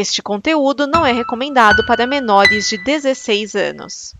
Este 0.00 0.22
conteúdo 0.22 0.86
não 0.86 1.04
é 1.04 1.10
recomendado 1.10 1.84
para 1.84 2.06
menores 2.06 2.68
de 2.68 2.78
16 2.78 3.56
anos. 3.56 4.14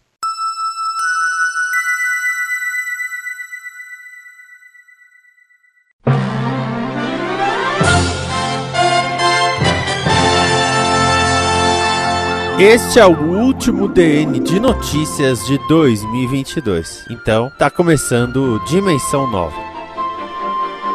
Este 12.59 12.99
é 12.99 13.07
o 13.07 13.17
último 13.17 13.87
DN 13.87 14.41
de 14.41 14.59
notícias 14.59 15.47
de 15.47 15.59
2022. 15.69 17.05
Então, 17.09 17.53
tá 17.57 17.71
começando 17.71 18.59
Dimensão 18.65 19.31
Nova. 19.31 19.57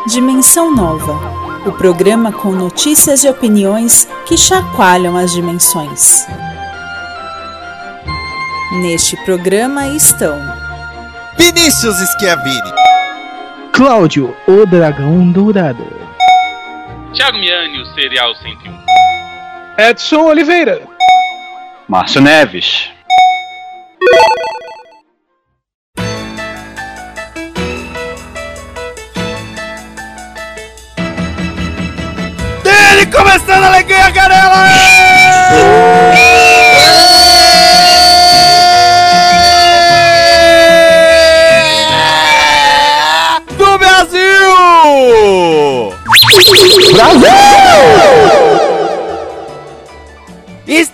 Dimensão 0.07 0.75
Nova, 0.75 1.42
o 1.66 1.71
programa 1.71 2.32
com 2.32 2.52
notícias 2.52 3.23
e 3.23 3.30
opiniões 3.30 4.07
que 4.25 4.38
chacoalham 4.38 5.16
as 5.16 5.32
dimensões. 5.32 6.25
Neste 8.81 9.16
programa 9.23 9.88
estão 9.88 10.38
Vinícius 11.38 11.95
Schiavini, 11.98 12.73
Cláudio, 13.71 14.35
o 14.48 14.66
dragão 14.66 15.31
dourado. 15.31 15.85
Thiago 17.13 17.38
Miani, 17.38 17.82
o 17.82 17.85
Serial 17.93 18.34
101. 18.35 18.84
Edson 19.77 20.21
Oliveira. 20.26 20.82
Márcio 21.88 22.21
Neves. 22.21 22.92
Começando 33.13 33.63
a 33.63 33.67
alegria, 33.67 34.09
Garela! 34.09 34.66
Do 43.57 43.77
Brasil! 43.77 44.54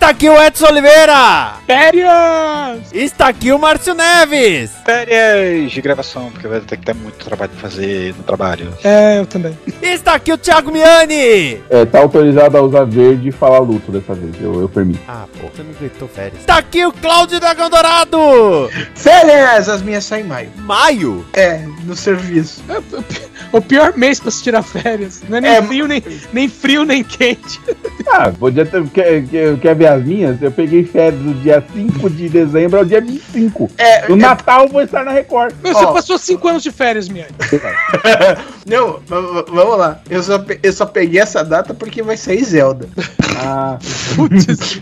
Está 0.00 0.12
aqui 0.12 0.30
o 0.30 0.42
Edson 0.42 0.66
Oliveira! 0.68 1.56
Férias! 1.66 2.90
Está 2.90 3.28
aqui 3.28 3.52
o 3.52 3.58
Márcio 3.58 3.92
Neves! 3.92 4.70
Férias 4.82 5.70
de 5.70 5.80
gravação, 5.82 6.30
porque 6.30 6.48
vai 6.48 6.58
ter 6.60 6.78
que 6.78 6.86
ter 6.86 6.94
muito 6.94 7.22
trabalho 7.22 7.50
pra 7.50 7.68
fazer 7.68 8.14
no 8.16 8.22
trabalho. 8.22 8.72
É, 8.82 9.18
eu 9.18 9.26
também. 9.26 9.56
Está 9.82 10.14
aqui 10.14 10.32
o 10.32 10.38
Thiago 10.38 10.72
Miani! 10.72 11.62
É, 11.68 11.84
tá 11.84 11.98
autorizado 11.98 12.56
a 12.56 12.62
usar 12.62 12.84
verde 12.84 13.28
e 13.28 13.30
falar 13.30 13.58
luto 13.58 13.92
dessa 13.92 14.14
vez, 14.14 14.34
eu, 14.40 14.62
eu 14.62 14.70
permito. 14.70 15.00
Ah, 15.06 15.26
pô, 15.38 15.48
você 15.48 15.62
não 15.62 15.74
gritou 15.74 16.08
férias. 16.08 16.40
Está 16.40 16.56
aqui 16.56 16.82
o 16.86 16.92
Cláudio 16.92 17.38
Dragão 17.38 17.68
Dourado! 17.68 18.70
Férias! 18.94 19.68
As 19.68 19.82
minhas 19.82 20.06
saem 20.06 20.24
em 20.24 20.28
maio. 20.28 20.50
Maio? 20.56 21.26
É, 21.34 21.58
no 21.84 21.94
serviço. 21.94 22.64
O 23.52 23.60
pior 23.60 23.96
mês 23.96 24.20
pra 24.20 24.30
se 24.30 24.42
tirar 24.42 24.62
férias. 24.62 25.22
Não 25.28 25.38
é 25.38 25.40
nem 25.40 25.50
É, 25.50 25.62
frio, 25.62 25.88
nem, 25.88 26.02
nem 26.32 26.48
frio, 26.48 26.84
nem 26.84 27.02
quente. 27.04 27.60
Ah, 28.12 28.32
podia 28.36 28.66
ter. 28.66 28.82
Quer, 28.88 29.22
quer, 29.26 29.56
quer 29.58 29.74
ver 29.76 29.86
as 29.86 30.02
minhas? 30.04 30.42
Eu 30.42 30.50
peguei 30.50 30.82
férias 30.84 31.20
do 31.22 31.32
dia 31.34 31.62
5 31.72 32.10
de 32.10 32.28
dezembro 32.28 32.78
ao 32.80 32.84
dia 32.84 33.00
25. 33.00 33.70
É, 33.78 34.08
No 34.08 34.16
é- 34.16 34.18
Natal 34.18 34.64
eu 34.64 34.68
vou 34.68 34.82
estar 34.82 35.04
na 35.04 35.12
Record. 35.12 35.54
Meu, 35.62 35.72
você 35.72 35.84
Ó. 35.84 35.92
passou 35.92 36.18
cinco 36.18 36.48
anos 36.48 36.62
de 36.62 36.72
férias, 36.72 37.08
minha. 37.08 37.28
Não, 38.66 39.00
vamos 39.06 39.78
lá. 39.78 40.00
Eu 40.08 40.22
só, 40.22 40.44
eu 40.62 40.72
só 40.72 40.86
peguei 40.86 41.20
essa 41.20 41.44
data 41.44 41.72
porque 41.74 42.02
vai 42.02 42.16
sair 42.16 42.42
Zelda. 42.44 42.88
Ah, 43.38 43.78
Putz. 44.16 44.80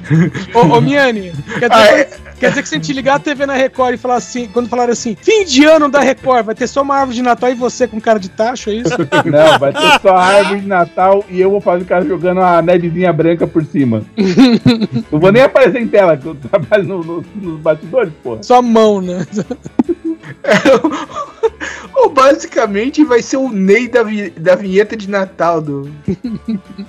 ô, 0.54 0.60
ô, 0.60 0.80
Miane, 0.80 1.32
quer 1.58 1.68
dizer, 1.68 1.72
Ah, 1.72 1.98
é. 1.98 2.08
Quer 2.38 2.48
dizer 2.50 2.62
que 2.62 2.68
se 2.68 2.74
a 2.74 2.78
gente 2.78 2.92
ligar 2.92 3.16
a 3.16 3.18
TV 3.18 3.46
na 3.46 3.54
Record 3.54 3.94
e 3.94 3.98
falar 3.98 4.16
assim, 4.16 4.46
quando 4.48 4.68
falaram 4.68 4.92
assim, 4.92 5.16
fim 5.20 5.44
de 5.44 5.64
ano 5.64 5.88
da 5.88 6.00
Record, 6.00 6.44
vai 6.46 6.54
ter 6.54 6.66
só 6.66 6.82
uma 6.82 6.96
árvore 6.96 7.16
de 7.16 7.22
Natal 7.22 7.50
e 7.50 7.54
você 7.54 7.86
com 7.86 8.00
cara 8.00 8.18
de 8.18 8.28
tacho, 8.28 8.70
é 8.70 8.74
isso? 8.74 8.94
não, 9.26 9.58
vai 9.58 9.72
ter 9.72 10.00
só 10.00 10.16
a 10.16 10.24
árvore 10.24 10.60
de 10.60 10.66
Natal 10.66 11.24
e 11.28 11.40
eu 11.40 11.50
vou 11.50 11.60
fazer 11.60 11.82
o 11.82 11.86
cara 11.86 12.04
jogando 12.04 12.40
a 12.40 12.60
nevezinha 12.62 13.12
branca 13.12 13.46
por 13.46 13.64
cima. 13.64 14.02
não 15.10 15.18
vou 15.20 15.32
nem 15.32 15.42
aparecer 15.42 15.80
em 15.80 15.88
tela, 15.88 16.16
que 16.16 16.26
eu 16.26 16.34
trabalho 16.34 16.84
no- 16.84 17.02
no- 17.04 17.24
nos 17.34 17.60
bastidores, 17.60 18.12
porra. 18.22 18.42
Só 18.42 18.62
mão, 18.62 19.00
né? 19.00 19.26
Ou 21.94 22.10
basicamente 22.10 23.04
vai 23.04 23.22
ser 23.22 23.36
o 23.36 23.48
Ney 23.50 23.88
da, 23.88 24.02
vi- 24.02 24.30
da 24.30 24.54
vinheta 24.54 24.96
de 24.96 25.08
Natal 25.10 25.60
do. 25.60 25.88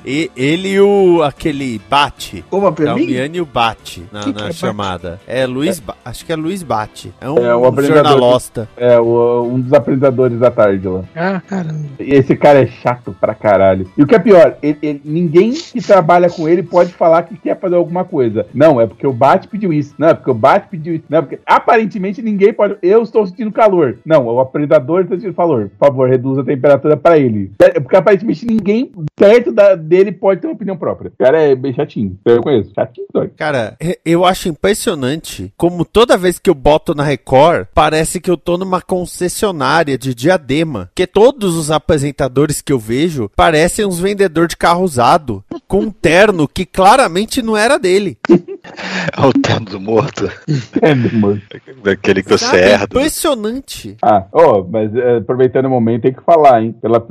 E 0.05 0.29
ele 0.35 0.69
e 0.69 0.79
o 0.81 1.21
aquele 1.23 1.79
Bate. 1.89 2.43
Uma 2.51 2.71
pra 2.71 2.89
É 2.91 2.93
o 2.93 2.95
mim? 2.95 3.07
Miani 3.07 3.37
e 3.37 3.41
o 3.41 3.45
Bate 3.45 4.03
na, 4.11 4.21
que 4.21 4.31
na 4.33 4.47
é 4.49 4.51
chamada. 4.51 5.19
É 5.27 5.45
Luiz, 5.45 5.79
Ba- 5.79 5.95
acho 6.03 6.25
que 6.25 6.31
é 6.31 6.35
Luiz 6.35 6.63
Bate. 6.63 7.11
É 7.19 7.29
um, 7.29 7.37
É, 7.37 7.49
apresentador. 7.67 8.11
jornalosta. 8.11 8.69
É, 8.77 8.99
o- 8.99 9.43
um 9.43 9.59
dos 9.59 9.73
apresentadores 9.73 10.39
da 10.39 10.51
tarde 10.51 10.87
lá. 10.87 11.03
Ah, 11.15 11.41
caramba. 11.47 11.85
E 11.99 12.13
esse 12.13 12.35
cara 12.35 12.61
é 12.61 12.67
chato 12.67 13.15
pra 13.19 13.33
caralho. 13.33 13.89
E 13.97 14.03
o 14.03 14.07
que 14.07 14.15
é 14.15 14.19
pior, 14.19 14.57
ele- 14.61 14.77
ele- 14.81 15.01
ninguém 15.03 15.51
que 15.53 15.81
trabalha 15.81 16.29
com 16.29 16.47
ele 16.47 16.63
pode 16.63 16.91
falar 16.93 17.23
que 17.23 17.35
quer 17.37 17.59
fazer 17.59 17.75
alguma 17.75 18.03
coisa. 18.05 18.45
Não, 18.53 18.79
é 18.79 18.85
porque 18.87 19.05
o 19.07 19.13
Bate 19.13 19.47
pediu 19.47 19.71
isso. 19.73 19.93
Não, 19.97 20.09
é 20.09 20.13
porque 20.13 20.31
o 20.31 20.33
Bate 20.35 20.67
pediu 20.69 20.95
isso. 20.95 21.03
Não, 21.09 21.19
é 21.19 21.21
porque 21.21 21.39
aparentemente 21.45 22.21
ninguém 22.21 22.53
pode. 22.53 22.75
Eu 22.81 23.01
estou 23.03 23.25
sentindo 23.25 23.51
calor. 23.51 23.97
Não, 24.05 24.25
o 24.27 24.39
apresentador 24.39 24.88
está 24.97 25.15
sentindo 25.15 25.33
calor. 25.33 25.69
Por 25.77 25.87
favor, 25.87 26.09
reduza 26.09 26.41
a 26.41 26.45
temperatura 26.45 26.97
pra 26.97 27.17
ele. 27.17 27.51
É 27.59 27.79
porque 27.79 27.95
aparentemente 27.95 28.45
ninguém 28.45 28.91
perto 29.15 29.51
da- 29.51 29.75
dele 29.75 30.11
pode 30.11 30.41
ter 30.41 30.47
uma 30.47 30.53
opinião 30.53 30.77
própria. 30.77 31.11
O 31.17 31.23
cara 31.23 31.41
é 31.41 31.55
bem 31.55 31.73
chatinho. 31.73 32.17
Eu 32.25 32.41
conheço. 32.41 32.71
Chatinho, 32.73 33.07
doido. 33.13 33.31
Cara, 33.37 33.77
eu 34.05 34.25
acho 34.25 34.49
impressionante 34.49 35.53
como 35.57 35.83
toda 35.85 36.17
vez 36.17 36.39
que 36.39 36.49
eu 36.49 36.55
boto 36.55 36.93
na 36.95 37.03
Record, 37.03 37.67
parece 37.73 38.19
que 38.19 38.29
eu 38.31 38.37
tô 38.37 38.57
numa 38.57 38.81
concessionária 38.81 39.97
de 39.97 40.13
diadema. 40.15 40.89
Que 40.95 41.05
todos 41.05 41.55
os 41.55 41.69
apresentadores 41.71 42.61
que 42.61 42.71
eu 42.73 42.79
vejo 42.79 43.29
parecem 43.35 43.85
uns 43.85 43.99
vendedores 43.99 44.49
de 44.49 44.57
carro 44.57 44.83
usado, 44.83 45.43
com 45.67 45.81
um 45.81 45.91
terno 45.91 46.47
que 46.47 46.65
claramente 46.65 47.41
não 47.41 47.55
era 47.55 47.77
dele. 47.77 48.17
É 48.29 48.29
o 49.25 49.33
terno 49.33 49.65
do 49.65 49.79
morto. 49.79 50.29
É, 50.81 50.93
meu 50.95 51.09
amor. 51.11 51.41
Daquele 51.83 52.23
que 52.23 52.29
você 52.29 52.55
herda. 52.55 52.85
Impressionante. 52.85 53.97
Ah, 54.01 54.25
ó, 54.31 54.61
mas 54.79 54.95
é, 54.95 55.17
aproveitando 55.17 55.65
o 55.65 55.69
momento, 55.69 56.03
tem 56.03 56.13
que 56.13 56.23
falar, 56.23 56.61
hein? 56.63 56.73
Pela, 56.81 57.05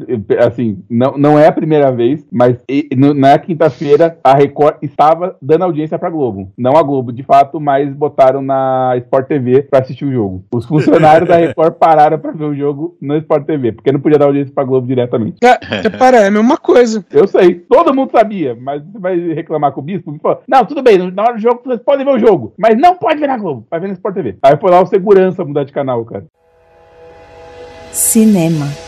assim, 0.47 0.83
não, 0.89 1.17
não 1.19 1.39
é 1.39 1.47
a 1.47 1.53
primeira 1.53 1.91
vez, 1.93 2.27
mas 2.33 2.56
e- 2.69 2.89
na 3.15 3.39
quinta-feira 3.39 4.19
a 4.25 4.34
Record 4.34 4.77
estava 4.83 5.37
dando 5.43 5.65
audiência 5.65 5.99
pra 5.99 6.11
Globo. 6.11 6.51
Não 6.57 6.77
a 6.77 6.83
Globo, 6.83 7.12
de 7.12 7.23
fato, 7.23 7.61
mas 7.61 7.93
botaram 7.93 8.41
na 8.43 8.95
Sport 8.99 9.27
TV 9.28 9.62
pra 9.62 9.81
assistir 9.81 10.05
o 10.05 10.12
jogo. 10.12 10.45
Os 10.53 10.67
funcionários 10.67 11.28
da 11.28 11.37
Record 11.39 11.75
pararam 11.75 12.19
pra 12.19 12.33
ver 12.33 12.45
o 12.45 12.55
jogo 12.55 12.97
no 13.01 13.17
Sport 13.17 13.45
TV, 13.45 13.73
porque 13.73 13.93
não 13.93 14.01
podia 14.01 14.19
dar 14.19 14.27
audiência 14.27 14.55
pra 14.55 14.65
Globo 14.65 14.87
diretamente. 14.87 15.37
É, 15.43 15.59
repara, 15.83 16.19
é 16.19 16.27
a 16.28 16.31
mesma 16.31 16.57
coisa. 16.57 17.05
Eu 17.12 17.27
sei, 17.27 17.55
todo 17.55 17.95
mundo 17.95 18.11
sabia, 18.11 18.57
mas 18.61 18.83
você 18.84 18.99
vai 18.99 19.19
reclamar 19.34 19.73
com 19.73 19.81
o 19.81 19.84
bispo? 19.84 20.17
Falou, 20.23 20.41
não, 20.49 20.65
tudo 20.65 20.83
bem, 20.83 20.99
na 21.11 21.23
hora 21.23 21.34
do 21.34 21.41
jogo 21.41 21.61
vocês 21.65 21.81
podem 21.81 22.05
ver 22.05 22.12
o 22.12 22.19
jogo, 22.19 22.55
mas 22.59 22.77
não 22.78 22.95
pode 22.97 23.21
ver 23.21 23.27
na 23.27 23.37
Globo, 23.37 23.67
vai 23.71 23.81
ver 23.81 23.89
no 23.89 23.93
Sport 23.95 24.15
TV. 24.15 24.37
Aí 24.43 24.57
foi 24.57 24.71
lá 24.71 24.81
o 24.81 24.87
segurança 24.87 25.45
mudar 25.45 25.65
de 25.65 25.73
canal, 25.73 26.05
cara. 26.05 26.25
Cinema. 27.98 28.88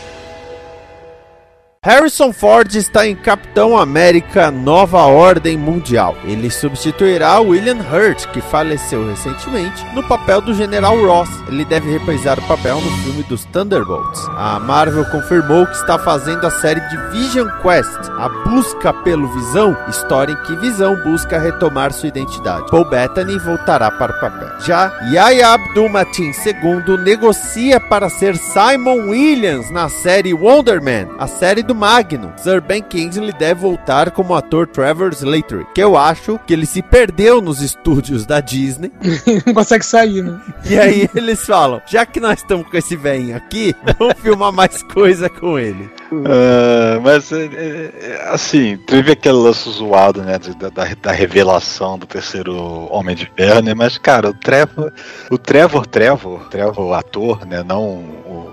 Harrison 1.83 2.31
Ford 2.31 2.75
está 2.75 3.07
em 3.07 3.15
Capitão 3.15 3.75
América 3.75 4.51
Nova 4.51 4.99
Ordem 4.99 5.57
Mundial. 5.57 6.15
Ele 6.25 6.47
substituirá 6.51 7.39
William 7.39 7.79
Hurt, 7.79 8.27
que 8.27 8.39
faleceu 8.39 9.09
recentemente, 9.09 9.83
no 9.95 10.07
papel 10.07 10.41
do 10.41 10.53
General 10.53 10.95
Ross. 11.03 11.27
Ele 11.47 11.65
deve 11.65 11.91
reprisar 11.91 12.37
o 12.37 12.43
papel 12.43 12.79
no 12.79 12.91
filme 12.97 13.23
dos 13.23 13.45
Thunderbolts. 13.45 14.23
A 14.37 14.59
Marvel 14.59 15.05
confirmou 15.05 15.65
que 15.65 15.75
está 15.75 15.97
fazendo 15.97 16.45
a 16.45 16.51
série 16.51 16.81
de 16.81 16.97
Vision 17.09 17.47
Quest, 17.63 18.11
a 18.15 18.29
busca 18.47 18.93
pelo 18.93 19.27
Visão, 19.33 19.75
história 19.89 20.33
em 20.33 20.43
que 20.43 20.55
Visão 20.57 20.95
busca 21.03 21.39
retomar 21.39 21.91
sua 21.91 22.09
identidade. 22.09 22.69
Paul 22.69 22.85
Bettany 22.85 23.39
voltará 23.39 23.89
para 23.89 24.15
o 24.15 24.19
papel. 24.19 24.49
Já 24.59 24.93
Yahya 25.11 25.55
Abdul-Mateen 25.55 26.31
II 26.45 26.97
negocia 26.99 27.79
para 27.79 28.07
ser 28.07 28.37
Simon 28.37 29.09
Williams 29.09 29.71
na 29.71 29.89
série 29.89 30.31
Wonder 30.31 30.79
Man, 30.79 31.15
a 31.17 31.25
série 31.25 31.63
do 31.63 31.70
Magnum. 31.75 32.31
Sir 32.37 32.61
Ben 32.61 32.81
Kingsley 32.81 33.33
deve 33.33 33.61
voltar 33.61 34.11
como 34.11 34.35
ator 34.35 34.67
Trevor 34.67 35.11
Slattery, 35.13 35.65
que 35.73 35.81
eu 35.81 35.97
acho 35.97 36.39
que 36.45 36.53
ele 36.53 36.65
se 36.65 36.81
perdeu 36.81 37.41
nos 37.41 37.61
estúdios 37.61 38.25
da 38.25 38.39
Disney. 38.39 38.91
Não 39.45 39.53
consegue 39.53 39.85
sair, 39.85 40.23
né? 40.23 40.39
E 40.69 40.77
aí 40.77 41.09
eles 41.15 41.45
falam, 41.45 41.81
já 41.85 42.05
que 42.05 42.19
nós 42.19 42.39
estamos 42.39 42.67
com 42.67 42.77
esse 42.77 42.95
velhinho 42.95 43.35
aqui, 43.35 43.75
vamos 43.97 44.15
filmar 44.19 44.51
mais 44.51 44.83
coisa 44.83 45.29
com 45.29 45.57
ele. 45.57 45.89
Ah, 46.25 46.99
mas, 47.01 47.31
é, 47.31 47.45
é, 47.45 48.29
assim, 48.29 48.77
teve 48.85 49.11
aquele 49.13 49.35
lance 49.35 49.69
zoado, 49.69 50.21
né, 50.21 50.37
da, 50.37 50.69
da, 50.69 50.93
da 51.01 51.11
revelação 51.11 51.97
do 51.97 52.05
terceiro 52.05 52.55
Homem 52.91 53.15
de 53.15 53.31
Ferro, 53.35 53.61
né, 53.61 53.73
mas, 53.73 53.97
cara, 53.97 54.29
o 54.29 54.33
Trevor, 54.33 54.91
o 55.29 55.37
Trevor, 55.37 55.85
Trevor, 55.85 56.49
Trevor, 56.49 56.85
o 56.85 56.93
ator, 56.93 57.45
né, 57.45 57.63
não 57.63 58.03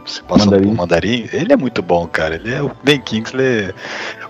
se 0.09 0.23
passa 0.23 0.45
Mandarim. 0.47 0.69
por 0.69 0.77
mandarim, 0.77 1.29
ele 1.33 1.53
é 1.53 1.57
muito 1.57 1.83
bom, 1.83 2.07
cara. 2.07 2.37
Ele 2.37 2.53
é 2.53 2.63
o 2.63 2.71
Ben 2.83 3.01
Kingsley 3.01 3.75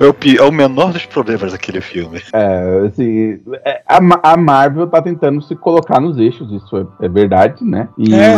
é 0.00 0.04
o, 0.04 0.14
é 0.38 0.48
o 0.48 0.52
menor 0.52 0.92
dos 0.92 1.06
problemas 1.06 1.52
daquele 1.52 1.80
filme. 1.80 2.20
É, 2.32 2.86
assim, 2.86 3.40
é, 3.64 3.82
a, 3.86 3.98
a 4.32 4.36
Marvel 4.36 4.86
tá 4.86 5.02
tentando 5.02 5.42
se 5.42 5.54
colocar 5.56 6.00
nos 6.00 6.18
eixos, 6.18 6.50
isso 6.52 6.76
é, 6.76 7.06
é 7.06 7.08
verdade, 7.08 7.64
né? 7.64 7.88
E 7.96 8.14
É. 8.14 8.34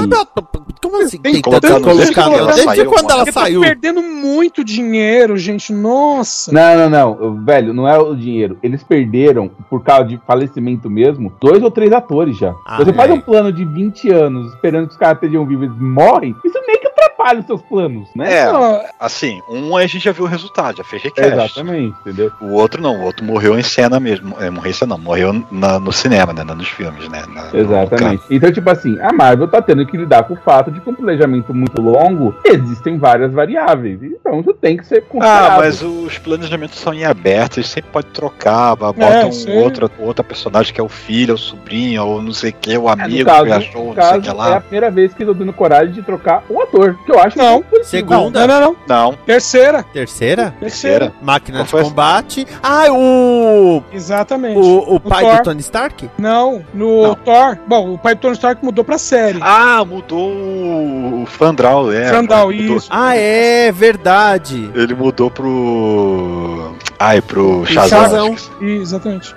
Como 0.82 1.02
assim? 1.02 1.18
Tem 1.18 1.34
que 1.34 1.42
colocar 1.42 1.68
no 1.68 1.80
colocar 1.80 1.98
Netflix, 1.98 2.38
ela 2.38 2.52
Desde 2.54 2.84
quando 2.86 3.10
ela 3.10 3.24
tá 3.26 3.32
saiu? 3.32 3.60
perdendo 3.60 4.02
muito 4.02 4.64
dinheiro, 4.64 5.36
gente. 5.36 5.72
Nossa. 5.72 6.52
Não, 6.52 6.88
não, 6.88 6.90
não, 6.90 7.44
velho, 7.44 7.74
não 7.74 7.86
é 7.86 7.98
o 7.98 8.14
dinheiro. 8.14 8.58
Eles 8.62 8.82
perderam, 8.82 9.50
por 9.68 9.82
causa 9.82 10.04
de 10.06 10.18
falecimento 10.26 10.88
mesmo, 10.88 11.32
dois 11.40 11.62
ou 11.62 11.70
três 11.70 11.92
atores 11.92 12.38
já. 12.38 12.54
Ah, 12.66 12.78
Você 12.78 12.90
é. 12.90 12.94
faz 12.94 13.10
um 13.10 13.20
plano 13.20 13.52
de 13.52 13.64
20 13.64 14.10
anos 14.10 14.52
esperando 14.54 14.86
que 14.86 14.92
os 14.92 14.98
caras 14.98 15.16
estejam 15.16 15.46
vivos 15.46 15.68
e 15.68 15.82
morrem, 15.82 16.34
isso 16.44 16.58
meio 16.66 16.79
que 16.79 16.79
atrapalha 17.20 17.40
os 17.40 17.46
seus 17.46 17.62
planos, 17.62 18.08
né? 18.14 18.32
É, 18.32 18.90
assim, 18.98 19.40
um 19.48 19.76
a 19.76 19.82
gente 19.86 20.00
já 20.04 20.12
viu 20.12 20.24
o 20.24 20.28
resultado, 20.28 20.78
já 20.78 20.84
fez 20.84 21.02
request. 21.02 21.32
Exatamente, 21.32 21.94
entendeu? 22.00 22.32
O 22.40 22.52
outro 22.52 22.82
não, 22.82 22.96
o 23.00 23.02
outro 23.02 23.24
morreu 23.24 23.58
em 23.58 23.62
cena 23.62 24.00
mesmo. 24.00 24.34
É, 24.40 24.50
morreu 24.50 24.70
em 24.70 24.74
cena 24.74 24.96
não, 24.96 25.02
morreu 25.02 25.44
na- 25.50 25.78
no 25.78 25.92
cinema, 25.92 26.32
né? 26.32 26.42
Nos 26.44 26.68
filmes, 26.68 27.08
né? 27.08 27.22
na- 27.28 27.50
Exatamente. 27.58 28.22
Então, 28.30 28.50
tipo 28.52 28.68
assim, 28.70 28.98
a 29.00 29.12
Marvel 29.12 29.48
tá 29.48 29.60
tendo 29.62 29.86
que 29.86 29.96
lidar 29.96 30.24
com 30.24 30.34
o 30.34 30.36
fato 30.36 30.70
de 30.70 30.80
que 30.80 30.88
um 30.90 30.94
planejamento 30.94 31.54
muito 31.54 31.80
longo 31.80 32.34
existem 32.44 32.98
várias 32.98 33.32
variáveis. 33.32 34.02
Então, 34.02 34.40
isso 34.40 34.52
tem 34.54 34.76
que 34.76 34.86
ser 34.86 34.98
Ah, 34.98 35.10
considerado. 35.10 35.58
mas 35.58 35.82
os 35.82 36.18
planejamentos 36.18 36.78
são 36.78 36.92
em 36.94 37.04
aberto, 37.04 37.58
eles 37.58 37.68
sempre 37.68 37.90
pode 37.90 38.08
trocar, 38.08 38.74
botam 38.76 39.30
sim. 39.32 39.50
um 39.52 39.62
outro, 39.62 39.90
outra 39.98 40.24
personagem 40.24 40.72
que 40.72 40.80
é 40.80 40.84
o 40.84 40.88
filho, 40.88 41.32
é 41.32 41.34
o 41.34 41.38
sobrinho, 41.38 42.04
ou 42.04 42.22
não 42.22 42.32
sei 42.32 42.50
o 42.50 42.54
que, 42.54 42.76
o 42.76 42.88
É, 42.88 42.92
amigo 42.92 43.24
caso, 43.24 43.44
que 43.46 43.52
achou, 43.52 43.94
não 43.94 44.02
sei 44.02 44.18
o 44.18 44.22
que 44.22 44.28
é 44.28 44.30
a 44.30 44.34
lá. 44.34 44.60
primeira 44.60 44.90
vez 44.90 45.14
que 45.14 45.22
eu 45.22 45.28
tô 45.28 45.34
dando 45.34 45.52
coragem 45.52 45.92
de 45.94 46.02
trocar 46.02 46.42
o 46.48 46.60
ator. 46.60 46.96
Que 47.10 47.16
eu 47.16 47.20
acho 47.20 47.36
Não. 47.38 47.52
muito 47.54 47.66
positivo. 47.66 47.90
Segunda, 47.90 48.46
não, 48.46 48.60
não, 48.60 48.60
não. 48.60 48.76
Não, 49.10 49.12
Terceira. 49.26 49.82
terceira, 49.82 50.54
terceira. 50.60 51.12
máquina 51.20 51.64
de 51.64 51.70
combate. 51.70 52.46
Ah, 52.62 52.84
o 52.90 53.82
Exatamente. 53.92 54.56
o, 54.58 54.94
o 54.94 55.00
pai 55.00 55.24
Thor. 55.24 55.36
do 55.38 55.42
Tony 55.42 55.60
Stark? 55.60 56.10
Não, 56.16 56.64
no 56.72 57.02
Não. 57.08 57.14
Thor. 57.16 57.58
Bom, 57.66 57.94
o 57.94 57.98
pai 57.98 58.14
do 58.14 58.20
Tony 58.20 58.34
Stark 58.34 58.64
mudou 58.64 58.84
pra 58.84 58.96
série. 58.96 59.38
Ah, 59.42 59.84
mudou 59.84 60.30
o 60.30 61.26
Fandral, 61.26 61.90
é. 61.92 62.10
Fandral, 62.12 62.52
isso. 62.52 62.86
Ah, 62.90 63.16
é 63.16 63.72
verdade. 63.72 64.70
Ele 64.74 64.94
mudou 64.94 65.30
pro. 65.30 66.74
Ai, 66.98 67.20
pro 67.20 67.64
Shazam. 67.66 68.36
Shazam. 68.36 68.36
Exatamente. 68.60 69.34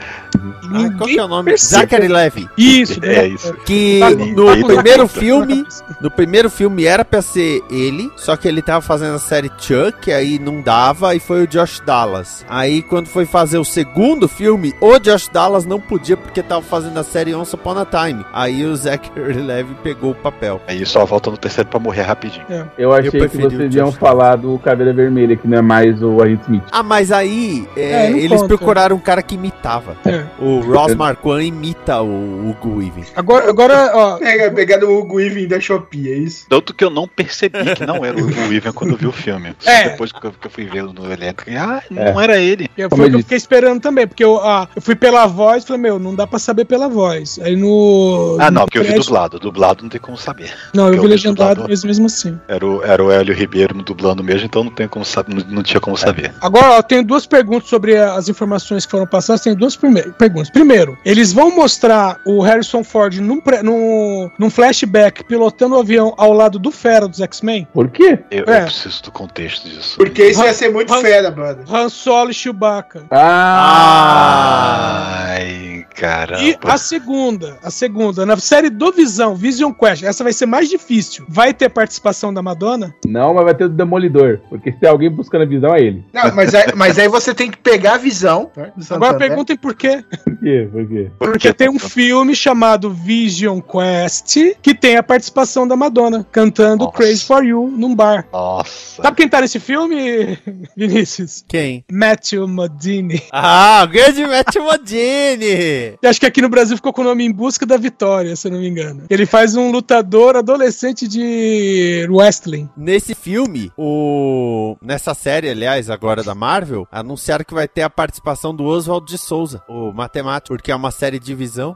Ah, 0.74 0.90
qual 0.98 1.08
que 1.10 1.20
é 1.20 1.24
o 1.24 1.28
nome? 1.28 1.52
percebe. 1.52 1.82
Zachary 1.82 2.08
Levy. 2.08 2.50
Isso, 2.58 3.00
É 3.04 3.28
isso. 3.28 3.54
Que 3.66 4.00
Tá- 4.00 4.10
no 4.12 4.46
tá 4.46 4.58
com 4.58 4.68
primeiro 4.68 5.08
filme, 5.08 5.66
no 6.02 6.12
primeiro 6.12 6.50
filme 6.50 6.86
era 6.86 7.04
pra 7.06 7.22
ser 7.22 7.62
ele, 7.70 8.12
só 8.16 8.36
que 8.36 8.48
ele 8.48 8.62
tava 8.62 8.82
fazendo 8.82 9.16
a 9.16 9.20
série 9.20 9.52
Chuck, 9.58 10.12
aí 10.12 10.40
não 10.40 10.62
dava, 10.62 11.16
e 11.16 11.20
foi 11.20 11.44
o 11.44 11.48
Josh 11.48 11.82
Dallas. 11.86 12.46
Aí 12.50 12.82
quando 12.82 13.08
foi 13.08 13.26
fazer 13.26 13.58
o 13.58 13.66
segundo 13.66 14.28
filme, 14.28 14.74
o 14.82 15.00
Josh 15.00 15.28
Dallas 15.30 15.66
não 15.66 15.80
podia 15.80 16.18
porque 16.18 16.42
tava 16.42 16.62
fazendo 16.62 16.98
a 17.00 17.04
série 17.04 17.34
Once 17.34 17.54
Upon 17.56 17.78
a 17.78 17.86
Time. 17.86 18.26
Aí 18.34 18.66
o 18.66 18.76
Zachary 18.76 19.34
Levy 19.42 19.76
pegou 19.84 20.12
o 20.12 20.16
papel. 20.16 20.62
Aí 20.68 20.86
só 20.86 21.06
volta 21.06 21.30
no 21.32 21.38
terceiro 21.38 21.70
pra 21.70 21.80
morrer 21.80 22.02
rapidinho. 22.04 22.46
Eu 22.78 22.92
achei 22.94 23.12
que 23.12 23.18
preferi 23.18 23.46
o 23.48 23.50
vocês 23.52 23.76
iam 23.76 23.92
falar 23.92 24.36
do 24.38 24.58
Caveira 24.60 24.94
Vermelha, 24.94 25.36
que 25.36 25.48
não 25.48 25.58
é 25.58 25.62
mais 25.62 26.02
o 26.02 26.22
Agente 26.22 26.44
Smith. 26.44 26.64
Ah, 26.72 26.84
mas 26.84 27.12
aí 27.12 27.68
é, 27.76 28.08
É, 28.08 28.12
eles 28.12 28.42
conta. 28.42 28.48
procuraram 28.48 28.96
um 28.96 29.00
cara 29.00 29.22
que 29.22 29.36
imitava. 29.36 29.96
É. 30.06 30.26
O 30.40 30.60
Ross 30.62 30.96
Marquand 30.96 31.42
imita 31.44 32.02
o 32.02 32.50
Hugo 32.50 32.78
Weaving. 32.78 33.06
Agora, 33.16 33.50
agora, 33.50 33.92
ó. 33.94 34.18
Pega, 34.18 34.52
pegando 34.52 34.88
o 34.88 35.00
Hugo 35.00 35.16
Weaving 35.16 35.48
da 35.48 35.60
Shopee, 35.60 36.12
é 36.12 36.18
isso? 36.18 36.46
Tanto 36.50 36.74
que 36.74 36.84
eu 36.84 36.90
não 36.90 37.08
percebi 37.08 37.76
que 37.76 37.86
não 37.86 38.04
era 38.04 38.18
o 38.18 38.22
Hugo 38.22 38.42
Weaving 38.50 38.72
quando 38.74 38.92
eu 38.92 38.98
vi 38.98 39.08
o 39.08 39.12
filme. 39.12 39.56
É. 39.66 39.90
Depois 39.90 40.12
que 40.12 40.24
eu, 40.26 40.32
que 40.32 40.48
eu 40.48 40.52
fui 40.52 40.66
ver 40.66 40.84
no 40.84 41.12
elenco. 41.12 41.44
e, 41.48 41.56
Ah, 41.56 41.82
não 41.90 42.20
era 42.20 42.38
ele. 42.38 42.70
Foi 42.76 42.86
o 42.86 42.90
Como 42.90 43.02
que 43.04 43.08
eu 43.10 43.12
eu 43.12 43.18
disse. 43.18 43.24
fiquei 43.24 43.38
esperando 43.38 43.82
também, 43.82 44.06
porque 44.08 44.24
eu, 44.24 44.40
ah, 44.40 44.68
eu 44.76 44.82
fui 44.82 44.96
pela 44.96 45.26
voz, 45.26 45.64
falei, 45.64 45.82
meu, 45.82 45.98
não 46.00 46.14
dá 46.16 46.28
pra 46.28 46.38
saber 46.40 46.66
pela 46.66 46.88
voz. 46.90 47.40
Aí 47.42 47.56
no. 47.56 48.38
Ah, 48.40 48.52
no 48.52 48.60
não, 48.60 48.66
porque 48.66 48.78
eu 48.80 48.84
vi 48.84 48.94
dublado. 48.94 49.40
Dublado 49.40 49.84
não 49.84 49.90
tem 49.90 50.00
como 50.02 50.18
saber. 50.18 50.52
Não, 50.74 50.88
eu 50.90 50.96
eu 50.96 51.02
vi 51.02 51.08
legendado 51.08 51.50
dublador. 51.50 51.70
mesmo, 51.70 51.88
mesmo 51.88 52.06
assim. 52.08 52.38
Era 52.48 52.66
o, 52.66 52.84
era 52.84 53.04
o 53.04 53.12
Hélio 53.12 53.34
Ribeiro 53.34 53.76
no 53.76 53.84
dublando 53.84 54.24
mesmo, 54.24 54.46
então 54.46 54.64
não, 54.64 54.72
tem 54.72 54.88
como 54.88 55.04
saber, 55.06 55.34
não, 55.34 55.44
não 55.56 55.64
tinha 55.64 55.80
como 55.80 55.98
saber. 55.98 56.34
Agora, 56.42 56.72
ó, 56.72 56.78
eu 56.78 56.84
tenho 56.84 57.04
duas 57.04 57.26
perguntas 57.26 57.70
sobre 57.70 57.98
as 57.98 58.28
informações 58.30 58.86
que 58.86 58.92
foram 58.92 59.08
passadas. 59.08 59.42
Tem 59.42 59.56
duas 59.56 59.76
prime- 59.76 60.12
perguntas. 60.28 60.50
Primeiro, 60.50 60.98
eles 61.06 61.32
vão 61.34 61.56
mostrar 61.56 62.20
o 62.26 62.42
Harrison 62.42 62.84
Ford 62.84 63.16
num, 63.20 63.40
pré- 63.40 63.64
num, 63.64 64.30
num 64.38 64.50
flashback 64.50 65.24
pilotando 65.24 65.76
o 65.76 65.80
avião 65.80 66.14
ao 66.18 66.34
lado 66.34 66.58
do 66.60 66.72
Fera 66.72 67.08
dos 67.08 67.22
X-Men? 67.22 67.68
Por 67.74 67.90
quê? 67.90 68.20
Eu, 68.32 68.46
É. 68.48 68.62
eu 68.62 68.66
preciso 68.66 69.04
do 69.04 69.12
contexto 69.12 69.68
disso. 69.70 69.98
Porque 69.98 70.26
isso 70.28 70.44
ia 70.44 70.54
ser 70.54 70.70
muito 70.72 70.94
Han- 70.94 71.02
fera, 71.02 71.32
brother. 71.32 71.64
Han 71.74 71.90
Solo 71.90 72.32
e 72.32 72.34
Chewbacca. 72.34 73.04
Ah! 73.12 75.34
Ai, 75.36 75.73
caramba. 75.94 76.42
E 76.44 76.58
a 76.64 76.78
segunda, 76.78 77.58
a 77.64 77.70
segunda, 77.70 78.26
na 78.26 78.38
série 78.38 78.70
do 78.70 78.92
Visão, 78.92 79.36
Vision 79.36 79.72
Quest, 79.72 80.04
essa 80.04 80.24
vai 80.24 80.34
ser 80.34 80.46
mais 80.46 80.70
difícil. 80.70 81.26
Vai 81.28 81.54
ter 81.54 81.70
participação 81.70 82.34
da 82.34 82.42
Madonna? 82.42 82.94
Não, 83.06 83.34
mas 83.34 83.44
vai 83.46 83.56
ter 83.56 83.66
o 83.66 83.70
Demolidor. 83.70 84.40
Porque 84.50 84.72
se 84.72 84.78
tem 84.80 84.90
alguém 84.90 85.10
buscando 85.10 85.44
a 85.44 85.46
visão, 85.46 85.74
é 85.76 85.82
ele. 85.82 86.06
Não, 86.14 86.34
mas 86.36 86.54
aí, 86.56 86.66
mas 86.76 86.98
aí 87.00 87.08
você 87.08 87.34
tem 87.34 87.50
que 87.50 87.58
pegar 87.58 87.96
a 87.96 87.98
visão. 87.98 88.52
né, 88.56 88.72
do 88.76 88.84
Agora 88.94 89.12
Santana. 89.14 89.18
perguntem 89.18 89.56
por 89.58 89.74
quê. 89.76 90.04
Por 90.24 90.38
quê? 90.40 90.70
Por 90.72 90.88
quê? 90.88 91.12
Porque 91.20 91.54
tem 91.54 91.70
um 91.70 91.80
filme 91.80 92.36
chamado 92.36 92.90
Vision 92.92 93.60
Quest 93.60 94.38
que 94.62 94.74
tem 94.74 94.98
a 94.98 95.04
participação 95.04 95.68
da 95.68 95.76
Madonna 95.76 96.26
cantando 96.32 96.86
Nossa. 96.86 96.98
Crazy 96.98 97.24
for 97.26 97.44
You 97.46 97.68
num 97.76 97.96
bar. 97.96 98.26
Nossa. 98.32 99.02
Sabe 99.02 99.18
quem 99.18 99.28
tá 99.28 99.42
nesse 99.42 99.60
filme, 99.60 100.38
Vinícius? 100.76 101.44
Quem? 101.48 101.84
Matthew 101.92 102.48
Modini. 102.48 103.22
Ah, 103.32 103.82
o 103.84 103.88
grande 103.88 104.26
Matt 104.26 104.56
Modini! 104.58 105.83
Eu 106.02 106.10
Acho 106.10 106.20
que 106.20 106.26
aqui 106.26 106.42
no 106.42 106.50
Brasil 106.50 106.76
ficou 106.76 106.94
com 106.94 107.02
o 107.02 107.06
nome 107.06 107.24
Em 107.26 107.32
Busca 107.32 107.66
da 107.66 107.78
Vitória, 107.78 108.36
se 108.36 108.48
eu 108.48 108.52
não 108.52 108.60
me 108.60 108.68
engano. 108.68 109.04
Ele 109.10 109.26
faz 109.26 109.56
um 109.56 109.72
lutador 109.72 110.36
adolescente 110.36 111.08
de 111.08 112.08
wrestling. 112.10 112.70
Nesse 112.78 113.14
filme, 113.16 113.72
o 113.78 114.76
nessa 114.82 115.14
série, 115.14 115.50
aliás, 115.50 115.90
agora 115.90 116.24
da 116.24 116.36
Marvel, 116.36 116.88
anunciaram 116.92 117.44
que 117.46 117.54
vai 117.54 117.68
ter 117.68 117.82
a 117.82 117.90
participação 117.90 118.56
do 118.56 118.64
Oswald 118.66 119.06
de 119.06 119.18
Souza, 119.18 119.62
o 119.68 119.92
matemático, 119.92 120.56
porque 120.56 120.72
é 120.72 120.76
uma 120.76 120.92
série 120.92 121.20
de 121.20 121.34
visão. 121.36 121.76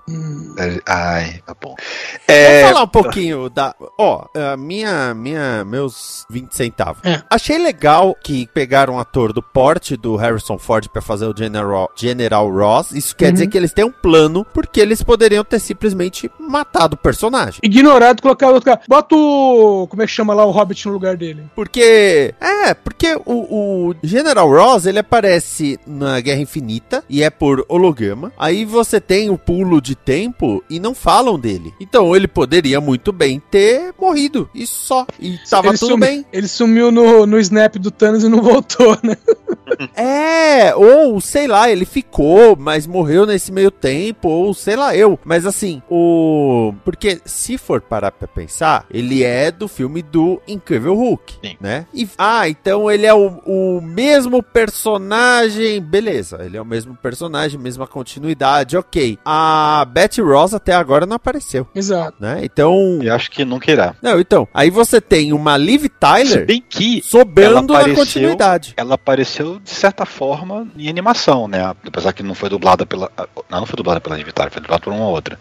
Ai, 0.86 1.42
tá 1.46 1.54
bom. 1.60 1.76
Vamos 1.78 2.24
É, 2.28 2.64
falar 2.68 2.84
um 2.84 2.88
pouquinho 2.88 3.50
da. 3.50 3.74
Ó, 4.00 4.26
a 4.36 4.58
minha, 4.58 5.14
minha, 5.14 5.64
meus 5.66 6.26
20 6.30 6.52
centavos. 6.54 7.02
É. 7.04 7.22
Achei 7.30 7.58
legal 7.58 8.16
que 8.24 8.48
pegaram 8.54 8.96
um 8.96 9.00
ator 9.00 9.34
do 9.34 9.42
porte 9.42 9.96
do 9.96 10.16
Harrison 10.16 10.58
Ford 10.58 10.88
pra 10.90 11.02
fazer 11.02 11.26
o 11.26 11.36
General, 11.38 11.90
General 11.96 12.50
Ross. 12.50 12.92
Isso 12.92 13.16
quer 13.16 13.28
Uhum. 13.28 13.34
dizer 13.34 13.48
que 13.48 13.58
eles 13.58 13.74
têm 13.74 13.86
um 13.86 13.92
plano, 14.02 14.46
porque 14.54 14.80
eles 14.80 15.02
poderiam 15.04 15.44
ter 15.44 15.60
simplesmente 15.60 16.30
matado 16.40 16.96
o 16.96 16.98
personagem. 16.98 17.60
Ignorado, 17.64 18.22
colocar 18.22 18.48
outro 18.48 18.66
cara. 18.66 18.82
Bota 18.88 19.16
o. 19.16 19.88
Como 19.88 20.02
é 20.02 20.06
que 20.06 20.12
chama 20.12 20.34
lá 20.34 20.46
o 20.46 20.52
Hobbit 20.52 20.88
no 20.88 20.94
lugar 20.94 21.18
dele? 21.18 21.44
Porque. 21.56 22.34
É, 22.40 22.74
porque 22.74 23.16
o, 23.26 23.90
o 23.90 23.96
General 24.04 24.50
Ross 24.50 24.86
ele 24.86 25.00
aparece 25.00 25.80
na 25.86 26.20
Guerra 26.20 26.42
Infinita 26.42 27.04
e 27.10 27.24
é 27.24 27.30
por 27.30 27.66
holograma. 27.68 28.32
Aí 28.38 28.66
você 28.66 29.00
tem 29.00 29.30
o 29.30 29.38
pulo 29.38 29.82
de 29.82 29.96
tempo 29.96 30.64
e 30.70 30.80
não 30.80 30.94
falam 30.94 31.40
dele. 31.40 31.74
Então 31.80 32.16
ele 32.16 32.28
poderia 32.28 32.80
muito 32.80 33.12
bem 33.12 33.42
ter 33.52 33.94
morrido. 34.00 34.50
E 34.54 34.66
só. 34.66 35.06
E 35.20 35.38
tava 35.50 35.70
Ele 35.70 35.78
tudo 35.78 35.98
bem. 35.98 36.26
Ele 36.32 36.48
sumiu 36.48 36.92
no, 36.92 37.26
no 37.26 37.40
snap 37.40 37.76
do 37.78 37.92
Thanos 37.92 38.24
e 38.24 38.30
não 38.30 38.42
voltou, 38.42 38.98
né? 39.04 39.16
É, 39.96 40.74
ou 40.76 41.20
sei 41.20 41.46
lá, 41.46 41.70
ele 41.70 41.86
ficou, 41.86 42.56
mas 42.56 42.88
morreu 42.88 43.26
nesse 43.26 43.52
meio 43.52 43.70
tempo, 43.70 43.87
ou 44.28 44.54
sei 44.54 44.76
lá 44.76 44.96
eu. 44.96 45.20
Mas 45.24 45.46
assim, 45.46 45.82
o. 45.90 46.74
Porque 46.84 47.20
se 47.26 47.58
for 47.58 47.82
parar 47.82 48.12
pra 48.12 48.28
pensar, 48.28 48.86
ele 48.90 49.24
é 49.24 49.52
do 49.52 49.68
filme 49.68 50.02
do 50.02 50.42
Incrível 50.48 50.96
Hulk, 50.96 51.36
Sim. 51.44 51.58
né? 51.60 51.86
E, 51.94 52.08
ah, 52.18 52.48
então 52.50 52.90
ele 52.92 53.06
é 53.06 53.14
o, 53.14 53.40
o 53.46 53.82
mesmo 53.82 54.42
personagem. 54.42 55.82
Beleza, 55.82 56.42
ele 56.44 56.58
é 56.58 56.62
o 56.62 56.66
mesmo 56.66 56.96
personagem, 56.96 57.60
mesma 57.60 57.88
continuidade, 57.88 58.78
ok. 58.78 59.18
A 59.26 59.86
Betty 59.90 60.22
Ross 60.22 60.54
até 60.54 60.74
agora 60.74 61.06
não 61.06 61.16
apareceu, 61.16 61.68
Exato. 61.74 62.18
né? 62.20 62.40
Então. 62.44 63.00
eu 63.02 63.14
acho 63.14 63.30
que 63.32 63.44
nunca 63.46 63.72
irá. 63.72 63.96
Não, 64.02 64.20
então. 64.20 64.48
Aí 64.54 64.70
você 64.70 65.00
tem 65.02 65.34
uma 65.34 65.58
Liv 65.58 65.84
Se 65.84 65.90
Tyler 65.90 66.46
bem 66.46 66.64
que 66.68 67.02
sobrando 67.04 67.74
ela 67.74 67.84
na 67.88 67.92
apareceu- 67.92 67.96
continuidade. 68.06 68.74
ela 68.78 68.96
apareceu 68.96 69.60
de 69.60 69.70
certa 69.70 70.06
forma 70.06 70.68
em 70.78 70.90
animação, 70.90 71.48
né? 71.48 71.74
Apesar 71.86 72.14
que 72.14 72.24
não 72.24 72.34
foi 72.36 72.50
dublada 72.50 72.86
pela. 72.86 73.12
Não, 73.50 73.60
não 73.60 73.66
foi 73.66 73.77
dublada 73.78 74.02
pela 74.02 74.18
Vitória, 74.18 74.52
foi 74.52 74.62
dublada 74.62 74.84
por 74.84 74.92
uma 74.92 75.08
outra. 75.08 75.38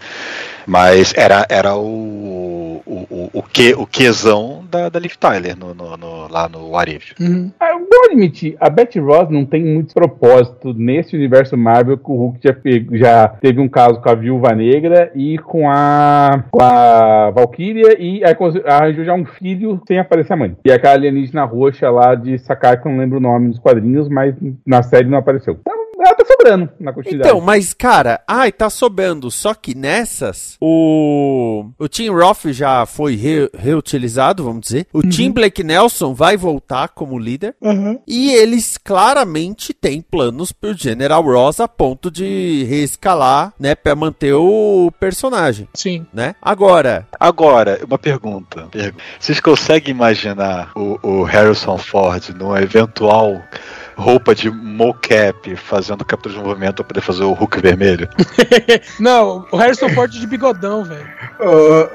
Mas 0.66 1.12
era, 1.16 1.46
era 1.48 1.74
o. 1.76 2.82
o, 2.84 3.06
o, 3.10 3.30
o, 3.34 3.42
que, 3.42 3.72
o 3.74 3.86
quezão 3.86 4.64
da, 4.70 4.88
da 4.88 4.98
Liv 4.98 5.12
Tyler 5.18 5.56
no, 5.56 5.72
no, 5.74 5.96
no- 5.96 6.28
lá 6.28 6.48
no 6.48 6.76
Arif. 6.76 7.14
Uhum. 7.20 7.50
Ah, 7.60 7.70
Eu 7.70 7.78
vou 7.78 8.04
admitir, 8.06 8.56
a 8.60 8.68
Betty 8.68 8.98
Ross 8.98 9.28
não 9.30 9.44
tem 9.46 9.64
muito 9.64 9.94
propósito 9.94 10.74
nesse 10.74 11.14
universo 11.16 11.56
Marvel 11.56 11.96
que 11.98 12.10
o 12.10 12.14
Hulk 12.16 12.40
já, 12.42 12.56
já 12.98 13.28
teve 13.28 13.60
um 13.60 13.68
caso 13.68 14.00
com 14.00 14.08
a 14.08 14.14
Viúva 14.14 14.52
Negra 14.54 15.10
e 15.14 15.38
com 15.38 15.70
a, 15.70 16.44
com 16.50 16.60
a 16.62 17.30
Valkyria 17.30 17.96
e 18.00 18.22
arranjou 18.24 19.04
já 19.04 19.14
um 19.14 19.24
filho 19.24 19.80
sem 19.86 19.98
aparecer 20.00 20.32
a 20.32 20.36
mãe. 20.36 20.56
E 20.64 20.72
aquela 20.72 20.94
alienígena 20.94 21.44
roxa 21.44 21.88
lá 21.90 22.14
de 22.16 22.38
Sakai, 22.40 22.80
que 22.80 22.86
eu 22.88 22.92
não 22.92 22.98
lembro 22.98 23.18
o 23.18 23.20
nome 23.20 23.50
dos 23.50 23.58
quadrinhos, 23.60 24.08
mas 24.08 24.34
na 24.66 24.82
série 24.82 25.08
não 25.08 25.18
apareceu. 25.18 25.56
Então, 25.60 25.85
ela 26.06 26.16
tá 26.16 26.24
sobrando 26.24 26.68
na 26.80 26.92
continuidade. 26.92 27.28
Então, 27.30 27.40
mas 27.40 27.72
cara, 27.74 28.20
ai, 28.26 28.52
tá 28.52 28.68
sobrando. 28.70 29.30
Só 29.30 29.54
que 29.54 29.74
nessas, 29.74 30.56
o 30.60 31.66
o 31.78 31.88
Tim 31.88 32.08
Roth 32.10 32.46
já 32.46 32.84
foi 32.86 33.16
re- 33.16 33.50
reutilizado, 33.56 34.44
vamos 34.44 34.60
dizer. 34.62 34.86
O 34.92 35.02
Tim 35.02 35.30
Blake 35.30 35.62
Nelson 35.64 36.14
vai 36.14 36.36
voltar 36.36 36.88
como 36.88 37.18
líder. 37.18 37.54
Uhum. 37.60 38.00
E 38.06 38.30
eles 38.32 38.78
claramente 38.78 39.72
têm 39.74 40.00
planos 40.00 40.52
pro 40.52 40.74
General 40.74 41.22
Ross 41.22 41.60
a 41.60 41.68
ponto 41.68 42.10
de 42.10 42.64
reescalar, 42.68 43.52
né, 43.58 43.74
Pra 43.74 43.94
manter 43.94 44.32
o 44.34 44.90
personagem, 44.98 45.68
Sim. 45.74 46.06
né? 46.12 46.34
Agora, 46.42 47.06
Agora, 47.18 47.80
uma 47.86 47.98
pergunta. 47.98 48.68
Pergu- 48.70 48.98
Vocês 49.18 49.38
conseguem 49.40 49.94
imaginar 49.94 50.72
o, 50.74 50.98
o 51.02 51.22
Harrison 51.22 51.78
Ford 51.78 52.28
numa 52.38 52.60
eventual 52.60 53.40
roupa 53.96 54.34
de 54.34 54.50
mocap 54.50 55.56
fazendo 55.56 56.04
captura 56.04 56.34
de 56.34 56.40
movimento 56.40 56.76
para 56.76 56.84
poder 56.84 57.00
fazer 57.00 57.24
o 57.24 57.32
Hulk 57.32 57.60
vermelho? 57.60 58.08
Não, 59.00 59.46
o 59.50 59.56
Harrison 59.56 59.88
Ford 59.88 60.10
de 60.10 60.26
bigodão, 60.26 60.84
velho. 60.84 61.06
Ô, 61.40 61.88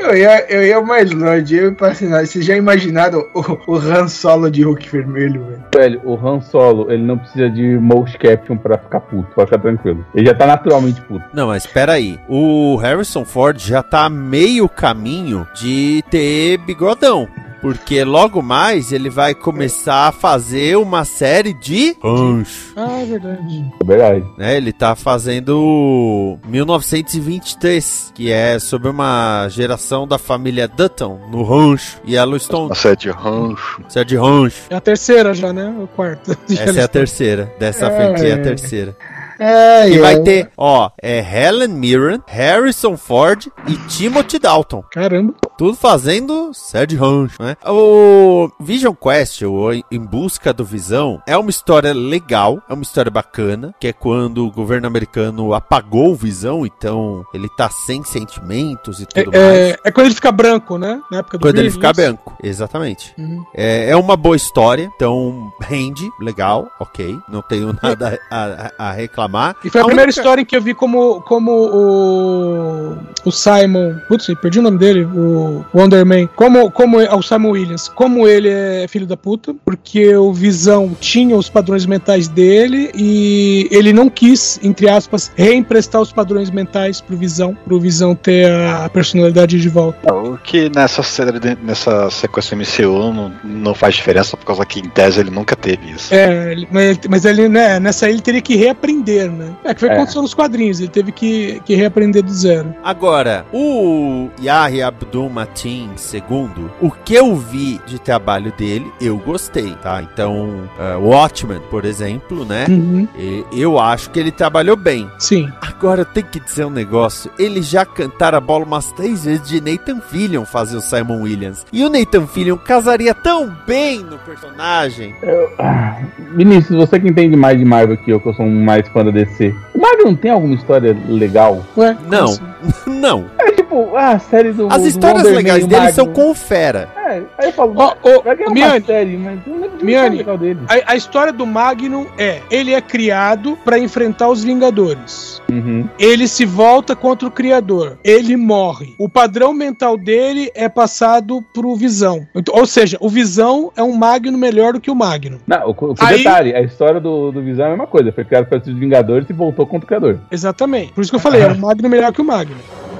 eu, 0.00 0.16
ia, 0.16 0.52
eu 0.52 0.62
ia 0.62 0.80
mais 0.82 1.10
longe, 1.10 1.56
eu 1.56 1.70
ia 1.70 1.72
pra 1.72 1.88
assinar. 1.88 2.26
Vocês 2.26 2.44
já 2.44 2.56
imaginaram 2.56 3.24
o, 3.34 3.72
o 3.72 3.76
Han 3.76 4.06
Solo 4.08 4.50
de 4.50 4.62
Hulk 4.62 4.88
vermelho, 4.90 5.44
velho? 5.44 5.64
Velho, 5.74 6.00
o 6.04 6.14
Han 6.14 6.40
Solo, 6.40 6.90
ele 6.92 7.02
não 7.02 7.18
precisa 7.18 7.48
de 7.48 7.78
motion 7.78 8.18
caption 8.18 8.56
pra 8.56 8.78
ficar 8.78 9.00
puto, 9.00 9.28
pode 9.34 9.50
ficar 9.50 9.62
tranquilo. 9.62 10.04
Ele 10.14 10.26
já 10.26 10.34
tá 10.34 10.46
naturalmente 10.46 11.00
puto. 11.02 11.24
não, 11.32 11.48
mas 11.48 11.64
espera 11.64 11.94
aí. 11.94 12.18
O 12.28 12.76
Harrison 12.76 13.24
Ford 13.24 13.58
já 13.58 13.82
tá 13.82 14.08
meio 14.10 14.68
caminho 14.68 15.46
de 15.54 16.04
ter 16.10 16.58
bigodão. 16.58 17.28
Porque 17.64 18.04
logo 18.04 18.42
mais 18.42 18.92
ele 18.92 19.08
vai 19.08 19.34
começar 19.34 20.08
a 20.08 20.12
fazer 20.12 20.76
uma 20.76 21.02
série 21.06 21.54
de 21.54 21.96
rancho. 22.04 22.74
Ah, 22.76 23.00
é 23.00 23.06
verdade. 23.06 23.72
É 23.80 23.84
verdade. 23.84 24.24
né? 24.36 24.54
Ele 24.58 24.70
tá 24.70 24.94
fazendo 24.94 26.38
1923, 26.46 28.12
que 28.14 28.30
é 28.30 28.58
sobre 28.58 28.90
uma 28.90 29.48
geração 29.48 30.06
da 30.06 30.18
família 30.18 30.68
Dutton 30.68 31.18
no 31.30 31.42
rancho. 31.42 31.96
E 32.04 32.18
a 32.18 32.24
Stone, 32.38 32.66
Uma 32.66 32.74
série 32.74 32.96
de 32.96 33.10
rancho. 33.10 33.82
série 33.88 34.08
de 34.08 34.16
rancho. 34.16 34.62
É 34.68 34.74
a 34.76 34.80
terceira 34.82 35.32
já, 35.32 35.50
né? 35.50 35.74
O 35.82 35.86
quarto. 35.86 36.36
Essa 36.50 36.80
é 36.80 36.84
a 36.84 36.88
terceira. 36.88 37.50
Dessa 37.58 37.90
frente 37.90 38.26
é 38.26 38.32
a 38.34 38.42
terceira. 38.42 38.94
É, 39.38 39.88
E 39.90 39.96
é. 39.96 40.00
vai 40.00 40.18
ter, 40.20 40.50
ó, 40.56 40.90
é 41.02 41.18
Helen 41.20 41.68
Mirren, 41.68 42.22
Harrison 42.26 42.96
Ford 42.96 43.46
e 43.66 43.76
Timothy 43.88 44.38
Dalton. 44.38 44.82
Caramba. 44.92 45.34
Tudo 45.56 45.76
fazendo 45.76 46.52
série 46.52 46.88
de 46.88 46.96
rancho, 46.96 47.40
né? 47.40 47.56
O 47.64 48.50
Vision 48.60 48.92
Quest, 48.92 49.42
ou 49.42 49.72
Em 49.72 50.00
Busca 50.00 50.52
do 50.52 50.64
Visão, 50.64 51.22
é 51.28 51.36
uma 51.36 51.48
história 51.50 51.92
legal, 51.92 52.60
é 52.68 52.74
uma 52.74 52.82
história 52.82 53.10
bacana, 53.10 53.72
que 53.78 53.86
é 53.86 53.92
quando 53.92 54.44
o 54.44 54.50
governo 54.50 54.86
americano 54.88 55.54
apagou 55.54 56.10
o 56.10 56.16
Visão, 56.16 56.66
então 56.66 57.24
ele 57.32 57.48
tá 57.56 57.70
sem 57.70 58.02
sentimentos 58.02 58.98
e 59.00 59.04
É, 59.14 59.22
tudo 59.24 59.32
mais. 59.32 59.44
é, 59.54 59.78
é 59.84 59.92
quando 59.92 60.06
ele 60.06 60.14
fica 60.16 60.32
branco, 60.32 60.76
né? 60.76 61.00
Na 61.10 61.18
época 61.18 61.38
do 61.38 61.42
Quando 61.42 61.54
ele 61.58 61.68
Green, 61.68 61.72
fica 61.72 61.90
isso? 61.90 62.00
branco, 62.00 62.36
exatamente. 62.42 63.14
Uhum. 63.16 63.44
É, 63.54 63.90
é 63.90 63.96
uma 63.96 64.16
boa 64.16 64.34
história, 64.36 64.90
então 64.96 65.52
rende, 65.60 66.10
legal, 66.20 66.68
ok. 66.80 67.16
Não 67.28 67.42
tenho 67.42 67.74
nada 67.80 68.18
a, 68.30 68.44
a- 68.44 68.88
a 68.88 68.92
reclamar. 68.92 69.23
E 69.64 69.70
foi 69.70 69.80
a, 69.80 69.84
A 69.84 69.86
primeira 69.86 70.08
única- 70.08 70.20
história 70.20 70.42
em 70.42 70.44
que 70.44 70.56
eu 70.56 70.62
vi 70.62 70.74
como, 70.74 71.20
como 71.22 71.50
o, 71.52 72.96
o 73.24 73.30
Simon. 73.30 73.94
Putz, 74.08 74.26
perdi 74.40 74.58
o 74.58 74.62
nome 74.62 74.78
dele, 74.78 75.04
o 75.04 75.64
Wonder 75.74 76.04
Man. 76.04 76.26
Como, 76.36 76.70
como 76.70 77.00
é- 77.00 77.12
o 77.14 77.22
Simon 77.22 77.50
Williams. 77.50 77.88
Como 77.88 78.26
ele 78.28 78.48
é 78.48 78.86
filho 78.88 79.06
da 79.06 79.16
puta, 79.16 79.54
porque 79.64 80.14
o 80.16 80.32
Visão 80.32 80.96
tinha 81.00 81.36
os 81.36 81.48
padrões 81.48 81.86
mentais 81.86 82.28
dele 82.28 82.90
e 82.94 83.68
ele 83.70 83.92
não 83.92 84.08
quis, 84.08 84.58
entre 84.62 84.88
aspas, 84.88 85.30
reemprestar 85.36 86.00
os 86.00 86.12
padrões 86.12 86.50
mentais 86.50 87.00
pro 87.00 87.16
Visão, 87.16 87.56
pro 87.64 87.80
Visão 87.80 88.14
ter 88.14 88.50
a 88.50 88.88
personalidade 88.88 89.60
de 89.60 89.68
volta. 89.68 90.12
O 90.12 90.36
que 90.38 90.70
nessa 90.74 91.02
série, 91.02 91.56
nessa 91.62 92.10
sequência 92.10 92.54
MCU 92.56 93.12
não, 93.12 93.32
não 93.44 93.74
faz 93.74 93.94
diferença, 93.94 94.36
por 94.36 94.46
causa 94.46 94.64
que 94.64 94.80
em 94.80 94.88
tese 94.88 95.20
ele 95.20 95.30
nunca 95.30 95.54
teve 95.56 95.90
isso. 95.90 96.12
É, 96.14 96.54
mas, 96.70 96.98
mas 97.08 97.24
ele, 97.24 97.48
né, 97.48 97.78
nessa 97.80 98.06
aí 98.06 98.12
ele 98.12 98.20
teria 98.22 98.40
que 98.40 98.54
reaprender, 98.56 99.13
né? 99.22 99.54
É 99.64 99.72
que 99.74 99.80
foi 99.80 99.88
o 99.88 99.90
que 99.90 99.94
É. 99.94 99.98
aconteceu 99.98 100.22
nos 100.22 100.34
quadrinhos, 100.34 100.80
ele 100.80 100.88
teve 100.88 101.12
que, 101.12 101.60
que 101.64 101.74
reaprender 101.74 102.22
do 102.22 102.32
zero. 102.32 102.74
Agora, 102.82 103.44
o 103.52 104.28
Yahya 104.42 104.88
Abdul 104.88 105.30
Mateen 105.30 105.90
II, 106.12 106.66
o 106.80 106.90
que 106.90 107.14
eu 107.14 107.34
vi 107.36 107.80
de 107.86 107.98
trabalho 107.98 108.52
dele, 108.56 108.90
eu 109.00 109.16
gostei, 109.18 109.74
tá? 109.82 110.02
Então, 110.02 110.68
uh, 110.78 110.98
Watchmen, 111.08 111.60
por 111.70 111.84
exemplo, 111.84 112.44
né? 112.44 112.66
Uhum, 112.68 113.06
E- 113.18 113.44
Eu 113.52 113.78
acho 113.78 114.10
que 114.10 114.18
ele 114.18 114.30
trabalhou 114.32 114.76
bem. 114.76 115.08
sim. 115.18 115.48
Agora, 115.60 116.00
eu 116.02 116.04
tenho 116.06 116.26
que 116.26 116.40
dizer 116.40 116.64
um 116.64 116.70
negócio. 116.70 117.30
Eles 117.38 117.66
já 117.68 117.84
cantaram 117.84 118.38
a 118.38 118.40
bola 118.40 118.64
umas 118.64 118.90
três 118.92 119.24
vezes 119.24 119.46
de 119.46 119.60
Nathan 119.60 120.00
Fillion 120.00 120.44
fazer 120.44 120.76
o 120.76 120.80
Simon 120.80 121.22
Williams. 121.22 121.66
E 121.72 121.84
o 121.84 121.90
Nathan 121.90 122.26
Fillion 122.26 122.56
casaria 122.56 123.12
tão 123.14 123.54
bem 123.66 123.98
no 124.00 124.16
personagem. 124.18 125.14
Ah, 125.58 125.98
Vinícius, 126.34 126.78
você 126.78 126.98
que 126.98 127.08
entende 127.08 127.36
mais 127.36 127.58
de 127.58 127.64
Marvel 127.64 127.96
que 127.98 128.10
eu, 128.10 128.18
que 128.20 128.28
eu 128.28 128.34
sou 128.34 128.46
um 128.46 128.64
mais 128.64 128.88
fã 128.88 129.03
da 129.04 129.10
DC. 129.10 129.54
O 129.74 129.78
Marvel 129.78 130.06
não 130.06 130.16
tem 130.16 130.30
alguma 130.30 130.54
história 130.54 130.96
legal? 131.08 131.64
Ué, 131.76 131.96
Não, 132.10 132.24
assim? 132.24 132.40
não. 132.86 133.24
É 133.38 133.52
tipo, 133.74 133.96
ah, 133.96 134.10
a 134.12 134.18
série 134.18 134.52
do. 134.52 134.68
As 134.72 134.82
do 134.82 134.88
histórias 134.88 135.24
Man, 135.24 135.30
legais 135.30 135.66
dele 135.66 135.92
são 135.92 136.06
com 136.06 136.30
o 136.30 136.34
Fera. 136.34 136.88
É, 136.96 137.22
aí 137.38 137.48
eu 137.48 137.52
falo, 137.52 137.74
Ó, 137.76 137.94
ô, 138.02 138.22
vai 138.22 138.36
ganhar 138.36 138.48
uma 138.48 138.54
Miane, 138.54 138.84
série, 138.84 139.16
mas 139.16 139.38
eu 139.46 139.52
não 139.52 139.60
lembro 139.60 139.84
Miane, 139.84 140.16
legal 140.18 140.38
dele. 140.38 140.60
a, 140.68 140.92
a 140.92 140.96
história 140.96 141.32
do 141.32 141.46
Magnum 141.46 142.06
é: 142.16 142.40
ele 142.50 142.72
é 142.72 142.80
criado 142.80 143.58
pra 143.64 143.78
enfrentar 143.78 144.28
os 144.28 144.42
Vingadores. 144.44 145.42
Uhum. 145.50 145.88
Ele 145.98 146.26
se 146.26 146.44
volta 146.44 146.96
contra 146.96 147.28
o 147.28 147.30
Criador. 147.30 147.98
Ele 148.04 148.36
morre. 148.36 148.94
O 148.98 149.08
padrão 149.08 149.52
mental 149.52 149.96
dele 149.96 150.50
é 150.54 150.68
passado 150.68 151.42
pro 151.52 151.74
Visão. 151.76 152.26
Então, 152.34 152.54
ou 152.56 152.66
seja, 152.66 152.96
o 153.00 153.08
Visão 153.08 153.70
é 153.76 153.82
um 153.82 153.94
Magnum 153.96 154.38
melhor 154.38 154.72
do 154.72 154.80
que 154.80 154.90
o 154.90 154.94
Magnum. 154.94 155.38
Não, 155.46 155.68
o, 155.68 155.70
o 155.70 155.94
Aí- 156.00 156.18
detalhe, 156.18 156.54
a 156.54 156.60
história 156.62 157.00
do, 157.00 157.30
do 157.30 157.42
Visão 157.42 157.64
é 157.64 157.68
a 157.68 157.70
mesma 157.70 157.86
coisa. 157.86 158.12
Foi 158.12 158.24
criado 158.24 158.46
para 158.46 158.58
os 158.58 158.64
Vingadores 158.66 159.28
e 159.28 159.32
voltou 159.32 159.66
contra 159.66 159.84
o 159.84 159.88
Criador. 159.88 160.18
Exatamente. 160.30 160.92
Por 160.92 161.02
isso 161.02 161.10
que 161.10 161.16
eu 161.16 161.20
falei, 161.20 161.42
é 161.42 161.48
um 161.48 161.58
Magnum 161.58 161.88
melhor 161.88 162.12
que 162.12 162.20
o 162.20 162.24
Magnum. 162.24 162.56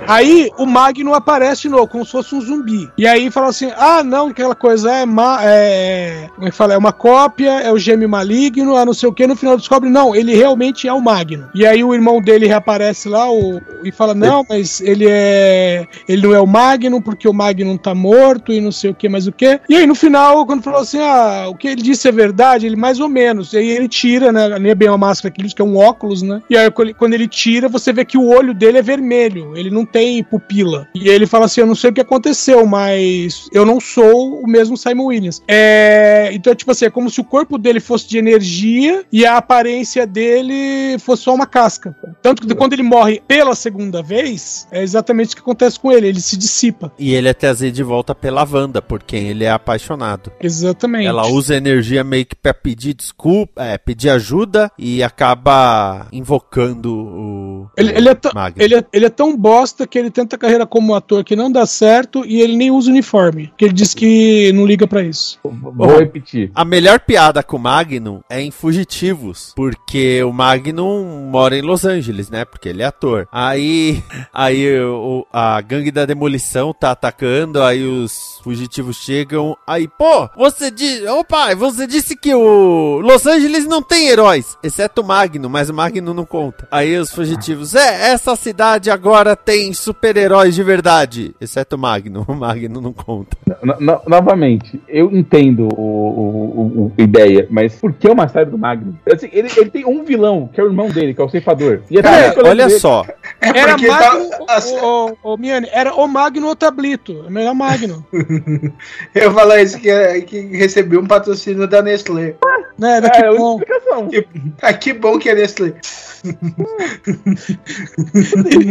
Aí 0.07 0.51
o 0.59 0.67
Magnum 0.67 1.15
aparece 1.15 1.69
novo, 1.69 1.87
como 1.87 2.05
se 2.05 2.13
fosse 2.13 2.35
um 2.35 2.41
zumbi. 2.41 2.91
E 2.97 3.07
aí 3.07 3.31
fala 3.31 3.49
assim: 3.49 3.71
ah, 3.77 4.03
não, 4.03 4.29
aquela 4.29 4.55
coisa 4.55 4.93
é, 4.93 5.07
ma 5.07 5.39
é. 5.43 6.29
Como 6.35 6.47
é 6.47 6.51
que 6.51 6.57
fala? 6.57 6.75
É 6.75 6.79
uma 6.79 6.93
cópia, 6.93 7.61
é 7.61 7.73
o 7.73 7.79
gêmeo 7.79 8.09
maligno, 8.09 8.77
ah, 8.77 8.85
não 8.85 8.93
sei 8.93 9.09
o 9.09 9.13
que. 9.13 9.27
No 9.27 9.37
final 9.37 9.57
descobre, 9.57 9.89
não, 9.89 10.15
ele 10.15 10.35
realmente 10.35 10.87
é 10.87 10.93
o 10.93 11.01
Magnum. 11.01 11.47
E 11.55 11.67
aí 11.67 11.83
o 11.83 11.95
irmão 11.95 12.21
dele 12.21 12.47
reaparece 12.47 13.09
lá 13.09 13.31
o, 13.31 13.61
e 13.83 13.91
fala: 13.91 14.15
não, 14.15 14.45
mas 14.49 14.81
ele 14.81 15.07
é. 15.09 15.87
Ele 16.07 16.23
não 16.27 16.35
é 16.35 16.41
o 16.41 16.47
Magnum, 16.47 17.01
porque 17.01 17.29
o 17.29 17.33
Magnum 17.33 17.77
tá 17.77 17.95
morto 17.95 18.53
e 18.53 18.61
não 18.61 18.73
sei 18.73 18.91
o 18.91 18.95
que, 18.95 19.09
mais 19.09 19.27
o 19.27 19.33
que. 19.33 19.61
E 19.69 19.77
aí 19.77 19.87
no 19.87 19.95
final, 19.95 20.45
quando 20.45 20.63
falou 20.63 20.81
assim: 20.81 21.01
ah, 21.01 21.47
o 21.49 21.55
que 21.55 21.69
ele 21.69 21.83
disse 21.83 22.09
é 22.09 22.13
verdade, 22.13 22.67
ele 22.67 22.77
mais 22.77 23.01
ou 23.01 23.09
menos. 23.09 23.53
E 23.55 23.59
aí 23.59 23.71
ele 23.71 23.89
tira, 23.89 24.31
né? 24.31 24.59
Nem 24.59 24.73
é 24.73 24.75
bem 24.75 24.89
uma 24.89 24.99
máscara 24.99 25.33
que 25.33 25.41
ele 25.41 25.55
que 25.55 25.63
é 25.63 25.65
um 25.65 25.77
óculos, 25.77 26.21
né? 26.21 26.43
E 26.51 26.57
aí 26.57 26.71
quando 26.71 27.15
ele 27.15 27.29
tira, 27.29 27.69
você 27.69 27.93
vê 27.93 28.05
que 28.05 28.19
o 28.19 28.29
olho 28.29 28.53
dele 28.53 28.79
é 28.79 28.83
vermelho. 28.83 29.57
Ele 29.57 29.71
não 29.71 29.87
tem 29.95 30.25
pupila. 30.25 30.89
E 30.93 31.09
ele 31.09 31.25
fala 31.25 31.45
assim: 31.45 31.61
Eu 31.61 31.69
não 31.69 31.77
sei 31.77 31.91
o 31.91 31.93
que 31.93 32.01
aconteceu, 32.01 32.67
mas 32.67 33.49
eu 33.53 33.65
não 33.65 33.79
sou 33.79 34.41
o 34.41 34.47
mesmo 34.47 34.77
Simon 34.77 35.05
Williams. 35.05 35.41
É, 35.47 36.31
então, 36.33 36.53
tipo 36.53 36.73
assim, 36.73 36.87
é 36.87 36.91
como 36.91 37.09
se 37.09 37.21
o 37.21 37.25
corpo 37.25 37.57
dele 37.57 37.79
fosse 37.79 38.09
de 38.09 38.19
energia 38.19 39.05
e 39.13 39.25
a 39.25 39.37
aparência 39.37 40.05
dele 40.05 40.99
fosse 40.99 41.23
só 41.23 41.33
uma 41.33 41.47
casca. 41.47 41.97
Tanto 42.21 42.45
que 42.45 42.55
quando 42.57 42.73
ele 42.73 42.83
morre 42.83 43.23
pela 43.29 43.55
segunda 43.55 44.03
vez, 44.03 44.67
é 44.73 44.83
exatamente 44.83 45.33
o 45.33 45.37
que 45.37 45.43
acontece 45.43 45.79
com 45.79 45.93
ele, 45.93 46.09
ele 46.09 46.21
se 46.21 46.37
dissipa. 46.37 46.93
E 46.99 47.15
ele 47.15 47.29
é 47.29 47.35
trazido 47.35 47.71
de 47.71 47.83
volta 47.85 48.17
pela 48.17 48.43
Wanda, 48.43 48.83
por 48.83 49.01
quem 49.01 49.29
ele 49.29 49.45
é 49.45 49.51
apaixonado. 49.51 50.33
Exatamente. 50.41 51.07
Ela 51.07 51.29
usa 51.29 51.55
energia 51.55 52.03
meio 52.03 52.27
que 52.27 52.35
pra 52.35 52.53
pedir 52.53 52.95
desculpa, 52.95 53.63
é, 53.63 53.79
pedir 53.79 54.11
ajuda 54.11 54.73
e 54.77 55.05
acaba 55.05 56.09
invocando 56.13 56.93
o. 56.93 57.71
Ele, 57.77 57.93
o 57.93 57.97
ele 57.97 58.09
é 58.09 58.19
ele, 58.57 58.75
é, 58.75 58.85
ele 58.93 59.07
é 59.07 59.11
tão 59.11 59.37
bosta 59.37 59.84
conta 59.85 59.87
que 59.87 59.99
ele 59.99 60.11
tenta 60.11 60.39
carreira 60.39 60.67
como 60.67 60.95
ator 60.95 61.23
que 61.25 61.37
não 61.37 61.51
dá 61.51 61.65
certo 61.67 62.25
e 62.27 62.41
ele 62.41 62.57
nem 62.57 62.71
usa 62.71 62.91
uniforme. 62.91 63.53
Que 63.57 63.67
ele 63.67 63.75
diz 63.75 63.95
que 63.95 64.53
não 64.55 64.67
liga 64.67 64.87
pra 64.87 65.03
isso. 65.03 65.39
Vou 65.45 65.99
repetir. 65.99 66.51
A 66.55 66.65
melhor 66.65 67.01
piada 67.01 67.43
com 67.43 67.57
o 67.57 67.61
Magnum 67.61 68.21
é 68.29 68.41
em 68.41 68.51
Fugitivos, 68.51 69.53
porque 69.55 70.23
o 70.25 70.33
Magnum 70.33 71.29
mora 71.31 71.57
em 71.57 71.63
Los 71.63 71.85
Angeles, 71.85 72.31
né? 72.31 72.45
Porque 72.45 72.69
ele 72.69 72.83
é 72.83 72.87
ator. 72.87 73.29
Aí, 73.31 74.03
aí 74.33 74.81
o- 74.81 75.27
a 75.33 75.61
gangue 75.61 75.91
da 75.91 76.05
demolição 76.07 76.73
tá 76.73 76.91
atacando, 76.91 77.63
aí 77.63 77.85
os 77.85 78.41
fugitivos 78.43 78.97
chegam, 78.97 79.57
aí, 79.67 79.89
pô, 79.89 80.29
você 80.37 80.71
disse, 80.71 81.07
opa, 81.07 81.55
você 81.55 81.87
disse 81.87 82.17
que 82.17 82.35
o 82.35 83.01
Los 83.01 83.27
Angeles 83.27 83.67
não 83.67 83.83
tem 83.83 84.09
heróis, 84.09 84.57
exceto 84.63 85.01
o 85.03 85.05
Magnum, 85.05 85.49
mas 85.49 85.71
o 85.71 85.75
Magnum 85.75 86.15
não 86.15 86.25
conta. 86.25 86.67
Aí 86.71 86.97
os 86.97 87.11
fugitivos, 87.11 87.75
é, 87.75 88.13
essa 88.13 88.37
cidade 88.37 88.91
agora 88.91 89.35
tem 89.37 89.73
super-heróis 89.75 90.55
de 90.55 90.63
verdade, 90.63 91.35
exceto 91.41 91.77
o 91.77 91.79
Magnum, 91.79 92.25
o 92.29 92.35
Magnum 92.35 92.81
não 92.81 92.93
conta. 92.93 93.37
No- 93.63 93.77
no- 93.81 94.01
novamente, 94.07 94.81
eu 94.89 95.11
entendo 95.13 95.69
o, 95.77 95.81
o- 95.81 96.61
o- 96.61 96.83
o- 96.87 96.93
a 96.99 97.03
ideia, 97.03 97.47
mas 97.51 97.75
por 97.77 97.93
que 97.93 98.09
uma 98.09 98.29
série 98.29 98.51
do 98.51 98.59
Magno? 98.59 98.99
Assim, 99.13 99.29
ele, 99.33 99.49
ele 99.57 99.71
tem 99.71 99.85
um 99.87 100.05
vilão, 100.05 100.49
que 100.53 100.61
é 100.61 100.65
o 100.65 100.67
irmão 100.67 100.89
dele, 100.91 101.15
que 101.15 101.21
é 101.21 101.25
o 101.25 101.29
ceifador. 101.29 101.81
E 101.91 102.01
Cara, 102.03 102.17
é, 102.17 102.49
olha 102.49 102.69
só, 102.79 103.05
É 103.41 103.49
Era 103.59 103.73
porque 103.73 103.87
Magno, 103.89 104.31
tá- 104.31 104.63
o, 104.83 105.17
o, 105.25 105.35
o 105.35 105.37
Miane, 105.37 105.69
era 105.73 105.95
o 105.95 106.07
Magno 106.07 106.47
ou 106.49 106.57
Tablito. 106.57 107.25
É 107.27 107.31
melhor 107.31 107.55
Magno. 107.55 108.05
eu 109.15 109.33
falar 109.33 109.63
isso 109.63 109.79
que, 109.79 109.91
é- 109.91 110.21
que 110.21 110.41
recebeu 110.57 111.01
um 111.01 111.07
patrocínio 111.07 111.67
da 111.67 111.83
Nestlé. 111.83 112.35
Né? 112.79 113.01
Daqui 113.01 113.23
é 113.23 113.29
a 113.29 113.33
bom. 113.33 113.55
única 113.57 113.73
explicação. 113.73 114.09
Que, 114.09 114.27
ah, 114.63 114.73
que 114.73 114.93
bom 114.93 115.19
que 115.19 115.29
é 115.29 115.35
Nestlé. 115.35 115.75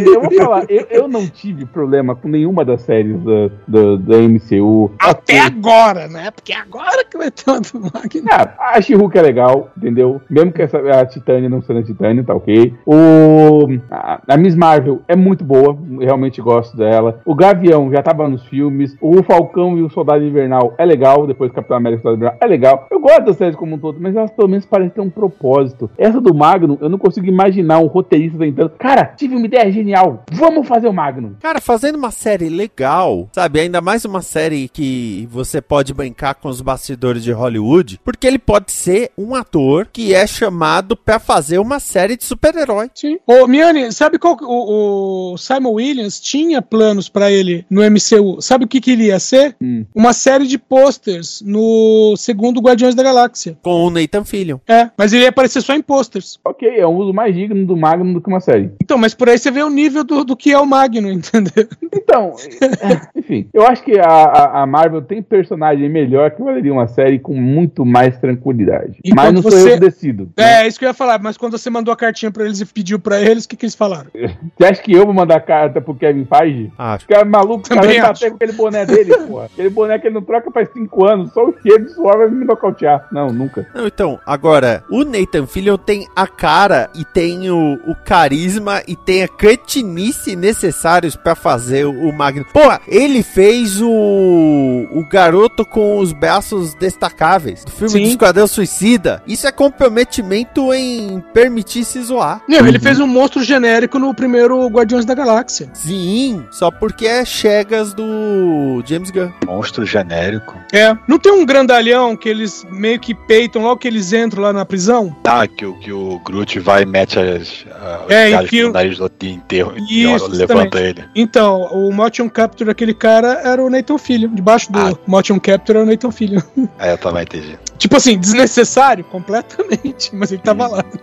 eu 0.10 0.22
vou 0.22 0.32
falar, 0.32 0.66
eu, 0.70 0.88
eu 0.90 1.08
não 1.08 1.28
tive 1.28 1.66
problema 1.66 2.16
com 2.16 2.28
nenhuma 2.28 2.66
das 2.66 2.82
séries 2.82 3.16
da, 3.22 3.50
da, 3.68 3.96
da 3.98 4.18
MCU. 4.18 4.92
Até 5.00 5.40
agora, 5.40 6.08
né? 6.08 6.32
Porque 6.32 6.52
agora 6.52 7.06
que 7.06 7.18
vai 7.18 7.30
ter 7.30 7.50
outro 7.50 7.80
Magno. 7.80 8.28
Ah, 8.32 8.78
a 8.78 8.82
She-Hulk 8.82 9.18
é 9.18 9.22
legal, 9.22 9.70
entendeu? 9.78 10.20
Mesmo 10.30 10.52
que 10.52 10.64
essa, 10.64 10.80
a 10.80 11.06
Titânia 11.06 11.50
não 11.50 11.62
sendo 11.62 11.80
a 11.80 11.84
Titânia, 11.84 12.24
tá 12.24 12.34
ok. 12.34 12.74
O, 12.86 13.68
a, 13.92 14.22
a 14.28 14.38
Miss 14.38 14.56
Marvel 14.56 15.02
é 15.08 15.16
muito 15.16 15.44
boa, 15.44 15.78
realmente 16.00 16.42
gosto 16.42 16.76
dela. 16.76 17.22
O 17.26 17.36
Gavião 17.36 17.92
já 17.92 18.02
tava 18.02 18.28
nos 18.28 18.44
filmes. 18.48 18.96
O 19.00 19.22
Falcão 19.24 19.78
e 19.78 19.84
o 19.84 19.90
Soldado 19.90 20.24
Invernal 20.24 20.74
é 20.78 20.86
legal, 20.86 21.28
depois 21.28 21.52
do 21.52 21.56
Capitão 21.56 21.78
América 21.78 22.00
e 22.00 22.02
o 22.02 22.04
Soldado 22.04 22.18
Invernal 22.18 22.40
é 22.42 22.48
legal. 22.48 22.88
Eu 22.90 23.00
gosto 23.00 23.26
das 23.26 23.38
séries 23.38 23.56
como 23.56 23.76
um 23.76 23.80
todo, 23.80 23.93
mas 24.00 24.16
elas 24.16 24.32
pelo 24.32 24.48
menos 24.50 24.66
parecem 24.66 24.94
ter 24.94 25.02
um 25.02 25.10
propósito. 25.10 25.90
Essa 25.98 26.20
do 26.22 26.34
Magno, 26.34 26.78
eu 26.82 26.90
não 26.90 26.98
consigo 26.98 27.26
imaginar 27.28 27.80
um 27.80 27.88
roteirista 27.88 28.38
tentando. 28.38 28.70
Cara, 28.72 29.06
tive 29.18 29.36
uma 29.36 29.46
ideia 29.46 29.72
genial, 29.72 30.24
vamos 30.32 30.68
fazer 30.68 30.88
o 30.88 30.94
Magno. 30.94 31.38
Cara, 31.42 31.60
fazendo 31.62 31.96
uma 31.96 32.12
série 32.12 32.50
legal, 32.50 33.30
sabe? 33.34 33.60
Ainda 33.60 33.82
mais 33.82 34.06
uma 34.06 34.22
série 34.22 34.68
que 34.70 35.28
você 35.32 35.62
pode 35.62 35.94
brincar 35.94 36.36
com 36.36 36.48
os 36.50 36.62
bastidores 36.62 37.24
de 37.24 37.32
Hollywood, 37.32 38.00
porque 38.04 38.28
ele 38.28 38.40
pode 38.40 38.72
ser 38.72 39.12
um 39.18 39.36
ator 39.36 39.88
que 39.92 40.14
é 40.14 40.26
chamado 40.28 40.96
pra 40.96 41.20
fazer 41.20 41.60
uma 41.60 41.80
série 41.80 42.18
de 42.18 42.24
super-herói. 42.24 42.90
Sim. 42.96 43.18
Ô, 43.28 43.48
Miane, 43.48 43.92
sabe 43.92 44.18
qual 44.18 44.38
que- 44.38 44.46
o, 44.46 45.34
o 45.34 45.38
Simon 45.38 45.72
Williams 45.74 46.20
tinha 46.20 46.62
planos 46.62 47.10
pra 47.10 47.32
ele 47.32 47.66
no 47.70 47.82
MCU? 47.84 48.42
Sabe 48.42 48.66
o 48.66 48.68
que 48.68 48.82
queria 48.82 49.20
ser? 49.20 49.56
Hum. 49.62 49.86
Uma 49.96 50.14
série 50.14 50.48
de 50.48 50.58
posters 50.58 51.42
no 51.46 52.16
segundo 52.18 52.62
Guardiões 52.62 52.96
da 52.96 53.04
Galáxia. 53.04 53.58
Com 53.62 53.83
o 53.88 53.90
Nathan 53.90 54.24
Fillion. 54.24 54.58
É, 54.68 54.90
mas 54.98 55.14
ele 55.14 55.24
ia 55.24 55.30
aparecer 55.30 55.62
só 55.62 55.74
em 55.76 55.82
posters. 55.82 56.40
Ok, 56.46 56.68
é 56.78 56.86
um 56.88 56.96
uso 56.96 57.14
mais 57.14 57.34
digno 57.36 57.66
do 57.66 57.76
Magno 57.78 58.14
do 58.14 58.22
que 58.22 58.28
uma 58.30 58.40
série. 58.40 58.72
Então, 58.82 58.98
mas 58.98 59.14
por 59.14 59.30
aí 59.30 59.38
você 59.38 59.52
vê 59.52 59.64
o 59.64 59.70
nível 59.70 60.04
do, 60.04 60.24
do 60.24 60.36
que 60.36 60.52
é 60.52 60.60
o 60.60 60.66
Magno, 60.66 61.10
entendeu? 61.12 61.68
Então, 61.94 62.34
é, 62.82 63.20
enfim, 63.20 63.48
eu 63.54 63.66
acho 63.66 63.84
que 63.84 64.00
a, 64.00 64.06
a- 64.06 64.62
a 64.64 64.66
Marvel 64.66 65.02
tem 65.02 65.22
personagem 65.22 65.90
melhor 65.90 66.32
que 66.32 66.42
valeria 66.42 66.72
uma 66.74 66.88
série 66.88 67.20
com 67.20 67.34
muito 67.36 67.86
mais 67.86 68.18
tranquilidade. 68.20 69.00
Enquanto 69.04 69.16
Mas 69.26 69.34
não 69.34 69.42
sou 69.42 69.52
você- 69.52 69.70
eu 69.70 69.74
que 69.76 69.80
decido. 69.80 70.24
né? 70.38 70.64
É, 70.64 70.68
isso 70.68 70.78
que 70.80 70.86
eu 70.86 70.90
ia 70.90 70.94
falar, 70.94 71.20
mas 71.22 71.38
quando 71.38 71.58
você 71.58 71.70
mandou 71.70 71.94
a 71.94 71.98
cartinha 71.98 72.32
pra 72.32 72.46
eles 72.46 72.60
e 72.62 72.66
pediu 72.66 73.00
pra 73.00 73.22
eles, 73.22 73.46
o 73.46 73.50
que, 73.50 73.56
que 73.56 73.66
eles 73.66 73.76
falaram? 73.76 74.10
Você 74.58 74.66
acha 74.66 74.82
que 74.82 74.94
eu 74.94 75.06
vou 75.06 75.14
mandar 75.14 75.40
carta 75.42 75.82
pro 75.82 75.96
Kevin 75.96 76.26
Feige? 76.26 76.72
Acho. 76.78 77.06
Ficar 77.06 77.26
maluco, 77.26 77.68
Também 77.68 77.82
cara, 77.84 77.92
ele 77.94 78.00
acho. 78.02 78.12
bater 78.14 78.30
com 78.30 78.36
aquele 78.36 78.52
boné 78.54 78.86
dele, 78.86 79.18
porra. 79.28 79.46
Aquele 79.46 79.70
boné 79.70 80.00
que 80.00 80.08
ele 80.08 80.14
não 80.16 80.22
troca 80.22 80.52
faz 80.52 80.70
cinco 80.72 81.06
anos, 81.06 81.32
só 81.34 81.46
o 81.46 81.54
cheiro 81.62 81.86
de 81.86 81.94
suor 81.94 82.18
vai 82.18 82.30
me 82.30 82.46
nocautear. 82.46 83.08
Não, 83.12 83.28
nunca. 83.28 83.68
Não, 83.74 83.88
então, 83.88 84.20
agora, 84.26 84.84
o 84.90 85.04
Nathan 85.04 85.48
Fillion 85.48 85.78
tem 85.78 86.08
a 86.16 86.28
cara 86.28 86.90
e 86.94 87.04
tem 87.04 87.50
o, 87.50 87.80
o 87.88 87.96
carisma 87.96 88.84
e 88.88 88.96
tem 88.96 89.24
a 89.24 89.28
cretinice 89.28 90.36
necessários 90.36 91.16
pra 91.16 91.36
fazer 91.36 91.86
o, 91.86 91.92
o 91.92 92.14
Magno. 92.14 92.46
Porra, 92.54 92.82
ele 92.88 93.24
fez 93.24 93.82
o, 93.82 93.90
o 93.90 95.08
garoto 95.10 95.66
com 95.66 95.98
os 95.98 96.14
braços 96.14 96.74
destacáveis 96.76 97.66
do 97.66 97.72
filme 97.72 97.90
Sim. 97.90 98.04
do 98.04 98.10
Esquadrão 98.10 98.48
Suicida. 98.48 99.24
Isso 99.26 99.48
é 99.48 99.52
comprometimento 99.52 100.74
em 100.74 101.24
permitir 101.34 101.84
se 101.84 102.02
zoar. 102.02 102.44
Não, 102.48 102.68
ele 102.68 102.80
fez 102.80 103.00
um 103.00 103.08
monstro 103.08 103.44
genérico 103.44 103.98
no 103.98 104.14
primeiro 104.14 104.68
Guardiões 104.68 105.06
da 105.06 105.16
Galáxia. 105.16 105.70
Sim, 105.74 106.46
só 106.52 106.70
porque 106.70 107.08
é 107.08 107.26
chegas 107.26 107.94
do 107.94 108.84
James 108.86 109.10
Gunn. 109.10 109.32
Monstro 109.46 109.86
genérico. 109.86 110.58
É. 110.72 110.96
Não 111.08 111.18
tem 111.18 111.32
um 111.32 111.46
grandalhão 111.46 112.16
que 112.16 112.30
eles 112.30 112.66
meio 112.70 113.00
que 113.00 113.16
peitam 113.16 113.63
logo 113.64 113.78
que 113.78 113.88
eles 113.88 114.14
entram 114.14 114.44
lá 114.44 114.54
na 114.54 114.66
prisão? 114.66 115.16
Ah, 115.24 115.48
que, 115.48 115.66
o- 115.66 115.74
que 115.80 115.92
o 115.92 116.20
Groot 116.20 116.60
vai 116.60 116.84
e 116.84 116.86
mete 116.86 117.18
as, 117.20 117.66
a- 117.72 118.04
os 118.06 118.12
É, 118.12 118.64
no 118.64 118.72
nariz 118.72 118.98
do 118.98 119.10
enterro 119.24 119.74
e 119.90 120.06
levanta 120.30 120.80
ele. 120.80 121.04
Então, 121.16 121.64
o 121.72 121.92
motion 121.92 122.30
capture 122.30 122.66
daquele 122.68 122.94
cara 122.94 123.42
era 123.44 123.64
o 123.64 123.70
Nathan 123.70 123.98
Filho. 123.98 124.30
Debaixo 124.30 124.72
do 124.72 124.80
Ah. 124.80 124.94
motion 125.08 125.40
capture 125.40 125.78
era 125.78 125.86
o 125.88 125.90
Nathan 125.90 126.12
Filho. 126.12 126.44
Aí 126.78 126.92
eu 126.92 126.98
também 126.98 127.24
entendi. 127.24 127.58
Tipo 127.84 127.98
assim, 127.98 128.18
desnecessário 128.18 129.04
completamente, 129.04 130.16
mas 130.16 130.32
ele 130.32 130.42
tava 130.42 130.68
lá. 130.68 130.86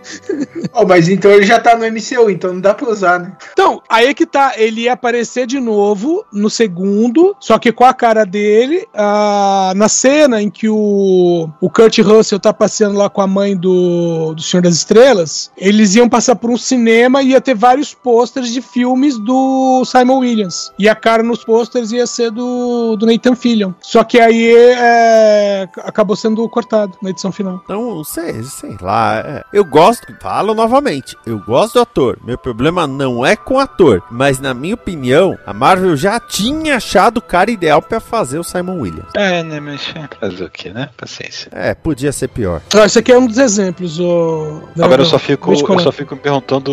Oh, 0.73 0.85
mas 0.85 1.09
então 1.09 1.31
ele 1.31 1.45
já 1.45 1.59
tá 1.59 1.75
no 1.75 1.85
MCU, 1.85 2.29
então 2.29 2.53
não 2.53 2.61
dá 2.61 2.73
pra 2.73 2.89
usar, 2.89 3.19
né? 3.19 3.35
Então, 3.51 3.81
aí 3.89 4.07
é 4.07 4.13
que 4.13 4.25
tá, 4.25 4.53
ele 4.55 4.83
ia 4.83 4.93
aparecer 4.93 5.45
de 5.45 5.59
novo 5.59 6.23
no 6.31 6.49
segundo, 6.49 7.35
só 7.41 7.59
que 7.59 7.73
com 7.73 7.83
a 7.83 7.93
cara 7.93 8.25
dele, 8.25 8.87
ah, 8.93 9.73
na 9.75 9.89
cena 9.89 10.41
em 10.41 10.49
que 10.49 10.69
o, 10.69 11.49
o 11.59 11.69
Kurt 11.69 11.99
Russell 11.99 12.39
tá 12.39 12.53
passeando 12.53 12.97
lá 12.97 13.09
com 13.09 13.19
a 13.19 13.27
mãe 13.27 13.57
do, 13.57 14.33
do 14.33 14.41
Senhor 14.41 14.61
das 14.61 14.75
Estrelas, 14.75 15.51
eles 15.57 15.93
iam 15.95 16.07
passar 16.07 16.37
por 16.37 16.49
um 16.49 16.57
cinema 16.57 17.21
e 17.21 17.31
ia 17.31 17.41
ter 17.41 17.53
vários 17.53 17.93
pôsteres 17.93 18.53
de 18.53 18.61
filmes 18.61 19.17
do 19.19 19.83
Simon 19.83 20.19
Williams. 20.19 20.71
E 20.79 20.87
a 20.87 20.95
cara 20.95 21.21
nos 21.21 21.43
pôsteres 21.43 21.91
ia 21.91 22.07
ser 22.07 22.31
do, 22.31 22.95
do 22.95 23.05
Nathan 23.05 23.35
Fillion. 23.35 23.73
Só 23.81 24.05
que 24.05 24.21
aí 24.21 24.53
é, 24.55 25.67
acabou 25.79 26.15
sendo 26.15 26.47
cortado 26.47 26.70
na 27.01 27.09
edição 27.09 27.31
final. 27.31 27.61
Então, 27.63 28.03
sei, 28.03 28.43
sei 28.43 28.77
lá. 28.81 29.19
é. 29.19 29.43
Eu 29.53 29.63
gosto, 29.65 30.07
falo 30.21 30.53
novamente, 30.53 31.15
eu 31.25 31.39
gosto 31.39 31.73
do 31.75 31.81
ator. 31.81 32.17
Meu 32.23 32.37
problema 32.37 32.85
não 32.87 33.25
é 33.25 33.35
com 33.35 33.55
o 33.55 33.59
ator, 33.59 34.01
mas 34.09 34.39
na 34.39 34.53
minha 34.53 34.73
opinião, 34.75 35.37
a 35.45 35.53
Marvel 35.53 35.95
já 35.95 36.19
tinha 36.19 36.75
achado 36.77 37.17
o 37.17 37.21
cara 37.21 37.51
ideal 37.51 37.81
pra 37.81 37.99
fazer 37.99 38.39
o 38.39 38.43
Simon 38.43 38.79
Williams. 38.79 39.09
É, 39.15 39.43
né, 39.43 39.59
mas 39.59 39.81
fazer 40.19 40.43
o 40.43 40.49
que, 40.49 40.69
né? 40.69 40.89
Paciência. 40.97 41.49
É, 41.53 41.73
podia 41.73 42.11
ser 42.11 42.27
pior. 42.29 42.61
Ah, 42.75 42.85
esse 42.85 42.99
aqui 42.99 43.11
é 43.11 43.17
um 43.17 43.27
dos 43.27 43.37
exemplos. 43.37 43.99
O, 43.99 44.61
Agora 44.81 45.01
eu 45.01 45.05
só 45.05 45.19
fico, 45.19 45.51
eu 45.53 45.79
só 45.79 45.91
fico 45.91 46.15
me 46.15 46.21
perguntando 46.21 46.71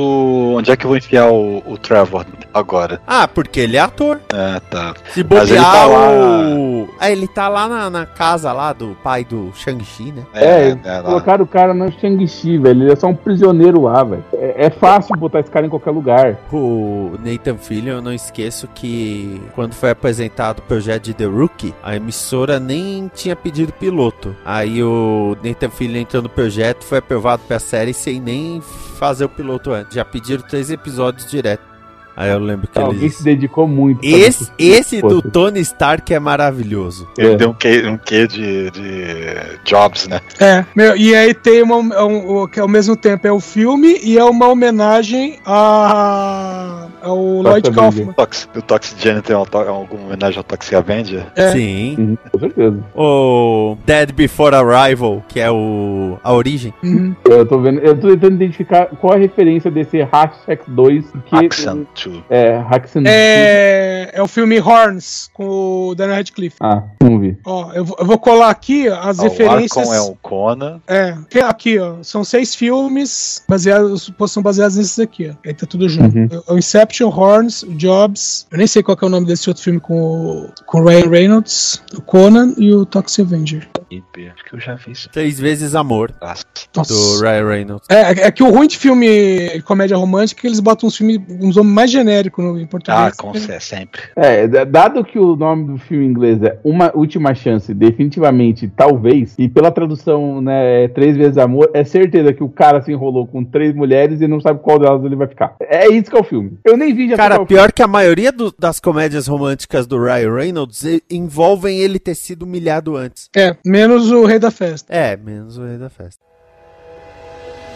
onde 0.55 0.71
é 0.71 0.77
que 0.77 0.85
eu 0.85 0.89
vou 0.89 0.97
enfiar 0.97 1.29
o, 1.31 1.59
o 1.67 1.77
Trevor 1.79 2.25
agora. 2.53 3.01
Ah, 3.07 3.27
porque 3.29 3.61
ele 3.61 3.77
é 3.77 3.81
ator. 3.81 4.21
Ah, 4.33 4.61
tá. 4.71 4.95
Se 5.13 5.25
Mas 5.25 5.51
ele 5.51 5.59
bobear 5.61 5.73
tá 5.73 5.87
lá- 5.87 6.09
o... 6.09 6.89
Ah, 7.01 7.11
ele 7.11 7.29
tá 7.29 7.49
lá 7.49 7.69
na, 7.69 7.91
na 7.91 8.07
casa 8.07 8.53
lá 8.53 8.73
do 8.73 8.97
pai 9.03 9.25
do 9.25 9.53
Shang-Chi, 9.89 10.13
né? 10.13 10.27
É, 10.35 10.75
né, 10.75 10.81
lá. 10.85 11.03
colocaram 11.03 11.45
o 11.45 11.49
cara 11.49 11.73
no 11.73 11.91
Shang-Chi, 11.91 12.59
velho. 12.59 12.83
Ele 12.83 12.93
é 12.93 12.97
só 12.97 13.09
um 13.09 13.15
prisioneiro 13.15 13.83
lá, 13.83 14.05
velho. 14.05 14.25
É, 14.33 14.67
é 14.67 14.71
fácil 14.71 15.17
botar 15.17 15.41
esse 15.41 15.51
cara 15.51 15.67
em 15.67 15.71
qualquer 15.71 15.91
lugar. 15.91 16.39
O 16.53 17.13
Nathan 17.25 17.57
Fillion, 17.57 17.97
eu 17.97 18.03
não 18.03 18.13
esqueço 18.13 18.69
que 18.75 19.41
quando 19.55 19.75
foi 19.75 19.91
apresentado 19.91 20.61
o 20.61 20.63
projeto 20.63 21.05
de 21.05 21.15
The 21.15 21.25
Rookie, 21.25 21.75
a 21.83 21.97
emissora 21.97 22.61
nem 22.61 23.11
tinha 23.15 23.35
pedido 23.35 23.73
piloto. 23.73 24.37
Aí 24.45 24.83
o 24.83 25.37
Nathan 25.43 25.71
Fillion 25.71 26.03
entrou 26.03 26.23
no 26.23 26.29
projeto, 26.29 26.85
foi 26.85 26.99
aprovado 26.99 27.43
pra 27.49 27.59
série 27.59 27.95
sem 27.95 28.21
nem 28.21 28.61
fazer 28.61 29.25
o 29.25 29.29
piloto 29.29 29.73
antes. 29.73 29.95
Já 29.95 30.05
pediram 30.05 30.43
três 30.43 30.71
episódios 30.71 31.29
direto. 31.31 31.78
Aí 32.21 32.31
eu 32.31 32.39
lembro 32.41 32.67
que 32.67 32.77
Alguém 32.77 32.99
eles... 33.03 33.15
se 33.15 33.23
dedicou 33.23 33.69
muito. 33.69 34.01
Esse, 34.05 34.51
esse 34.59 35.01
do. 35.01 35.23
Tony 35.23 35.61
Stark 35.61 36.13
é 36.13 36.19
maravilhoso. 36.19 37.07
Ele 37.17 37.35
É. 37.35 37.37
deu 37.37 37.51
um 37.51 37.55
quê, 37.55 37.85
um 37.87 37.97
quê 37.97 38.27
de, 38.27 38.73
de 38.73 39.61
Jobs, 39.65 40.09
né? 40.09 40.21
É, 40.41 40.65
meu, 40.75 40.97
e 40.97 41.15
aí 41.15 41.33
tem 41.33 41.63
uma, 41.63 41.77
um, 41.77 42.43
o- 42.43 42.49
que 42.49 42.59
ao 42.59 42.67
mesmo 42.67 42.97
tempo 42.97 43.25
é 43.25 43.31
o 43.31 43.39
filme 43.39 44.01
e 44.03 44.19
é 44.19 44.25
uma 44.25 44.49
homenagem 44.49 45.39
a, 45.47 46.89
ao 47.03 47.17
Lloyd 47.43 47.69
Avenger. 47.69 47.75
Kaufman. 47.75 48.13
Tox, 48.15 48.49
o 48.57 48.63
Toxic 48.63 49.01
Jenny 49.03 49.23
tem 49.23 49.37
alguma 49.37 49.85
homenagem 50.07 50.39
ao 50.39 50.45
Toxic 50.45 50.75
Avenger? 50.75 51.27
É. 51.37 51.53
Sim. 51.53 51.95
Uhum, 51.99 52.19
com 52.33 52.39
certeza. 52.41 52.79
O 52.97 53.77
Dead 53.87 54.13
Before 54.13 54.55
Arrival, 54.57 55.23
que 55.29 55.39
é 55.41 55.51
o 55.51 56.19
a 56.25 56.33
origem. 56.33 56.75
Uhum. 56.83 57.15
Eu 57.25 57.47
tô 57.47 57.61
vendo, 57.61 57.79
eu 57.81 57.95
tô 57.99 58.09
tentando 58.09 58.35
identificar 58.35 58.87
qual 59.01 59.13
é 59.15 59.17
a 59.17 59.21
referência 59.21 59.71
desse 59.71 59.99
Hashtag 60.03 60.63
2, 60.67 61.05
que 61.27 61.37
Accent 61.47 62.08
título? 62.09 62.25
É, 62.31 62.57
Haxan. 62.59 63.03
É, 63.07 64.11
é 64.15 64.23
o 64.23 64.27
filme 64.29 64.61
Horns, 64.61 65.31
com 65.35 65.89
o 65.89 65.95
Daniel 65.95 66.17
Radcliffe. 66.17 66.57
Ah, 66.61 66.83
não 67.03 67.19
vi. 67.19 67.37
Ó, 67.45 67.73
eu, 67.73 67.85
vou- 67.85 67.97
eu 68.01 68.07
vou 68.07 68.19
colar 68.19 68.51
aqui 68.51 68.89
as 68.89 69.19
Ó, 69.19 69.23
referências. 69.23 69.77
O 69.89 69.91
Arcon 69.93 69.95
é 69.95 70.01
um 70.03 70.17
Conan. 70.23 70.81
É, 70.87 71.17
aqui, 71.45 71.79
ó. 71.79 71.97
São 72.03 72.25
seis 72.25 72.55
filmes 72.55 73.43
baseados, 73.49 74.13
são 74.29 74.43
baseados 74.43 74.77
nesses 74.77 74.99
aqui, 74.99 75.31
ó. 75.31 75.35
Aí 75.47 75.55
tá 75.55 75.67
tudo 75.67 75.89
junto. 75.89 76.17
Uhum. 76.17 76.29
O 76.49 76.59
Inception, 76.59 77.09
Horns, 77.11 77.63
o 77.63 77.73
Jobs. 77.75 78.47
Eu 78.51 78.59
nem 78.59 78.67
sei 78.67 78.83
qual 78.83 78.97
que 78.97 79.05
é 79.05 79.07
o 79.07 79.11
nome 79.11 79.27
desse 79.27 79.49
outro 79.49 79.63
filme 79.63 79.81
com 79.81 80.01
o, 80.01 80.49
com 80.67 80.81
o 80.81 80.85
Ryan 80.85 81.09
Reynolds, 81.11 81.83
o 81.97 82.01
Conan 82.03 82.55
e 82.59 82.73
o 82.73 82.85
Toxic 82.85 83.23
Avenger. 83.23 83.69
IP, 83.91 84.29
Acho 84.35 84.45
que 84.45 84.55
eu 84.55 84.61
já 84.61 84.75
vi 84.75 84.93
isso. 84.93 85.09
Três 85.11 85.39
vezes 85.41 85.75
amor, 85.75 86.13
Nossa. 86.21 86.45
Do 86.93 87.21
Ryan 87.23 87.49
Reynolds. 87.49 87.87
É, 87.91 88.27
é 88.27 88.31
que 88.31 88.43
o 88.43 88.51
ruim 88.51 88.67
de 88.69 88.77
filme 88.77 89.61
comédia 89.63 89.97
romântica 89.97 90.41
é 90.41 90.43
que 90.43 90.47
eles 90.47 90.61
botam 90.61 90.87
uns 90.89 90.97
filmes, 90.97 91.21
uns 91.41 91.57
homens 91.57 91.75
mais 91.75 91.91
genéricos 91.91 92.45
no, 92.45 92.59
em 92.61 92.67
português. 92.67 92.99
Ah, 93.01 93.13
com 93.17 93.33
certeza, 93.35 93.61
sempre. 93.61 94.01
É, 94.17 94.47
dado 94.65 95.05
que 95.05 95.19
o 95.19 95.37
nome 95.37 95.73
do 95.73 95.79
filme 95.79 96.05
em 96.05 96.09
inglês 96.09 96.43
é 96.43 96.59
Uma 96.63 96.91
Última 96.95 97.35
Chance, 97.35 97.73
definitivamente, 97.75 98.69
talvez, 98.69 99.35
e 99.39 99.49
pela 99.49 99.71
tradução, 99.71 100.41
né, 100.41 100.85
é 100.85 100.89
Três 100.89 101.17
Vezes 101.17 101.39
Amor, 101.39 101.71
é 101.75 101.85
certeza 101.85 102.33
que 102.33 102.43
o 102.43 102.49
cara 102.49 102.83
se 102.83 102.93
enrolou 102.93 103.27
com 103.27 103.45
três 103.45 103.75
mulheres 103.75 104.21
e 104.21 104.29
não 104.29 104.41
sabe 104.41 104.61
qual 104.61 104.79
delas 104.79 105.05
ele 105.05 105.17
vai 105.17 105.27
ficar. 105.27 105.55
É 105.61 105.89
isso 105.89 106.11
que 106.11 106.17
é 106.17 106.21
o 106.21 106.25
filme. 106.25 106.59
Eu 106.65 106.77
nem 106.77 106.95
vi 106.95 107.09
já 107.09 107.17
Cara, 107.17 107.37
é 107.37 107.45
pior 107.45 107.73
que 107.73 107.83
a 107.83 107.87
maioria 107.89 108.31
do- 108.33 108.55
das 108.59 108.79
comédias 108.81 109.27
românticas 109.27 109.87
do 109.87 110.03
Ryan 110.03 110.35
Reynolds 110.35 110.85
envolvem 111.11 111.79
ele 111.81 111.99
ter 111.99 112.15
sido 112.15 112.43
humilhado 112.43 112.97
antes. 112.97 113.29
É, 113.37 113.57
menos 113.79 114.11
o 114.11 114.25
Rei 114.25 114.41
da 114.41 114.51
Festa. 114.51 114.93
É, 114.93 115.17
menos 115.17 115.57
o 115.57 115.65
rei 115.65 115.79
da 115.79 115.89
festa. 115.89 116.21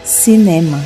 Cinema. 0.03 0.77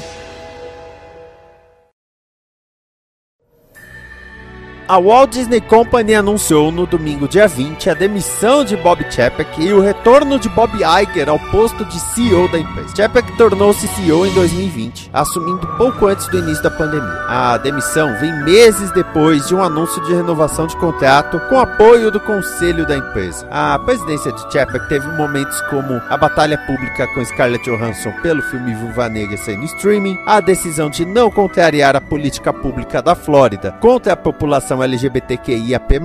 A 4.89 4.97
Walt 5.01 5.31
Disney 5.31 5.59
Company 5.59 6.15
anunciou 6.15 6.71
no 6.71 6.85
domingo 6.85 7.27
dia 7.27 7.45
20 7.45 7.89
a 7.89 7.93
demissão 7.93 8.63
de 8.63 8.77
Bob 8.77 9.05
Chapek 9.11 9.61
e 9.61 9.73
o 9.73 9.81
retorno 9.81 10.39
de 10.39 10.47
Bob 10.47 10.71
Iger 10.77 11.27
ao 11.27 11.37
posto 11.51 11.83
de 11.83 11.99
CEO 11.99 12.49
da 12.49 12.57
empresa. 12.57 12.95
Chapek 12.95 13.35
tornou-se 13.35 13.85
CEO 13.85 14.25
em 14.25 14.33
2020, 14.33 15.09
assumindo 15.11 15.67
pouco 15.77 16.07
antes 16.07 16.29
do 16.29 16.39
início 16.39 16.63
da 16.63 16.71
pandemia. 16.71 17.19
A 17.27 17.57
demissão 17.57 18.17
vem 18.17 18.31
meses 18.45 18.89
depois 18.91 19.45
de 19.49 19.53
um 19.53 19.61
anúncio 19.61 20.01
de 20.05 20.13
renovação 20.13 20.65
de 20.65 20.77
contrato 20.77 21.37
com 21.49 21.59
apoio 21.59 22.09
do 22.09 22.21
conselho 22.21 22.87
da 22.87 22.95
empresa. 22.95 23.45
A 23.51 23.77
presidência 23.79 24.31
de 24.31 24.53
Chapek 24.53 24.87
teve 24.87 25.05
momentos 25.17 25.59
como 25.63 26.01
a 26.09 26.15
batalha 26.15 26.57
pública 26.59 27.05
com 27.13 27.25
Scarlett 27.25 27.69
Johansson 27.69 28.13
pelo 28.21 28.41
filme 28.43 28.73
Viúva 28.73 29.09
Negra 29.09 29.35
sendo 29.35 29.65
streaming, 29.65 30.17
a 30.25 30.39
decisão 30.39 30.89
de 30.89 31.03
não 31.03 31.29
contrariar 31.29 31.93
a 31.93 31.99
política 31.99 32.53
pública 32.53 33.01
da 33.01 33.15
Flórida 33.15 33.73
contra 33.81 34.13
a 34.13 34.17
população 34.17 34.76
LGBTQIAP+, 34.83 35.95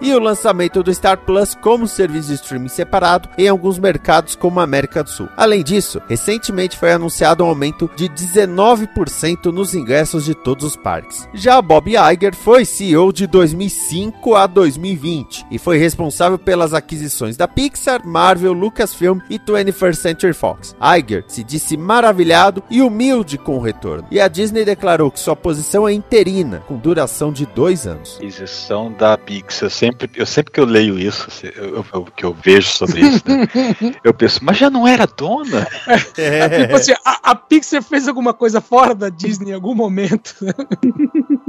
e 0.00 0.14
o 0.14 0.18
lançamento 0.18 0.82
do 0.82 0.92
Star 0.94 1.18
Plus 1.18 1.54
como 1.54 1.86
serviço 1.86 2.28
de 2.28 2.34
streaming 2.34 2.68
separado 2.68 3.28
em 3.36 3.48
alguns 3.48 3.78
mercados 3.78 4.34
como 4.34 4.60
a 4.60 4.62
América 4.64 5.02
do 5.02 5.10
Sul. 5.10 5.28
Além 5.36 5.62
disso, 5.62 6.00
recentemente 6.08 6.78
foi 6.78 6.92
anunciado 6.92 7.44
um 7.44 7.48
aumento 7.48 7.90
de 7.96 8.08
19% 8.08 9.46
nos 9.46 9.74
ingressos 9.74 10.24
de 10.24 10.34
todos 10.34 10.64
os 10.64 10.76
parques. 10.76 11.28
Já 11.34 11.60
Bob 11.60 11.90
Iger 11.90 12.34
foi 12.34 12.64
CEO 12.64 13.12
de 13.12 13.26
2005 13.26 14.34
a 14.34 14.46
2020 14.46 15.46
e 15.50 15.58
foi 15.58 15.78
responsável 15.78 16.38
pelas 16.38 16.74
aquisições 16.74 17.36
da 17.36 17.48
Pixar, 17.48 18.06
Marvel, 18.06 18.52
Lucasfilm 18.52 19.20
e 19.30 19.38
21st 19.38 19.94
Century 19.94 20.32
Fox. 20.32 20.76
Iger 20.98 21.24
se 21.28 21.42
disse 21.42 21.76
maravilhado 21.76 22.62
e 22.70 22.82
humilde 22.82 23.38
com 23.38 23.56
o 23.56 23.60
retorno, 23.60 24.06
e 24.10 24.20
a 24.20 24.28
Disney 24.28 24.64
declarou 24.64 25.10
que 25.10 25.20
sua 25.20 25.36
posição 25.36 25.88
é 25.88 25.92
interina, 25.92 26.62
com 26.66 26.76
duração 26.76 27.32
de 27.32 27.46
dois 27.46 27.86
anos. 27.86 28.13
Aquisição 28.16 28.92
da 28.92 29.16
Pixar. 29.18 29.70
Sempre, 29.70 30.10
eu 30.14 30.26
sempre 30.26 30.52
que 30.52 30.60
eu 30.60 30.64
leio 30.64 30.98
isso, 30.98 31.28
eu, 31.56 31.84
eu- 31.92 32.04
que 32.16 32.24
eu 32.24 32.32
vejo 32.34 32.68
sobre 32.68 33.00
isso, 33.00 33.22
né, 33.28 33.46
eu 34.04 34.14
penso, 34.14 34.40
mas 34.42 34.56
já 34.56 34.70
não 34.70 34.86
era 34.86 35.06
dona? 35.06 35.66
Tipo 36.60 36.76
assim, 36.76 36.92
a, 37.04 37.30
a 37.30 37.34
Pixar 37.34 37.82
fez 37.82 38.06
alguma 38.08 38.32
coisa 38.32 38.60
fora 38.60 38.94
da 38.94 39.08
Disney 39.08 39.50
em 39.50 39.54
algum 39.54 39.74
momento. 39.74 40.34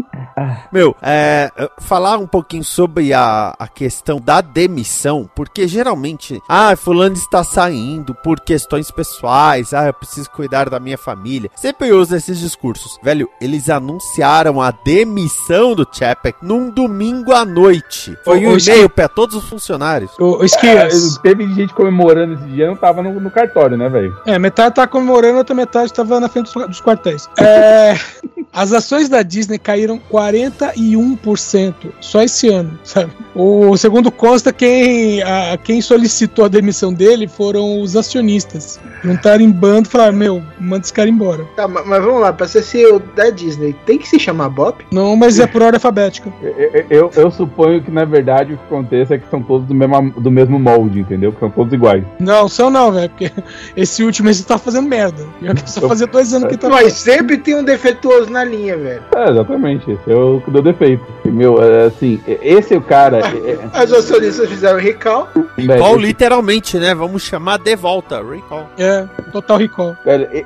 Meu, 0.71 0.95
é, 1.01 1.49
falar 1.79 2.17
um 2.17 2.27
pouquinho 2.27 2.63
sobre 2.63 3.13
a, 3.13 3.55
a 3.57 3.67
questão 3.67 4.19
da 4.19 4.41
demissão, 4.41 5.29
porque 5.35 5.67
geralmente, 5.67 6.41
ah, 6.47 6.75
fulano 6.75 7.15
está 7.15 7.43
saindo 7.43 8.13
por 8.13 8.39
questões 8.39 8.91
pessoais, 8.91 9.73
ah, 9.73 9.87
eu 9.87 9.93
preciso 9.93 10.29
cuidar 10.31 10.69
da 10.69 10.79
minha 10.79 10.97
família. 10.97 11.49
Sempre 11.55 11.91
usa 11.91 12.17
esses 12.17 12.39
discursos. 12.39 12.97
Velho, 13.01 13.29
eles 13.39 13.69
anunciaram 13.69 14.61
a 14.61 14.71
demissão 14.71 15.73
do 15.73 15.87
Chapek 15.89 16.37
num 16.41 16.69
domingo 16.69 17.33
à 17.33 17.45
noite. 17.45 18.17
Foi 18.23 18.45
um 18.45 18.57
e-mail 18.57 18.89
para 18.89 19.07
todos 19.07 19.35
os 19.35 19.47
funcionários. 19.47 20.11
O, 20.19 20.41
o 20.41 20.45
É, 20.45 20.89
teve 21.21 21.47
gente 21.53 21.73
comemorando 21.73 22.33
esse 22.33 22.43
dia, 22.45 22.67
não 22.67 22.75
tava 22.75 23.01
no, 23.01 23.19
no 23.19 23.31
cartório, 23.31 23.77
né, 23.77 23.87
velho? 23.89 24.17
É, 24.25 24.37
metade 24.37 24.75
tá 24.75 24.87
comemorando, 24.87 25.37
outra 25.37 25.55
metade 25.55 25.93
tava 25.93 26.19
na 26.19 26.27
frente 26.27 26.53
dos, 26.53 26.67
dos 26.67 26.81
quartéis. 26.81 27.29
É, 27.39 27.95
as 28.51 28.73
ações 28.73 29.09
da 29.09 29.21
Disney 29.21 29.57
caíram 29.57 29.99
41% 30.31 31.73
só 31.99 32.21
esse 32.21 32.49
ano, 32.49 32.77
sabe? 32.83 33.11
O 33.35 33.75
segundo 33.77 34.11
consta, 34.11 34.53
quem, 34.53 35.21
a- 35.21 35.57
quem 35.63 35.81
solicitou 35.81 36.45
a 36.45 36.47
demissão 36.47 36.93
dele 36.93 37.27
foram 37.27 37.81
os 37.81 37.95
acionistas. 37.95 38.79
Juntaram 39.03 39.41
em 39.43 39.51
bando 39.51 39.87
e 39.87 39.91
falaram: 39.91 40.13
Meu, 40.15 40.41
manda 40.59 40.83
esse 40.83 40.93
cara 40.93 41.09
embora. 41.09 41.45
Tá, 41.55 41.67
ma- 41.67 41.83
mas 41.85 42.03
vamos 42.03 42.21
lá, 42.21 42.31
pra 42.33 42.47
ser 42.47 42.63
CEO 42.63 42.99
da 43.15 43.29
Disney, 43.29 43.75
tem 43.85 43.97
que 43.97 44.07
se 44.07 44.19
chamar 44.19 44.49
Bob? 44.49 44.75
Não, 44.91 45.15
mas 45.15 45.39
é 45.39 45.45
por 45.47 45.61
ordem 45.61 45.77
alfabética. 45.77 46.31
Eu, 46.41 46.85
eu, 46.89 47.11
eu 47.15 47.31
suponho 47.31 47.81
que, 47.83 47.91
na 47.91 48.05
verdade, 48.05 48.53
o 48.53 48.57
que 48.57 48.63
acontece 48.65 49.13
é 49.13 49.17
que 49.17 49.29
são 49.29 49.41
todos 49.41 49.67
do 49.67 49.73
mesmo, 49.75 50.11
do 50.19 50.31
mesmo 50.31 50.59
molde, 50.59 50.99
entendeu? 50.99 51.31
Que 51.31 51.39
são 51.39 51.49
todos 51.49 51.73
iguais. 51.73 52.03
Não, 52.19 52.47
são 52.47 52.69
não, 52.69 52.91
velho, 52.91 53.09
porque 53.09 53.31
esse 53.75 54.03
último 54.03 54.29
ele 54.29 54.43
tá 54.43 54.57
fazendo 54.57 54.87
merda. 54.87 55.23
Eu 55.41 55.53
só 55.65 55.87
fazia 55.87 56.07
dois 56.07 56.33
anos 56.33 56.49
que 56.49 56.57
tá 56.57 56.69
Mas 56.69 56.93
sempre 56.93 57.37
tem 57.37 57.55
um 57.55 57.63
defeituoso 57.63 58.29
na 58.29 58.43
linha, 58.43 58.77
velho. 58.77 59.03
É, 59.15 59.29
exatamente. 59.29 59.91
Esse 59.91 60.11
é 60.11 60.14
que 60.43 60.51
deu 60.51 60.61
defeito. 60.61 61.03
Meu, 61.25 61.61
é, 61.61 61.85
assim, 61.85 62.21
esse 62.27 62.73
é 62.73 62.77
o 62.77 62.81
cara. 62.81 63.19
é- 63.19 63.21
é- 63.51 63.59
As 63.73 63.91
acionistas 63.91 64.49
fizeram 64.49 64.79
recall. 64.79 65.27
Recall 65.57 65.97
literalmente, 65.97 66.77
né? 66.77 66.93
Vamos 66.93 67.23
chamar 67.23 67.57
de 67.59 67.75
volta. 67.75 68.21
Recall. 68.23 68.69
É, 68.77 69.05
total 69.31 69.57
recall. 69.57 69.95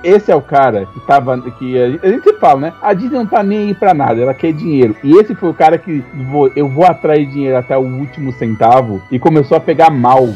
Esse 0.03 0.31
é 0.31 0.35
o 0.35 0.41
cara 0.41 0.85
que 0.93 0.99
tava. 1.01 1.39
Que 1.57 1.79
a 1.81 1.89
gente, 1.89 2.01
sempre 2.01 2.33
fala, 2.39 2.59
né? 2.61 2.73
A 2.81 2.93
Disney 2.93 3.17
não 3.17 3.25
tá 3.25 3.43
nem 3.43 3.67
aí 3.67 3.73
pra 3.73 3.93
nada, 3.93 4.21
ela 4.21 4.33
quer 4.33 4.53
dinheiro. 4.53 4.95
E 5.03 5.15
esse 5.17 5.35
foi 5.35 5.49
o 5.49 5.53
cara 5.53 5.77
que 5.77 6.03
vou, 6.29 6.49
eu 6.55 6.67
vou 6.69 6.85
atrair 6.85 7.25
dinheiro 7.27 7.57
até 7.57 7.77
o 7.77 7.81
último 7.81 8.31
centavo 8.33 9.01
e 9.11 9.19
começou 9.19 9.57
a 9.57 9.59
pegar 9.59 9.89
mal. 9.89 10.27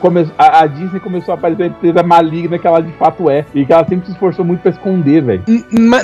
Come, 0.00 0.30
a, 0.38 0.60
a 0.62 0.66
Disney 0.66 1.00
começou 1.00 1.34
a 1.34 1.36
parecer 1.36 1.64
a 1.64 1.66
empresa 1.66 2.02
maligna 2.02 2.58
que 2.58 2.66
ela 2.66 2.80
de 2.80 2.92
fato 2.92 3.28
é. 3.28 3.44
E 3.54 3.64
que 3.66 3.72
ela 3.72 3.86
sempre 3.86 4.06
se 4.06 4.12
esforçou 4.12 4.44
muito 4.44 4.60
pra 4.60 4.70
esconder, 4.70 5.22
velho. 5.22 5.42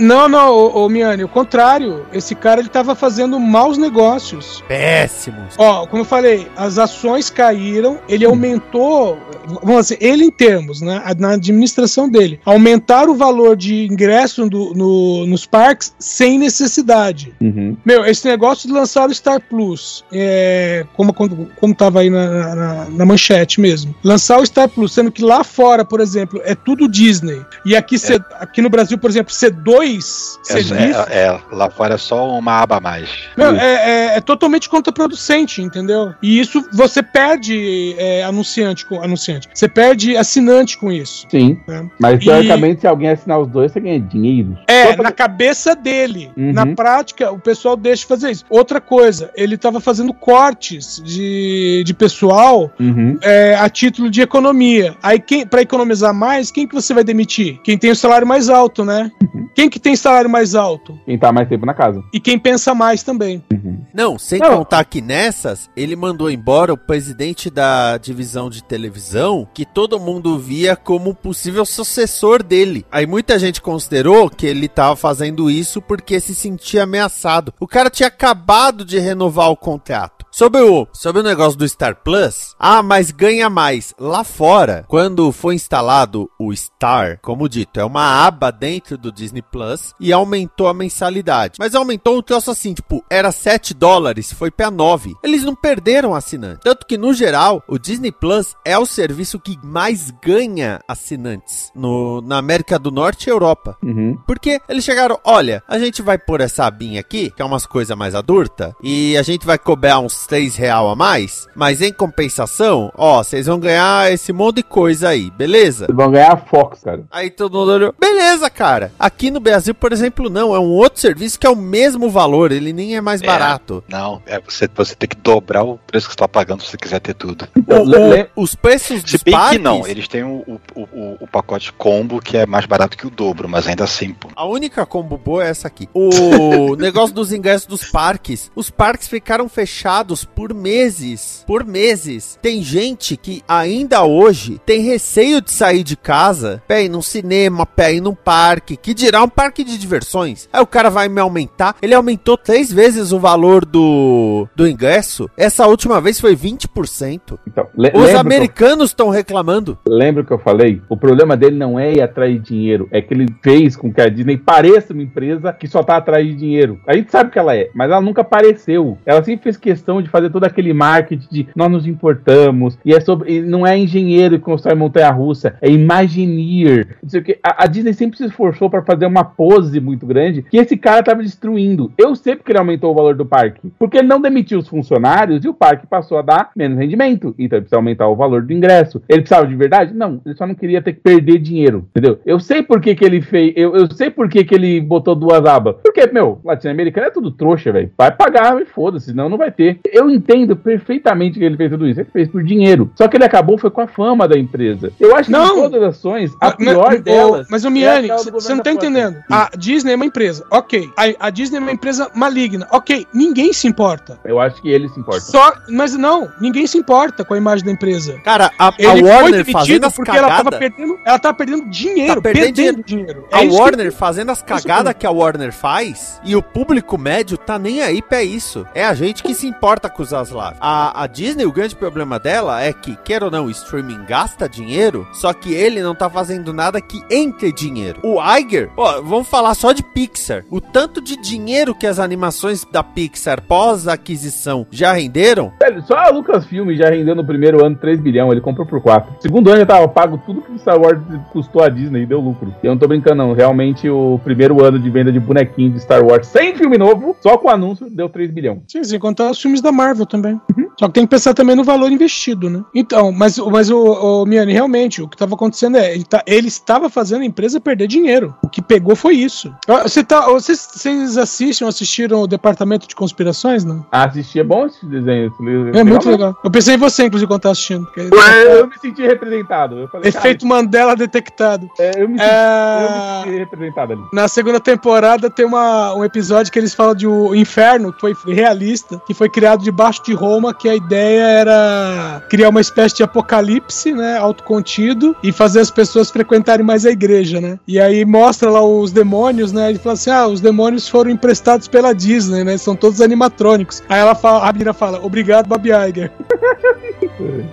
Não, 0.00 0.28
não, 0.28 0.52
ô, 0.52 0.84
ô 0.84 0.88
Miane, 0.88 1.24
o 1.24 1.28
contrário. 1.28 2.02
Esse 2.12 2.34
cara 2.34 2.62
ele 2.68 2.72
tava 2.72 2.94
fazendo 2.94 3.40
maus 3.40 3.78
negócios. 3.78 4.62
Péssimos. 4.68 5.54
Ó, 5.56 5.86
como 5.86 6.02
eu 6.02 6.04
falei, 6.04 6.46
as 6.56 6.78
ações 6.78 7.30
caíram, 7.30 7.98
ele 8.08 8.26
aumentou, 8.26 9.18
vamos 9.62 9.86
dizer, 9.86 9.98
ele 10.00 10.24
em 10.24 10.30
termos, 10.30 10.82
né, 10.82 11.02
na 11.18 11.30
administração 11.32 12.08
dele, 12.08 12.38
aumentar 12.44 13.08
o 13.08 13.14
valor 13.14 13.56
de 13.56 13.86
ingresso 13.86 14.48
do- 14.48 14.74
no- 14.74 15.26
nos 15.26 15.46
parques 15.46 15.94
sem 15.98 16.38
necessidade. 16.38 17.32
Uhum. 17.40 17.74
Meu, 17.84 18.04
esse 18.04 18.26
negócio 18.28 18.68
de 18.68 18.74
lançar 18.74 19.08
o 19.08 19.14
Star 19.14 19.40
Plus, 19.40 20.04
é, 20.12 20.84
como, 20.94 21.14
como, 21.14 21.48
como 21.58 21.74
tava 21.74 22.00
aí 22.00 22.10
na, 22.10 22.54
na- 22.54 22.84
na 22.90 23.04
manchete 23.06 23.60
mesmo, 23.60 23.94
lançar 24.04 24.38
o 24.38 24.44
Star 24.46 24.68
Plus, 24.68 24.92
sendo 24.92 25.10
que 25.10 25.22
lá 25.24 25.42
fora, 25.42 25.84
por 25.84 26.00
exemplo, 26.00 26.40
é 26.44 26.54
tudo 26.54 26.86
Disney, 26.88 27.40
e 27.64 27.74
aqui, 27.74 27.98
C- 27.98 28.20
aqui 28.38 28.60
no 28.60 28.68
Brasil, 28.68 28.98
por 28.98 29.08
exemplo, 29.08 29.32
C2, 29.32 30.38
É, 30.48 30.52
serviço, 30.52 31.00
é, 31.08 31.26
é, 31.28 31.40
lá 31.50 31.70
fora 31.70 31.94
é 31.94 31.98
só 31.98 32.28
uma 32.38 32.57
aba 32.62 32.76
a 32.76 32.80
mais. 32.80 33.08
meu, 33.36 33.54
é, 33.54 33.74
é- 34.14 34.16
é 34.16 34.20
totalmente 34.20 34.68
contraproducente, 34.68 35.62
entendeu? 35.62 36.12
E 36.22 36.38
isso 36.40 36.64
você 36.72 37.02
perde 37.02 37.94
é, 37.98 38.24
anunciante 38.24 38.84
com 38.86 39.02
anunciante. 39.02 39.48
Você 39.52 39.68
perde 39.68 40.16
assinante 40.16 40.76
com 40.78 40.90
isso. 40.90 41.26
Sim. 41.30 41.58
É. 41.68 41.84
Mas 42.00 42.14
E- 42.20 42.24
teoricamente, 42.24 42.80
se 42.80 42.86
alguém 42.86 43.10
assinar 43.10 43.38
os 43.40 43.48
dois, 43.48 43.72
você 43.72 43.80
ganha 43.80 44.00
dinheiro. 44.00 44.56
É, 44.66 44.92
pra- 44.94 45.04
na 45.04 45.12
cabeça 45.12 45.74
dele. 45.74 46.30
Uhum. 46.36 46.52
Na 46.52 46.66
prática, 46.66 47.30
o 47.30 47.38
pessoal 47.38 47.76
deixa 47.76 48.02
de 48.02 48.06
fazer 48.08 48.30
isso. 48.30 48.44
Outra 48.50 48.80
coisa, 48.80 49.30
ele 49.36 49.54
estava 49.54 49.80
fazendo 49.80 50.12
cortes 50.12 51.02
de, 51.04 51.82
de 51.84 51.94
pessoal 51.94 52.70
Uhum. 52.78 53.18
é, 53.22 53.54
a 53.58 53.68
título 53.68 54.10
de 54.10 54.20
economia. 54.20 54.94
Aí, 55.02 55.18
quem 55.18 55.46
para 55.46 55.62
economizar 55.62 56.12
mais, 56.14 56.50
quem 56.50 56.66
que 56.66 56.74
você 56.74 56.92
vai 56.94 57.04
demitir? 57.04 57.60
Quem 57.62 57.76
tem 57.78 57.90
o 57.90 57.96
salário 57.96 58.26
mais 58.26 58.48
alto, 58.48 58.84
né? 58.84 59.10
Quem 59.54 59.68
que 59.68 59.78
tem 59.80 59.96
salário 59.96 60.28
mais 60.30 60.54
alto? 60.54 60.98
Quem 61.04 61.18
tá 61.18 61.32
mais 61.32 61.48
tempo 61.48 61.66
na 61.66 61.74
casa. 61.74 62.02
E 62.12 62.20
quem 62.20 62.38
pensa 62.48 62.74
mais 62.74 63.02
também. 63.02 63.44
Não, 63.92 64.18
sem 64.18 64.38
Não. 64.38 64.58
contar 64.58 64.82
que 64.84 65.02
nessas, 65.02 65.68
ele 65.76 65.94
mandou 65.94 66.30
embora 66.30 66.72
o 66.72 66.78
presidente 66.78 67.50
da 67.50 67.98
divisão 67.98 68.48
de 68.48 68.64
televisão, 68.64 69.46
que 69.52 69.66
todo 69.66 70.00
mundo 70.00 70.38
via 70.38 70.74
como 70.74 71.14
possível 71.14 71.66
sucessor 71.66 72.42
dele. 72.42 72.86
Aí 72.90 73.06
muita 73.06 73.38
gente 73.38 73.60
considerou 73.60 74.30
que 74.30 74.46
ele 74.46 74.66
tava 74.66 74.96
fazendo 74.96 75.50
isso 75.50 75.82
porque 75.82 76.20
se 76.20 76.34
sentia 76.34 76.84
ameaçado. 76.84 77.52
O 77.60 77.66
cara 77.66 77.90
tinha 77.90 78.08
acabado 78.08 78.82
de 78.82 78.98
renovar 78.98 79.50
o 79.50 79.56
contrato. 79.56 80.24
Sobre 80.38 80.60
o, 80.60 80.86
sobre 80.92 81.20
o 81.20 81.24
negócio 81.24 81.58
do 81.58 81.68
Star 81.68 81.96
Plus, 81.96 82.54
ah, 82.60 82.80
mas 82.80 83.10
ganha 83.10 83.50
mais. 83.50 83.92
Lá 83.98 84.22
fora, 84.22 84.84
quando 84.86 85.32
foi 85.32 85.56
instalado 85.56 86.30
o 86.38 86.54
Star, 86.54 87.18
como 87.20 87.48
dito, 87.48 87.80
é 87.80 87.84
uma 87.84 88.24
aba 88.24 88.52
dentro 88.52 88.96
do 88.96 89.10
Disney 89.10 89.42
Plus 89.42 89.92
e 89.98 90.12
aumentou 90.12 90.68
a 90.68 90.74
mensalidade. 90.74 91.54
Mas 91.58 91.74
aumentou 91.74 92.16
um 92.16 92.22
troço 92.22 92.52
assim, 92.52 92.72
tipo, 92.72 93.04
era 93.10 93.32
7 93.32 93.74
dólares, 93.74 94.32
foi 94.32 94.48
pra 94.48 94.70
9. 94.70 95.16
Eles 95.24 95.42
não 95.42 95.56
perderam 95.56 96.14
assinante. 96.14 96.60
Tanto 96.62 96.86
que, 96.86 96.96
no 96.96 97.12
geral, 97.12 97.60
o 97.66 97.76
Disney 97.76 98.12
Plus 98.12 98.54
é 98.64 98.78
o 98.78 98.86
serviço 98.86 99.40
que 99.40 99.58
mais 99.60 100.12
ganha 100.22 100.78
assinantes 100.86 101.72
no, 101.74 102.20
na 102.20 102.38
América 102.38 102.78
do 102.78 102.92
Norte 102.92 103.26
e 103.26 103.32
Europa. 103.32 103.76
Uhum. 103.82 104.16
Porque 104.24 104.60
eles 104.68 104.84
chegaram, 104.84 105.18
olha, 105.24 105.64
a 105.66 105.80
gente 105.80 106.00
vai 106.00 106.16
pôr 106.16 106.40
essa 106.40 106.64
abinha 106.64 107.00
aqui, 107.00 107.32
que 107.32 107.42
é 107.42 107.44
umas 107.44 107.66
coisas 107.66 107.98
mais 107.98 108.14
adulta, 108.14 108.72
e 108.80 109.16
a 109.16 109.22
gente 109.24 109.44
vai 109.44 109.58
cobrar 109.58 109.98
uns 109.98 110.27
3 110.28 110.56
real 110.56 110.88
a 110.90 110.94
mais, 110.94 111.48
mas 111.54 111.80
em 111.80 111.92
compensação, 111.92 112.92
ó, 112.94 113.22
vocês 113.22 113.46
vão 113.46 113.58
ganhar 113.58 114.12
esse 114.12 114.32
monte 114.32 114.56
de 114.56 114.62
coisa 114.62 115.08
aí, 115.08 115.30
beleza? 115.30 115.86
Vocês 115.86 115.96
vão 115.96 116.10
ganhar 116.10 116.32
a 116.32 116.36
Fox, 116.36 116.82
cara. 116.82 117.02
Aí 117.10 117.30
todo 117.30 117.58
mundo 117.58 117.72
olhou, 117.72 117.94
beleza, 117.98 118.50
cara. 118.50 118.92
Aqui 118.98 119.30
no 119.30 119.40
Brasil, 119.40 119.74
por 119.74 119.92
exemplo, 119.92 120.28
não, 120.28 120.54
é 120.54 120.58
um 120.60 120.68
outro 120.70 121.00
serviço 121.00 121.38
que 121.38 121.46
é 121.46 121.50
o 121.50 121.56
mesmo 121.56 122.10
valor, 122.10 122.52
ele 122.52 122.72
nem 122.72 122.94
é 122.96 123.00
mais 123.00 123.22
É. 123.22 123.26
barato. 123.26 123.82
Não, 123.88 124.20
é 124.26 124.38
você, 124.38 124.68
você 124.74 124.94
tem 124.94 125.08
que 125.08 125.16
dobrar 125.16 125.62
o 125.64 125.78
preço 125.78 126.06
que 126.06 126.12
você 126.12 126.18
tá 126.18 126.28
pagando 126.28 126.62
se 126.62 126.70
você 126.70 126.76
quiser 126.76 127.00
ter 127.00 127.14
tudo. 127.14 127.48
Então, 127.56 127.82
O- 127.82 127.84
le- 127.86 128.28
o- 128.36 128.42
os 128.42 128.54
preços 128.54 129.02
Se 129.06 129.18
bem 129.24 129.32
parques, 129.34 129.56
que 129.56 129.62
não, 129.64 129.86
eles 129.86 130.06
têm 130.06 130.24
o, 130.24 130.44
o, 130.46 130.80
o, 130.82 131.16
o 131.20 131.26
pacote 131.26 131.72
combo 131.72 132.20
que 132.20 132.36
é 132.36 132.44
mais 132.44 132.66
barato 132.66 132.96
que 132.98 133.06
o 133.06 133.10
dobro, 133.10 133.48
mas 133.48 133.66
ainda 133.66 133.84
assim, 133.84 134.12
pô. 134.12 134.28
A 134.36 134.44
única 134.44 134.84
combo 134.84 135.16
boa 135.16 135.44
é 135.44 135.48
essa 135.48 135.68
aqui. 135.68 135.88
O 135.94 136.76
negócio 136.76 137.14
dos 137.14 137.32
ingressos 137.32 137.66
dos 137.66 137.84
parques. 137.84 138.50
Os 138.54 138.68
parques 138.68 139.08
ficaram 139.08 139.48
fechados 139.48 140.17
por 140.24 140.54
meses. 140.54 141.44
Por 141.46 141.64
meses. 141.64 142.38
Tem 142.40 142.62
gente 142.62 143.16
que 143.16 143.42
ainda 143.48 144.04
hoje 144.04 144.60
tem 144.64 144.82
receio 144.82 145.40
de 145.40 145.52
sair 145.52 145.82
de 145.82 145.96
casa 145.96 146.62
pra 146.66 146.80
ir 146.80 146.88
num 146.88 147.02
cinema, 147.02 147.66
pra 147.66 147.90
ir 147.90 148.00
num 148.00 148.14
parque. 148.14 148.76
Que 148.76 148.94
dirá 148.94 149.22
um 149.22 149.28
parque 149.28 149.64
de 149.64 149.78
diversões. 149.78 150.48
Aí 150.52 150.60
o 150.62 150.66
cara 150.66 150.90
vai 150.90 151.08
me 151.08 151.20
aumentar. 151.20 151.76
Ele 151.82 151.94
aumentou 151.94 152.36
três 152.36 152.72
vezes 152.72 153.12
o 153.12 153.18
valor 153.18 153.64
do, 153.64 154.46
do 154.54 154.66
ingresso. 154.66 155.28
Essa 155.36 155.66
última 155.66 156.00
vez 156.00 156.20
foi 156.20 156.36
20%. 156.36 157.38
então, 157.46 157.66
Os 157.94 158.14
americanos 158.14 158.90
estão 158.90 159.10
reclamando. 159.10 159.78
Lembra 159.86 160.24
que 160.24 160.32
eu 160.32 160.38
falei? 160.38 160.82
O 160.88 160.96
problema 160.96 161.36
dele 161.36 161.56
não 161.56 161.78
é 161.78 161.92
ir 161.92 162.02
atrair 162.02 162.38
dinheiro, 162.38 162.88
é 162.90 163.00
que 163.00 163.12
ele 163.14 163.26
fez 163.42 163.76
com 163.76 163.92
que 163.92 164.00
a 164.00 164.08
Disney 164.08 164.36
pareça 164.36 164.92
uma 164.92 165.02
empresa 165.02 165.52
que 165.52 165.66
só 165.66 165.82
tá 165.82 165.96
atrás 165.96 166.26
de 166.26 166.34
dinheiro. 166.34 166.80
A 166.86 166.94
gente 166.94 167.10
sabe 167.10 167.30
que 167.30 167.38
ela 167.38 167.54
é, 167.54 167.70
mas 167.74 167.90
ela 167.90 168.00
nunca 168.00 168.22
apareceu. 168.22 168.98
Ela 169.04 169.22
sempre 169.22 169.44
fez 169.44 169.56
questão 169.56 169.97
de 170.02 170.08
fazer 170.08 170.30
todo 170.30 170.44
aquele 170.44 170.72
marketing 170.72 171.28
de 171.30 171.48
nós 171.54 171.70
nos 171.70 171.86
importamos, 171.86 172.78
e 172.84 172.92
é 172.92 173.00
sobre. 173.00 173.36
e 173.36 173.42
não 173.42 173.66
é 173.66 173.76
engenheiro 173.76 174.38
que 174.38 174.44
constrói 174.44 174.74
montanha 174.74 175.10
russa, 175.10 175.56
é 175.60 175.68
Imagineer. 175.68 176.96
O 177.02 177.22
quê. 177.22 177.38
A, 177.42 177.64
a 177.64 177.66
Disney 177.66 177.92
sempre 177.92 178.18
se 178.18 178.24
esforçou 178.24 178.68
para 178.68 178.82
fazer 178.82 179.06
uma 179.06 179.24
pose 179.24 179.80
muito 179.80 180.06
grande 180.06 180.42
que 180.42 180.56
esse 180.56 180.76
cara 180.76 181.02
tava 181.02 181.22
destruindo. 181.22 181.92
Eu 181.96 182.14
sei 182.14 182.36
porque 182.36 182.52
ele 182.52 182.58
aumentou 182.58 182.90
o 182.90 182.94
valor 182.94 183.14
do 183.14 183.24
parque. 183.24 183.72
Porque 183.78 183.98
ele 183.98 184.08
não 184.08 184.20
demitiu 184.20 184.58
os 184.58 184.68
funcionários 184.68 185.44
e 185.44 185.48
o 185.48 185.54
parque 185.54 185.86
passou 185.86 186.18
a 186.18 186.22
dar 186.22 186.50
menos 186.56 186.78
rendimento. 186.78 187.34
Então 187.38 187.58
ele 187.58 187.62
precisa 187.62 187.76
aumentar 187.76 188.08
o 188.08 188.16
valor 188.16 188.42
do 188.42 188.52
ingresso. 188.52 189.02
Ele 189.08 189.20
precisava 189.20 189.46
de 189.46 189.54
verdade? 189.54 189.94
Não. 189.94 190.20
Ele 190.24 190.34
só 190.34 190.46
não 190.46 190.54
queria 190.54 190.82
ter 190.82 190.92
que 190.94 191.00
perder 191.00 191.38
dinheiro. 191.38 191.86
Entendeu? 191.90 192.18
Eu 192.24 192.40
sei 192.40 192.62
por 192.62 192.80
que, 192.80 192.94
que 192.94 193.04
ele 193.04 193.20
fez. 193.20 193.52
Eu, 193.56 193.74
eu 193.74 193.90
sei 193.92 194.10
por 194.10 194.28
que, 194.28 194.44
que 194.44 194.54
ele 194.54 194.80
botou 194.80 195.14
duas 195.14 195.44
abas. 195.44 195.76
Porque, 195.82 196.06
meu, 196.12 196.40
latino-americano 196.44 197.06
é 197.06 197.10
tudo 197.10 197.30
trouxa, 197.30 197.72
velho. 197.72 197.90
Vai 197.96 198.10
pagar 198.10 198.60
e 198.60 198.64
foda-se, 198.64 199.06
senão 199.06 199.28
não 199.28 199.38
vai 199.38 199.50
ter. 199.50 199.80
Eu 199.92 200.10
entendo 200.10 200.56
perfeitamente 200.56 201.38
que 201.38 201.44
ele 201.44 201.56
fez 201.56 201.70
tudo 201.70 201.86
isso. 201.88 202.00
Ele 202.00 202.10
fez 202.12 202.28
por 202.28 202.42
dinheiro. 202.42 202.90
Só 202.94 203.08
que 203.08 203.16
ele 203.16 203.24
acabou 203.24 203.58
foi 203.58 203.70
com 203.70 203.80
a 203.80 203.86
fama 203.86 204.26
da 204.28 204.38
empresa. 204.38 204.92
Eu 205.00 205.14
acho 205.16 205.30
Não. 205.30 205.48
que 205.48 205.54
de 205.54 205.60
todas 205.70 205.82
as 205.82 205.96
ações, 205.96 206.32
a 206.40 206.50
pior 206.52 206.90
mas- 206.92 207.00
delas. 207.02 207.46
Mas, 207.50 207.64
é 207.64 207.70
Miane, 207.70 208.08
você 208.08 208.30
não 208.30 208.32
governo 208.32 208.62
tá 208.62 208.72
entendendo. 208.72 209.16
A 209.30 209.50
Disney 209.56 209.92
é 209.92 209.96
uma 209.96 210.04
empresa, 210.06 210.44
ok. 210.50 210.88
A, 210.96 211.26
a 211.26 211.30
Disney 211.30 211.58
é 211.58 211.60
uma 211.60 211.72
empresa 211.72 212.10
maligna, 212.14 212.66
ok. 212.72 213.06
Ninguém 213.14 213.52
se 213.52 213.66
importa. 213.68 214.18
Eu 214.24 214.40
acho 214.40 214.60
que 214.62 214.68
ele 214.68 214.88
se 214.88 214.98
importa. 214.98 215.20
Só, 215.20 215.52
mas 215.68 215.94
não, 215.96 216.28
ninguém 216.40 216.66
se 216.66 216.78
importa 216.78 217.24
com 217.24 217.34
a 217.34 217.36
imagem 217.36 217.64
da 217.64 217.72
empresa. 217.72 218.18
Cara, 218.24 218.50
a, 218.58 218.68
a 218.68 218.74
Ele 218.78 219.00
foi 219.00 219.10
Warner 219.10 219.44
fazendo 219.50 219.84
as 219.84 219.94
porque 219.94 220.10
ela 220.10 220.28
tava 220.28 220.50
cagadas. 220.50 220.58
perdendo, 220.58 220.98
ela 221.04 221.18
tava 221.18 221.36
perdendo 221.36 221.70
dinheiro, 221.70 222.14
Tá 222.16 222.20
perdendo 222.22 222.44
perdendo, 222.54 222.82
dinheiro. 222.84 223.24
A 223.32 223.42
É 223.44 223.46
que- 223.46 223.54
Warner 223.54 223.92
fazendo 223.92 224.30
as 224.30 224.42
cagadas 224.42 224.84
mesmo. 224.86 224.94
que 225.00 225.06
a 225.06 225.10
Warner 225.10 225.52
faz 225.52 226.20
e 226.24 226.34
o 226.34 226.42
público 226.42 226.96
médio 226.98 227.36
tá 227.36 227.58
nem 227.58 227.82
aí 227.82 228.00
pra 228.02 228.22
isso. 228.22 228.66
É 228.74 228.84
a 228.84 228.94
gente 228.94 229.22
que 229.22 229.34
se 229.34 229.46
importa 229.46 229.77
com 229.86 230.02
os 230.02 230.08
Zaslav. 230.08 230.56
A, 230.58 231.02
a 231.02 231.06
Disney, 231.06 231.44
o 231.44 231.52
grande 231.52 231.76
problema 231.76 232.18
dela 232.18 232.62
é 232.62 232.72
que, 232.72 232.96
quer 232.96 233.22
ou 233.22 233.30
não, 233.30 233.44
o 233.44 233.50
streaming 233.50 234.06
gasta 234.06 234.48
dinheiro, 234.48 235.06
só 235.12 235.34
que 235.34 235.52
ele 235.52 235.82
não 235.82 235.94
tá 235.94 236.08
fazendo 236.08 236.54
nada 236.54 236.80
que 236.80 237.02
entre 237.10 237.52
dinheiro. 237.52 238.00
O 238.02 238.16
Iger, 238.38 238.70
ó, 238.78 239.02
vamos 239.02 239.28
falar 239.28 239.54
só 239.54 239.72
de 239.72 239.82
Pixar. 239.82 240.44
O 240.50 240.60
tanto 240.60 241.02
de 241.02 241.20
dinheiro 241.20 241.74
que 241.74 241.86
as 241.86 241.98
animações 241.98 242.64
da 242.64 242.82
Pixar 242.82 243.42
pós-aquisição 243.42 244.66
já 244.70 244.92
renderam, 244.92 245.52
Velho, 245.60 245.82
só 245.82 245.96
a 245.96 246.08
Lucasfilm 246.08 246.70
já 246.74 246.88
rendeu 246.88 247.14
no 247.14 247.26
primeiro 247.26 247.64
ano 247.64 247.76
3 247.76 248.00
bilhões, 248.00 248.32
ele 248.32 248.40
comprou 248.40 248.66
por 248.66 248.80
4. 248.80 249.16
Segundo 249.20 249.50
ano 249.50 249.58
já 249.58 249.66
tava 249.66 249.88
pago 249.88 250.18
tudo 250.24 250.40
que 250.40 250.58
Star 250.58 250.80
Wars 250.80 250.98
custou 251.32 251.62
a 251.62 251.68
Disney 251.68 252.02
e 252.02 252.06
deu 252.06 252.20
lucro. 252.20 252.54
E 252.62 252.66
eu 252.66 252.72
não 252.72 252.78
tô 252.78 252.86
brincando, 252.86 253.16
não. 253.16 253.32
Realmente, 253.32 253.88
o 253.88 254.20
primeiro 254.22 254.64
ano 254.64 254.78
de 254.78 254.88
venda 254.88 255.12
de 255.12 255.20
bonequinho 255.20 255.72
de 255.72 255.80
Star 255.80 256.04
Wars 256.04 256.26
sem 256.28 256.54
filme 256.54 256.78
novo, 256.78 257.16
só 257.20 257.36
com 257.36 257.48
anúncio, 257.48 257.88
deu 257.90 258.08
3 258.08 258.30
bilhões. 258.30 258.60
Sim, 258.68 258.84
sem 258.84 258.98
contar 258.98 259.30
os 259.30 259.40
filmes 259.40 259.60
da 259.60 259.67
Marvel 259.72 260.06
também. 260.06 260.40
Só 260.78 260.86
que 260.86 260.92
tem 260.94 261.04
que 261.04 261.10
pensar 261.10 261.34
também 261.34 261.56
no 261.56 261.64
valor 261.64 261.90
investido, 261.90 262.48
né? 262.48 262.62
Então, 262.74 263.10
mas, 263.10 263.36
mas 263.38 263.68
o, 263.70 264.22
o 264.22 264.26
Miane, 264.26 264.52
realmente, 264.52 265.02
o 265.02 265.08
que 265.08 265.14
estava 265.16 265.34
acontecendo 265.34 265.76
é, 265.76 265.92
ele, 265.94 266.04
tá- 266.04 266.22
ele 266.26 266.48
estava 266.48 266.88
fazendo 266.88 267.22
a 267.22 267.24
empresa 267.24 267.60
perder 267.60 267.86
dinheiro. 267.88 268.34
O 268.42 268.48
que 268.48 268.62
pegou 268.62 268.94
foi 268.94 269.14
isso. 269.14 269.52
Ah, 269.66 269.82
Você 269.82 270.04
tá, 270.04 270.26
vocês, 270.26 270.68
vocês 270.72 271.18
assistem 271.18 271.66
assistiram 271.66 272.22
o 272.22 272.26
Departamento 272.26 272.86
de 272.86 272.94
Conspirações, 272.94 273.64
não? 273.64 273.84
Ah, 273.90 274.04
assistir 274.04 274.38
é 274.40 274.44
bom 274.44 274.66
esse 274.66 274.84
desenho. 274.86 275.26
esse 275.26 275.78
É 275.78 275.82
muito 275.84 276.08
legal. 276.08 276.36
Eu 276.44 276.50
pensei 276.50 276.74
em 276.74 276.78
você, 276.78 277.04
inclusive, 277.06 277.28
quando 277.28 277.40
tava 277.42 277.52
assistindo. 277.52 277.84
porque- 277.84 278.00
Eu 278.02 278.66
me 278.68 278.78
senti 278.80 279.02
representado. 279.02 279.88
Falei, 279.90 280.08
Efeito 280.08 280.46
Mandela 280.46 280.94
detectado. 280.94 281.68
cara, 281.76 281.90
é, 281.96 282.02
eu, 282.02 282.08
me 282.08 282.18
senti, 282.18 282.30
É... 282.30 282.84
eu 282.84 282.90
me 282.90 283.24
senti 283.24 283.38
representado 283.38 283.92
ali. 283.94 284.02
Na 284.12 284.28
segunda 284.28 284.60
temporada 284.60 285.28
tem 285.28 285.44
uma, 285.44 285.94
um 285.94 286.04
episódio 286.04 286.52
que 286.52 286.58
eles 286.58 286.74
falam 286.74 286.94
de 286.94 287.06
o 287.06 287.34
inferno, 287.34 287.92
que 287.92 288.00
foi 288.00 288.14
realista, 288.34 289.00
que 289.06 289.14
foi 289.14 289.28
criado 289.28 289.62
debaixo 289.62 290.02
de 290.04 290.12
Roma, 290.12 290.54
que 290.54 290.67
a 290.68 290.74
ideia 290.74 291.22
era 291.22 292.22
criar 292.28 292.48
uma 292.48 292.60
espécie 292.60 292.96
de 292.96 293.02
apocalipse, 293.02 293.92
né, 293.92 294.16
autocontido, 294.16 295.16
e 295.22 295.32
fazer 295.32 295.60
as 295.60 295.70
pessoas 295.70 296.10
frequentarem 296.10 296.64
mais 296.64 296.84
a 296.86 296.90
igreja, 296.90 297.40
né. 297.40 297.58
E 297.66 297.80
aí 297.80 298.04
mostra 298.04 298.50
lá 298.50 298.64
os 298.64 298.92
demônios, 298.92 299.52
né, 299.52 299.70
ele 299.70 299.78
fala 299.78 299.94
assim, 299.94 300.10
ah, 300.10 300.26
os 300.26 300.40
demônios 300.40 300.88
foram 300.88 301.10
emprestados 301.10 301.68
pela 301.68 301.92
Disney, 301.92 302.44
né, 302.44 302.56
são 302.56 302.74
todos 302.74 303.00
animatrônicos. 303.00 303.82
Aí 303.88 304.00
ela 304.00 304.14
fala, 304.14 304.48
a 304.48 304.52
menina 304.52 304.72
fala, 304.72 305.04
obrigado, 305.04 305.46
Babi 305.46 305.70
Iger. 305.70 306.12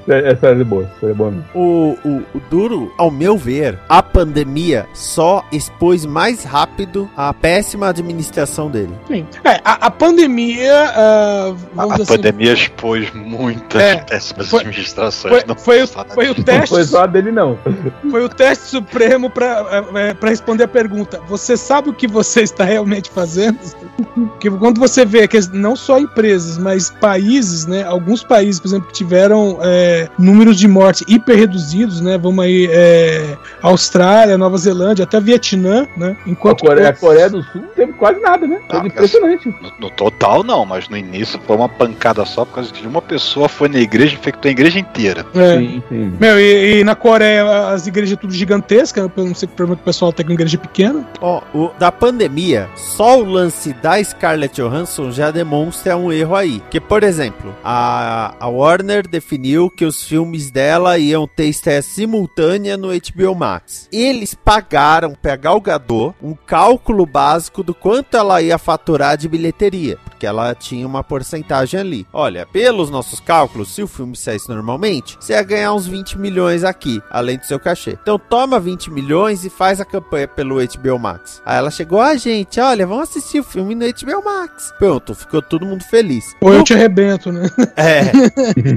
É- 0.08 0.32
Essa 0.32 0.48
é 0.48 0.64
boa, 0.64 0.90
essa 0.98 1.08
é 1.12 1.14
boa 1.14 1.32
mesmo. 1.32 1.46
O, 1.54 1.98
o, 2.06 2.18
o 2.36 2.42
duro, 2.50 2.94
ao 2.98 3.10
meu 3.12 3.38
ver, 3.38 3.78
a 3.90 4.02
pandemia 4.04 4.86
só 4.94 5.44
expôs 5.52 6.06
mais 6.06 6.44
rápido 6.44 7.10
a 7.16 7.34
péssima 7.34 7.88
administração 7.90 8.70
dele. 8.70 8.94
Sim. 9.08 9.26
É, 9.44 9.60
a, 9.64 9.88
a 9.88 9.92
pandemia, 9.92 10.92
vamos 11.74 11.94
A 11.94 11.98
dizer 11.98 12.04
assim, 12.04 12.16
pandemia 12.22 12.54
expôs 12.54 13.12
muitas 13.14 13.82
É, 13.82 13.96
péssimas 13.98 14.50
foi- 14.50 14.60
administrações. 14.62 15.34
foi, 15.34 15.44
não 15.48 15.56
foi, 15.56 15.84
o- 15.84 15.88
foi 15.88 16.30
o 16.30 16.36
Disney. 16.36 16.38
Não 16.38 16.44
teste 16.60 16.70
foi 16.76 16.84
só 16.84 17.04
a 17.04 17.08
dele, 17.08 17.32
não. 17.32 17.58
Foi 18.12 18.24
o 18.24 18.30
teste 18.30 18.66
supremo 18.66 19.30
para 19.30 20.16
responder 20.24 20.64
a 20.64 20.68
pergunta: 20.68 21.20
você 21.28 21.58
sabe 21.58 21.90
o 21.90 21.94
que 21.94 22.08
você 22.08 22.42
está 22.42 22.64
realmente 22.64 23.10
fazendo? 23.10 23.58
Porque 24.14 24.50
quando 24.50 24.80
você 24.80 25.06
vê 25.06 25.28
que 25.28 25.40
não 25.52 25.76
só 25.76 26.00
empresas, 26.00 26.58
mas 26.58 26.90
países, 26.90 27.66
né? 27.66 27.84
Alguns 27.84 28.24
países, 28.24 28.60
por 28.60 28.68
exemplo, 28.68 28.88
que 28.88 28.94
tiveram 28.94 29.55
com 29.56 29.60
é, 29.64 30.08
números 30.18 30.58
de 30.58 30.68
mortes 30.68 31.04
hiper 31.08 31.38
reduzidos, 31.38 32.02
né? 32.02 32.18
Vamos 32.18 32.44
aí, 32.46 32.68
é, 32.72 33.36
Austrália, 33.62 34.38
Nova 34.38 34.58
Zelândia, 34.58 35.04
até 35.04 35.20
Vietnã, 35.20 35.88
né? 35.98 36.16
A 36.26 36.30
Enquanto 36.30 36.62
Coreia, 36.62 36.90
a 36.90 36.94
Coreia 36.94 37.30
do 37.30 37.42
Sul 37.44 37.62
não 37.62 37.70
teve 37.70 37.94
quase 37.94 38.20
nada, 38.20 38.46
né? 38.48 38.58
Coisa 38.68 38.84
Ah, 38.84 38.88
impressionante. 38.88 39.48
No, 39.48 39.72
no 39.80 39.90
total 39.90 40.44
não, 40.44 40.66
mas 40.66 40.88
no 40.90 40.98
início 40.98 41.40
foi 41.46 41.56
uma 41.56 41.70
pancada 41.70 42.26
só 42.26 42.46
por 42.46 42.56
causa 42.56 42.72
de 42.72 42.88
uma 42.88 43.02
pessoa 43.02 43.48
foi 43.50 43.68
na 43.70 43.80
igreja 43.80 44.14
e 44.16 44.18
infectou 44.18 44.50
a 44.50 44.52
igreja 44.52 44.80
inteira. 44.80 45.26
é, 45.36 45.58
Sim, 45.58 45.84
sim. 45.90 46.14
Meu, 46.20 46.40
e, 46.40 46.80
e 46.80 46.84
na 46.84 46.96
Coreia 46.96 47.70
as 47.70 47.88
igrejas 47.88 48.18
tudo 48.20 48.34
gigantescas, 48.34 49.10
eu 49.18 49.26
não 49.26 49.36
sei 49.36 49.48
que 49.48 49.56
problema 49.56 49.76
que 49.76 49.82
o 49.82 49.86
pessoal 49.86 50.12
tem 50.14 50.26
com 50.26 50.32
igreja 50.34 50.58
pequena. 50.58 51.06
Ó, 51.22 51.42
o- 51.54 51.72
da 51.78 51.92
pandemia, 51.92 52.70
só 52.76 53.20
o 53.20 53.24
lance 53.26 53.74
da 53.74 54.02
Scarlett 54.04 54.56
Johansson 54.62 55.12
já 55.12 55.32
demonstra 55.32 55.98
um 55.98 56.12
erro 56.12 56.36
aí. 56.36 56.62
Que, 56.70 56.80
por 56.80 57.04
exemplo, 57.04 57.54
a, 57.64 58.34
a 58.40 58.48
Warner 58.48 59.08
definiu 59.08 59.45
que 59.76 59.86
os 59.86 60.04
filmes 60.04 60.50
dela 60.50 60.98
iam 60.98 61.28
ter 61.28 61.46
estreia 61.46 61.82
simultânea 61.82 62.76
no 62.76 62.88
HBO 62.88 63.36
Max. 63.36 63.88
Eles 63.92 64.34
pagaram 64.34 65.14
pra 65.14 65.36
Gal 65.36 65.62
Gadot 65.62 66.16
um 66.22 66.34
cálculo 66.34 67.06
básico 67.06 67.62
do 67.62 67.74
quanto 67.74 68.18
ela 68.18 68.42
ia 68.42 68.58
faturar 68.58 69.18
de 69.18 69.30
bilheteria. 69.30 70.00
Porque 70.16 70.26
ela 70.26 70.56
tinha 70.56 70.88
uma 70.88 71.04
porcentagem 71.04 71.78
ali. 71.78 72.08
Olha, 72.14 72.46
pelos 72.46 72.90
nossos 72.90 73.20
cálculos, 73.20 73.76
se 73.76 73.84
o 73.84 73.88
filme 73.88 74.16
saísse 74.16 74.48
normalmente, 74.48 75.18
você 75.20 75.34
ia 75.34 75.44
ganhar 75.44 75.74
uns 75.74 75.86
20 75.86 76.18
milhões 76.18 76.64
aqui, 76.64 77.02
além 77.12 77.38
do 77.38 77.46
seu 77.46 77.60
cachê. 77.60 77.98
Então 78.02 78.18
toma 78.18 78.58
20 78.60 78.92
milhões 78.92 79.44
e 79.44 79.50
faz 79.50 79.82
a 79.82 79.86
campanha 79.86 80.26
pelo 80.26 80.56
HBO 80.56 80.98
Max. 80.98 81.42
Aí 81.46 81.58
ela 81.58 81.70
chegou, 81.70 82.00
ah, 82.00 82.16
gente, 82.16 82.60
olha, 82.62 82.88
vamos 82.88 83.10
assistir 83.10 83.42
o 83.42 83.44
filme 83.44 83.76
no 83.76 83.86
HBO 83.86 84.24
Max. 84.24 84.74
Pronto, 84.80 85.14
ficou 85.14 85.42
todo 85.42 85.66
mundo 85.66 85.84
feliz. 85.84 86.34
Ou 86.40 86.54
eu 86.54 86.64
te 86.64 86.74
arrebento, 86.74 87.30
né? 87.32 87.50
É. 87.76 88.04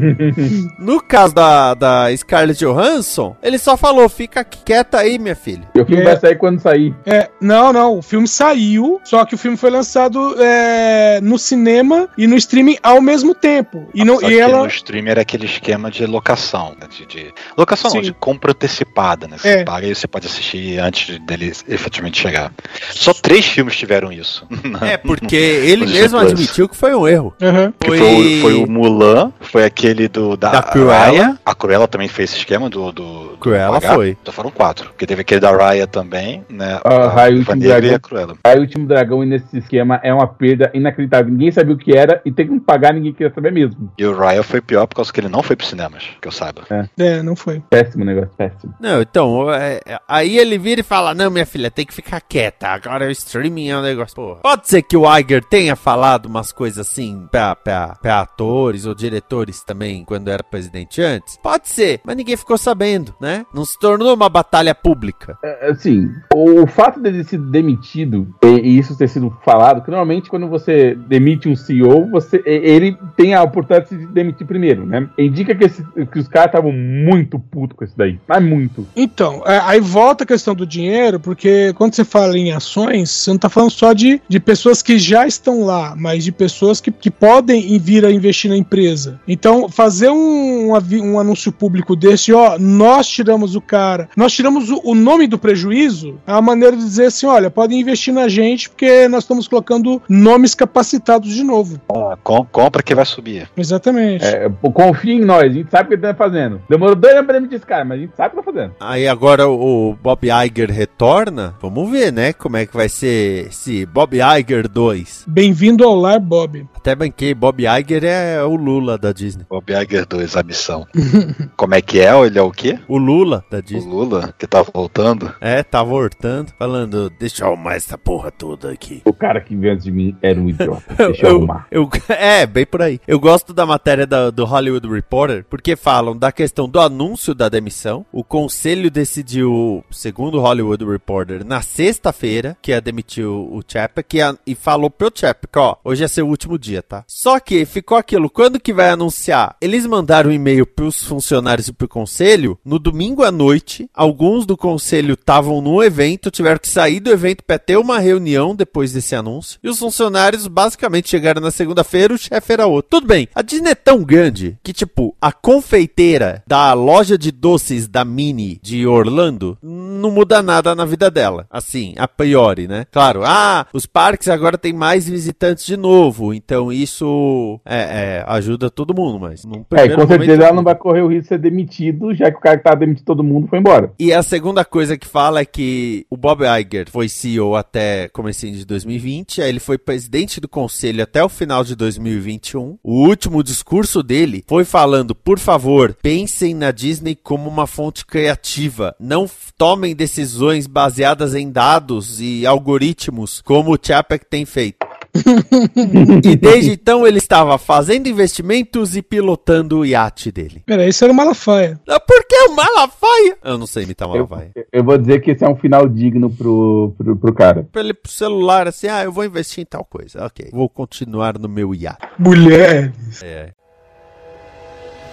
no 0.79 1.01
caso 1.01 1.35
da, 1.35 1.75
da 1.75 2.17
Scarlett 2.17 2.59
Johansson, 2.59 3.37
ele 3.41 3.59
só 3.59 3.77
falou, 3.77 4.09
fica 4.09 4.43
quieta 4.43 4.99
aí, 4.99 5.19
minha 5.21 5.37
filha. 5.37 5.69
E 5.75 5.81
o 5.81 5.87
filme 5.87 6.03
É. 6.03 6.05
vai 6.05 6.19
sair 6.19 6.37
quando 6.37 6.59
sair. 6.61 6.95
É, 7.07 7.31
não, 7.41 7.73
não, 7.73 7.99
o 7.99 8.03
filme 8.03 8.27
saiu, 8.27 9.01
só 9.05 9.25
que 9.25 9.37
o 9.37 9.39
filme 9.39 9.57
foi 9.57 9.71
lançado 9.71 10.35
é, 10.43 11.21
no 11.29 11.39
cinema 11.39 12.09
e 12.17 12.27
no 12.27 12.37
streaming 12.37 12.77
ao 12.83 13.01
mesmo 13.01 13.35
tempo. 13.35 13.89
E, 13.95 14.05
não, 14.05 14.21
e 14.23 14.39
ela. 14.39 14.59
no 14.61 14.67
stream 14.67 15.07
era 15.07 15.21
aquele 15.23 15.47
esquema 15.47 15.91
de 15.91 16.07
locação, 16.07 16.75
né? 16.81 16.87
de, 16.91 17.07
de- 17.07 17.35
locação 17.57 17.93
não, 17.93 18.01
de 18.01 18.13
compra 18.13 18.53
antecipada, 18.53 19.27
né? 19.29 19.37
Você 19.39 19.49
É. 19.49 19.65
paga 19.65 19.87
e 19.87 19.95
você 19.95 20.07
pode 20.07 20.27
assistir 20.27 20.79
antes 20.79 21.19
dele 21.21 21.53
efetivamente 21.69 22.21
chegar. 22.21 22.53
Só 22.91 23.13
três 23.13 23.45
filmes 23.47 23.77
tiveram 23.77 24.11
isso. 24.13 24.47
É, 24.83 24.97
porque 24.99 25.37
ele 25.37 25.87
mesmo 25.87 26.19
Plus. 26.19 26.33
admitiu 26.33 26.69
que 26.69 26.77
foi 26.77 26.95
um 26.95 27.07
erro. 27.07 27.35
Que 27.81 27.87
foi, 27.89 28.01
o- 28.01 28.41
foi 28.41 28.55
o 28.55 28.71
Mulan, 28.71 29.33
foi 29.41 29.65
aquele 29.65 30.09
do 30.09 30.37
da, 30.37 30.51
Da 30.51 30.63
Cruella. 30.63 30.99
Raya. 30.99 31.39
A 31.45 31.55
Cruella 31.55 31.87
também 31.89 32.09
fez 32.09 32.31
esse 32.31 32.39
esquema 32.41 32.69
do. 32.71 32.91
do 32.93 33.09
do 33.29 33.37
Cruella 33.41 33.77
H. 33.77 33.95
foi. 33.95 34.17
Então 34.21 34.33
foram 34.35 34.51
quatro. 34.51 34.91
Porque 34.91 35.07
teve 35.07 35.21
aquele 35.21 35.41
da 35.41 35.51
Raya 35.55 35.87
também, 35.87 36.45
né? 36.49 36.81
Ah, 36.85 37.05
a 37.05 37.09
Raio 37.09 37.37
Viúva 37.37 37.53
Último 37.53 37.65
e 37.65 37.69
Dragão. 37.69 37.95
a 37.95 37.99
Cruella. 38.01 38.35
Aí 38.45 38.59
o 38.59 38.61
Último 38.63 38.87
Dragão 38.87 39.23
nesse 39.25 39.59
esquema 39.59 40.01
é 40.03 40.13
uma 40.13 40.27
perda 40.27 40.71
inacreditável. 40.75 41.18
Ninguém 41.23 41.51
sabia 41.51 41.75
o 41.75 41.79
que 41.79 41.97
era 41.97 42.21
e 42.25 42.33
tem 42.33 42.47
que 42.47 42.61
pagar, 42.61 42.95
ninguém 42.95 43.13
queria 43.13 43.33
saber 43.33 43.53
mesmo. 43.53 43.93
E 43.99 44.05
o 44.05 44.15
Raya 44.15 44.43
foi 44.43 44.61
pior 44.61 44.87
por 44.87 44.97
causa 44.97 45.13
que 45.13 45.21
ele 45.21 45.29
não 45.29 45.43
foi 45.43 45.57
pros 45.57 45.69
cinemas, 45.69 46.05
que 46.21 46.29
eu 46.29 46.33
saiba. 46.33 46.63
É, 46.99 47.23
não 47.23 47.37
foi. 47.37 47.63
Péssimo 47.71 48.05
negócio, 48.05 48.31
péssimo. 48.37 48.75
Não, 48.81 49.01
então, 49.01 49.53
é, 49.53 49.81
é, 49.87 49.99
aí 50.09 50.39
ele 50.39 50.59
vira 50.59 50.81
e 50.81 50.85
fala: 50.85 51.15
Não, 51.15 51.31
minha 51.31 51.47
filha, 51.47 51.71
tem 51.71 51.87
que 51.87 51.95
ficar 51.95 52.21
quieta. 52.21 52.69
Agora 52.69 53.07
o 53.07 53.11
streaming 53.11 53.69
é 53.69 53.79
um 53.79 53.83
negócio. 53.83 54.15
Porra. 54.15 54.41
Pode 54.41 54.69
ser 54.69 54.83
que 54.83 54.97
o 54.97 55.05
Iger 55.17 55.45
tenha 55.45 55.77
falado 55.77 56.27
umas 56.27 56.53
coisas 56.53 56.79
assim 56.79 57.27
pra, 57.31 57.55
pra, 57.55 57.97
pra 58.01 58.21
atores 58.21 58.87
ou 58.87 58.95
diretores 58.95 59.63
também, 59.63 60.05
quando 60.05 60.29
era 60.29 60.43
presidente 60.43 61.01
antes. 61.03 61.39
Pode 61.43 61.69
ser, 61.69 62.01
mas 62.05 62.17
ninguém 62.17 62.37
ficou 62.37 62.59
sabendo, 62.59 63.15
né? 63.21 63.45
Não 63.55 63.65
se 63.65 63.79
tornou 63.79 64.15
uma 64.15 64.29
batalha 64.29 64.75
pública. 64.75 65.39
É, 65.45 65.69
Assim, 65.71 66.11
o 66.35 66.67
fato 66.67 67.01
dele 67.01 67.19
ter 67.19 67.31
sido 67.31 67.51
demitido 67.51 68.35
e, 68.43 68.49
e 68.49 68.79
isso 68.79 68.97
ter 68.97 69.09
sido 69.09 69.37
falado, 69.45 69.83
que 69.83 69.91
normalmente 69.91 70.29
quando 70.29 70.49
você 70.49 70.95
demite 71.09 71.49
um 71.49 71.57
CEO, 71.57 72.09
você, 72.11 72.43
ele 72.45 72.97
tem 73.17 73.35
a 73.35 73.43
oportunidade 73.43 73.95
de 73.97 74.03
se 74.07 74.13
demitir 74.13 74.47
primeiro, 74.47 74.85
né? 74.87 75.09
Indica 75.19 75.55
que, 75.55 75.65
esse- 75.65 75.85
que 76.13 76.19
os 76.19 76.29
caras 76.29 76.49
estavam 76.49 76.73
muito 76.73 77.39
putos 77.39 77.77
com 77.77 77.85
isso 77.85 77.95
daí. 77.97 78.19
Mas 78.29 78.43
muito. 78.43 78.87
Então, 78.95 79.43
é, 79.47 79.61
aí 79.65 79.81
volta 79.81 80.25
a 80.25 80.27
questão 80.27 80.55
do 80.55 80.67
dinheiro, 80.67 81.19
porque 81.19 81.73
quando 81.75 81.95
você 81.95 82.05
fala 82.05 82.37
em 82.39 82.53
ações, 82.53 83.11
você 83.11 83.31
não 83.31 83.39
tá 83.39 83.49
falando 83.49 83.71
só 83.71 83.93
de, 83.93 84.21
de 84.29 84.39
pessoas 84.41 84.83
que 84.83 84.99
já 84.99 85.27
estão 85.27 85.63
lá, 85.65 85.95
mas 85.97 86.25
de 86.25 86.33
pessoas 86.33 86.81
que, 86.81 86.91
que 86.91 87.11
podem 87.11 87.61
ir- 87.75 87.79
vir 87.79 88.05
a 88.05 88.11
investir 88.13 88.51
na 88.51 88.57
empresa. 88.57 89.21
Então, 89.27 89.69
fazer 89.69 90.11
um, 90.11 90.73
um 90.73 91.19
anúncio 91.19 91.51
público 91.53 91.97
desse, 91.97 92.33
ó, 92.33 92.59
nós 92.59 93.09
tiramos 93.09 93.55
o 93.57 93.61
cara, 93.61 94.09
nós 94.17 94.33
tiramos 94.33 94.71
o, 94.71 94.81
o 94.85 94.95
nome 94.95 95.27
do 95.27 95.39
prejuízo, 95.39 96.19
é 96.27 96.33
uma 96.33 96.43
maneira 96.43 96.77
de 96.77 96.83
dizer 96.85 97.07
assim, 97.07 97.27
olha, 97.27 97.51
podem 97.51 97.81
investir 97.81 98.13
na 98.13 98.29
gente, 98.29 98.69
porque 98.69 99.09
nós 99.09 99.25
estamos 99.25 99.49
colocando 99.49 100.03
nomes 100.09 100.55
capacitados 100.55 100.98
de 101.21 101.43
novo. 101.45 101.81
Ah, 101.95 102.17
com- 102.23 102.45
compra 102.45 102.83
que 102.83 102.95
vai 102.95 103.05
subir. 103.05 103.49
Exatamente. 103.57 104.25
É, 104.25 104.49
confia 104.73 105.15
em 105.15 105.21
nós, 105.25 105.45
a 105.45 105.49
gente 105.49 105.71
sabe 105.71 105.85
o 105.85 105.89
que 105.89 105.95
ele 105.95 106.03
tá 106.03 106.15
fazendo. 106.15 106.61
Demorou 106.69 106.95
dois 106.95 107.15
anos 107.15 107.27
pra 107.27 107.35
demitir 107.35 107.57
esse 107.57 107.67
cara, 107.67 107.85
mas 107.85 107.99
a 107.99 108.01
gente 108.03 108.17
sabe 108.17 108.29
o 108.35 108.39
que 108.41 108.45
tá 108.45 108.53
fazendo. 108.53 108.75
Aí 108.81 109.07
agora 109.09 109.49
o 109.49 109.97
Bob 110.03 110.29
Iger 110.29 110.71
retorna. 110.71 111.55
Vamos 111.61 111.91
ver, 111.91 112.13
né? 112.13 112.33
Como 112.33 112.57
é 112.57 112.67
que 112.67 112.77
vai 112.77 112.89
ser 112.89 113.49
esse 113.49 113.87
Bob 113.87 114.17
Iger 114.17 114.69
2. 114.69 115.25
Bem-vindo 115.29 115.85
ao 115.85 115.95
lar, 115.95 116.21
Bob. 116.21 116.67
Até 116.77 116.95
banquei, 116.95 117.35
Bob 117.35 117.63
Iger 117.65 118.05
é 118.05 118.43
o 118.43 118.55
Lula 118.57 118.99
da 118.99 119.13
Disney. 119.13 119.45
Bob 119.49 119.65
Iger 119.73 120.07
2, 120.07 120.37
a 120.37 120.43
missão. 120.43 120.87
Como 121.57 121.75
é 121.75 121.81
que 121.81 122.01
é? 122.01 122.09
Ele 122.25 122.39
é 122.39 122.43
o 122.43 122.51
quê? 122.51 122.79
O 122.89 122.99
Lula 122.99 123.45
da 123.51 123.59
O 123.59 123.63
Disney. 123.63 123.91
Lula, 123.91 124.35
que 124.39 124.47
tá 124.47 124.63
voltando. 124.63 125.33
É, 125.41 125.63
tava 125.63 125.93
hortando, 125.95 126.53
falando, 126.59 127.11
deixa 127.19 127.45
eu 127.45 127.49
arrumar 127.49 127.75
essa 127.75 127.97
porra 127.97 128.31
toda 128.31 128.71
aqui. 128.71 129.03
O 129.05 129.13
cara 129.13 129.41
que 129.41 129.55
veio 129.57 129.73
antes 129.75 129.85
de 129.85 129.93
mim 129.93 130.17
era 130.23 130.39
um 130.41 130.49
idiota. 130.49 130.88
Deixa 130.97 131.27
eu 131.27 131.31
Eu- 131.31 131.37
arrumar. 131.37 131.67
eu- 131.71 131.89
é, 132.09 132.47
bem 132.47 132.65
por 132.67 132.83
aí. 132.83 133.01
Eu 133.07 133.19
gosto 133.21 133.53
da 133.53 133.65
matéria 133.67 134.07
da- 134.07 134.31
do 134.31 134.45
Hollywood 134.45 134.89
Reporter, 134.89 135.45
porque 135.49 135.77
falam 135.77 136.17
da 136.17 136.33
questão 136.33 136.69
do 136.69 136.81
anúncio 136.81 137.35
da 137.35 137.49
demissão. 137.49 138.05
O 138.13 138.25
conselho 138.25 138.91
decidiu, 138.91 139.85
segundo 139.91 140.39
o 140.39 140.41
Hollywood 140.41 140.85
Reporter, 140.85 141.45
na 141.45 141.61
sexta-feira, 141.61 142.57
que 142.63 142.71
ia 142.71 142.81
demitir 142.81 143.27
o, 143.27 143.57
o 143.57 143.63
Chapek, 143.67 144.17
e, 144.17 144.23
a- 144.23 144.37
e 144.47 144.55
falou 144.55 144.91
pro 144.91 145.11
Chapek, 145.15 145.59
ó, 145.59 145.77
hoje 145.85 146.05
é 146.05 146.09
seu 146.09 146.27
último 146.29 146.59
dia, 146.59 146.83
tá? 146.83 147.05
Só 147.07 147.39
que 147.41 147.65
ficou 147.65 147.97
aquilo, 147.99 148.31
quando 148.31 148.61
que 148.61 148.73
vai 148.73 148.91
anunciar? 148.91 149.57
Eles 149.61 149.87
mandaram 149.87 150.31
um 150.31 150.33
e-mail 150.33 150.67
pros 150.67 151.03
funcionários 151.05 151.69
e 151.69 151.73
pro 151.73 151.89
conselho, 151.89 152.59
no 152.65 152.79
domingo 152.79 153.23
à 153.23 153.31
noite, 153.31 153.89
alguns 153.95 154.47
do 154.47 154.57
conselho 154.57 155.15
estavam 155.15 155.61
no 155.61 155.83
evento, 155.83 156.31
tiveram 156.31 156.59
que 156.59 156.69
sair 156.69 157.01
do 157.01 157.11
evento 157.11 157.43
para 157.45 157.59
ter 157.59 157.77
uma 157.77 157.99
reunião 157.99 158.55
depois 158.55 158.93
desse 158.93 159.15
anúncio, 159.15 159.59
e 159.63 159.69
os 159.69 159.79
funcionários 159.79 160.47
basicamente 160.47 160.78
chegaram 161.05 161.41
na 161.41 161.51
segunda-feira, 161.51 162.15
o 162.15 162.19
chefe 162.19 162.53
era 162.53 162.67
outro. 162.67 162.91
Tudo 162.91 163.07
bem, 163.07 163.29
a 163.35 163.43
Disney 163.43 163.71
é 163.71 163.75
tão 163.75 164.03
grande 164.03 164.57
que, 164.63 164.73
tipo, 164.73 165.15
a 165.21 165.33
confeiteira 165.33 166.43
da 166.47 166.73
loja 166.73 167.17
de 167.19 167.31
doces 167.31 167.87
da 167.89 168.05
Mini 168.05 168.59
de 168.63 168.87
Orlando 168.87 169.57
não 169.63 170.11
muda 170.11 170.43
nada 170.43 170.75
na 170.75 170.85
vida 170.85 171.11
dela. 171.11 171.47
Assim, 171.51 171.95
a 171.99 172.07
priori, 172.09 172.67
né? 172.67 172.87
Claro, 172.91 173.23
ah, 173.25 173.67
os 173.73 173.87
parques 173.87 174.29
agora 174.29 174.57
tem 174.59 174.73
mais 174.73 175.09
visitantes 175.09 175.65
de 175.67 175.77
novo, 175.77 176.33
então 176.33 176.73
isso 176.73 177.61
é, 177.65 177.79
é, 177.79 178.25
ajuda 178.27 178.71
todo 178.71 178.95
mundo, 178.95 179.19
mas 179.21 179.45
num 179.45 179.65
É, 179.73 179.89
com 179.89 180.07
certeza 180.07 180.07
momento- 180.19 180.43
ela 180.43 180.53
não 180.53 180.63
vai 180.65 180.75
correr 180.75 181.03
o 181.03 181.09
risco 181.09 181.23
de 181.23 181.29
ser 181.29 181.39
demitido, 181.39 182.15
já 182.15 182.31
que 182.31 182.39
o 182.39 182.41
cara 182.41 182.57
que 182.59 182.65
tava 182.65 182.77
demitindo 182.77 183.05
todo 183.07 183.23
mundo 183.25 183.47
foi 183.49 183.59
embora. 183.59 183.93
E 183.99 184.13
a 184.13 184.23
segunda 184.23 184.65
coisa 184.65 184.97
que 184.97 185.07
fala 185.07 185.41
é 185.41 185.45
que 185.45 186.07
o 186.11 186.17
Bob 186.17 186.43
Iger 186.45 186.91
foi 186.91 187.09
CEO 187.09 187.55
até 187.55 188.09
comecinho 188.09 188.55
de 188.57 188.65
2020, 188.65 189.43
aí 189.43 189.49
ele 189.49 189.61
foi 189.61 189.77
presidente 189.79 190.41
do 190.41 190.49
conselho 190.49 190.68
até 191.03 191.23
o 191.23 191.29
final 191.29 191.65
de 191.65 191.75
2021. 191.75 192.79
O 192.83 193.07
último 193.07 193.43
discurso 193.43 194.03
dele 194.03 194.45
foi 194.47 194.65
falando, 194.65 195.15
por 195.15 195.39
favor, 195.39 195.97
pensem 196.03 196.55
na 196.55 196.71
Disney 196.71 197.15
como 197.15 197.49
uma 197.49 197.67
fonte 197.67 198.05
criativa, 198.05 198.95
não 198.99 199.29
tomem 199.57 199.95
decisões 199.95 200.67
baseadas 200.67 201.35
em 201.35 201.51
dados 201.51 202.21
e 202.21 202.47
algoritmos 202.47 203.43
como 203.43 203.75
o 203.75 203.79
Chapek 203.81 204.25
tem 204.25 204.45
feito. 204.45 204.88
e 206.25 206.37
desde 206.37 206.73
então 206.73 207.07
ele 207.07 207.19
estava 207.19 207.57
fazendo 207.59 208.07
investimentos 208.09 208.97
e 208.97 209.03
pilotando 209.03 209.79
o 209.81 209.87
iate 209.87 210.31
dele. 210.33 210.63
Pera, 210.67 210.87
esse 210.87 211.03
era 211.05 211.13
o 211.13 211.17
Malafaia. 211.17 211.81
Ah, 211.89 212.01
Por 212.01 212.25
que 212.27 212.37
o 212.49 212.55
Malafaia? 212.55 213.37
Eu 213.45 213.59
não 213.59 213.67
sei 213.67 213.85
imitar 213.85 214.09
o 214.09 214.17
Eu, 214.17 214.27
Malafaia. 214.29 214.53
eu 214.73 214.85
vou 214.85 214.99
dizer 214.99 215.21
que 215.21 215.31
esse 215.33 215.45
é 215.45 215.49
um 215.49 215.57
final 215.57 215.89
digno 215.89 216.31
pro, 216.31 216.95
pro, 216.97 217.17
pro 217.17 217.33
cara. 217.35 217.67
pra 217.71 217.81
ele 217.83 217.95
pro 217.95 218.11
celular 218.11 218.67
assim, 218.69 218.87
ah, 218.89 219.05
eu 219.05 219.13
vou 219.13 219.25
investir 219.25 219.63
em 219.63 219.67
tal 219.67 219.85
coisa. 219.85 220.25
Ok, 220.27 220.49
vou 220.53 220.69
continuar 220.69 221.39
no 221.39 221.49
meu 221.49 221.75
iate. 221.75 221.99
Mulher. 222.19 222.93
É. 223.23 223.51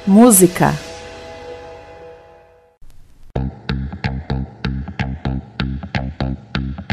Música. 0.08 0.74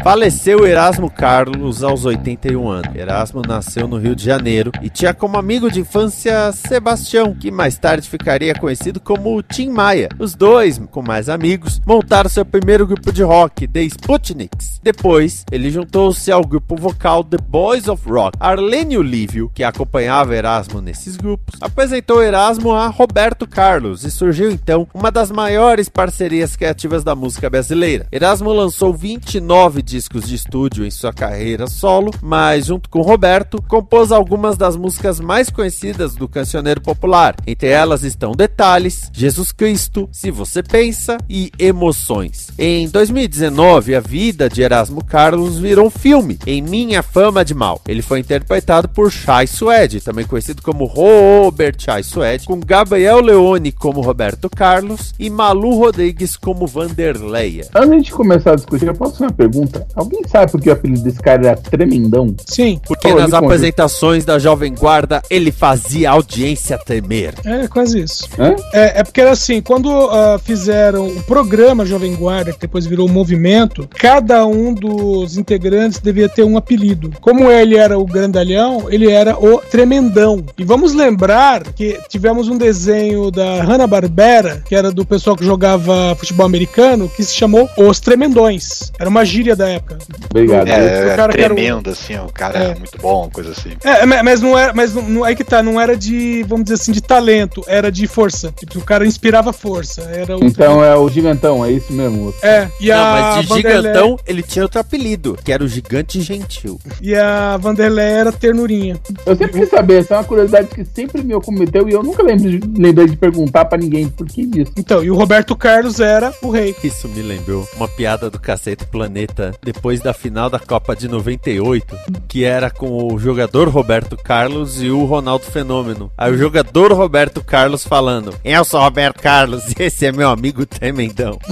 Faleceu 0.03 0.67
Erasmo 0.67 1.09
Carlos 1.09 1.81
aos 1.81 2.03
81 2.03 2.69
anos. 2.69 2.93
Erasmo 2.93 3.41
nasceu 3.41 3.87
no 3.87 3.97
Rio 3.97 4.13
de 4.13 4.25
Janeiro 4.25 4.69
e 4.81 4.89
tinha 4.89 5.13
como 5.13 5.37
amigo 5.37 5.71
de 5.71 5.79
infância 5.79 6.51
Sebastião, 6.51 7.33
que 7.33 7.49
mais 7.49 7.77
tarde 7.77 8.09
ficaria 8.09 8.53
conhecido 8.53 8.99
como 8.99 9.41
Tim 9.41 9.69
Maia. 9.69 10.09
Os 10.19 10.35
dois, 10.35 10.77
com 10.91 11.01
mais 11.01 11.29
amigos, 11.29 11.79
montaram 11.87 12.29
seu 12.29 12.43
primeiro 12.43 12.85
grupo 12.85 13.13
de 13.13 13.23
rock, 13.23 13.65
The 13.65 13.81
Sputniks. 13.83 14.81
Depois, 14.83 15.45
ele 15.49 15.71
juntou-se 15.71 16.29
ao 16.29 16.41
grupo 16.41 16.75
vocal 16.75 17.23
The 17.23 17.37
Boys 17.37 17.87
of 17.87 18.03
Rock. 18.05 18.37
Arlênio 18.41 19.01
Lívio, 19.01 19.49
que 19.55 19.63
acompanhava 19.63 20.35
Erasmo 20.35 20.81
nesses 20.81 21.15
grupos, 21.15 21.55
apresentou 21.61 22.21
Erasmo 22.21 22.73
a 22.73 22.87
Roberto 22.87 23.47
Carlos 23.47 24.03
e 24.03 24.11
surgiu 24.11 24.51
então 24.51 24.85
uma 24.93 25.09
das 25.09 25.31
maiores 25.31 25.87
parcerias 25.87 26.57
criativas 26.57 27.05
da 27.05 27.15
música 27.15 27.49
brasileira. 27.49 28.05
Erasmo 28.11 28.51
lançou 28.51 28.93
29 28.93 29.81
discos 29.93 30.27
de 30.27 30.33
estúdio 30.33 30.83
em 30.83 30.89
sua 30.89 31.13
carreira 31.13 31.67
solo, 31.67 32.09
mas 32.19 32.65
junto 32.65 32.89
com 32.89 33.03
Roberto, 33.03 33.61
compôs 33.67 34.11
algumas 34.11 34.57
das 34.57 34.75
músicas 34.75 35.19
mais 35.19 35.51
conhecidas 35.51 36.15
do 36.15 36.27
cancioneiro 36.27 36.81
popular. 36.81 37.35
Entre 37.45 37.69
elas 37.69 38.01
estão 38.03 38.31
Detalhes, 38.31 39.11
Jesus 39.13 39.51
Cristo, 39.51 40.09
Se 40.11 40.31
Você 40.31 40.63
Pensa 40.63 41.19
e 41.29 41.51
Emoções. 41.59 42.47
Em 42.57 42.89
2019, 42.89 43.93
a 43.93 43.99
vida 43.99 44.49
de 44.49 44.63
Erasmo 44.63 45.05
Carlos 45.05 45.59
virou 45.59 45.85
um 45.85 45.91
filme, 45.91 46.39
em 46.47 46.59
Minha 46.59 47.03
Fama 47.03 47.45
de 47.45 47.53
Mal. 47.53 47.79
Ele 47.87 48.01
foi 48.01 48.19
interpretado 48.19 48.89
por 48.89 49.11
Chai 49.11 49.45
Suede, 49.45 50.01
também 50.01 50.25
conhecido 50.25 50.63
como 50.63 50.85
Robert 50.85 51.75
Chai 51.77 52.01
Suede, 52.01 52.47
com 52.47 52.59
Gabriel 52.59 53.21
Leone 53.21 53.71
como 53.71 54.01
Roberto 54.01 54.49
Carlos 54.49 55.13
e 55.19 55.29
Malu 55.29 55.75
Rodrigues 55.77 56.35
como 56.35 56.65
Vanderleia. 56.65 57.67
Antes 57.75 58.05
de 58.05 58.11
começar 58.11 58.53
a 58.53 58.55
discutir, 58.55 58.87
eu 58.87 58.95
posso 58.95 59.19
fazer 59.19 59.25
uma 59.25 59.33
pergunta? 59.33 59.82
Alguém 59.95 60.21
sabe 60.27 60.51
por 60.51 60.61
que 60.61 60.69
o 60.69 60.73
apelido 60.73 61.01
desse 61.03 61.19
cara 61.19 61.47
era 61.47 61.57
Tremendão? 61.57 62.35
Sim. 62.45 62.79
Porque 62.85 63.07
Oh, 63.07 63.15
nas 63.15 63.33
apresentações 63.33 64.25
da 64.25 64.39
Jovem 64.39 64.73
Guarda 64.73 65.21
ele 65.29 65.51
fazia 65.51 66.09
a 66.09 66.13
audiência 66.13 66.77
tremer. 66.77 67.33
É 67.45 67.67
quase 67.67 68.01
isso. 68.01 68.27
É, 68.73 68.99
é 68.99 69.03
porque 69.03 69.21
era 69.21 69.31
assim, 69.31 69.61
quando 69.61 69.89
ah, 69.91 70.39
fizeram 70.43 71.07
o 71.07 71.23
programa 71.23 71.85
Jovem 71.85 72.15
Guarda, 72.15 72.51
que 72.53 72.59
depois 72.59 72.85
virou 72.85 73.07
o 73.07 73.11
movimento, 73.11 73.87
cada 73.95 74.45
um 74.45 74.73
dos 74.73 75.37
integrantes 75.37 75.99
devia 75.99 76.27
ter 76.27 76.43
um 76.43 76.57
apelido. 76.57 77.11
Como 77.21 77.49
ele 77.51 77.75
era 77.75 77.97
o 77.97 78.05
grandalhão, 78.05 78.87
ele 78.89 79.09
era 79.09 79.37
o 79.37 79.59
tremendão. 79.59 80.43
E 80.57 80.63
vamos 80.63 80.93
lembrar 80.93 81.63
que 81.73 81.99
tivemos 82.09 82.47
um 82.47 82.57
desenho 82.57 83.31
da 83.31 83.63
Hanna-Barbera, 83.63 84.63
que 84.65 84.75
era 84.75 84.91
do 84.91 85.05
pessoal 85.05 85.35
que 85.35 85.45
jogava 85.45 86.15
futebol 86.15 86.45
americano, 86.45 87.09
que 87.09 87.23
se 87.23 87.33
chamou 87.35 87.69
Os 87.77 87.99
Tremendões. 87.99 88.91
Era 88.99 89.09
uma 89.09 89.25
gíria 89.25 89.55
da 89.55 89.72
época. 89.73 89.97
Obrigado. 90.29 90.67
É, 90.67 91.13
o 91.13 91.15
cara 91.15 91.33
que 91.33 91.41
era 91.41 91.53
o- 91.53 91.55
tremendo, 91.55 91.89
assim, 91.89 92.15
o 92.17 92.31
cara 92.31 92.59
É. 92.59 92.71
é 92.71 92.75
muito 92.75 92.97
bom, 93.01 93.29
coisa 93.31 93.51
assim. 93.51 93.71
É, 93.83 94.05
ma- 94.05 94.23
mas 94.23 94.41
não 94.41 94.57
era, 94.57 94.73
mas 94.73 94.93
não, 94.93 95.01
não- 95.03 95.23
aí 95.23 95.35
que 95.35 95.43
tá, 95.43 95.61
não 95.63 95.79
era 95.79 95.95
de, 95.97 96.43
vamos 96.43 96.65
dizer 96.65 96.75
assim, 96.75 96.91
de 96.91 97.01
talento, 97.01 97.63
era 97.67 97.91
de 97.91 98.07
força. 98.07 98.53
Tipo, 98.57 98.79
o 98.79 98.83
cara 98.83 99.05
inspirava 99.05 99.51
força. 99.53 100.01
Era 100.13 100.37
o 100.37 100.43
Então 100.43 100.83
é 100.83 100.95
o 100.95 101.07
gigantão, 101.09 101.63
é 101.65 101.71
isso 101.71 101.91
mesmo. 101.93 102.33
É, 102.41 102.67
e 102.79 102.89
Não, 102.89 102.97
a 102.97 103.11
mas 103.11 103.41
de 103.41 103.47
Vanderlei- 103.47 103.81
gigantão 103.93 104.19
ele 104.25 104.43
tinha 104.43 104.63
outro 104.63 104.79
apelido, 104.79 105.37
que 105.43 105.51
era 105.51 105.63
o 105.63 105.67
Gigante 105.67 106.21
Gentil. 106.21 106.79
E 107.01 107.15
a 107.15 107.57
Vanderlei 107.57 108.05
era 108.05 108.31
ternurinha. 108.31 108.97
Eu 109.25 109.35
sempre 109.35 109.59
quis 109.61 109.69
saber, 109.69 109.99
essa 109.99 110.15
é 110.15 110.17
uma 110.17 110.23
curiosidade 110.23 110.67
que 110.67 110.85
sempre 110.85 111.23
me 111.23 111.33
cometeu 111.41 111.87
e 111.89 111.93
eu 111.93 112.03
nunca 112.03 112.23
lembro 112.23 112.49
de, 112.49 112.59
lembrei 112.81 113.07
de 113.07 113.15
perguntar 113.17 113.65
pra 113.65 113.77
ninguém 113.77 114.07
por 114.07 114.27
que 114.27 114.45
disso. 114.45 114.71
Então, 114.77 115.03
e 115.03 115.09
o 115.11 115.15
Roberto 115.15 115.55
Carlos 115.55 115.99
era 115.99 116.33
o 116.41 116.49
rei. 116.49 116.75
Isso 116.83 117.07
me 117.09 117.21
lembrou 117.21 117.67
uma 117.75 117.87
piada 117.87 118.29
do 118.29 118.39
Cacete 118.39 118.85
Planeta 118.85 119.53
depois 119.63 120.01
da 120.01 120.13
final 120.13 120.49
da 120.49 120.59
Copa 120.59 120.95
de 120.95 121.07
98, 121.07 121.95
que 122.27 122.43
era 122.43 122.69
com 122.69 123.13
o 123.13 123.17
jogador 123.17 123.67
Roberto 123.69 124.17
Carlos 124.17 124.81
e 124.81 124.89
o 124.89 125.05
Ronaldo 125.05 125.45
Fenômeno. 125.45 126.11
Aí 126.17 126.31
o 126.31 126.37
jogador 126.37 126.91
Roberto 126.93 127.43
Carlos 127.43 127.83
falando: 127.85 128.33
Eu 128.43 128.63
sou 128.65 128.79
Roberto 128.79 129.21
Carlos 129.21 129.63
e 129.71 129.83
esse 129.83 130.05
é 130.05 130.11
meu 130.11 130.29
amigo 130.29 130.65
Tremendão. 130.65 131.39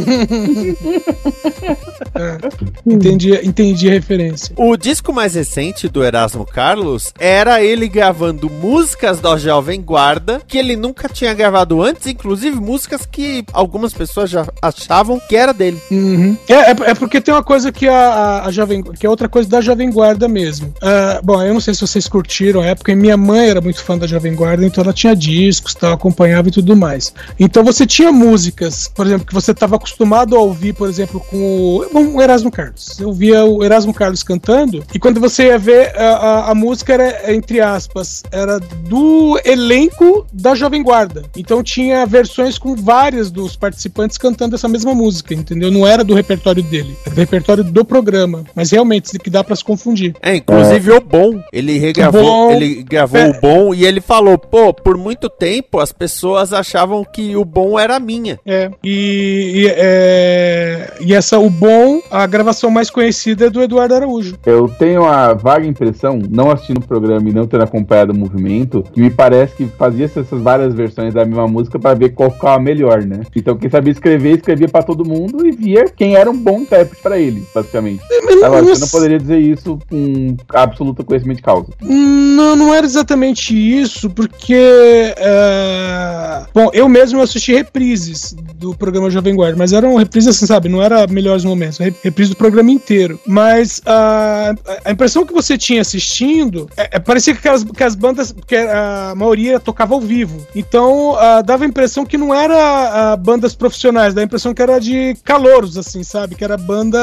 Entendi, 2.86 3.34
entendi 3.44 3.90
a 3.90 3.94
referência. 3.94 4.54
O 4.58 4.76
disco 4.76 5.14
mais 5.14 5.36
recente 5.36 5.88
do 5.88 6.04
Erasmo 6.04 6.46
Carlos 6.46 7.14
era 7.20 7.64
ele 7.64 7.88
gravando 7.88 8.50
músicas 8.50 9.20
da 9.20 9.38
Jovem 9.38 9.82
Guarda 9.82 10.42
que 10.48 10.58
ele 10.58 10.76
nunca 10.76 11.08
tinha 11.08 11.34
gravado 11.34 11.82
antes, 11.82 12.08
inclusive 12.08 12.60
músicas 12.60 13.06
que 13.06 13.46
algumas 13.54 13.94
pessoas 13.94 14.30
já 14.30 14.46
achavam 14.62 15.20
que 15.20 15.36
era 15.36 15.54
dele. 15.54 15.82
Uhum. 15.90 16.38
É, 16.48 16.54
é, 16.54 16.72
é 16.72 16.96
porque 16.96 17.22
tem 17.22 17.34
uma 17.34 17.44
coisa 17.44 17.72
que 17.72 17.88
a, 17.88 18.01
a, 18.02 18.46
a 18.46 18.52
Jovem 18.52 18.82
que 18.84 19.06
é 19.06 19.10
outra 19.10 19.30
coisa 19.30 19.48
da 19.50 19.62
Jovem 19.62 19.92
Guarda 19.92 20.28
mesmo. 20.28 20.74
Ah, 20.82 21.20
bom, 21.24 21.42
eu 21.42 21.54
não 21.54 21.62
sei 21.62 21.74
se 21.74 21.82
vocês 21.82 22.08
curtiram 22.08 22.62
a 22.62 22.66
época, 22.66 22.96
minha 22.96 23.18
mãe 23.18 23.50
era 23.50 23.62
muito 23.62 23.84
fã 23.84 23.98
da 23.98 24.08
Jovem 24.08 24.36
Guarda, 24.36 24.66
então 24.66 24.84
ela 24.84 24.94
tinha 24.94 25.16
discos, 25.16 25.74
tal, 25.74 25.94
acompanhava 25.94 26.50
e 26.50 26.52
tudo 26.52 26.76
mais. 26.76 27.14
Então 27.40 27.64
você 27.64 27.86
tinha 27.86 28.12
músicas, 28.12 28.88
por 28.88 29.06
exemplo, 29.06 29.26
que 29.26 29.34
você 29.34 29.52
estava 29.52 29.76
acostumado 29.76 30.36
a 30.36 30.40
ouvir, 30.40 30.74
por 30.74 30.90
exemplo, 30.90 31.20
com 31.20 31.38
o, 31.38 32.16
o 32.16 32.22
Erasmo 32.22 32.52
Carlos. 32.52 33.00
Eu 33.00 33.14
via 33.14 33.46
o 33.46 33.64
Erasmo 33.64 33.94
Carlos 33.94 34.24
cantando, 34.24 34.84
e 34.94 35.00
quando 35.00 35.20
você 35.20 35.48
ia 35.48 35.58
ver, 35.58 35.96
a, 35.98 36.08
a, 36.08 36.52
a 36.52 36.56
música 36.56 36.94
era, 36.94 37.34
entre 37.34 37.60
aspas, 37.60 38.24
era 38.32 38.60
do 38.60 39.40
elenco 39.46 40.26
da 40.32 40.56
Jovem 40.56 40.84
Guarda. 40.84 41.24
Então 41.36 41.64
tinha 41.64 42.06
versões 42.06 42.58
com 42.58 42.76
várias 42.76 43.32
dos 43.32 43.56
participantes 43.56 44.18
cantando 44.18 44.56
essa 44.56 44.68
mesma 44.68 44.94
música, 44.94 45.34
entendeu? 45.34 45.72
Não 45.72 45.86
era 45.86 46.04
do 46.04 46.14
repertório 46.14 46.64
dele, 46.64 46.96
era 47.06 47.16
do 47.16 47.20
repertório 47.20 47.64
do 47.64 47.81
programa. 47.86 48.44
Mas 48.56 48.72
realmente, 48.72 49.18
que 49.20 49.30
dá 49.30 49.44
pra 49.44 49.56
se 49.56 49.64
confundir. 49.64 50.14
É, 50.22 50.36
inclusive 50.36 50.92
o 50.92 51.02
Bom, 51.02 51.42
ele 51.52 51.78
regravou, 51.78 52.22
Bom. 52.24 52.52
ele 52.52 52.84
gravou 52.84 53.20
É. 53.20 53.30
o 53.30 53.40
Bom 53.42 53.74
e 53.74 53.86
ele 53.86 54.02
falou, 54.02 54.38
pô, 54.38 54.74
por 54.74 54.98
muito 54.98 55.30
tempo 55.30 55.80
as 55.80 55.92
pessoas 55.92 56.54
achavam 56.54 57.04
que 57.04 57.36
o 57.36 57.44
Bom 57.46 57.80
era 57.80 58.00
minha. 58.00 58.40
É. 58.46 58.70
E, 58.84 59.64
e, 59.64 59.68
é, 59.76 60.94
e 61.02 61.14
essa, 61.14 61.40
o 61.40 61.50
bom, 61.50 62.02
a 62.10 62.26
gravação 62.26 62.70
mais 62.70 62.90
conhecida 62.90 63.46
é 63.46 63.50
do 63.50 63.62
Eduardo 63.62 63.96
Araújo. 63.96 64.38
Eu 64.46 64.68
tenho 64.68 65.06
a 65.06 65.34
vaga 65.34 65.66
impressão, 65.66 66.20
não 66.30 66.50
assistindo 66.52 66.78
o 66.80 66.88
programa 66.88 67.30
e 67.30 67.34
não 67.34 67.46
tendo 67.48 67.64
acompanhado 67.64 68.14
o 68.14 68.16
movimento, 68.16 68.84
que 68.94 69.00
me 69.02 69.10
parece 69.10 69.56
que 69.56 69.66
fazia 69.78 70.06
essas 70.06 70.28
várias 70.42 70.74
versões 70.74 71.14
da 71.14 71.26
mesma 71.26 71.48
música 71.48 71.78
pra 71.80 71.94
ver 71.94 72.10
qual 72.10 72.32
ficava 72.32 72.60
melhor, 72.60 73.04
né? 73.04 73.22
Então 73.36 73.56
quem 73.58 73.70
sabia 73.70 73.92
escrever, 73.92 74.36
escrevia 74.38 74.68
pra 74.68 74.84
todo 74.84 75.06
mundo 75.06 75.46
e 75.46 75.52
via 75.52 75.86
quem 75.86 76.16
era 76.16 76.30
um 76.30 76.38
bom 76.38 76.60
intérprete 76.62 77.02
pra 77.02 77.20
ele, 77.20 77.44
basicamente. 77.72 78.04
Agora, 78.44 78.64
você 78.64 78.82
não 78.82 78.88
poderia 78.88 79.18
dizer 79.20 79.40
isso 79.40 79.80
com 79.90 80.36
absoluto 80.54 81.04
conhecimento 81.04 81.38
de 81.38 81.44
causa. 81.44 81.68
Não, 81.82 82.56
não 82.56 82.74
era 82.74 82.86
exatamente 82.86 83.56
isso, 83.56 84.10
porque. 84.10 85.14
é, 85.18 86.44
Bom, 86.54 86.70
eu 86.74 86.88
mesmo 86.90 87.22
assisti 87.22 87.54
reprises 87.54 88.36
do 88.56 88.76
programa 88.76 89.10
Jovem 89.10 89.36
Guarda, 89.36 89.58
mas 89.58 89.74
eram 89.74 89.96
reprises 89.96 90.36
assim, 90.36 90.46
sabe? 90.46 90.68
Não 90.70 90.82
era 90.82 91.08
melhores 91.08 91.46
momentos, 91.46 91.78
re- 91.78 91.94
reprise 92.04 92.32
do 92.32 92.36
programa 92.36 92.72
inteiro. 92.72 93.20
Mas 93.26 93.82
a, 93.86 94.54
a 94.86 94.92
impressão 94.92 95.26
que 95.26 95.34
você 95.34 95.58
tinha 95.58 95.82
assistindo 95.82 96.70
é, 96.76 96.90
é, 96.98 97.00
parecia 97.00 97.34
que, 97.34 97.40
aquelas, 97.40 97.64
que 97.64 97.84
as 97.84 97.96
bandas, 97.96 98.34
que 98.46 98.56
a 98.56 99.14
maioria 99.16 99.60
tocava 99.60 99.94
ao 99.94 100.02
vivo. 100.02 100.46
Então 100.56 101.16
ah, 101.18 101.42
dava 101.42 101.64
a 101.64 101.68
impressão 101.68 102.06
que 102.06 102.18
não 102.18 102.34
era 102.34 103.16
bandas 103.18 103.56
profissionais, 103.56 104.14
dava 104.14 104.24
a 104.24 104.28
impressão 104.28 104.54
que 104.54 104.62
era 104.62 104.80
de 104.80 105.16
calouros, 105.24 105.78
assim, 105.78 106.04
sabe? 106.04 106.36
Que 106.36 106.44
era 106.44 106.58
banda. 106.58 107.00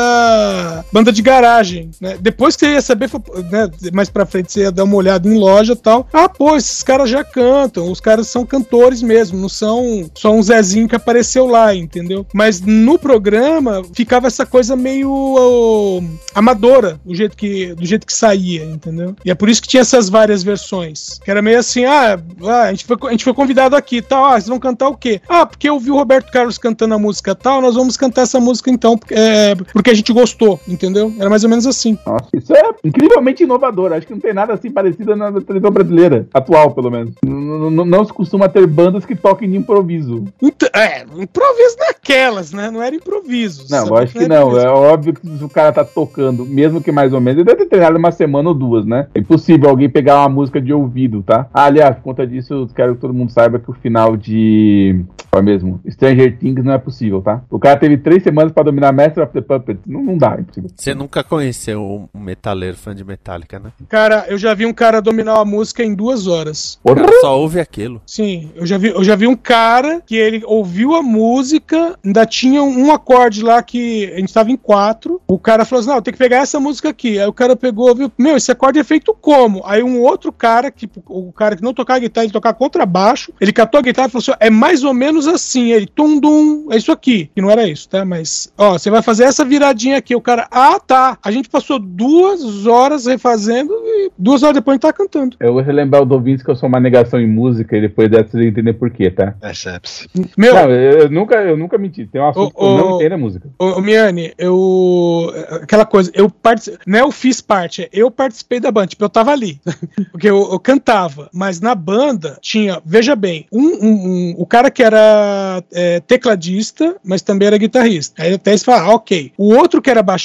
Banda 0.93 1.13
de 1.13 1.23
garagem, 1.23 1.91
né? 2.01 2.17
Depois 2.21 2.57
que 2.57 2.67
você 2.67 2.73
ia 2.73 2.83
saber, 2.83 3.11
né, 3.51 3.69
mais 3.93 4.09
pra 4.09 4.27
frente 4.27 4.53
você 4.53 4.61
ia 4.61 4.73
dar 4.73 4.85
uma 4.85 4.97
olhada 4.97 5.29
em 5.29 5.37
loja 5.37 5.73
e 5.73 5.77
tal. 5.77 6.07
Ah, 6.13 6.29
pô, 6.29 6.57
esses 6.57 6.83
caras 6.83 7.11
já 7.11 7.25
cantam, 7.25 7.91
os 7.91 8.01
caras 8.01 8.29
são 8.29 8.45
cantores 8.45 9.03
mesmo, 9.03 9.39
não 9.39 9.49
são 9.49 10.11
só 10.15 10.33
um 10.33 10.43
Zezinho 10.43 10.89
que 10.89 10.97
apareceu 10.97 11.47
lá, 11.47 11.75
entendeu? 11.75 12.27
Mas 12.33 12.61
no 12.61 12.99
programa 12.99 13.83
ficava 13.95 14.27
essa 14.27 14.47
coisa 14.47 14.77
meio 14.77 15.11
ó, 15.11 16.01
amadora, 16.35 17.01
do 17.05 17.15
jeito 17.15 17.37
que, 17.37 17.75
do 17.75 17.85
jeito 17.85 18.07
que 18.07 18.13
saía, 18.13 18.65
entendeu? 18.65 19.15
E 19.25 19.31
é 19.31 19.35
por 19.35 19.49
isso 19.49 19.63
que 19.63 19.69
tinha 19.69 19.81
essas 19.81 20.09
várias 20.09 20.43
versões. 20.43 21.19
Que 21.25 21.31
era 21.31 21.43
meio 21.43 21.59
assim, 21.59 21.85
ah, 21.85 22.19
ah, 22.45 22.63
a, 22.63 22.71
gente 22.71 22.85
foi, 22.85 22.97
a 23.05 23.11
gente 23.11 23.25
foi 23.25 23.35
convidado 23.35 23.77
aqui, 23.77 24.01
tal, 24.01 24.25
ah, 24.25 24.33
vocês 24.33 24.49
vão 24.49 24.59
cantar 24.59 24.89
o 24.89 24.97
quê? 24.97 25.21
Ah, 25.29 25.47
porque 25.47 25.69
eu 25.69 25.79
vi 25.79 25.91
o 25.91 25.97
Roberto 25.97 26.31
Carlos 26.31 26.59
cantando 26.59 26.95
a 26.95 26.99
música 26.99 27.35
tal, 27.35 27.61
nós 27.61 27.75
vamos 27.75 27.97
cantar 27.97 28.23
essa 28.23 28.41
música 28.41 28.71
então, 28.71 28.99
é, 29.11 29.55
porque 29.73 29.91
a 29.91 29.95
gente 29.95 30.13
gostou, 30.13 30.48
entendeu? 30.67 31.13
Era 31.19 31.29
mais 31.29 31.45
ou 31.45 31.51
menos 31.51 31.67
assim. 31.67 31.99
Nossa, 32.07 32.29
isso 32.35 32.55
é 32.55 32.63
incrivelmente 32.85 33.43
inovador. 33.43 33.93
Acho 33.93 34.07
que 34.07 34.13
não 34.13 34.21
tem 34.21 34.33
nada 34.33 34.55
assim 34.55 34.71
parecido 34.71 35.17
na 35.17 35.33
televisão 35.33 35.71
brasileira, 35.71 36.27
atual 36.33 36.71
pelo 36.73 36.91
menos. 36.91 37.15
Não 37.25 38.05
se 38.05 38.13
costuma 38.13 38.49
ter 38.49 38.67
bandas 38.67 39.05
que 39.05 39.17
toquem 39.17 39.51
de 39.51 39.57
improviso. 39.57 40.25
Então, 40.41 40.69
é, 40.75 41.03
improviso 41.03 41.77
naquelas, 41.79 42.53
né? 42.53 42.71
Não 42.71 42.83
era 42.83 42.95
improviso. 42.95 43.63
Não, 43.71 43.79
sabe? 43.79 43.91
lógico 43.91 44.19
que 44.19 44.29
não, 44.29 44.59
é 44.59 44.69
óbvio 44.69 45.15
que 45.15 45.27
se 45.27 45.45
o 45.45 45.49
cara 45.49 45.73
tá 45.73 45.85
tocando, 45.85 46.45
mesmo 46.47 46.81
que 46.81 46.93
mais 46.93 47.13
ou 47.13 47.21
menos, 47.21 47.39
ele 47.39 47.47
deve 47.47 47.65
ter 47.65 47.69
treinado 47.69 47.99
uma 47.99 48.13
semana 48.13 48.49
ou 48.49 48.55
duas, 48.55 48.85
né? 48.87 49.09
É 49.15 49.19
impossível 49.19 49.69
alguém 49.69 49.89
pegar 49.89 50.21
uma 50.21 50.29
música 50.29 50.61
de 50.61 50.73
ouvido, 50.73 51.23
tá? 51.23 51.47
Ah, 51.53 51.65
aliás, 51.65 51.97
por 51.97 52.03
conta 52.03 52.27
disso, 52.27 52.55
eu 52.55 52.69
quero 52.75 52.95
que 52.95 53.01
todo 53.01 53.15
mundo 53.15 53.31
saiba 53.31 53.59
que 53.59 53.71
o 53.71 53.75
final 53.75 54.17
de. 54.17 55.05
Qual 55.31 55.41
é 55.41 55.45
mesmo? 55.45 55.81
Stranger 55.89 56.39
Things 56.39 56.65
não 56.65 56.73
é 56.73 56.79
possível, 56.79 57.21
tá? 57.21 57.43
O 57.51 57.59
cara 57.59 57.79
teve 57.79 57.99
três 57.99 58.23
semanas 58.23 58.53
pra 58.53 58.63
dominar 58.63 58.93
Master 58.93 59.25
of 59.25 59.33
the 59.33 59.41
Puppets. 59.41 59.83
Não, 59.87 60.03
não 60.03 60.17
dá, 60.17 60.38
Você 60.77 60.95
nunca 60.95 61.23
conheceu 61.23 62.09
um 62.15 62.19
metaleiro 62.19 62.77
fã 62.77 62.95
de 62.95 63.05
Metallica, 63.05 63.59
né? 63.59 63.73
Cara, 63.89 64.27
eu 64.29 64.39
já 64.39 64.55
vi 64.55 64.67
um 64.67 64.73
cara 64.73 65.01
dominar 65.01 65.35
uma 65.35 65.45
música 65.45 65.83
em 65.83 65.95
duas 65.95 66.27
horas. 66.27 66.79
O 66.83 66.95
cara 66.95 67.21
só 67.21 67.39
ouve 67.39 67.61
aquilo. 67.61 68.01
Sim, 68.07 68.51
eu 68.55 68.67
já 68.67 68.79
vi, 68.79 68.89
eu 68.89 69.05
já 69.05 69.17
vi 69.17 69.27
um 69.27 69.37
cara 69.37 70.03
que 70.05 70.17
ele 70.17 70.43
ouviu 70.45 70.95
a 70.95 71.03
música, 71.03 71.99
ainda 72.05 72.27
tinha 72.27 72.63
um 72.63 72.93
acorde 72.93 73.43
lá 73.43 73.63
que 73.63 74.13
a 74.13 74.19
gente 74.19 74.33
tava 74.33 74.51
em 74.51 74.57
quatro. 74.57 75.21
O 75.27 75.39
cara 75.39 75.65
falou 75.65 75.81
assim: 75.81 75.91
não, 75.91 76.03
tem 76.03 76.13
que 76.13 76.19
pegar 76.19 76.39
essa 76.39 76.61
música 76.61 76.89
aqui. 76.89 77.19
Aí 77.19 77.27
o 77.27 77.33
cara 77.33 77.57
pegou, 77.57 77.95
viu, 77.95 78.11
meu, 78.19 78.37
esse 78.37 78.51
acorde 78.51 78.79
é 78.79 78.85
feito 78.85 79.17
como? 79.21 79.63
Aí 79.65 79.83
um 79.83 80.01
outro 80.01 80.33
cara, 80.33 80.71
que 80.71 80.89
o 81.07 81.33
cara 81.33 81.57
que 81.57 81.63
não 81.63 81.75
tocava 81.75 82.01
guitarra, 82.01 82.25
ele 82.25 82.33
tocava 82.33 82.55
contrabaixo, 82.55 83.33
ele 83.41 83.53
catou 83.53 83.79
a 83.79 83.83
guitarra 83.83 84.09
e 84.09 84.11
falou 84.11 84.23
assim: 84.23 84.33
é 84.41 84.51
mais 84.51 84.85
ou 84.85 84.95
menos 84.95 85.27
assim. 85.27 85.73
Ele, 85.73 85.87
tum 85.87 86.19
dum, 86.19 86.69
é 86.71 86.77
isso 86.77 86.93
aqui. 86.93 87.31
Que 87.35 87.41
não 87.41 87.51
era 87.51 87.67
isso, 87.67 87.89
tá? 87.89 88.05
Mas, 88.05 88.53
ó, 88.57 88.73
você 88.73 88.91
vai 88.91 89.03
fazer 89.03 89.25
essa 89.25 89.45
viradinha 89.45 89.97
aqui. 89.97 90.15
O 90.15 90.21
cara, 90.29 90.47
ah, 90.51 90.79
tá. 90.79 91.17
A 91.25 91.31
gente 91.31 91.49
passou 91.49 91.79
duas 91.79 92.67
horas 92.67 93.07
refazendo 93.07 93.73
e 93.73 94.11
duas 94.19 94.43
horas 94.43 94.57
depois 94.57 94.75
a 94.75 94.77
gente 94.77 94.83
tá 94.83 94.93
cantando. 94.93 95.37
Eu 95.41 95.55
vou 95.55 95.63
relembrar 95.63 96.03
o 96.03 96.13
ouvintes 96.13 96.45
que 96.45 96.51
eu 96.51 96.57
sou 96.57 96.69
uma 96.69 96.79
negação 96.79 97.19
em 97.19 97.27
música 97.27 97.77
e 97.77 97.81
depois 97.81 98.11
dessa 98.11 98.33
vocês 98.33 98.47
entender 98.47 98.75
por 98.75 98.91
quê, 98.91 99.11
tá? 99.11 99.33
Percebe-se. 99.41 100.07
Meu, 100.37 100.55
Não, 100.55 100.71
eu, 100.71 100.99
eu 101.01 101.11
nunca, 101.11 101.37
eu 101.37 101.57
nunca 101.57 101.79
menti. 101.79 102.07
Tem 102.07 102.21
um 102.21 102.29
assunto 102.29 102.55
que 102.55 102.63
eu 102.63 102.77
não 102.77 102.97
entendo 102.97 103.13
é 103.15 103.17
música. 103.17 103.49
Ô, 103.59 103.81
Miane, 103.81 104.35
eu. 104.37 105.33
Aquela 105.63 105.87
coisa, 105.87 106.11
eu 106.15 106.29
participei. 106.29 106.79
Não 106.87 106.99
é 106.99 107.03
eu 107.03 107.11
fiz 107.11 107.41
parte, 107.41 107.83
é 107.85 107.89
eu 107.93 108.11
participei 108.11 108.61
da 108.61 108.71
banda. 108.71 108.89
Tipo, 108.89 109.05
eu 109.05 109.09
tava 109.09 109.31
ali. 109.33 109.59
Porque 110.13 110.29
eu, 110.29 110.49
eu 110.53 110.59
cantava. 110.61 111.31
Mas 111.33 111.61
na 111.61 111.75
banda 111.75 112.37
tinha, 112.43 112.83
veja 112.85 113.17
bem, 113.17 113.47
um, 113.51 113.63
um- 113.63 114.09
um- 114.09 114.35
o 114.37 114.45
cara 114.47 114.71
que 114.71 114.83
era 114.83 115.63
é, 115.73 116.01
tecladista, 116.01 116.97
mas 117.03 117.23
também 117.23 117.49
era 117.49 117.57
guitarrista. 117.57 118.23
Aí 118.23 118.35
até 118.35 118.51
eles 118.51 118.63
falaram, 118.63 118.91
ah, 118.91 118.95
ok. 118.95 119.33
O 119.39 119.55
outro 119.55 119.81
que 119.81 119.89
era 119.91 120.03
baixista 120.03 120.18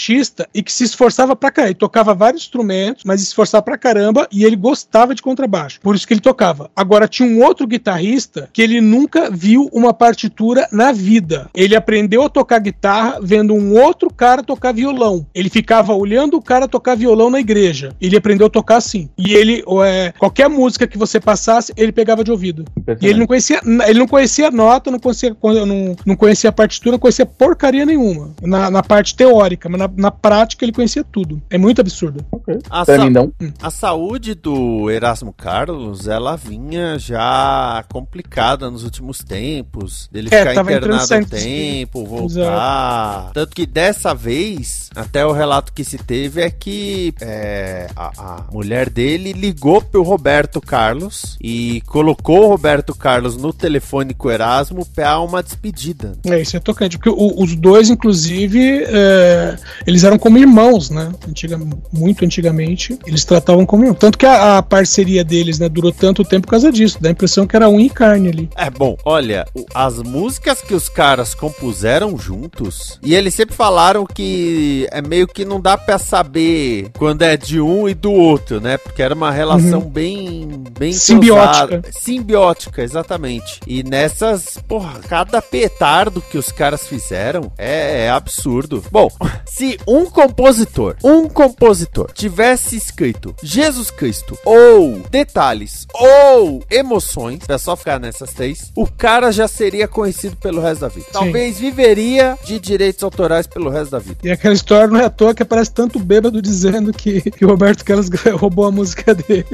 e 0.54 0.62
que 0.62 0.72
se 0.72 0.84
esforçava 0.84 1.36
pra 1.36 1.52
caramba. 1.52 1.70
Ele 1.72 1.80
tocava 1.80 2.14
vários 2.14 2.44
instrumentos, 2.44 3.04
mas 3.06 3.22
se 3.22 3.28
esforçava 3.28 3.62
pra 3.62 3.78
caramba 3.78 4.28
e 4.32 4.44
ele 4.44 4.56
gostava 4.56 5.16
de 5.16 5.22
contrabaixo. 5.22 5.80
Por 5.82 5.96
isso 5.96 6.08
que 6.08 6.14
ele 6.14 6.22
tocava. 6.22 6.70
Agora 6.76 7.08
tinha 7.08 7.28
um 7.28 7.44
outro 7.44 7.68
guitarrista 7.68 8.50
que 8.52 8.62
ele 8.62 8.82
nunca 8.82 9.30
viu 9.30 9.70
uma 9.72 9.94
partitura 9.94 10.68
na 10.72 10.92
vida. 10.92 11.50
Ele 11.54 11.76
aprendeu 11.76 12.24
a 12.24 12.30
tocar 12.30 12.60
guitarra 12.60 13.20
vendo 13.22 13.54
um 13.54 13.80
outro 13.80 14.12
cara 14.14 14.44
tocar 14.44 14.74
violão. 14.74 15.26
Ele 15.34 15.50
ficava 15.50 15.94
olhando 15.94 16.38
o 16.38 16.42
cara 16.42 16.68
tocar 16.68 16.96
violão 16.96 17.30
na 17.30 17.40
igreja. 17.40 17.96
Ele 18.02 18.18
aprendeu 18.18 18.48
a 18.48 18.50
tocar 18.50 18.78
assim. 18.78 19.10
E 19.18 19.34
ele, 19.34 19.64
é, 19.86 20.14
qualquer 20.18 20.50
música 20.50 20.88
que 20.88 20.98
você 20.98 21.20
passasse, 21.20 21.74
ele 21.78 21.92
pegava 21.92 22.24
de 22.24 22.32
ouvido. 22.32 22.66
E 23.02 23.08
ele 23.08 23.20
não 23.20 23.28
conhecia, 23.28 23.62
ele 23.88 24.00
não 24.00 24.08
conhecia 24.08 24.52
nota, 24.52 24.92
não 24.92 25.00
conhecia, 25.00 25.36
não, 25.42 25.96
não 26.06 26.16
conhecia 26.16 26.52
partitura, 26.52 26.94
não 26.94 27.00
conhecia 27.00 27.26
porcaria 27.26 27.86
nenhuma. 27.86 28.34
Na, 28.42 28.70
na 28.70 28.84
parte 28.84 29.16
teórica, 29.16 29.70
mas 29.70 29.80
na, 29.88 29.94
na 30.04 30.12
prática 30.12 30.64
ele 30.66 30.72
conhecia 30.72 31.04
tudo. 31.04 31.42
É 31.50 31.58
muito 31.58 31.82
absurdo. 31.82 32.26
A, 32.70 32.86
Pra 32.86 32.98
sa- 32.98 33.04
mim, 33.06 33.10
não. 33.10 33.32
a 33.62 33.70
saúde 33.70 34.34
do 34.36 34.90
Erasmo 34.90 35.34
Carlos, 35.34 36.08
ela 36.08 36.36
vinha 36.36 36.98
já 36.98 37.84
complicada 37.92 38.70
nos 38.70 38.84
últimos 38.84 39.20
tempos. 39.20 40.10
Dele 40.12 40.30
É, 40.32 40.50
ficar 40.50 40.62
internado 40.62 41.16
um 41.16 41.24
tempo, 41.26 42.06
voltar. 42.06 43.32
Tanto 43.34 43.56
que 43.56 43.66
dessa 43.66 44.14
vez, 44.14 44.90
até 44.96 45.26
o 45.26 45.32
relato 45.32 45.74
que 45.74 45.84
se 45.84 45.98
teve 45.98 46.42
é 46.42 46.50
que 46.50 47.14
é, 47.22 47.90
a, 47.96 48.12
a 48.18 48.52
mulher 48.52 48.90
dele 48.90 49.34
ligou 49.34 49.82
pro 49.82 50.04
Roberto 50.04 50.62
Carlos 50.62 51.38
e 51.42 51.82
colocou 51.88 52.46
o 52.46 52.48
Roberto 52.50 52.96
Carlos 52.96 53.38
no 53.38 53.52
telefone 53.54 54.14
com 54.14 54.28
o 54.28 54.32
Erasmo 54.32 54.86
pra 54.86 55.20
uma 55.20 55.42
despedida. 55.44 56.14
É, 56.26 56.42
isso 56.42 56.56
é 56.58 56.60
tocante, 56.60 56.98
porque 56.98 57.10
o- 57.10 57.42
os 57.42 57.56
dois, 57.56 57.90
inclusive, 57.90 58.84
é, 58.88 59.58
eles 59.86 60.04
eram 60.04 60.18
como 60.18 60.38
irmãos, 60.38 60.90
né? 60.90 61.12
Antiga, 61.28 61.60
muito 61.92 62.26
antigamente, 62.26 62.98
eles 63.06 63.26
tratavam 63.26 63.66
como 63.66 63.84
irmãos. 63.84 64.00
Tanto 64.00 64.18
que 64.18 64.26
a, 64.26 64.58
a 64.58 64.64
parceria 64.64 65.24
deles, 65.24 65.60
né, 65.60 65.70
durou 65.70 65.92
tanto 65.92 66.24
tempo 66.24 66.48
por 66.48 66.52
causa 66.52 66.72
disso, 66.72 66.98
dá 67.00 67.10
a 67.10 67.12
impressão 67.12 67.46
que 67.46 67.56
era 67.56 67.70
unha 67.70 67.86
e 67.86 67.90
carne 67.90 68.30
ali. 68.30 68.50
É 68.56 68.70
bom, 68.70 68.98
olha, 69.06 69.46
as 69.74 69.98
músicas 69.98 70.62
que 70.62 70.74
os 70.74 70.90
caras 70.90 71.34
compuseram 71.34 72.18
juntos, 72.18 73.00
e 73.04 73.16
eles 73.16 73.34
sempre 73.34 73.56
falaram 73.56 74.06
que 74.06 74.88
é 74.92 75.02
meio 75.02 75.28
que 75.28 75.46
não 75.46 75.60
dá 75.60 75.78
pra 75.78 75.98
saber 75.98 76.90
quando 76.98 77.22
é 77.24 77.38
de 77.38 77.60
um 77.60 77.88
e 77.88 77.94
do 77.94 78.12
outro, 78.12 78.60
né? 78.60 78.78
Porque 78.78 79.02
era 79.02 79.14
uma 79.14 79.32
relação 79.32 79.82
bem 79.82 80.64
bem 80.78 80.92
Simbiótica. 80.92 81.76
entrosada. 81.76 81.92
simbiótica, 81.92 82.82
exatamente. 82.82 83.60
E 83.66 83.84
nessas, 83.84 84.58
porra, 84.68 85.00
cada 85.08 85.42
petardo 85.42 86.22
que 86.22 86.38
os 86.38 86.52
caras 86.52 86.88
fizeram 86.88 87.52
é, 87.58 88.06
é 88.06 88.10
absurdo. 88.10 88.84
Bom, 88.92 89.10
se 89.56 89.78
um 89.88 90.06
compositor, 90.06 90.96
um 91.04 91.30
compositor 91.30 92.12
tivesse 92.12 92.76
escrito 92.76 93.36
Jesus 93.44 93.92
Cristo 93.92 94.36
ou 94.44 95.00
detalhes 95.12 95.86
ou 95.94 96.64
emoções, 96.72 97.42
é 97.48 97.58
só 97.60 97.76
ficar 97.76 98.00
nessas 98.00 98.34
três, 98.34 98.72
o 98.76 98.88
cara 98.88 99.32
já 99.32 99.48
seria 99.48 99.88
conhecido 99.88 100.36
pelo 100.38 100.60
resto 100.60 100.82
da 100.82 100.88
vida. 100.88 101.06
Talvez 101.12 101.60
viveria 101.60 102.36
de 102.44 102.60
direitos 102.60 103.04
autorais 103.04 103.46
pelo 103.46 103.70
resto 103.70 103.92
da 103.92 104.00
vida. 104.00 104.18
E 104.24 104.32
aquela 104.32 104.56
história 104.56 104.88
não 104.88 105.00
é 105.00 105.06
à 105.06 105.10
toa 105.10 105.36
que 105.36 105.44
aparece 105.44 105.72
tanto 105.72 106.00
bêbado 106.00 106.42
dizendo 106.42 106.92
que, 106.92 107.22
que 107.22 107.46
o 107.46 107.48
Roberto 107.48 107.86
Carlos 107.86 108.10
roubou 108.34 108.66
a 108.66 108.72
música 108.72 109.14
dele. 109.14 109.46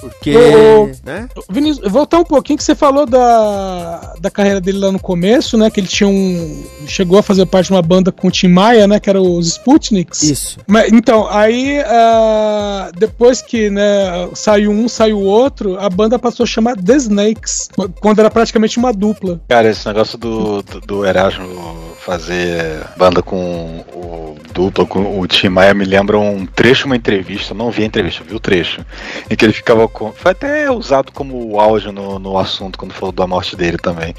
Porque, 0.00 0.36
Ô, 0.36 0.90
né? 1.04 1.28
Vinícius, 1.48 1.88
voltar 1.90 2.18
um 2.18 2.24
pouquinho 2.24 2.58
que 2.58 2.64
você 2.64 2.74
falou 2.74 3.06
da, 3.06 4.14
da 4.20 4.30
carreira 4.30 4.60
dele 4.60 4.78
lá 4.78 4.90
no 4.90 4.98
começo, 4.98 5.56
né? 5.56 5.70
Que 5.70 5.78
ele 5.78 5.86
tinha 5.86 6.08
um. 6.08 6.64
Chegou 6.86 7.18
a 7.18 7.22
fazer 7.22 7.46
parte 7.46 7.66
de 7.66 7.72
uma 7.72 7.82
banda 7.82 8.10
com 8.10 8.26
o 8.26 8.30
Tim 8.30 8.48
Maia, 8.48 8.88
né? 8.88 8.98
Que 8.98 9.08
era 9.08 9.22
os 9.36 9.46
Sputniks. 9.48 10.22
Isso. 10.22 10.58
Mas, 10.66 10.92
então, 10.92 11.28
aí 11.28 11.80
ah, 11.86 12.90
depois 12.96 13.40
que 13.42 13.70
né, 13.70 14.28
saiu 14.34 14.70
um, 14.70 14.88
saiu 14.88 15.18
o 15.18 15.24
outro, 15.24 15.78
a 15.78 15.88
banda 15.88 16.18
passou 16.18 16.44
a 16.44 16.46
chamar 16.46 16.76
The 16.76 16.96
Snakes, 16.96 17.68
quando 18.00 18.18
era 18.18 18.30
praticamente 18.30 18.78
uma 18.78 18.92
dupla. 18.92 19.40
Cara, 19.48 19.68
esse 19.70 19.86
negócio 19.86 20.18
do, 20.18 20.62
do, 20.62 20.80
do 20.80 21.04
Erasmo 21.06 21.85
fazer 22.06 22.86
banda 22.96 23.20
com 23.20 23.84
o 23.92 24.38
dupla, 24.54 24.86
com 24.86 25.20
o 25.20 25.26
Tim 25.26 25.48
Maia, 25.48 25.74
me 25.74 25.84
lembra 25.84 26.16
um 26.16 26.46
trecho, 26.46 26.86
uma 26.86 26.94
entrevista, 26.94 27.52
não 27.52 27.68
vi 27.68 27.82
a 27.82 27.86
entrevista, 27.86 28.22
vi 28.24 28.32
o 28.32 28.38
trecho, 28.38 28.86
em 29.28 29.34
que 29.34 29.44
ele 29.44 29.52
ficava 29.52 29.88
com. 29.88 30.12
Foi 30.12 30.30
até 30.30 30.70
usado 30.70 31.10
como 31.10 31.58
áudio 31.58 31.90
no, 31.90 32.20
no 32.20 32.38
assunto 32.38 32.78
quando 32.78 32.94
falou 32.94 33.10
da 33.10 33.26
morte 33.26 33.56
dele 33.56 33.76
também. 33.76 34.14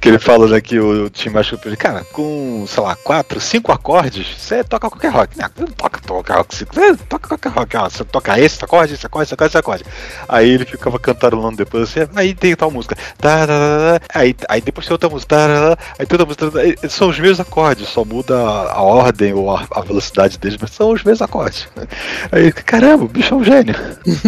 Que 0.00 0.08
ele 0.08 0.20
fala 0.20 0.46
né, 0.46 0.60
que 0.60 0.78
o 0.78 1.10
Tim 1.10 1.30
Maia 1.30 1.44
ele, 1.64 1.76
cara, 1.76 2.04
com, 2.12 2.64
sei 2.68 2.82
lá, 2.82 2.94
quatro, 2.94 3.40
cinco 3.40 3.72
acordes, 3.72 4.24
você 4.38 4.62
toca 4.62 4.88
qualquer 4.88 5.10
rock. 5.10 5.36
Não, 5.36 5.50
não 5.58 5.66
toca, 5.66 6.00
toca 6.00 6.34
rock, 6.34 6.54
você 6.54 6.64
toca 7.08 7.28
qualquer 7.28 7.48
rock, 7.50 7.76
você 7.92 8.04
toca 8.04 8.38
esse 8.38 8.64
acorde, 8.64 8.94
esse 8.94 9.04
acorde, 9.04 9.26
esse 9.26 9.34
acorde, 9.34 9.50
esse 9.50 9.58
acorde. 9.58 9.84
Aí 10.28 10.48
ele 10.48 10.64
ficava 10.64 10.96
cantarolando 10.96 11.56
depois 11.56 11.82
assim, 11.82 12.08
aí 12.14 12.34
tem 12.34 12.54
tal 12.54 12.70
música. 12.70 12.96
Aí, 14.14 14.34
aí 14.48 14.60
depois 14.60 14.86
tem 14.86 14.94
outra 14.94 15.08
música. 15.08 15.36
Aí 15.98 16.06
tem 16.06 16.18
outra 16.20 16.44
música. 16.46 16.88
São 16.88 17.08
os 17.08 17.18
mesmos 17.32 17.40
acordes, 17.40 17.88
só 17.88 18.04
muda 18.04 18.36
a 18.36 18.80
ordem 18.82 19.32
ou 19.32 19.50
a, 19.50 19.80
velocidade 19.82 20.38
deles, 20.38 20.58
mas 20.60 20.70
são 20.70 20.90
os 20.90 21.02
mesmos 21.02 21.22
acordes. 21.22 21.66
Aí, 22.30 22.52
caramba, 22.52 23.04
o 23.04 23.08
bicho 23.08 23.34
é 23.34 23.36
um 23.36 23.44
gênio. 23.44 23.74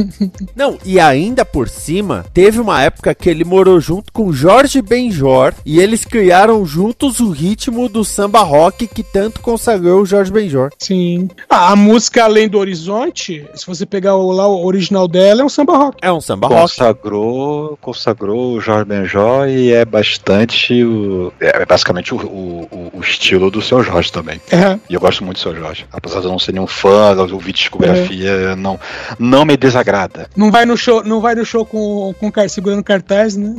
Não, 0.57 0.79
e 0.85 0.99
ainda 0.99 1.45
por 1.45 1.69
cima, 1.69 2.25
teve 2.33 2.61
uma 2.61 2.83
época 2.83 3.15
que 3.15 3.29
ele 3.29 3.45
morou 3.45 3.81
junto 3.81 4.13
com 4.13 4.33
Jorge 4.33 4.81
Benjor 4.81 5.53
e 5.65 5.81
eles 5.81 6.05
criaram 6.05 6.65
juntos 6.65 7.21
o 7.21 7.31
ritmo 7.31 7.89
do 7.89 8.05
samba 8.05 8.41
rock 8.41 8.87
que 8.87 9.03
tanto 9.03 9.41
consagrou 9.41 10.03
o 10.03 10.07
Jorge 10.07 10.33
Benjor. 10.33 10.71
Sim. 10.79 11.29
Ah, 11.49 11.73
a 11.73 11.77
música 11.77 12.25
Além 12.25 12.49
do 12.49 12.59
Horizonte, 12.59 13.47
se 13.55 13.67
você 13.67 13.85
pegar 13.85 14.17
o, 14.17 14.33
lá 14.33 14.49
o 14.49 14.65
original 14.65 15.07
dela, 15.07 15.43
é 15.43 15.45
um 15.45 15.49
samba 15.49 15.77
rock. 15.77 15.99
É 16.01 16.13
um 16.13 16.21
samba 16.21 16.49
rock. 16.49 16.61
Consagrou, 16.63 17.79
consagrou 17.81 18.55
o 18.55 18.61
Jorge 18.61 18.87
Benjó 18.87 19.47
e 19.47 19.73
é 19.73 19.85
bastante 19.85 20.83
o, 20.83 21.33
é 21.41 21.65
basicamente 21.67 22.15
o, 22.15 22.19
o, 22.19 22.91
o- 22.97 23.01
estilo 23.01 23.51
do 23.51 23.63
seu 23.63 23.83
Jorge 23.83 24.11
também. 24.11 24.41
É. 24.51 24.79
E 24.89 24.95
eu 24.95 25.01
gosto 25.01 25.25
muito 25.25 25.37
do 25.37 25.41
seu 25.43 25.55
Jorge. 25.55 25.87
Apesar 25.93 26.21
de 26.21 26.27
eu 26.27 26.31
não 26.33 26.39
ser 26.39 26.53
nenhum 26.53 26.67
fã, 26.67 27.15
eu 27.17 27.35
ouvir 27.35 27.53
discografia, 27.53 28.57
não, 28.57 28.79
não 29.19 29.45
me 29.45 29.57
desagrada. 29.57 30.29
Não 30.37 30.51
vai 30.51 30.65
no 30.65 30.77
show, 30.77 31.03
não 31.05 31.21
vai 31.21 31.35
no 31.35 31.45
show 31.45 31.65
com, 31.65 32.15
com 32.19 32.33
segurando 32.49 32.83
cartaz, 32.83 33.37
né? 33.37 33.55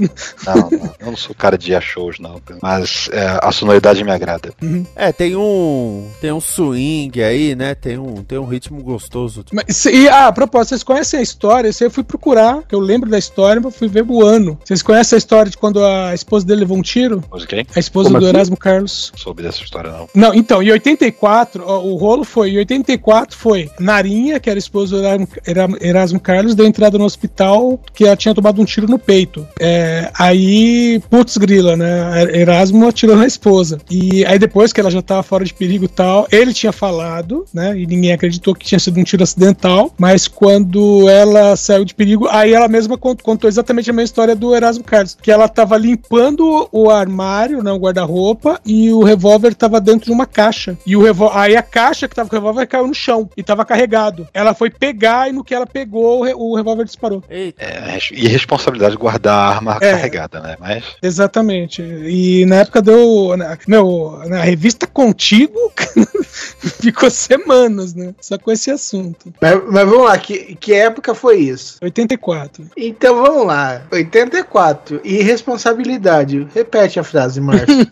Não, 0.45 0.55
não, 0.71 0.93
eu 0.99 1.05
não 1.07 1.17
sou 1.17 1.35
cara 1.35 1.57
de 1.57 1.71
ir 1.71 1.75
a 1.75 1.81
shows, 1.81 2.19
não. 2.19 2.41
Mas 2.61 3.09
é, 3.11 3.39
a 3.41 3.51
sonoridade 3.51 4.03
me 4.03 4.11
agrada. 4.11 4.53
É, 4.95 5.11
tem 5.11 5.35
um 5.35 6.07
tem 6.21 6.31
um 6.31 6.41
swing 6.41 7.21
aí, 7.23 7.55
né? 7.55 7.75
Tem 7.75 7.97
um 7.97 8.23
tem 8.23 8.37
um 8.37 8.45
ritmo 8.45 8.81
gostoso. 8.83 9.45
Mas, 9.51 9.85
e, 9.85 10.07
ah, 10.09 10.27
a 10.27 10.31
propósito, 10.31 10.69
vocês 10.69 10.83
conhecem 10.83 11.19
a 11.19 11.23
história? 11.23 11.69
Isso 11.69 11.83
aí 11.83 11.87
eu 11.87 11.91
fui 11.91 12.03
procurar, 12.03 12.63
que 12.63 12.75
eu 12.75 12.79
lembro 12.79 13.09
da 13.09 13.17
história, 13.17 13.61
mas 13.61 13.75
fui 13.75 13.87
ver 13.87 14.05
o 14.07 14.23
ano. 14.23 14.59
Vocês 14.63 14.81
conhecem 14.81 15.15
a 15.15 15.19
história 15.19 15.49
de 15.51 15.57
quando 15.57 15.83
a 15.83 16.13
esposa 16.13 16.45
dele 16.45 16.61
levou 16.61 16.77
um 16.77 16.81
tiro? 16.81 17.23
Mas 17.31 17.43
ok? 17.43 17.65
A 17.75 17.79
esposa 17.79 18.09
Como 18.09 18.19
do 18.19 18.25
assim? 18.25 18.35
Erasmo 18.35 18.57
Carlos. 18.57 19.11
Soube 19.25 19.41
dessa 19.41 19.63
história, 19.63 19.91
não. 19.91 20.07
Não, 20.13 20.33
então, 20.35 20.61
em 20.61 20.69
84, 20.71 21.63
ó, 21.65 21.79
o 21.83 21.95
rolo 21.95 22.23
foi, 22.23 22.51
em 22.51 22.57
84 22.59 23.35
foi 23.35 23.69
Narinha, 23.79 24.39
que 24.39 24.49
era 24.49 24.59
esposa 24.59 24.95
do 24.97 25.03
Erasmo, 25.03 25.27
Era- 25.45 25.67
Erasmo 25.81 26.19
Carlos, 26.19 26.53
deu 26.53 26.65
entrada 26.67 26.95
no 26.99 27.05
hospital 27.05 27.79
que 27.93 28.05
ela 28.05 28.15
tinha 28.15 28.35
tomado 28.35 28.61
um 28.61 28.65
tiro 28.65 28.87
no 28.87 28.99
peito. 28.99 29.47
É, 29.59 30.11
aí, 30.13 31.01
putz 31.09 31.37
grila, 31.37 31.75
né? 31.75 32.23
Erasmo 32.39 32.87
atirou 32.87 33.15
na 33.15 33.25
esposa. 33.25 33.79
E 33.89 34.23
aí 34.25 34.37
depois 34.37 34.71
que 34.71 34.79
ela 34.79 34.91
já 34.91 35.01
tava 35.01 35.23
fora 35.23 35.43
de 35.43 35.53
perigo 35.53 35.85
e 35.85 35.87
tal, 35.87 36.27
ele 36.31 36.53
tinha 36.53 36.71
falado, 36.71 37.45
né? 37.53 37.75
E 37.77 37.87
ninguém 37.87 38.11
acreditou 38.11 38.53
que 38.53 38.65
tinha 38.65 38.79
sido 38.79 38.99
um 38.99 39.03
tiro 39.03 39.23
acidental, 39.23 39.91
mas 39.97 40.27
quando 40.27 41.09
ela 41.09 41.55
saiu 41.55 41.83
de 41.83 41.95
perigo, 41.95 42.27
aí 42.29 42.53
ela 42.53 42.67
mesma 42.67 42.95
cont- 42.97 43.23
contou 43.23 43.47
exatamente 43.47 43.89
a 43.89 43.93
mesma 43.93 44.05
história 44.05 44.35
do 44.35 44.55
Erasmo 44.55 44.83
Carlos, 44.83 45.17
que 45.19 45.31
ela 45.31 45.47
tava 45.47 45.75
limpando 45.77 46.67
o 46.71 46.91
armário, 46.91 47.63
né, 47.63 47.71
o 47.71 47.77
guarda-roupa, 47.79 48.59
e 48.65 48.91
o 48.91 49.04
revólver 49.05 49.53
tava 49.55 49.79
dentro 49.79 50.05
de 50.07 50.11
uma 50.11 50.25
caixa. 50.25 50.77
E 50.85 50.95
o 50.95 51.03
revó 51.03 51.31
aí 51.33 51.55
a 51.55 51.61
caixa 51.63 52.07
que 52.07 52.15
tava 52.15 52.29
com 52.29 52.35
o 52.35 52.39
revólver 52.39 52.65
caiu 52.67 52.87
no 52.87 52.93
chão 52.93 53.29
e 53.37 53.43
tava 53.43 53.63
carregado. 53.65 54.27
Ela 54.33 54.53
foi 54.53 54.69
pegar 54.69 55.29
e 55.29 55.31
no 55.31 55.43
que 55.43 55.53
ela 55.53 55.65
pegou, 55.65 56.19
o, 56.19 56.23
re- 56.23 56.33
o 56.35 56.55
revólver 56.55 56.83
disparou. 56.85 57.23
Eita. 57.29 57.63
É, 57.63 57.91
res- 57.91 58.11
irresponsabilidade 58.11 58.91
de 58.95 58.97
guardar 59.01 59.33
a 59.37 59.55
arma 59.55 59.77
É. 59.81 59.91
carregada, 59.91 60.39
né? 60.41 60.55
Mas. 60.59 60.83
Exatamente. 61.01 61.81
E 61.81 62.45
na 62.45 62.57
época 62.57 62.81
deu. 62.81 63.35
na- 63.37 63.57
Meu, 63.67 64.19
na 64.27 64.41
revista 64.41 64.85
Contigo 64.87 65.71
ficou 66.81 67.09
semanas, 67.09 67.93
né? 67.93 68.13
Só 68.21 68.37
com 68.37 68.51
esse 68.51 68.71
assunto. 68.71 69.33
Mas, 69.41 69.61
mas 69.71 69.87
vamos 69.89 70.05
lá, 70.05 70.17
que, 70.17 70.55
que 70.55 70.73
época 70.73 71.13
foi 71.15 71.37
isso? 71.39 71.77
84. 71.81 72.65
Então 72.77 73.21
vamos 73.21 73.45
lá. 73.47 73.81
84. 73.91 75.01
Irresponsabilidade. 75.03 76.47
Repete 76.53 76.99
a 76.99 77.03
frase, 77.03 77.39
Márcio. 77.41 77.65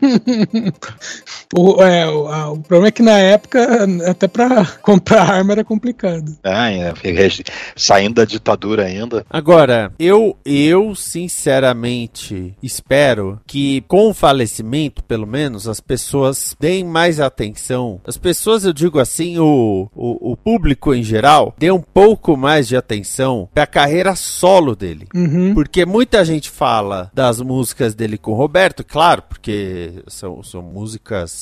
O, 1.55 1.81
é, 1.83 2.07
o, 2.09 2.27
a- 2.27 2.51
o 2.51 2.59
problema 2.59 2.87
é 2.87 2.91
que 2.91 3.03
na 3.03 3.17
época, 3.19 3.85
até 4.09 4.27
pra 4.27 4.65
comprar 4.81 5.29
arma 5.29 5.53
era 5.53 5.63
complicado. 5.63 6.35
Ah, 6.43 6.63
ainda, 6.63 6.93
res- 7.03 7.41
saindo 7.75 8.15
da 8.15 8.25
ditadura 8.25 8.85
ainda. 8.85 9.25
Agora, 9.29 9.91
eu, 9.99 10.37
eu 10.45 10.95
sinceramente 10.95 12.55
espero 12.61 13.39
que 13.45 13.81
com 13.87 14.09
o 14.09 14.13
falecimento, 14.13 15.03
pelo 15.03 15.27
menos, 15.27 15.67
as 15.67 15.79
pessoas 15.79 16.55
deem 16.59 16.83
mais 16.83 17.19
atenção. 17.19 17.99
As 18.05 18.17
pessoas, 18.17 18.63
eu 18.65 18.73
digo 18.73 18.99
assim, 18.99 19.37
o, 19.39 19.89
o, 19.95 20.31
o 20.31 20.37
público 20.37 20.93
em 20.93 21.03
geral, 21.03 21.53
dê 21.57 21.71
um 21.71 21.81
pouco 21.81 22.35
mais 22.37 22.67
de 22.67 22.75
atenção 22.75 23.47
pra 23.53 23.65
carreira 23.67 24.15
solo 24.15 24.75
dele. 24.75 25.07
Uhum. 25.13 25.53
Porque 25.53 25.85
muita 25.85 26.23
gente 26.25 26.49
fala 26.49 27.11
das 27.13 27.39
músicas 27.41 27.93
dele 27.93 28.17
com 28.17 28.31
o 28.31 28.35
Roberto, 28.35 28.83
claro, 28.83 29.21
porque 29.23 29.91
são, 30.07 30.41
são 30.43 30.61
músicas 30.61 30.92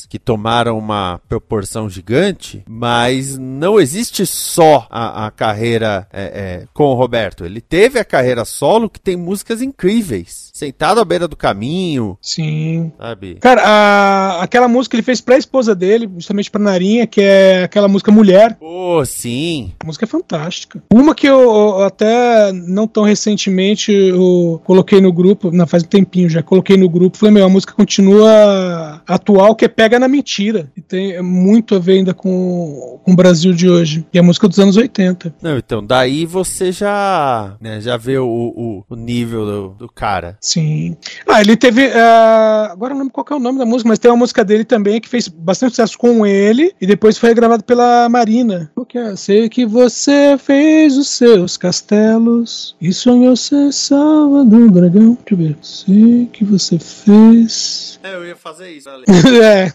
que 0.09 0.19
tomaram 0.19 0.77
uma 0.77 1.19
proporção 1.27 1.89
gigante, 1.89 2.63
mas 2.67 3.37
não 3.37 3.79
existe 3.79 4.25
só 4.25 4.87
a, 4.89 5.27
a 5.27 5.31
carreira 5.31 6.07
é, 6.11 6.23
é, 6.23 6.65
com 6.73 6.85
o 6.85 6.93
Roberto. 6.93 7.45
Ele 7.45 7.61
teve 7.61 7.99
a 7.99 8.05
carreira 8.05 8.45
solo 8.45 8.89
que 8.89 8.99
tem 8.99 9.15
músicas 9.15 9.61
incríveis. 9.61 10.49
Sentado 10.53 10.99
à 10.99 11.05
beira 11.05 11.27
do 11.27 11.35
caminho, 11.35 12.17
Sim. 12.21 12.91
sabe? 12.97 13.35
Cara, 13.41 13.61
a- 13.65 14.43
aquela 14.43 14.67
música 14.67 14.95
ele 14.95 15.01
fez 15.03 15.19
pra 15.21 15.37
esposa 15.37 15.73
dele, 15.73 16.09
justamente 16.15 16.51
pra 16.51 16.61
Narinha, 16.61 17.07
que 17.07 17.21
é 17.21 17.63
aquela 17.63 17.87
música 17.87 18.11
Mulher. 18.11 18.55
Pô, 18.59 19.03
sim. 19.05 19.71
A 19.79 19.85
música 19.85 20.05
é 20.05 20.07
fantástica. 20.07 20.83
Uma 20.93 21.15
que 21.15 21.25
eu, 21.27 21.39
eu 21.41 21.83
até 21.83 22.51
não 22.51 22.85
tão 22.87 23.03
recentemente 23.03 23.91
eu 23.91 24.61
coloquei 24.63 24.99
no 25.01 25.11
grupo, 25.11 25.49
não, 25.51 25.65
faz 25.65 25.83
um 25.83 25.87
tempinho 25.87 26.29
já, 26.29 26.43
coloquei 26.43 26.77
no 26.77 26.89
grupo, 26.89 27.17
falei, 27.17 27.33
meu, 27.33 27.45
a 27.45 27.49
música 27.49 27.73
continua 27.73 29.01
atual, 29.07 29.40
que 29.55 29.65
é 29.65 29.67
Pega 29.67 29.99
na 29.99 30.07
Mentira. 30.07 30.71
E 30.75 30.81
tem 30.81 31.21
muito 31.21 31.75
a 31.75 31.79
ver 31.79 31.93
ainda 31.93 32.13
com, 32.13 32.99
com 33.03 33.11
o 33.11 33.15
Brasil 33.15 33.53
de 33.53 33.69
hoje. 33.69 34.05
E 34.13 34.17
é 34.17 34.21
a 34.21 34.23
música 34.23 34.47
dos 34.47 34.59
anos 34.59 34.77
80. 34.77 35.35
Não, 35.41 35.57
então, 35.57 35.85
daí 35.85 36.25
você 36.25 36.71
já, 36.71 37.55
né, 37.59 37.81
já 37.81 37.97
vê 37.97 38.17
o, 38.17 38.25
o, 38.27 38.83
o 38.89 38.95
nível 38.95 39.45
do, 39.45 39.69
do 39.69 39.89
cara. 39.89 40.37
Sim. 40.39 40.95
Ah, 41.27 41.41
ele 41.41 41.55
teve. 41.55 41.91
ah, 41.93 42.69
agora 42.71 42.93
eu 42.93 42.95
não 42.95 43.03
lembro 43.03 43.13
qual 43.13 43.25
é 43.31 43.41
o 43.41 43.43
nome 43.43 43.59
da 43.59 43.65
música, 43.65 43.87
mas 43.89 43.99
tem 43.99 44.11
uma 44.11 44.17
música 44.17 44.43
dele 44.43 44.63
também 44.63 45.01
que 45.01 45.09
fez 45.09 45.27
bastante 45.27 45.71
sucesso 45.71 45.97
com 45.97 46.25
ele 46.25 46.73
e 46.79 46.85
depois 46.85 47.17
foi 47.17 47.33
gravado 47.33 47.63
pela 47.63 48.07
Marina. 48.09 48.71
Qual 48.73 48.85
que 48.85 48.97
é? 48.97 49.15
Sei 49.15 49.49
que 49.49 49.65
você 49.65 50.37
fez 50.37 50.97
os 50.97 51.09
seus 51.09 51.57
castelos 51.57 52.75
e 52.81 52.93
sonhou 52.93 53.35
ser 53.35 53.71
salva 53.71 54.43
do 54.43 54.69
dragão. 54.69 55.17
Deixa 55.25 55.33
eu 55.33 55.37
ver. 55.37 55.57
Sei 55.61 56.29
que 56.31 56.43
você 56.43 56.77
fez. 56.77 57.90
É, 58.03 58.15
eu 58.15 58.25
ia 58.25 58.35
fazer 58.35 58.71
isso, 58.71 58.89
é, 59.43 59.71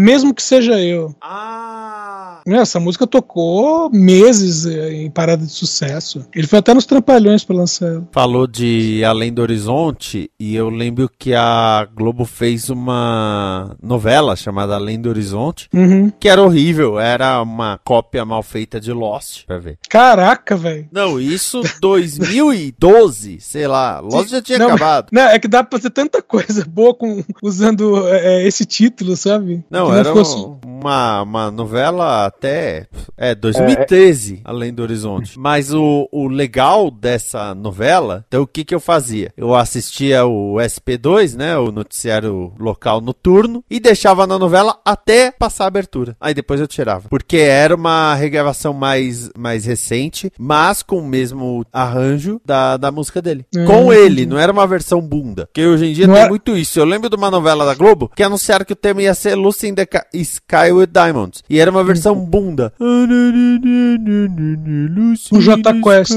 mesmo 0.00 0.34
que 0.34 0.42
seja 0.42 0.80
eu. 0.80 1.14
Ah! 1.20 2.05
Essa 2.46 2.78
música 2.80 3.06
tocou 3.06 3.90
meses 3.90 4.66
eh, 4.66 4.92
em 5.02 5.10
parada 5.10 5.44
de 5.44 5.50
sucesso. 5.52 6.24
Ele 6.34 6.46
foi 6.46 6.58
até 6.60 6.72
nos 6.74 6.86
Trampalhões 6.86 7.44
pra 7.44 7.56
lançar 7.56 7.86
ela. 7.88 8.08
Falou 8.12 8.46
de 8.46 9.02
Além 9.04 9.32
do 9.32 9.42
Horizonte 9.42 10.30
e 10.38 10.54
eu 10.54 10.68
lembro 10.70 11.10
que 11.18 11.34
a 11.34 11.86
Globo 11.94 12.24
fez 12.24 12.70
uma 12.70 13.76
novela 13.82 14.36
chamada 14.36 14.74
Além 14.74 15.00
do 15.00 15.08
Horizonte 15.08 15.68
Uhum. 15.74 16.10
que 16.18 16.28
era 16.28 16.42
horrível, 16.42 16.98
era 16.98 17.40
uma 17.42 17.78
cópia 17.84 18.24
mal 18.24 18.42
feita 18.42 18.80
de 18.80 18.92
Lost, 18.92 19.44
pra 19.46 19.58
ver. 19.58 19.78
Caraca, 19.88 20.56
velho. 20.56 20.88
Não, 20.92 21.20
isso 21.20 21.62
2012, 21.80 23.40
sei 23.40 23.66
lá, 23.66 24.00
Lost 24.00 24.30
já 24.30 24.40
tinha 24.42 24.58
Não, 24.58 24.66
acabado. 24.68 25.08
Não, 25.12 25.22
é 25.22 25.38
que 25.38 25.48
dá 25.48 25.62
pra 25.64 25.78
fazer 25.78 25.90
tanta 25.90 26.22
coisa 26.22 26.64
boa 26.66 26.94
com, 26.94 27.22
usando 27.42 28.06
é, 28.08 28.42
é, 28.42 28.46
esse 28.46 28.64
título, 28.64 29.16
sabe? 29.16 29.64
Não, 29.70 29.86
que 29.90 29.96
era 29.96 30.12
fosse- 30.12 30.46
uma, 30.86 31.22
uma 31.22 31.50
novela 31.50 32.24
até. 32.26 32.86
É, 33.16 33.34
2013, 33.34 34.42
Além 34.44 34.72
do 34.72 34.82
Horizonte. 34.82 35.38
Mas 35.38 35.72
o, 35.72 36.08
o 36.12 36.28
legal 36.28 36.90
dessa 36.90 37.54
novela, 37.54 38.24
então 38.28 38.42
o 38.42 38.46
que 38.46 38.64
que 38.64 38.74
eu 38.74 38.80
fazia? 38.80 39.32
Eu 39.36 39.54
assistia 39.54 40.24
o 40.26 40.54
SP2, 40.56 41.34
né? 41.36 41.56
O 41.56 41.70
noticiário 41.72 42.52
local 42.58 43.00
noturno, 43.00 43.64
e 43.70 43.80
deixava 43.80 44.26
na 44.26 44.38
novela 44.38 44.78
até 44.84 45.30
passar 45.30 45.64
a 45.64 45.68
abertura. 45.68 46.16
Aí 46.20 46.34
depois 46.34 46.60
eu 46.60 46.66
tirava. 46.66 47.08
Porque 47.08 47.36
era 47.38 47.74
uma 47.74 48.14
regravação 48.14 48.72
mais, 48.72 49.30
mais 49.36 49.64
recente, 49.64 50.30
mas 50.38 50.82
com 50.82 50.98
o 50.98 51.06
mesmo 51.06 51.64
arranjo 51.72 52.40
da, 52.44 52.76
da 52.76 52.90
música 52.92 53.20
dele. 53.22 53.44
Hum, 53.56 53.64
com 53.64 53.92
ele, 53.92 54.26
não 54.26 54.38
era 54.38 54.52
uma 54.52 54.66
versão 54.66 55.00
bunda. 55.00 55.46
Porque 55.46 55.66
hoje 55.66 55.86
em 55.86 55.92
dia 55.92 56.06
Não 56.06 56.14
tem 56.14 56.22
era- 56.22 56.30
muito 56.30 56.56
isso. 56.56 56.78
Eu 56.78 56.84
lembro 56.84 57.08
de 57.08 57.16
uma 57.16 57.30
novela 57.30 57.64
da 57.64 57.74
Globo 57.74 58.10
que 58.14 58.22
anunciaram 58.22 58.64
que 58.64 58.72
o 58.72 58.76
tema 58.76 59.02
ia 59.02 59.14
ser 59.14 59.34
Lucy 59.34 59.68
in 59.68 59.74
the 59.74 59.86
Sky 60.12 60.72
with 60.76 60.88
Diamonds. 60.88 61.42
E 61.48 61.58
era 61.58 61.70
uma 61.70 61.82
versão 61.84 62.14
bunda. 62.14 62.72
Com 65.30 65.40
Jota 65.40 65.74
Quest. 65.80 66.16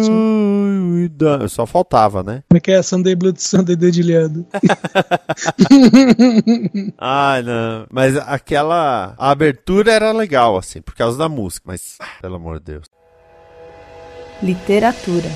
Só 1.49 1.66
faltava, 1.66 2.24
né? 2.24 2.43
Como 2.49 2.57
é 2.57 2.60
que 2.60 2.72
é? 2.72 2.82
Sunday 2.82 3.16
Blood 3.16 3.41
Sunday 3.41 3.76
dedilhado. 3.76 4.45
Ah, 6.97 7.41
não. 7.43 7.88
Mas 7.91 8.18
aquela. 8.18 9.14
A 9.18 9.32
abertura 9.32 9.91
era 9.91 10.12
legal, 10.12 10.57
assim, 10.57 10.82
por 10.82 10.95
causa 10.95 11.18
da 11.18 11.30
música. 11.30 11.64
Mas, 11.68 11.97
pelo 12.22 12.36
amor 12.36 12.60
de 12.60 12.66
Deus. 12.74 12.86
Literatura. 14.41 15.30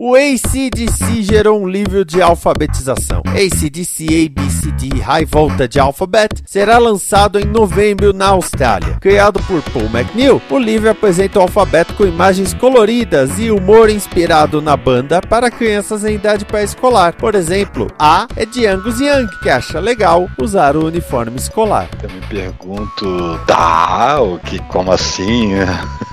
O 0.00 0.14
ACDC 0.14 1.24
gerou 1.24 1.60
um 1.60 1.66
livro 1.66 2.04
de 2.04 2.22
alfabetização. 2.22 3.20
ACDC 3.26 4.30
ABCD 4.30 5.00
High 5.00 5.24
Voltage 5.24 5.80
Alphabet 5.80 6.40
será 6.46 6.78
lançado 6.78 7.40
em 7.40 7.44
novembro 7.44 8.12
na 8.12 8.28
Austrália. 8.28 8.96
Criado 9.00 9.40
por 9.42 9.60
Paul 9.72 9.86
McNeil, 9.86 10.40
o 10.48 10.56
livro 10.56 10.88
apresenta 10.88 11.40
o 11.40 11.42
alfabeto 11.42 11.94
com 11.94 12.06
imagens 12.06 12.54
coloridas 12.54 13.40
e 13.40 13.50
humor 13.50 13.90
inspirado 13.90 14.62
na 14.62 14.76
banda 14.76 15.20
para 15.20 15.50
crianças 15.50 16.04
em 16.04 16.14
idade 16.14 16.44
pré-escolar. 16.44 17.16
Por 17.16 17.34
exemplo, 17.34 17.88
A 17.98 18.28
é 18.36 18.46
de 18.46 18.68
Angus 18.68 19.00
Young, 19.00 19.26
que 19.42 19.50
acha 19.50 19.80
legal 19.80 20.30
usar 20.40 20.76
o 20.76 20.86
uniforme 20.86 21.38
escolar. 21.38 21.88
Eu 22.00 22.08
me 22.08 22.20
pergunto, 22.28 23.40
tá, 23.48 24.20
o 24.20 24.38
que, 24.38 24.60
como 24.68 24.92
assim? 24.92 25.54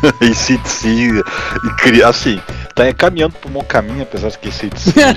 cria, 1.78 2.08
assim, 2.08 2.42
tá 2.76 2.94
caminhando 2.94 3.34
um 3.48 3.52
bom 3.52 3.64
caminho, 3.64 4.04
apesar 4.04 4.30
de 4.30 4.38
que 4.38 4.50
esse 4.50 4.70
já. 4.96 5.14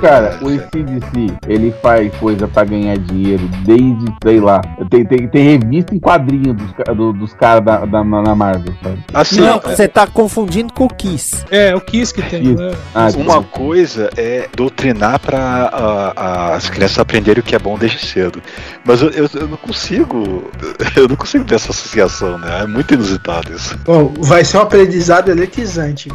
Cara, 0.00 0.38
o 0.42 0.48
ACDC, 0.48 1.36
ele 1.48 1.72
faz 1.82 2.12
coisa 2.16 2.46
pra 2.46 2.64
ganhar 2.64 2.98
dinheiro 2.98 3.48
desde, 3.64 4.04
sei 4.22 4.40
lá. 4.40 4.60
Tem, 4.90 5.04
tem, 5.04 5.28
tem 5.28 5.58
revista 5.58 5.94
em 5.94 5.98
quadrinho 6.00 6.52
dos, 6.54 6.72
do- 6.96 7.12
dos 7.12 7.32
caras 7.34 7.64
da, 7.64 7.84
da, 7.86 8.04
na 8.04 8.34
Marvel, 8.34 8.74
sabe? 8.82 8.98
Assim, 9.14 9.40
Não, 9.40 9.56
é- 9.56 9.60
você 9.60 9.88
tá 9.88 10.06
confundindo 10.06 10.72
com 10.72 10.84
o 10.84 10.88
Kiss. 10.94 11.44
É, 11.50 11.74
o 11.74 11.80
Kiss 11.80 12.12
que 12.12 12.22
tem, 12.22 12.54
né? 12.54 12.72
Ah, 12.94 13.08
Uma 13.16 13.42
coisa 13.42 14.10
é 14.16 14.48
doutrinar 14.54 15.18
para 15.20 16.52
as 16.54 16.68
crianças 16.68 16.98
aprenderem 16.98 17.40
o 17.40 17.44
que 17.44 17.54
é 17.54 17.58
bom 17.58 17.78
desde 17.78 18.04
cedo. 18.06 18.42
Mas 18.84 19.00
eu, 19.00 19.08
eu, 19.10 19.28
eu 19.34 19.48
não 19.48 19.56
consigo. 19.56 20.50
Eu 20.94 21.08
não 21.08 21.16
consigo 21.16 21.44
ter 21.44 21.54
essa 21.54 21.70
associação, 21.70 22.36
né? 22.38 22.60
É 22.62 22.66
muito 22.66 22.92
inusitado 22.92 23.52
isso. 23.52 23.76
Bom, 23.84 24.12
vai 24.18 24.44
ser 24.44 24.58
um 24.58 24.60
aprendizado 24.60 25.30
eletrizante. 25.30 26.08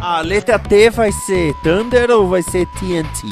A 0.00 0.20
letra 0.20 0.58
T 0.58 0.90
vai 0.90 1.10
ser 1.10 1.54
Thunder 1.62 2.10
ou 2.10 2.28
vai 2.28 2.42
ser 2.42 2.66
TNT? 2.78 3.28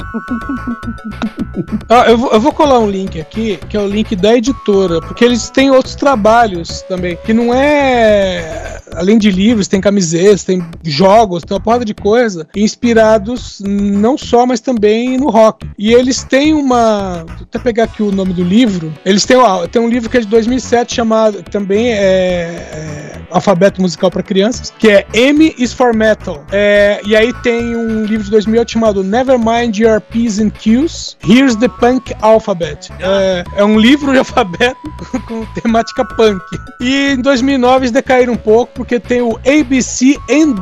Ah, 1.89 2.05
eu, 2.07 2.31
eu 2.31 2.39
vou 2.39 2.51
colar 2.51 2.79
um 2.79 2.89
link 2.89 3.19
aqui, 3.19 3.57
que 3.69 3.77
é 3.77 3.79
o 3.79 3.87
link 3.87 4.15
da 4.15 4.35
editora, 4.35 4.99
porque 4.99 5.23
eles 5.23 5.49
têm 5.49 5.69
outros 5.71 5.95
trabalhos 5.95 6.81
também, 6.83 7.17
que 7.17 7.33
não 7.33 7.53
é. 7.53 8.74
Além 8.95 9.17
de 9.17 9.31
livros, 9.31 9.67
tem 9.67 9.81
camisetas, 9.81 10.43
tem 10.43 10.65
jogos, 10.83 11.43
tem 11.43 11.55
uma 11.55 11.61
porrada 11.61 11.85
de 11.85 11.93
coisa, 11.93 12.47
inspirados 12.55 13.61
não 13.63 14.17
só, 14.17 14.45
mas 14.45 14.59
também 14.59 15.17
no 15.17 15.29
rock. 15.29 15.67
E 15.77 15.93
eles 15.93 16.23
têm 16.23 16.53
uma. 16.53 17.23
Vou 17.25 17.43
até 17.43 17.59
pegar 17.59 17.85
aqui 17.85 18.03
o 18.03 18.11
nome 18.11 18.33
do 18.33 18.43
livro. 18.43 18.93
Eles 19.05 19.25
têm, 19.25 19.37
ó, 19.37 19.67
um 19.77 19.89
livro 19.89 20.09
que 20.09 20.17
é 20.17 20.21
de 20.21 20.27
2007 20.27 20.95
chamado. 20.95 21.43
Também 21.43 21.91
é. 21.91 21.95
é 21.97 23.15
alfabeto 23.35 23.81
musical 23.81 24.09
para 24.09 24.23
crianças, 24.23 24.71
que 24.77 24.89
é 24.89 25.05
M 25.13 25.53
is 25.57 25.73
for 25.73 25.93
Metal. 25.93 26.43
É, 26.51 27.01
e 27.05 27.15
aí 27.15 27.33
tem 27.41 27.75
um 27.75 28.05
livro 28.05 28.23
de 28.23 28.31
2008 28.31 28.71
chamado 28.71 29.03
Nevermind 29.03 29.77
Your 29.77 29.99
P's 29.99 30.39
and 30.39 30.51
Q's, 30.51 31.17
Here's 31.27 31.55
the 31.55 31.67
Punk 31.67 32.13
Alphabet. 32.21 32.91
É, 32.99 33.43
é 33.57 33.63
um 33.63 33.79
livro 33.79 34.11
de 34.13 34.19
alfabeto 34.19 34.79
com 35.27 35.45
temática 35.61 36.05
punk. 36.05 36.41
E 36.79 37.13
em 37.13 37.21
2009 37.21 37.77
eles 37.79 37.91
decaíram 37.91 38.33
um 38.33 38.37
pouco 38.37 38.84
porque 38.85 38.99
tem 38.99 39.21
o 39.21 39.35
ABC 39.37 40.15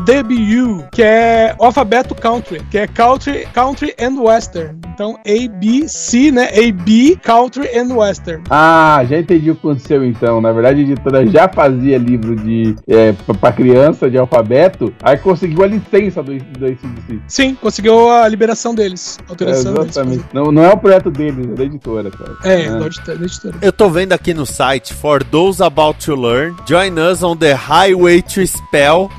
W, 0.06 0.86
que 0.92 1.04
é 1.04 1.54
o 1.60 1.66
alfabeto 1.66 2.16
country, 2.16 2.62
que 2.72 2.78
é 2.78 2.88
country, 2.88 3.46
country 3.54 3.94
and 4.00 4.20
western. 4.22 4.78
Então 4.94 5.18
ABC, 5.28 6.32
né? 6.32 6.50
AB, 6.56 7.18
country 7.22 7.68
and 7.78 7.94
western. 7.94 8.44
Ah, 8.50 9.04
já 9.10 9.20
entendi 9.20 9.52
o 9.52 9.56
que 9.56 9.68
aconteceu 9.68 10.06
então. 10.06 10.40
Na 10.40 10.52
verdade, 10.52 10.80
a 10.80 10.84
editora 10.84 11.28
já 11.28 11.50
fazia 11.50 11.98
livro 11.98 12.36
de 12.36 12.76
é, 12.88 13.12
pra- 13.12 13.36
pra 13.36 13.52
criança 13.52 14.10
de 14.10 14.18
alfabeto, 14.18 14.94
aí 15.02 15.18
conseguiu 15.18 15.64
a 15.64 15.68
licença 15.68 16.24
do, 16.24 16.34
do 16.38 16.66
ACDC. 16.66 17.20
Sim, 17.28 17.56
conseguiu 17.56 18.10
a 18.10 18.28
liberação 18.28 18.74
deles, 18.74 19.18
É, 19.20 19.32
autorização 19.32 19.74
deles. 19.74 19.90
exatamente. 19.98 20.26
Não, 20.34 20.52
não 20.52 20.64
é 20.64 20.72
o 20.72 20.78
projeto 20.78 21.12
deles, 21.12 21.46
é 21.46 21.54
da 21.56 21.64
editora, 21.64 22.10
cara. 22.12 22.36
É, 22.46 22.70
da 22.70 22.86
editora- 22.86 23.18
da 23.18 23.26
editora. 23.26 23.56
Eu 23.62 23.74
tô 23.74 23.90
vendo 23.90 24.14
aqui 24.14 24.34
no 24.34 24.46
site 24.46 24.94
For 24.94 25.24
Those 25.24 25.62
About 25.62 26.06
to 26.06 26.16
Learn, 26.16 26.56
Join 26.68 26.94
Us 27.00 27.24
on 27.24 27.36
the 27.36 27.54
Highway 27.54 28.13
to 28.22 28.46
Spell. 28.46 29.10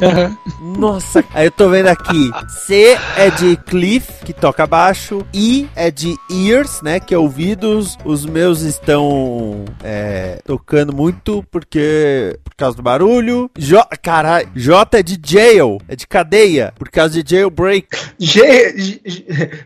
Nossa, 0.79 1.25
aí 1.35 1.47
eu 1.47 1.51
tô 1.51 1.69
vendo 1.69 1.89
aqui. 1.89 2.31
C 2.49 2.97
é 3.17 3.31
de 3.31 3.57
Cliff, 3.57 4.25
que 4.25 4.33
toca 4.33 4.67
baixo. 4.67 5.27
I 5.35 5.69
é 5.75 5.91
de 5.91 6.15
Ears, 6.31 6.81
né? 6.83 7.01
Que 7.01 7.15
é 7.15 7.19
ouvidos. 7.19 7.97
Os 8.05 8.25
meus 8.27 8.61
estão 8.63 9.65
é, 9.83 10.39
tocando 10.45 10.93
muito 10.95 11.45
porque 11.51 12.39
por 12.45 12.55
causa 12.55 12.77
do 12.77 12.83
barulho. 12.83 13.51
J, 13.59 13.85
caralho, 14.03 14.49
J 14.55 14.99
é 14.99 15.03
de 15.03 15.19
jail, 15.25 15.79
é 15.89 15.97
de 15.97 16.07
cadeia, 16.07 16.73
por 16.79 16.89
causa 16.91 17.23
de 17.23 17.35
jailbreak. 17.37 17.87
G- 18.19 19.01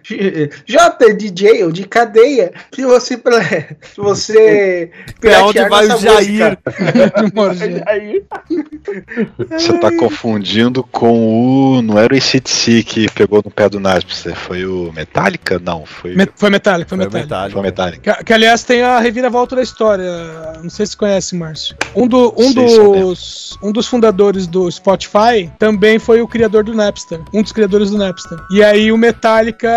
G- 0.03 0.51
J 0.67 1.15
de 1.15 1.33
jail, 1.43 1.71
de 1.73 1.85
cadeia. 1.85 2.53
Se 2.75 2.83
você, 2.85 3.17
pra- 3.17 3.43
se 3.43 3.97
você 3.97 4.91
É 5.23 5.39
onde 5.43 5.69
vai 5.69 5.87
o 5.87 5.89
nossa 5.89 6.01
Jair. 6.01 6.59
Você 9.51 9.79
tá 9.79 9.91
confundindo 9.97 10.83
com 10.85 11.77
o. 11.77 11.83
Não 11.83 11.99
era 11.99 12.13
o 12.15 12.17
ACDC 12.17 12.83
que 12.83 13.11
pegou 13.11 13.43
no 13.45 13.51
pé 13.51 13.69
do 13.69 13.81
Napster, 13.81 14.35
foi 14.35 14.65
o 14.67 14.93
Metallica? 14.95 15.59
Não, 15.59 15.85
foi. 15.87 16.15
Me- 16.15 16.29
Foi 16.37 16.51
Metallica, 16.51 16.89
foi 16.89 16.99
Foi 16.99 17.07
Metallica. 17.07 17.35
metade. 17.35 17.53
Foi 17.53 17.63
Metallica. 17.63 18.15
Que, 18.17 18.25
que, 18.25 18.33
aliás 18.33 18.63
tem 18.63 18.83
a 18.83 18.99
reviravolta 18.99 19.57
da 19.57 19.63
história. 19.63 20.09
Não 20.63 20.71
sei 20.71 20.87
se 20.87 20.93
você 20.93 20.99
conhece, 20.99 21.37
Márcio. 21.37 21.77
Um, 21.95 22.07
do, 22.07 22.33
um, 22.37 22.53
Sei, 22.53 22.55
dos, 22.55 23.59
um 23.63 23.73
dos 23.73 23.87
fundadores 23.87 24.47
do 24.47 24.71
Spotify 24.71 25.51
também 25.59 25.99
foi 25.99 26.21
o 26.21 26.29
criador 26.29 26.65
do 26.65 26.75
Napster. 26.75 27.21
Um 27.33 27.43
dos 27.43 27.53
criadores 27.53 27.91
do 27.91 27.99
Napster. 27.99 28.39
E 28.51 28.63
aí 28.63 28.93
o 28.93 28.97
Metallica 28.99 29.69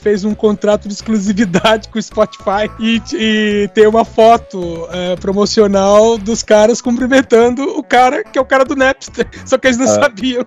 fez 0.00 0.24
um 0.24 0.34
contrato 0.34 0.88
de 0.88 0.94
exclusividade 0.94 1.88
com 1.92 1.98
o 1.98 2.02
Spotify 2.02 2.70
e, 2.78 3.00
e 3.14 3.68
tem 3.74 3.86
uma 3.86 4.04
foto 4.04 4.86
é, 4.92 5.16
promocional 5.16 6.18
dos 6.18 6.42
caras 6.42 6.80
cumprimentando 6.80 7.62
o 7.78 7.82
cara 7.82 8.22
que 8.24 8.38
é 8.38 8.42
o 8.42 8.44
cara 8.44 8.64
do 8.66 8.76
Napster. 8.76 9.26
Só 9.44 9.56
que 9.58 9.68
eles 9.68 9.78
não 9.78 9.86
sabiam. 9.86 10.44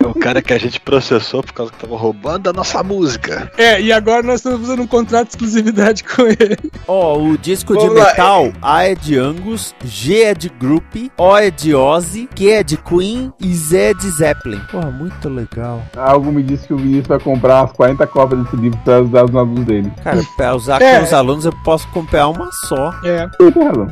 É 0.00 0.06
o 0.06 0.14
cara 0.14 0.40
que 0.40 0.52
a 0.52 0.58
gente 0.58 0.80
processou 0.80 1.42
por 1.42 1.52
causa 1.52 1.72
que 1.72 1.78
tava 1.78 1.96
roubando 1.96 2.48
a 2.48 2.52
nossa 2.52 2.82
música. 2.82 3.50
É, 3.56 3.80
e 3.80 3.92
agora 3.92 4.22
nós 4.22 4.36
estamos 4.36 4.60
fazendo 4.60 4.82
um 4.82 4.86
contrato 4.86 5.24
de 5.28 5.30
exclusividade 5.34 6.04
com 6.04 6.22
ele. 6.22 6.56
Ó, 6.86 7.18
o 7.18 7.36
disco 7.38 7.74
de 7.74 7.80
Vamos 7.86 7.96
lá, 7.98 8.06
metal, 8.06 8.52
A 8.62 8.84
é 8.84 8.94
de 8.94 9.18
Angus, 9.18 9.74
G 9.84 10.22
é 10.22 10.34
de 10.34 10.48
Group, 10.48 10.94
O 11.18 11.36
é 11.36 11.50
de 11.50 11.74
Ozzy, 11.74 12.28
Q 12.34 12.50
é 12.50 12.62
de 12.62 12.76
Queen 12.76 13.32
e 13.40 13.54
Z 13.54 13.76
é 13.76 13.94
de 13.94 14.10
Zeppelin. 14.10 14.60
Porra, 14.70 14.90
muito 14.90 15.28
legal. 15.28 15.82
algo 15.96 16.30
me 16.32 16.42
disse 16.42 16.66
que 16.66 16.74
o 16.74 16.76
Vinícius 16.78 17.06
vai 17.08 17.18
comprar 17.18 17.62
umas 17.62 17.72
40 17.72 18.06
cópias 18.06 18.42
desse 18.44 18.56
livro 18.56 18.78
pra 18.84 19.00
usar 19.00 19.22
nos 19.22 19.34
alunos 19.36 19.64
dele. 19.64 19.92
Cara, 20.02 20.22
pra 20.36 20.54
usar 20.54 20.80
É. 20.82 20.98
com 20.98 21.04
os 21.04 21.12
alunos 21.12 21.44
eu 21.44 21.52
posso 21.64 21.86
comprar 21.88 22.28
uma 22.28 22.48
só. 22.68 22.90
É. 23.04 23.28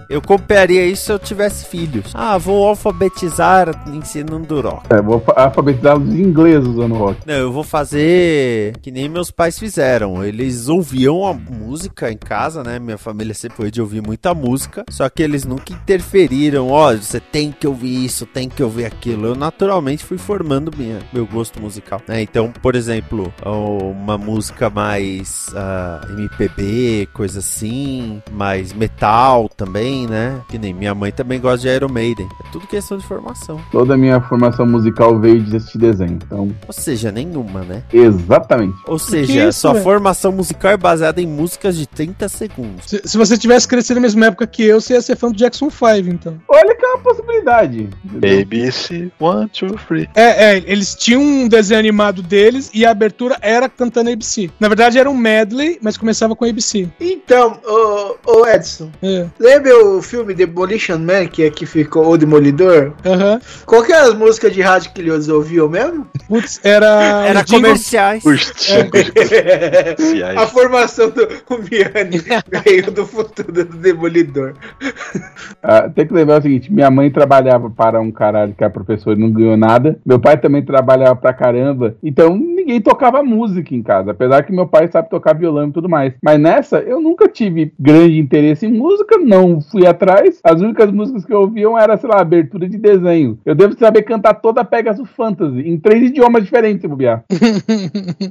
Eu 0.09 0.21
compraria 0.23 0.87
isso 0.87 1.05
se 1.07 1.13
eu 1.13 1.19
tivesse 1.19 1.67
filhos. 1.67 2.13
Ah, 2.15 2.39
vou 2.39 2.67
alfabetizar 2.69 3.64
ensinando 3.93 4.61
rock. 4.61 4.87
É, 4.91 5.01
vou 5.01 5.21
fa- 5.21 5.35
alfabetizar 5.37 5.99
os 5.99 6.09
ingleses 6.15 6.69
usando 6.69 6.95
rock. 6.95 7.21
Não, 7.27 7.35
eu 7.35 7.53
vou 7.53 7.63
fazer 7.65 8.77
que 8.83 8.91
nem 8.91 9.09
meus 9.09 9.31
pais 9.31 9.59
fizeram. 9.59 10.25
Eles 10.25 10.69
ouviam 10.69 11.27
a 11.27 11.33
música 11.33 12.11
em 12.11 12.17
casa, 12.17 12.63
né? 12.63 12.79
Minha 12.79 12.99
família 12.99 13.35
sempre 13.35 13.57
foi 13.57 13.71
de 13.71 13.81
ouvir 13.81 14.03
muita 14.03 14.35
música. 14.35 14.85
Só 14.91 15.09
que 15.09 15.23
eles 15.23 15.45
nunca 15.45 15.73
interferiram. 15.73 16.69
Ó, 16.71 16.95
você 16.95 17.21
tem 17.21 17.53
que 17.53 17.67
ouvir 17.67 18.05
isso, 18.05 18.27
tem 18.27 18.49
que 18.49 18.63
ouvir 18.63 18.85
aquilo. 18.87 19.27
Eu 19.29 19.35
naturalmente 19.35 20.05
fui 20.05 20.19
formando 20.19 20.71
minha, 20.77 20.99
meu 21.13 21.27
gosto 21.27 21.61
musical. 21.61 22.01
Né? 22.09 22.23
Então, 22.23 22.53
por 22.63 22.75
exemplo, 22.75 23.33
uma 23.45 24.19
música 24.19 24.69
mais 24.71 25.47
ah, 25.55 26.01
MPB, 26.11 27.09
coisa 27.13 27.39
assim, 27.39 28.23
mais 28.33 28.73
metal 28.73 29.49
também, 29.57 30.07
né? 30.07 30.41
Que 30.49 30.59
nem 30.59 30.73
minha 30.75 30.95
mãe 30.95 31.13
também 31.13 31.41
gosta 31.41 31.59
de 31.69 31.69
Iron 31.75 31.89
Maiden. 31.89 32.29
É 32.45 32.51
tudo 32.51 32.67
questão 32.67 32.99
de 32.99 33.07
formação. 33.07 33.54
Toda 33.71 33.95
a 33.95 33.97
minha 33.97 34.21
formação 34.21 34.67
musical 34.67 35.19
veio 35.19 35.41
de 35.43 35.57
assistir 35.57 35.79
desenho. 35.79 36.19
Então, 36.25 36.51
Ou 36.67 36.73
seja, 36.73 37.11
nenhuma, 37.13 37.61
né? 37.63 37.83
exatamente. 37.93 38.75
Ou 38.87 38.97
Que 38.97 39.03
seja, 39.05 39.49
isso, 39.49 39.61
sua 39.61 39.75
formação 39.77 40.33
musical 40.33 40.71
é 40.73 40.77
baseada 40.77 41.21
em 41.21 41.27
músicas 41.27 41.77
de 41.77 41.87
30 41.87 42.29
segundos. 42.29 42.85
Se, 42.87 43.01
se 43.05 43.17
você 43.19 43.37
tivesse 43.39 43.67
crescido 43.69 43.97
na 43.97 44.03
mesma 44.03 44.27
época 44.27 44.47
que 44.47 44.63
eu, 44.65 44.81
você 44.81 44.95
ia 44.95 45.01
ser 45.03 45.17
fã 45.17 45.31
do 45.31 45.37
Jackson 45.37 45.71
5, 45.71 45.87
então. 46.09 46.41
Olha 46.49 46.75
que 46.75 46.85
é 46.85 46.89
uma 46.89 46.99
possibilidade. 46.99 47.89
ABC, 48.17 49.11
one, 49.21 49.49
two, 49.49 49.75
three. 49.87 50.09
É, 50.15 50.57
é, 50.57 50.63
eles 50.67 50.95
tinham 50.95 51.21
um 51.23 51.49
desenho 51.49 51.81
animado 51.81 52.23
deles 52.23 52.71
e 52.75 52.85
a 52.85 52.91
abertura 52.91 53.37
era 53.41 53.69
cantando 53.69 54.11
ABC. 54.11 54.51
Na 54.61 54.69
verdade 54.69 54.99
era 54.99 55.11
um 55.11 55.17
medley, 55.17 55.79
mas 55.83 55.97
começava 55.97 56.35
com 56.37 56.45
ABC. 56.45 56.89
Então, 57.01 57.59
ô, 57.65 58.17
ô 58.27 58.47
Edson, 58.47 58.91
É, 59.03 59.27
lembra 59.39 59.85
o 59.85 60.03
filme 60.03 60.35
Demolition 60.35 60.99
Man, 60.99 61.27
que 61.27 61.45
aqui 61.45 61.67
ficou 61.67 62.09
o 62.09 62.17
Demolidor? 62.17 62.93
aham. 63.05 63.41
Qual 63.67 63.83
que 63.83 63.93
eram 63.93 64.09
as 64.09 64.15
músicas 64.15 64.53
de 64.53 64.61
rádio 64.61 64.93
que 64.93 65.01
eles 65.01 65.29
ouviam 65.29 65.69
mesmo? 65.69 66.07
Putz, 66.29 66.61
era. 66.63 67.27
Era 67.27 67.45
comerciais. 67.45 68.23
Jingles 68.23 69.11
comerciais. 69.11 70.37
A 70.37 70.47
formação 70.47 71.11
do 71.11 71.25
o 71.51 71.59
Miane 71.59 72.21
veio 72.65 72.91
do 72.91 73.07
futuro 73.07 73.53
do 73.53 73.65
Demolidor. 73.65 74.55
Ah, 75.63 75.89
tem 75.89 76.07
que 76.07 76.13
lembrar 76.13 76.39
o 76.39 76.43
seguinte: 76.43 76.73
minha 76.73 76.91
mãe 76.91 77.11
trabalhava 77.11 77.71
para 77.71 78.01
um 78.01 78.11
caralho 78.11 78.55
que 78.55 78.65
é 78.65 78.69
professor 78.69 79.17
e 79.17 79.21
não 79.21 79.31
ganhou 79.31 79.57
nada. 79.57 79.99
Meu 80.05 80.19
pai 80.19 80.37
também 80.39 80.65
trabalhava 80.65 81.17
pra 81.17 81.33
caramba. 81.33 81.97
Então 82.03 82.37
ninguém 82.37 82.81
tocava 82.81 83.23
música 83.23 83.75
em 83.75 83.83
casa. 83.83 84.11
Apesar 84.11 84.43
que 84.43 84.53
meu 84.53 84.67
pai 84.67 84.89
sabe 84.89 85.11
tocar 85.11 85.35
violão 85.35 85.69
e 85.69 85.73
tudo 85.73 85.89
mais. 85.89 86.15
Mas 86.23 86.39
nessa, 86.39 86.79
eu 86.79 87.01
nunca 87.01 87.29
tive 87.29 87.73
grande 87.79 88.19
interesse 88.19 88.67
em 88.67 88.73
música, 88.73 89.19
não 89.19 89.61
fui 89.61 89.87
atrás. 89.87 90.41
As 90.43 90.61
únicas 90.61 90.91
músicas 90.91 91.25
que 91.25 91.33
eu 91.33 91.41
ouviam 91.41 91.79
era, 91.79 91.97
sei 91.97 92.09
lá, 92.09 92.21
abertura 92.21 92.69
de 92.69 92.79
desenho. 92.79 93.34
Eu 93.45 93.55
devo 93.55 93.77
saber 93.79 94.03
cantar 94.03 94.35
toda 94.35 94.61
a 94.61 94.65
Pegasus 94.65 95.09
Fantasy 95.11 95.61
em 95.61 95.79
três 95.79 96.11
idiomas 96.11 96.43
diferentes, 96.45 96.83
se 96.83 96.89
bobear. 96.89 97.25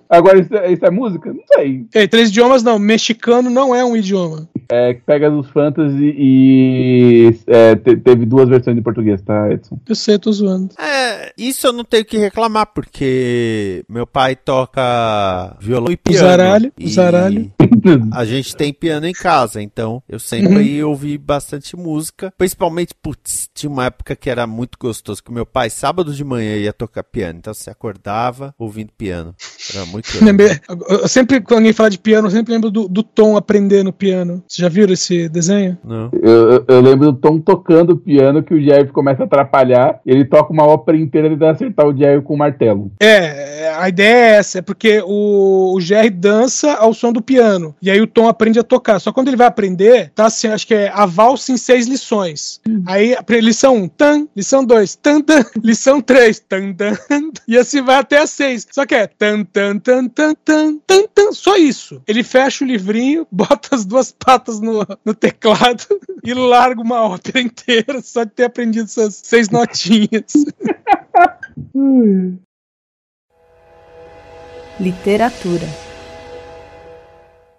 Agora, 0.10 0.40
isso, 0.40 0.56
é- 0.56 0.72
isso 0.72 0.86
é 0.86 0.90
música? 0.92 1.34
Não 1.34 1.44
sei. 1.54 1.86
É, 1.94 2.08
três 2.08 2.30
idiomas 2.30 2.64
não. 2.64 2.78
Mexicano 2.80 3.50
não 3.50 3.74
é 3.74 3.84
um 3.84 3.96
idioma. 3.96 4.48
É 4.70 4.94
que 4.94 5.02
Pegasus 5.02 5.48
Fantasy 5.50 6.16
e 6.18 7.36
é, 7.48 7.76
te- 7.76 7.98
teve 7.98 8.26
duas 8.26 8.48
versões 8.50 8.78
em 8.78 8.82
português, 8.82 9.22
tá, 9.22 9.52
Edson? 9.52 9.78
Eu 9.88 9.96
sei, 9.96 10.18
tô 10.18 10.32
zoando. 10.32 10.70
É, 10.80 11.34
isso 11.38 11.68
eu 11.68 11.74
não 11.74 11.84
tenho 11.84 12.06
que 12.06 12.18
reclamar, 12.18 12.68
porque 12.74 13.84
meu 13.90 14.08
pai 14.08 14.36
toca 14.36 15.56
violão 15.60 15.92
e 15.92 15.98
piano. 15.98 16.26
zaralho, 16.28 16.74
e 16.80 16.90
zaralho. 16.90 17.52
A 18.14 18.24
gente 18.24 18.56
tem 18.56 18.72
piano 18.74 19.06
em 19.06 19.12
casa, 19.14 19.62
então 19.62 20.02
eu 20.08 20.18
sempre 20.20 20.82
ouvi 20.84 21.18
bastante 21.18 21.76
música. 21.76 22.34
Principalmente, 22.38 22.94
putz, 23.02 23.50
tinha 23.54 23.70
uma 23.70 23.86
época 23.86 24.16
que 24.16 24.30
era 24.30 24.48
muito 24.48 24.78
gostoso, 24.80 24.93
que 25.02 25.32
meu 25.32 25.46
pai, 25.46 25.70
sábado 25.70 26.14
de 26.14 26.24
manhã, 26.24 26.56
ia 26.56 26.74
tocar 26.74 27.04
piano. 27.04 27.40
Então 27.40 27.54
você 27.54 27.70
acordava 27.70 28.54
ouvindo 28.58 28.92
piano. 28.98 29.34
Era 29.74 29.86
muito 29.86 30.08
legal. 30.14 30.26
Lembrei- 30.28 30.60
eu 30.90 31.08
sempre, 31.08 31.42
quando 31.42 31.60
alguém 31.60 31.74
fala 31.74 31.90
de 31.90 31.98
piano, 32.00 32.28
eu 32.28 32.32
sempre 32.32 32.54
lembro 32.54 32.70
do, 32.72 32.88
do 32.88 33.04
Tom 33.04 33.36
aprendendo 33.38 33.92
piano. 33.94 34.44
Vocês 34.48 34.58
já 34.64 34.70
viram 34.70 34.94
esse 34.94 35.28
desenho? 35.30 35.78
Não. 35.84 36.10
Eu, 36.22 36.66
eu- 36.68 36.82
lembro 36.82 37.12
do 37.12 37.18
Tom 37.18 37.40
tocando 37.40 37.98
piano 37.98 38.44
que 38.44 38.54
o 38.54 38.62
Jerry 38.62 38.90
começa 38.90 39.24
a 39.24 39.26
atrapalhar. 39.26 40.00
E 40.06 40.12
ele 40.12 40.26
toca 40.26 40.52
uma 40.52 40.66
ópera 40.66 40.98
inteira 40.98 41.30
tentando 41.30 41.52
acertar 41.52 41.88
o 41.88 41.96
Jerry 41.98 42.22
com 42.22 42.34
o 42.34 42.38
martelo. 42.38 42.92
É, 43.00 43.74
a 43.78 43.88
ideia 43.90 44.14
é 44.14 44.36
essa, 44.38 44.60
é 44.60 44.62
porque 44.62 45.02
o, 45.06 45.74
o 45.76 45.82
Jerry 45.82 46.10
dança 46.10 46.74
ao 46.74 46.94
som 46.94 47.12
do 47.14 47.22
piano. 47.22 47.76
E 47.82 47.90
aí 47.90 48.02
o 48.02 48.08
Tom 48.08 48.28
aprende 48.28 48.60
a 48.60 48.64
tocar. 48.64 49.00
Só 49.00 49.12
quando 49.14 49.28
ele 49.30 49.38
vai 49.38 49.48
aprender, 49.48 50.12
tá 50.14 50.26
assim, 50.26 50.48
acho 50.48 50.68
que 50.68 50.74
é 50.74 50.92
a 50.94 51.06
valsa 51.06 51.52
em 51.52 51.58
seis 51.58 51.88
lições. 51.88 52.60
Aí, 52.86 53.16
pra- 53.26 53.40
lição 53.40 53.76
1, 53.76 53.84
um, 53.84 53.88
tan, 53.88 54.28
lição 54.36 54.64
2, 54.66 54.83
tan, 54.96 55.22
tan, 55.22 55.46
lição 55.64 56.02
3, 56.02 56.40
tan, 56.42 56.74
tan, 56.74 56.98
e 57.48 57.58
assim 57.58 57.82
vai 57.82 57.96
até 57.98 58.20
a 58.20 58.28
seis. 58.28 58.68
Só 58.72 58.86
que 58.86 58.96
é 58.96 59.08
tan, 59.08 59.44
tan, 59.46 59.80
tan, 59.80 60.08
tan, 60.08 60.36
tan, 60.36 60.78
tan, 60.78 61.08
tan, 61.08 61.32
só 61.32 61.56
isso. 61.56 62.02
Ele 62.08 62.24
fecha 62.24 62.64
o 62.64 62.68
livrinho, 62.68 63.28
bota 63.32 63.76
as 63.76 63.86
duas 63.86 64.12
patas 64.12 64.60
no, 64.60 64.86
no 65.06 65.14
teclado 65.14 65.86
e 66.24 66.34
larga 66.34 66.82
uma 66.82 67.02
ópera 67.02 67.40
inteira 67.40 68.02
só 68.02 68.24
de 68.24 68.32
ter 68.32 68.44
aprendido 68.46 68.86
essas 68.86 69.22
seis 69.24 69.50
notinhas. 69.50 70.34
Literatura. 74.80 75.93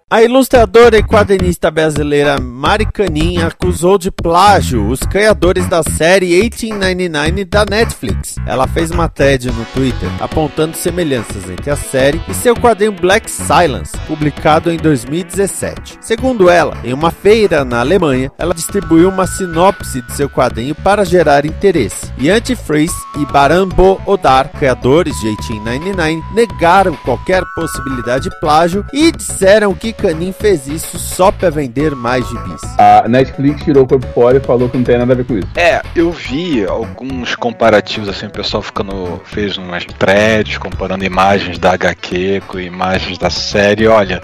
A 0.07 0.21
ilustradora 0.21 0.99
e 0.99 1.03
quadrinista 1.03 1.71
brasileira 1.71 2.39
Mari 2.39 2.85
Canin 2.85 3.39
acusou 3.41 3.97
de 3.97 4.11
plágio 4.11 4.87
os 4.87 4.99
criadores 4.99 5.67
da 5.67 5.81
série 5.81 6.27
1899 6.27 7.43
da 7.45 7.65
Netflix. 7.67 8.35
Ela 8.45 8.67
fez 8.67 8.91
uma 8.91 9.09
thread 9.09 9.47
no 9.47 9.65
Twitter 9.73 10.07
apontando 10.19 10.77
semelhanças 10.77 11.49
entre 11.49 11.71
a 11.71 11.75
série 11.75 12.21
e 12.29 12.35
seu 12.35 12.55
quadrinho 12.55 12.91
Black 12.91 13.31
Silence, 13.31 13.97
publicado 14.05 14.71
em 14.71 14.77
2017. 14.77 15.97
Segundo 15.99 16.51
ela, 16.51 16.77
em 16.83 16.93
uma 16.93 17.09
feira 17.09 17.65
na 17.65 17.79
Alemanha, 17.79 18.31
ela 18.37 18.53
distribuiu 18.53 19.09
uma 19.09 19.25
sinopse 19.25 20.03
de 20.03 20.13
seu 20.13 20.29
quadrinho 20.29 20.75
para 20.75 21.03
gerar 21.03 21.47
interesse. 21.47 22.13
E 22.19 22.29
Antifreeze 22.29 22.93
e 23.17 23.25
Barambo 23.25 23.99
Odar, 24.05 24.51
criadores 24.51 25.15
de 25.19 25.25
1899, 25.25 26.21
negaram 26.35 26.95
qualquer 26.97 27.43
possibilidade 27.55 28.29
de 28.29 28.39
plágio 28.39 28.85
e 28.93 29.11
disseram 29.11 29.73
que 29.73 29.94
Canin 29.95 30.31
fez 30.31 30.67
isso 30.67 30.97
só 30.99 31.31
para 31.31 31.49
vender 31.49 31.95
mais 31.95 32.27
gibis. 32.27 32.61
A 32.77 33.07
Netflix 33.07 33.63
tirou 33.63 33.83
o 33.83 33.87
corpo 33.87 34.05
fora 34.13 34.37
e 34.37 34.39
falou 34.39 34.69
que 34.69 34.77
não 34.77 34.83
tem 34.83 34.97
nada 34.97 35.13
a 35.13 35.15
ver 35.15 35.25
com 35.25 35.37
isso. 35.37 35.47
É, 35.55 35.81
eu 35.95 36.11
vi 36.11 36.65
alguns 36.65 37.35
comparativos, 37.35 38.07
assim, 38.09 38.27
o 38.27 38.31
pessoal 38.31 38.61
ficando. 38.61 39.21
fez 39.25 39.57
umas 39.57 39.85
threads 39.85 40.57
comparando 40.57 41.03
imagens 41.05 41.57
da 41.57 41.73
HQ 41.73 42.43
com 42.47 42.59
imagens 42.59 43.17
da 43.17 43.29
série. 43.29 43.87
Olha, 43.87 44.21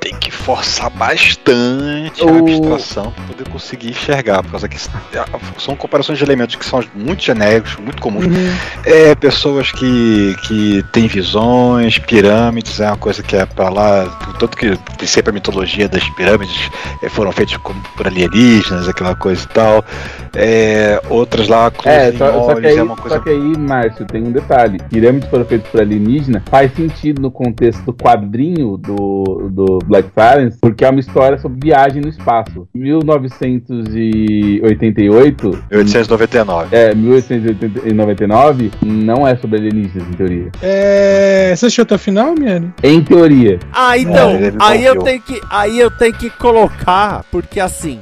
tem 0.00 0.14
que 0.16 0.30
forçar 0.30 0.90
bastante 0.90 2.22
a 2.22 2.26
O- 2.26 2.38
abstração 2.38 3.10
para 3.12 3.24
poder 3.24 3.48
conseguir 3.50 3.90
enxergar, 3.90 4.42
por 4.42 4.52
causa 4.52 4.68
que 4.68 4.76
são 5.58 5.76
comparações 5.76 6.18
de 6.18 6.24
elementos 6.24 6.56
que 6.56 6.64
são 6.64 6.82
muito 6.94 7.22
genéricos, 7.22 7.76
muito 7.76 8.00
comuns. 8.00 8.26
É, 8.84 9.14
pessoas 9.14 9.72
que, 9.72 10.36
que 10.46 10.84
têm 10.92 11.06
visões, 11.06 11.98
pirâmides, 11.98 12.80
é 12.80 12.86
uma 12.86 12.96
coisa 12.96 13.22
que 13.22 13.36
é 13.36 13.44
pra 13.46 13.68
lá, 13.68 14.04
tanto 14.38 14.56
que 14.56 14.76
sempre 15.06 15.30
a 15.30 15.32
mitologia 15.32 15.88
das 15.88 16.08
pirâmides 16.10 16.70
eh, 17.02 17.08
foram 17.08 17.32
feitas 17.32 17.56
com- 17.58 17.74
por 17.96 18.06
alienígenas, 18.06 18.88
aquela 18.88 19.14
coisa 19.14 19.44
e 19.44 19.48
tal. 19.54 19.84
É, 20.34 21.00
outras 21.08 21.48
lá, 21.48 21.72
É, 21.84 22.12
só, 22.12 22.32
só 22.46 22.54
que 22.54 22.66
aí, 22.66 22.76
é 22.76 22.82
uma 22.82 22.96
coisa 22.96 23.16
só 23.16 23.22
que 23.22 23.30
aí, 23.30 23.56
Márcio, 23.58 24.04
tem 24.06 24.22
um 24.22 24.30
detalhe. 24.32 24.78
Pirâmides 24.90 25.28
foram 25.30 25.44
feitas 25.44 25.68
por 25.70 25.80
alienígena 25.80 26.42
faz 26.50 26.72
sentido 26.74 27.22
no 27.22 27.30
contexto 27.30 27.82
do 27.84 27.92
quadrinho 27.94 28.76
do, 28.76 29.48
do 29.50 29.78
Black 29.86 30.08
Silence, 30.18 30.58
porque 30.60 30.84
é 30.84 30.90
uma 30.90 31.00
história 31.00 31.38
sobre 31.38 31.58
viagem 31.68 32.02
no 32.02 32.08
espaço. 32.08 32.66
1988, 32.74 35.50
1899. 35.70 36.76
é, 36.76 36.94
1899, 36.94 38.70
não 38.82 39.26
é 39.26 39.36
sobre 39.36 39.58
alienígenas, 39.58 40.06
em 40.08 40.12
teoria. 40.12 40.50
É, 40.62 41.52
você 41.56 41.66
assistiu 41.66 41.82
até 41.82 41.94
o 41.94 41.98
final, 41.98 42.34
Miane? 42.38 42.72
Em 42.82 43.02
teoria. 43.02 43.58
Ah, 43.72 43.96
então, 43.98 44.30
É, 44.32 44.52
aí 44.60 44.86
eu 44.96 45.02
tenho 45.02 45.22
que, 45.22 45.40
aí 45.50 45.78
eu 45.78 45.90
tenho 45.90 46.14
que 46.14 46.30
colocar, 46.30 47.24
porque 47.30 47.60
assim, 47.60 48.00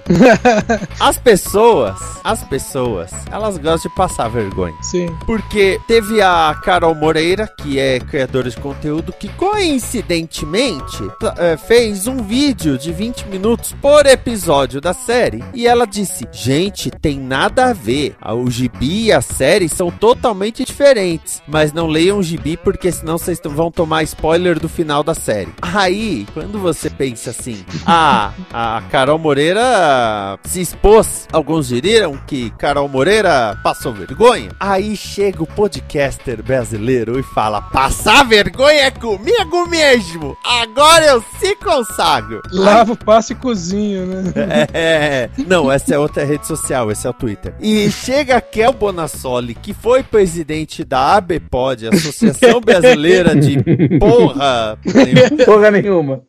as 1.01 1.19
pessoas, 1.19 1.99
as 2.23 2.43
pessoas, 2.45 3.11
elas 3.31 3.59
gostam 3.59 3.91
de 3.91 3.97
passar 3.97 4.29
vergonha. 4.29 4.75
Sim. 4.83 5.07
Porque 5.27 5.81
teve 5.87 6.23
a 6.23 6.59
Carol 6.63 6.95
Moreira, 6.95 7.47
que 7.47 7.79
é 7.79 7.99
criadora 8.01 8.49
de 8.49 8.57
conteúdo, 8.57 9.13
que 9.13 9.29
coincidentemente 9.29 11.03
eh, 11.39 11.57
fez 11.57 12.07
um 12.07 12.23
vídeo 12.23 12.79
de 12.79 12.93
20 12.93 13.27
minutos 13.29 13.75
por 13.81 14.07
episódio 14.07 14.81
da 14.81 14.93
série. 14.93 15.43
E 15.53 15.67
ela 15.67 15.87
disse: 15.87 16.27
Gente, 16.33 16.91
tem 16.91 17.19
nada 17.19 17.67
a 17.67 17.73
ver. 17.73 18.17
O 18.25 18.51
gibi 18.51 19.07
e 19.07 19.13
a 19.13 19.21
série 19.21 19.69
são 19.69 19.91
totalmente 19.91 20.65
diferentes. 20.65 21.43
Mas 21.47 21.73
não 21.73 21.87
leiam 21.87 22.19
o 22.19 22.23
gibi 22.23 22.57
porque 22.57 22.91
senão 22.91 23.19
vocês 23.19 23.41
vão 23.45 23.71
tomar 23.71 24.03
spoiler 24.05 24.59
do 24.59 24.69
final 24.69 25.03
da 25.03 25.15
série. 25.15 25.53
Aí, 25.61 26.27
quando 26.33 26.59
você 26.59 26.84
pensa 26.91 27.31
assim, 27.31 27.65
ah, 27.87 28.33
a 28.53 28.83
Carol 28.91 29.19
Moreira 29.19 30.39
se 30.45 30.61
expôs, 30.61 31.27
alguns 31.33 31.69
diriam 31.69 32.17
que 32.27 32.51
Carol 32.51 32.89
Moreira 32.89 33.59
passou 33.63 33.93
vergonha. 33.93 34.51
Aí 34.61 34.97
chega 34.97 35.43
o 35.43 35.47
podcaster 35.47 36.43
brasileiro 36.43 37.19
e 37.19 37.23
fala: 37.23 37.61
Passar 37.61 38.25
vergonha 38.25 38.85
é 38.85 38.91
comigo 38.91 39.67
mesmo. 39.69 40.37
Agora 40.45 41.05
eu 41.05 41.25
se 41.39 41.57
consagro. 41.57 42.41
Lavo, 42.53 42.97
passo 42.97 43.33
e 43.33 43.37
cozinho, 43.37 44.07
né? 44.07 44.33
É, 44.73 45.31
não, 45.47 45.71
essa 45.71 45.95
é 45.95 45.99
outra 45.99 46.25
rede 46.25 46.47
social, 46.47 46.91
esse 46.91 47.07
é 47.07 47.11
o 47.11 47.15
Twitter. 47.15 47.55
E 47.61 47.91
chega 47.91 48.41
Kel 48.41 48.73
Bonassoli, 48.73 49.55
que 49.55 49.73
foi 49.73 50.03
presidente 50.03 50.85
da 50.85 51.17
ABPOD, 51.17 51.89
Associação 51.89 52.61
Brasileira 52.65 53.35
de 53.35 53.59
Porra. 53.99 54.79
Porra 55.45 55.71
nenhuma. 55.71 56.23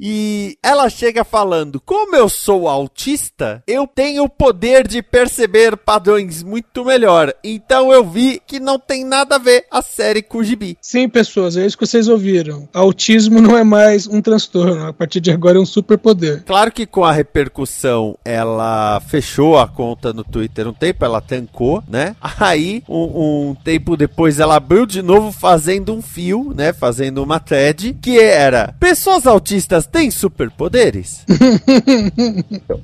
E 0.00 0.56
ela 0.62 0.88
chega 0.88 1.24
falando: 1.24 1.80
Como 1.80 2.14
eu 2.14 2.28
sou 2.28 2.68
autista, 2.68 3.62
eu 3.66 3.86
tenho 3.86 4.24
o 4.24 4.28
poder 4.28 4.86
de 4.86 5.02
perceber 5.02 5.76
padrões 5.76 6.42
muito 6.42 6.84
melhor. 6.84 7.32
Então 7.42 7.92
eu 7.92 8.04
vi 8.04 8.40
que 8.46 8.60
não 8.60 8.78
tem 8.78 9.04
nada 9.04 9.36
a 9.36 9.38
ver 9.38 9.66
a 9.70 9.82
série 9.82 10.22
com 10.22 10.38
o 10.38 10.44
gibi. 10.44 10.76
Sim, 10.80 11.08
pessoas, 11.08 11.56
é 11.56 11.66
isso 11.66 11.76
que 11.76 11.86
vocês 11.86 12.08
ouviram. 12.08 12.68
Autismo 12.72 13.40
não 13.40 13.56
é 13.56 13.64
mais 13.64 14.06
um 14.06 14.20
transtorno. 14.20 14.86
A 14.86 14.92
partir 14.92 15.20
de 15.20 15.30
agora 15.30 15.58
é 15.58 15.60
um 15.60 15.66
superpoder. 15.66 16.44
Claro 16.44 16.72
que 16.72 16.86
com 16.86 17.04
a 17.04 17.12
repercussão 17.12 18.16
ela 18.24 19.00
fechou 19.00 19.58
a 19.58 19.66
conta 19.66 20.12
no 20.12 20.24
Twitter 20.24 20.66
um 20.66 20.72
tempo, 20.72 21.04
ela 21.04 21.20
tancou, 21.20 21.82
né? 21.88 22.16
Aí, 22.38 22.82
um, 22.88 23.50
um 23.50 23.54
tempo 23.54 23.96
depois, 23.96 24.38
ela 24.38 24.56
abriu 24.56 24.86
de 24.86 25.02
novo 25.02 25.32
fazendo 25.32 25.94
um 25.94 26.02
fio, 26.02 26.52
né? 26.54 26.72
Fazendo 26.72 27.22
uma 27.22 27.40
thread 27.40 27.96
que 28.00 28.18
era: 28.18 28.74
Pessoas 28.78 29.26
autistas 29.26 29.77
têm 29.86 30.10
superpoderes? 30.10 31.24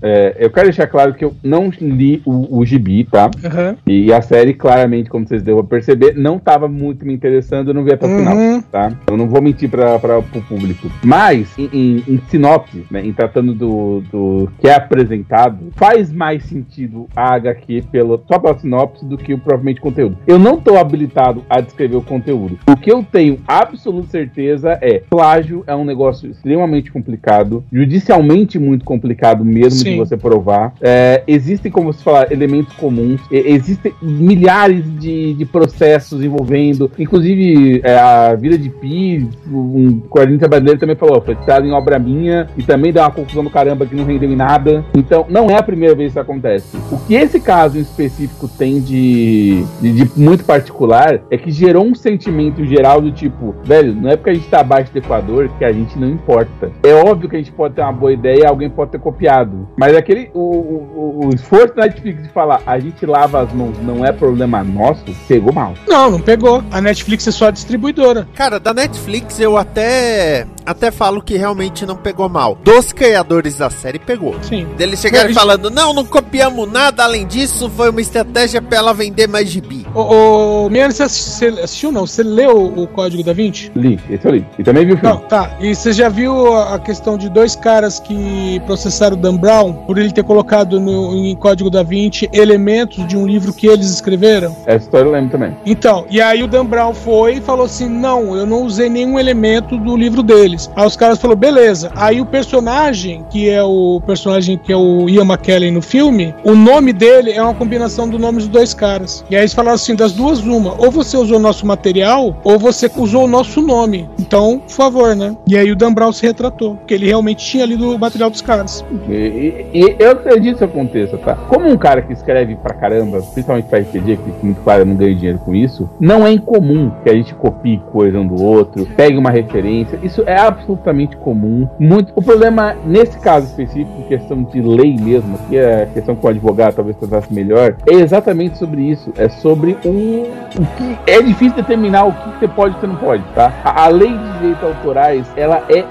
É, 0.03 0.37
eu 0.39 0.51
quero 0.51 0.67
deixar 0.67 0.87
claro 0.87 1.15
que 1.15 1.25
eu 1.25 1.35
não 1.43 1.71
li 1.81 2.21
o, 2.25 2.59
o 2.59 2.65
gibi, 2.67 3.05
tá? 3.05 3.31
Aham. 3.45 3.77
E 3.87 4.13
a 4.13 4.21
série, 4.21 4.53
claramente, 4.53 5.09
como 5.09 5.27
vocês 5.27 5.43
devem 5.43 5.65
perceber, 5.65 6.15
não 6.15 6.37
estava 6.37 6.69
muito 6.69 7.07
me 7.07 7.13
interessando, 7.15 7.69
eu 7.71 7.75
não 7.75 7.85
vi 7.85 7.93
até 7.93 8.07
o 8.07 8.17
final, 8.19 8.35
Uhum. 8.37 8.61
tá? 8.63 8.93
Eu 9.11 9.17
não 9.17 9.29
vou 9.29 9.41
mentir 9.41 9.71
para 9.71 10.19
o 10.19 10.23
público. 10.43 10.91
Mas, 11.03 11.49
em, 11.59 11.69
em, 11.73 12.05
em 12.09 12.21
sinopse, 12.29 12.85
né, 12.91 13.05
em 13.05 13.13
tratando 13.13 13.55
do, 13.55 14.03
do 14.11 14.51
que 14.61 14.69
é 14.69 14.75
apresentado, 14.75 15.71
faz 15.77 16.13
mais 16.13 16.45
sentido 16.45 17.09
a 17.17 17.35
HQ 17.35 17.85
pelo, 17.91 18.23
só 18.29 18.39
pela 18.39 18.59
sinopse 18.59 19.05
do 19.05 19.17
que 19.17 19.33
o 19.33 19.39
propriamente 19.39 19.81
conteúdo. 19.81 20.19
Eu 20.27 20.39
não 20.39 20.61
tô 20.61 20.77
habilitado 20.77 21.45
a 21.49 21.61
descrever 21.61 21.97
o 21.97 22.03
conteúdo. 22.03 22.59
O 22.69 22.77
que 22.77 22.93
eu 22.93 23.03
tenho 23.11 23.39
absoluta 23.47 24.09
certeza 24.09 24.79
é 24.83 25.03
plágio 25.09 25.65
é 25.67 25.75
um 25.75 25.85
negócio 25.85 26.31
extremamente 26.31 26.84
complicado, 26.91 27.65
judicialmente 27.73 28.59
muito 28.59 28.85
complicado 28.85 29.45
mesmo 29.45 29.85
de 29.85 29.91
Sim. 29.91 29.97
você 29.97 30.17
provar. 30.17 30.75
É, 30.81 31.23
existem, 31.27 31.71
como 31.71 31.93
você 31.93 32.03
falar, 32.03 32.33
elementos 32.33 32.75
comuns. 32.75 33.21
E- 33.31 33.53
existem 33.55 33.93
milhares 34.03 34.85
de, 34.99 35.35
de 35.35 35.45
processos 35.45 36.23
envolvendo, 36.23 36.91
inclusive 36.99 37.81
é, 37.85 37.97
a 37.99 38.35
vida 38.35 38.57
de 38.59 38.69
Pi, 38.69 39.29
um 39.51 40.01
quadrinista 40.01 40.49
brasileiro 40.49 40.81
também 40.81 40.97
falou, 40.97 41.21
foi 41.21 41.35
citado 41.37 41.67
em 41.67 41.73
obra 41.73 41.99
minha 41.99 42.49
e 42.57 42.63
também 42.63 42.93
dá 42.93 43.03
uma 43.03 43.11
confusão 43.11 43.45
do 43.45 43.51
caramba 43.51 43.87
que 43.87 43.95
não 43.95 44.05
rendeu 44.05 44.31
em 44.31 44.37
nada. 44.37 44.85
Então, 44.95 45.27
não 45.29 45.49
é 45.49 45.57
a 45.57 45.63
primeira 45.63 45.95
vez 45.95 46.13
que 46.13 46.19
isso 46.19 46.21
acontece. 46.21 46.77
O 46.91 46.99
que 46.99 47.15
esse 47.15 47.41
caso 47.41 47.79
em 47.79 47.83
específico 47.83 48.49
tem 48.49 48.81
de, 48.81 49.65
de, 49.81 50.05
de 50.05 50.11
muito 50.21 50.45
particular 50.45 51.21
é 51.31 51.37
que 51.37 51.51
gerou 51.51 51.85
um 51.85 51.95
sentimento 51.95 52.65
geral 52.65 53.01
do 53.01 53.11
tipo, 53.11 53.55
velho, 53.65 53.95
não 53.95 54.11
é 54.11 54.17
porque 54.17 54.31
a 54.31 54.35
gente 54.35 54.49
tá 54.49 54.61
abaixo 54.61 54.93
do 54.93 54.99
Equador 54.99 55.49
que 55.59 55.65
a 55.65 55.73
gente 55.73 55.99
não 55.99 56.09
importa. 56.09 56.71
É 56.83 56.93
óbvio 56.95 57.29
que 57.29 57.37
a 57.37 57.39
gente 57.39 57.53
pode 57.53 57.75
ter 57.75 57.83
uma 57.83 57.93
boa 57.93 58.13
ideia 58.13 58.41
e 58.41 58.47
alguém 58.47 58.69
pode 58.71 58.91
ter 58.91 58.99
copiado. 58.99 59.69
Mas 59.77 59.97
aquele. 59.97 60.31
O, 60.35 60.41
o, 60.41 61.21
o 61.27 61.35
esforço 61.35 61.75
da 61.75 61.83
Netflix 61.85 62.23
de 62.23 62.29
falar 62.31 62.61
a 62.67 62.79
gente 62.79 63.05
lava 63.07 63.41
as 63.43 63.53
mãos, 63.53 63.77
não 63.83 64.05
é 64.05 64.13
problema 64.13 64.63
nosso, 64.65 65.05
pegou 65.29 65.53
mal. 65.53 65.75
Não, 65.87 66.11
não 66.11 66.21
pegou. 66.21 66.63
A 66.71 66.81
Netflix 66.81 67.27
é 67.27 67.31
só 67.31 67.47
a 67.49 67.51
distribuidora. 67.51 68.27
Cara, 68.35 68.59
da 68.61 68.73
Netflix 68.75 69.39
eu 69.41 69.57
até 69.57 70.47
até 70.67 70.91
falo 70.91 71.21
que 71.23 71.37
realmente 71.37 71.85
não 71.85 71.97
pegou 71.97 72.29
mal. 72.29 72.57
Dos 72.65 72.93
criadores 72.93 73.59
da 73.59 73.69
série 73.69 73.99
pegou. 73.99 74.35
Sim. 74.43 74.67
Deles 74.77 75.01
chegaram 75.01 75.29
Mas- 75.29 75.37
falando, 75.37 75.71
não, 75.71 75.93
não 75.93 76.05
copiamos 76.05 76.71
nada, 76.71 77.05
além 77.05 77.27
disso, 77.27 77.69
foi 77.71 77.91
uma 77.91 78.01
estratégia 78.01 78.63
pra 78.63 78.79
ela 78.79 78.95
vender 78.95 79.29
mais 79.29 79.49
gibi. 79.51 79.87
Ô, 79.95 80.65
ô 80.65 80.71
Miane, 80.71 80.93
você 80.95 81.03
assi- 81.03 81.31
você 81.31 81.47
assistiu 81.61 81.93
não? 81.93 82.07
Você 82.07 82.23
leu 82.23 82.65
o 82.77 82.87
Código 82.87 83.23
da 83.23 83.33
Vinci? 83.33 83.71
Li, 83.77 84.01
esse 84.09 84.27
eu 84.27 84.33
li. 84.33 84.47
E 84.59 84.63
também 84.63 84.87
vi 84.87 84.93
o 84.95 84.97
filme. 84.97 85.15
Não, 85.15 85.21
tá. 85.23 85.51
E 85.61 85.75
você 85.75 85.93
já 85.93 86.09
viu 86.09 86.54
a 86.55 86.75
a 86.75 86.79
questão 86.79 87.17
de 87.17 87.29
dois 87.29 87.55
caras 87.55 88.01
que 88.01 88.61
processaram 88.67 89.17
o 89.17 89.21
Dan 89.21 89.37
Brown 89.37 89.73
por 89.73 89.97
ele 89.97 90.11
ter 90.11 90.25
colocado 90.25 90.81
no, 90.81 91.15
em 91.15 91.35
Código 91.37 91.71
da 91.71 91.83
Vinci 91.83 92.29
elementos 92.33 93.07
de 93.07 93.17
um 93.17 93.27
livro 93.27 93.53
que 93.53 93.67
eles 93.67 93.91
escreveram? 93.91 94.55
Essa 94.67 94.85
história 94.85 95.07
eu 95.07 95.13
lembro 95.13 95.31
também. 95.31 95.57
Então, 95.65 96.05
e 96.11 96.21
aí 96.21 96.43
o 96.43 96.49
Dan 96.49 96.67
Brown 96.67 96.93
foi 96.93 97.35
e 97.35 97.41
falou 97.41 97.67
assim: 97.67 97.89
não, 97.89 98.37
eu 98.37 98.45
não 98.45 98.65
usei 98.65 98.89
nenhum 98.89 99.19
elemento 99.19 99.79
do 99.79 99.97
livro 99.97 100.23
deles. 100.23 100.71
Aí 100.75 100.87
os 100.87 100.97
caras 100.97 101.21
falaram, 101.21 101.39
beleza. 101.39 101.93
Aí 101.95 102.21
o 102.21 102.27
personagem, 102.27 103.25
que 103.31 103.49
é 103.49 103.63
o 103.63 104.01
personagem 104.05 104.59
que 104.59 104.73
é 104.73 104.77
o 104.77 105.09
Ian 105.09 105.25
McKellen 105.25 105.73
no 105.73 105.83
filme, 105.83 106.35
o 106.45 106.55
nome 106.55 106.93
dele 106.93 107.33
é 107.33 107.43
uma 107.43 107.55
combinação 107.55 108.09
do 108.09 108.19
nome 108.19 108.39
dos 108.39 108.49
dois 108.49 108.75
caras. 108.75 109.25
E 109.31 109.37
aí 109.37 109.43
eles 109.43 109.53
falaram 109.53 109.77
assim: 109.77 109.95
das 109.95 110.13
duas, 110.13 110.41
uma. 110.41 110.75
Ou 110.79 110.91
você 110.91 111.17
usou 111.17 111.39
nosso 111.39 111.67
material, 111.67 112.37
ou 112.43 112.59
você 112.59 112.91
usou 112.97 113.25
o 113.25 113.29
nosso 113.29 113.61
nome. 113.61 114.09
Então, 114.19 114.59
por 114.59 114.73
favor, 114.73 115.15
né? 115.15 115.37
E 115.47 115.57
aí 115.57 115.71
o 115.71 115.77
Dan 115.77 115.93
Brown 115.93 116.13
se 116.13 116.27
retratou, 116.27 116.44
porque 116.51 116.95
ele 116.95 117.07
realmente 117.07 117.45
tinha 117.45 117.65
lido 117.67 117.95
o 117.95 117.99
material 117.99 118.31
dos 118.31 118.41
caras. 118.41 118.85
E, 119.09 119.67
e- 119.73 119.97
eu 119.99 120.13
acredito 120.13 120.59
que 120.59 120.65
aconteça, 120.65 121.17
tá? 121.19 121.35
Como 121.35 121.69
um 121.69 121.77
cara 121.77 122.03
que 122.03 122.13
escreve 122.13 122.57
pra 122.57 122.75
caramba, 122.75 123.19
principalmente 123.33 123.67
pra 123.69 123.79
RPG, 123.81 124.17
que 124.17 124.45
muito 124.47 124.61
claro 124.63 124.85
não 124.85 124.95
ganha 124.95 125.15
dinheiro 125.15 125.39
com 125.39 125.55
isso, 125.55 125.89
não 126.01 126.27
é 126.27 126.33
incomum 126.33 126.91
que 127.03 127.11
a 127.11 127.15
gente 127.15 127.35
copie 127.35 127.81
coisa 127.93 128.19
um 128.19 128.27
do 128.27 128.43
outro, 128.43 128.87
pegue 128.97 129.17
uma 129.17 129.31
referência. 129.31 129.99
Isso 130.03 130.23
é 130.27 130.39
absolutamente 130.39 131.17
comum. 131.17 131.69
Muito. 131.79 132.13
O 132.17 132.23
problema, 132.23 132.75
nesse 132.87 133.19
caso 133.19 133.47
específico, 133.47 134.03
questão 134.09 134.43
de 134.43 134.61
lei 134.61 134.97
mesmo, 134.97 135.39
que 135.49 135.57
é 135.57 135.83
a 135.83 135.87
questão 135.87 136.15
que 136.17 136.25
o 136.25 136.29
advogado 136.29 136.75
talvez 136.75 136.97
tratasse 136.97 137.33
melhor, 137.33 137.77
é 137.89 137.95
exatamente 137.95 138.59
sobre 138.59 138.83
isso. 138.83 139.13
É 139.17 139.29
sobre 139.29 139.77
o, 139.85 139.89
o 139.89 140.67
que 140.77 140.99
é 141.11 141.21
difícil 141.23 141.57
determinar 141.57 142.05
o 142.05 142.13
que 142.13 142.39
você 142.41 142.49
pode 142.49 142.75
e 142.75 142.77
o 142.77 142.81
que 142.81 142.81
você 142.81 142.87
não 142.87 142.97
pode, 142.97 143.23
tá? 143.35 143.53
A, 143.65 143.85
a 143.85 143.89
lei 143.89 144.09
de 144.17 144.33
direitos 144.39 144.63
autorais, 144.63 145.27
ela 145.37 145.63
é 145.69 145.85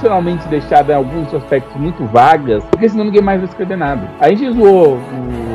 intencionalmente 0.00 0.48
deixada 0.48 0.92
em 0.92 0.96
alguns 0.96 1.32
aspectos 1.34 1.76
muito 1.76 2.04
vagas, 2.06 2.64
porque 2.70 2.88
senão 2.88 3.04
ninguém 3.04 3.20
mais 3.22 3.38
vai 3.40 3.48
escrever 3.48 3.76
nada. 3.76 4.08
A 4.18 4.28
gente 4.30 4.50
zoou 4.52 4.96
o- 4.96 5.49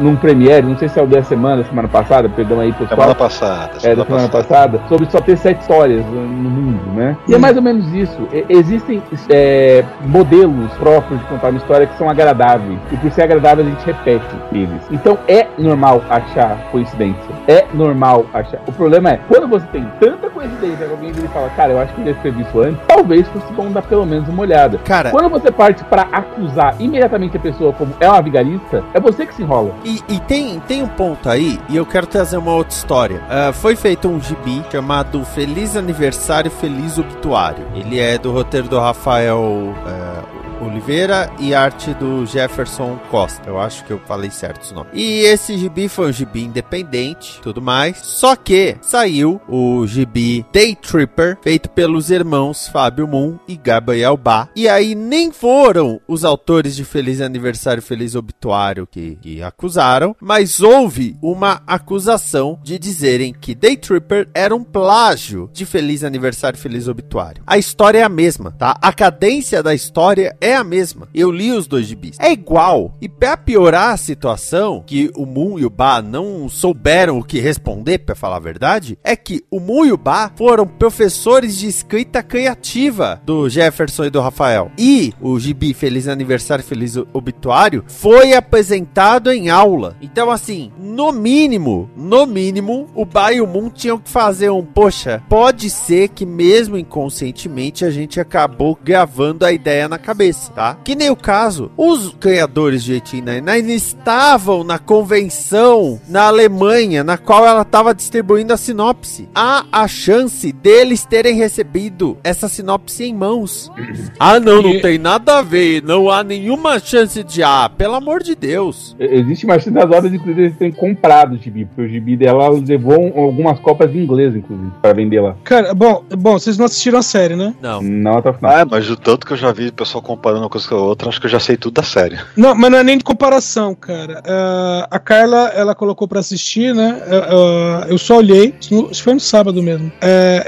num 0.00 0.16
Premiere, 0.16 0.66
não 0.66 0.76
sei 0.76 0.88
se 0.88 0.98
é 0.98 1.02
o 1.02 1.06
da 1.06 1.22
semana, 1.22 1.62
semana 1.64 1.88
passada, 1.88 2.28
perdão 2.28 2.60
aí, 2.60 2.72
pessoal. 2.72 3.00
Semana 3.00 3.14
passada. 3.14 3.70
É, 3.82 3.94
da 3.94 4.04
semana 4.04 4.28
passada, 4.28 4.80
sobre 4.88 5.10
só 5.10 5.20
ter 5.20 5.36
sete 5.36 5.60
histórias 5.60 6.04
no 6.06 6.50
mundo, 6.50 6.80
né? 6.94 7.16
E 7.28 7.34
é 7.34 7.38
mais 7.38 7.56
ou 7.56 7.62
menos 7.62 7.92
isso. 7.92 8.28
Existem 8.48 9.02
é, 9.28 9.84
modelos 10.06 10.72
próprios 10.74 11.20
de 11.20 11.26
contar 11.26 11.50
uma 11.50 11.58
história 11.58 11.86
que 11.86 11.96
são 11.96 12.08
agradáveis. 12.08 12.78
E 12.90 12.96
por 12.96 13.10
ser 13.12 13.22
agradável, 13.22 13.64
a 13.64 13.68
gente 13.68 13.84
repete 13.84 14.24
eles. 14.52 14.82
Então 14.90 15.18
é 15.28 15.46
normal 15.58 16.02
achar 16.08 16.56
coincidência. 16.70 17.30
É 17.46 17.66
normal 17.74 18.26
achar. 18.32 18.60
O 18.66 18.72
problema 18.72 19.10
é, 19.10 19.20
quando 19.28 19.48
você 19.48 19.66
tem 19.66 19.86
tanta 20.00 20.30
coincidência 20.30 20.86
que 20.86 20.92
alguém 20.92 21.12
vira 21.12 21.26
e 21.26 21.28
fala, 21.28 21.50
cara, 21.50 21.72
eu 21.72 21.78
acho 21.78 21.94
que 21.94 22.00
eu 22.00 22.06
já 22.06 22.10
escrevi 22.12 22.42
isso 22.42 22.60
antes, 22.60 22.80
talvez 22.86 23.28
fosse 23.28 23.52
bom 23.52 23.70
dar 23.70 23.82
pelo 23.82 24.06
menos 24.06 24.28
uma 24.28 24.42
olhada. 24.42 24.78
Cara, 24.84 25.10
Quando 25.10 25.28
você 25.28 25.50
parte 25.50 25.84
pra 25.84 26.06
acusar 26.12 26.74
imediatamente 26.78 27.36
a 27.36 27.40
pessoa 27.40 27.72
como 27.72 27.92
é 28.00 28.08
uma 28.08 28.22
vigarista, 28.22 28.82
é 28.94 29.00
você 29.00 29.26
que 29.26 29.34
se 29.34 29.42
enrola. 29.42 29.72
E, 29.84 29.89
e 30.08 30.20
tem, 30.20 30.60
tem 30.60 30.82
um 30.82 30.88
ponto 30.88 31.28
aí, 31.28 31.58
e 31.68 31.76
eu 31.76 31.86
quero 31.86 32.06
trazer 32.06 32.36
uma 32.36 32.52
outra 32.52 32.74
história. 32.74 33.22
Ah, 33.28 33.52
foi 33.52 33.76
feito 33.76 34.08
um 34.08 34.20
gibi 34.20 34.62
chamado 34.70 35.24
Feliz 35.24 35.76
Aniversário, 35.76 36.50
Feliz 36.50 36.98
Obituário. 36.98 37.66
Ele 37.74 37.98
é 37.98 38.18
do 38.18 38.30
roteiro 38.32 38.68
do 38.68 38.78
Rafael 38.78 39.74
ah, 39.86 40.39
Oliveira 40.60 41.30
e 41.38 41.54
arte 41.54 41.94
do 41.94 42.26
Jefferson 42.26 42.98
Costa. 43.10 43.48
Eu 43.48 43.58
acho 43.58 43.84
que 43.84 43.92
eu 43.92 43.98
falei 44.00 44.30
certo 44.30 44.62
os 44.62 44.72
nomes. 44.72 44.92
E 44.94 45.20
esse 45.20 45.56
gibi 45.56 45.88
foi 45.88 46.08
um 46.08 46.12
gibi 46.12 46.42
independente, 46.42 47.40
tudo 47.42 47.62
mais. 47.62 47.98
Só 47.98 48.36
que 48.36 48.76
saiu 48.82 49.40
o 49.48 49.86
gibi 49.86 50.44
Day 50.52 50.76
Tripper, 50.76 51.38
feito 51.42 51.70
pelos 51.70 52.10
irmãos 52.10 52.68
Fábio 52.68 53.08
Moon 53.08 53.38
e 53.48 53.56
Gabriel 53.56 54.16
Bá. 54.16 54.48
E 54.54 54.68
aí 54.68 54.94
nem 54.94 55.32
foram 55.32 56.00
os 56.06 56.24
autores 56.24 56.76
de 56.76 56.84
Feliz 56.84 57.20
Aniversário, 57.20 57.82
Feliz 57.82 58.14
Obituário 58.14 58.86
que, 58.86 59.16
que 59.16 59.42
acusaram, 59.42 60.14
mas 60.20 60.60
houve 60.60 61.16
uma 61.22 61.62
acusação 61.66 62.58
de 62.62 62.78
dizerem 62.78 63.32
que 63.32 63.54
Day 63.54 63.76
Tripper 63.76 64.28
era 64.34 64.54
um 64.54 64.62
plágio 64.62 65.48
de 65.52 65.64
Feliz 65.64 66.04
Aniversário, 66.04 66.58
Feliz 66.58 66.88
Obituário. 66.88 67.42
A 67.46 67.58
história 67.58 68.00
é 68.00 68.02
a 68.02 68.08
mesma, 68.08 68.50
tá? 68.52 68.76
A 68.80 68.92
cadência 68.92 69.62
da 69.62 69.74
história 69.74 70.36
é 70.40 70.49
a 70.54 70.64
mesma. 70.64 71.08
Eu 71.14 71.30
li 71.30 71.52
os 71.52 71.66
dois 71.66 71.86
gibis. 71.86 72.16
É 72.18 72.32
igual. 72.32 72.94
E 73.00 73.08
pra 73.08 73.36
piorar 73.36 73.92
a 73.92 73.96
situação, 73.96 74.82
que 74.86 75.10
o 75.16 75.26
Moon 75.26 75.58
e 75.58 75.64
o 75.64 75.70
Ba 75.70 76.00
não 76.02 76.48
souberam 76.48 77.18
o 77.18 77.24
que 77.24 77.40
responder, 77.40 77.98
pra 77.98 78.14
falar 78.14 78.36
a 78.36 78.40
verdade, 78.40 78.98
é 79.02 79.14
que 79.16 79.44
o 79.50 79.60
Moon 79.60 79.84
e 79.84 79.92
o 79.92 79.96
Ba 79.96 80.32
foram 80.36 80.66
professores 80.66 81.58
de 81.58 81.66
escrita 81.66 82.22
criativa 82.22 83.20
do 83.24 83.48
Jefferson 83.48 84.04
e 84.04 84.10
do 84.10 84.20
Rafael. 84.20 84.70
E 84.78 85.12
o 85.20 85.38
gibi 85.38 85.74
Feliz 85.74 86.08
Aniversário, 86.08 86.64
Feliz 86.64 86.96
Obituário 87.12 87.84
foi 87.88 88.32
apresentado 88.34 89.30
em 89.32 89.50
aula. 89.50 89.96
Então, 90.00 90.30
assim, 90.30 90.70
no 90.78 91.12
mínimo, 91.12 91.90
no 91.96 92.26
mínimo, 92.26 92.88
o 92.94 93.04
Ba 93.04 93.32
e 93.32 93.40
o 93.40 93.46
Moon 93.46 93.68
tinham 93.68 93.98
que 93.98 94.08
fazer 94.08 94.50
um, 94.50 94.64
poxa, 94.64 95.22
pode 95.28 95.68
ser 95.70 96.08
que 96.08 96.24
mesmo 96.24 96.76
inconscientemente 96.76 97.84
a 97.84 97.90
gente 97.90 98.20
acabou 98.20 98.78
gravando 98.82 99.44
a 99.44 99.52
ideia 99.52 99.88
na 99.88 99.98
cabeça, 99.98 100.39
tá? 100.48 100.76
Que 100.82 100.94
nem 100.94 101.10
o 101.10 101.16
caso, 101.16 101.70
os 101.76 102.14
criadores 102.18 102.82
de 102.82 102.92
1899 102.92 103.72
estavam 103.74 104.64
na 104.64 104.78
convenção 104.78 106.00
na 106.08 106.24
Alemanha, 106.28 107.04
na 107.04 107.16
qual 107.18 107.46
ela 107.46 107.62
estava 107.62 107.94
distribuindo 107.94 108.52
a 108.52 108.56
sinopse. 108.56 109.28
Há 109.34 109.64
a 109.70 109.86
chance 109.88 110.50
deles 110.52 111.04
terem 111.04 111.34
recebido 111.36 112.16
essa 112.24 112.48
sinopse 112.48 113.04
em 113.04 113.14
mãos. 113.14 113.70
ah, 114.18 114.38
não, 114.40 114.62
não 114.62 114.70
E- 114.70 114.80
tem 114.80 114.98
nada 114.98 115.38
a 115.38 115.42
ver, 115.42 115.82
não 115.82 116.10
há 116.10 116.22
nenhuma 116.24 116.78
chance 116.78 117.22
de 117.22 117.42
ah, 117.42 117.68
pelo 117.76 117.94
amor 117.94 118.22
de 118.22 118.34
Deus. 118.34 118.96
Existe 118.98 119.44
uma 119.44 119.54
chance 119.58 119.70
das 119.70 119.90
horas, 119.90 120.12
inclusive, 120.12 120.42
eles 120.46 120.56
terem 120.56 120.72
comprado 120.72 121.34
o 121.34 121.38
gibi, 121.38 121.64
porque 121.66 121.82
o 121.82 121.88
gibi 121.88 122.16
dela 122.16 122.48
levou 122.50 122.98
um- 123.00 123.20
algumas 123.20 123.58
copas 123.60 123.94
em 123.94 123.98
inglês, 123.98 124.34
inclusive, 124.34 124.70
pra 124.80 124.92
vender 124.92 125.20
lá. 125.20 125.36
Cara, 125.44 125.74
bom, 125.74 126.02
bom, 126.16 126.38
vocês 126.38 126.56
não 126.56 126.64
assistiram 126.66 126.98
a 126.98 127.02
série, 127.02 127.36
né? 127.36 127.54
Não. 127.60 127.82
Não 127.82 128.18
até 128.18 128.30
o 128.30 128.34
final. 128.34 128.52
Ah, 128.52 128.66
mas 128.68 128.88
o 128.90 128.96
tanto 128.96 129.26
que 129.26 129.32
eu 129.32 129.36
já 129.36 129.52
vi 129.52 129.68
o 129.68 129.72
pessoal 129.72 130.02
comparando 130.02 130.29
uma 130.38 130.48
coisa 130.48 130.68
com 130.68 130.74
a 130.74 130.78
outra, 130.78 131.08
acho 131.08 131.20
que 131.20 131.26
eu 131.26 131.30
já 131.30 131.40
sei 131.40 131.56
tudo 131.56 131.74
da 131.74 131.82
série. 131.82 132.18
Não, 132.36 132.54
mas 132.54 132.70
não 132.70 132.78
é 132.78 132.84
nem 132.84 132.98
de 132.98 133.04
comparação, 133.04 133.74
cara. 133.74 134.22
Ah, 134.26 134.88
a 134.90 134.98
Carla, 134.98 135.48
ela 135.54 135.74
colocou 135.74 136.06
pra 136.06 136.20
assistir, 136.20 136.74
né? 136.74 137.00
Ah, 137.06 137.86
eu 137.88 137.98
só 137.98 138.18
olhei, 138.18 138.54
isso 138.60 139.02
foi 139.02 139.14
no 139.14 139.20
sábado 139.20 139.62
mesmo. 139.62 139.90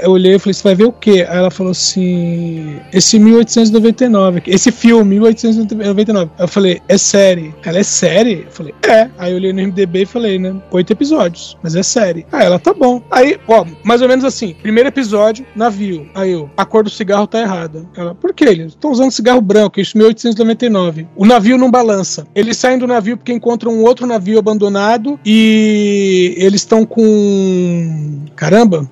Eu 0.01 0.11
olhei 0.11 0.35
e 0.35 0.39
falei, 0.39 0.53
você 0.53 0.63
vai 0.63 0.75
ver 0.75 0.85
o 0.85 0.91
quê? 0.91 1.25
Aí 1.27 1.37
ela 1.37 1.51
falou 1.51 1.71
assim: 1.71 2.79
esse 2.91 3.19
1899, 3.19 4.37
aqui, 4.37 4.51
esse 4.51 4.71
filme, 4.71 5.19
1899. 5.19 6.31
Aí 6.37 6.43
eu 6.43 6.47
falei, 6.47 6.81
é 6.87 6.97
série. 6.97 7.53
Ela 7.63 7.79
é 7.79 7.83
série? 7.83 8.45
Eu 8.45 8.51
falei, 8.51 8.73
é. 8.87 9.09
Aí 9.17 9.31
eu 9.31 9.37
olhei 9.37 9.53
no 9.53 9.61
MDB 9.61 10.01
e 10.03 10.05
falei, 10.05 10.39
né? 10.39 10.55
Oito 10.71 10.91
episódios, 10.91 11.57
mas 11.61 11.75
é 11.75 11.83
série. 11.83 12.25
Aí 12.31 12.45
ela, 12.45 12.59
tá 12.59 12.73
bom. 12.73 13.01
Aí, 13.09 13.39
ó, 13.47 13.65
mais 13.83 14.01
ou 14.01 14.07
menos 14.07 14.25
assim: 14.25 14.55
primeiro 14.61 14.89
episódio, 14.89 15.45
navio. 15.55 16.09
Aí 16.13 16.31
eu, 16.31 16.49
a 16.55 16.65
cor 16.65 16.83
do 16.83 16.89
cigarro 16.89 17.27
tá 17.27 17.39
errada. 17.39 17.85
Ela, 17.95 18.13
por 18.15 18.33
quê? 18.33 18.45
Eles 18.45 18.67
estão 18.67 18.91
usando 18.91 19.11
cigarro 19.11 19.41
branco, 19.41 19.72
isso 19.81 19.97
1899. 19.97 21.07
O 21.15 21.25
navio 21.25 21.57
não 21.57 21.69
balança. 21.69 22.27
Eles 22.33 22.57
saem 22.57 22.77
do 22.77 22.87
navio 22.87 23.17
porque 23.17 23.33
encontram 23.33 23.73
um 23.73 23.83
outro 23.83 24.05
navio 24.05 24.39
abandonado 24.39 25.19
e 25.25 26.33
eles 26.37 26.61
estão 26.61 26.85
com. 26.85 28.25
Caramba! 28.35 28.89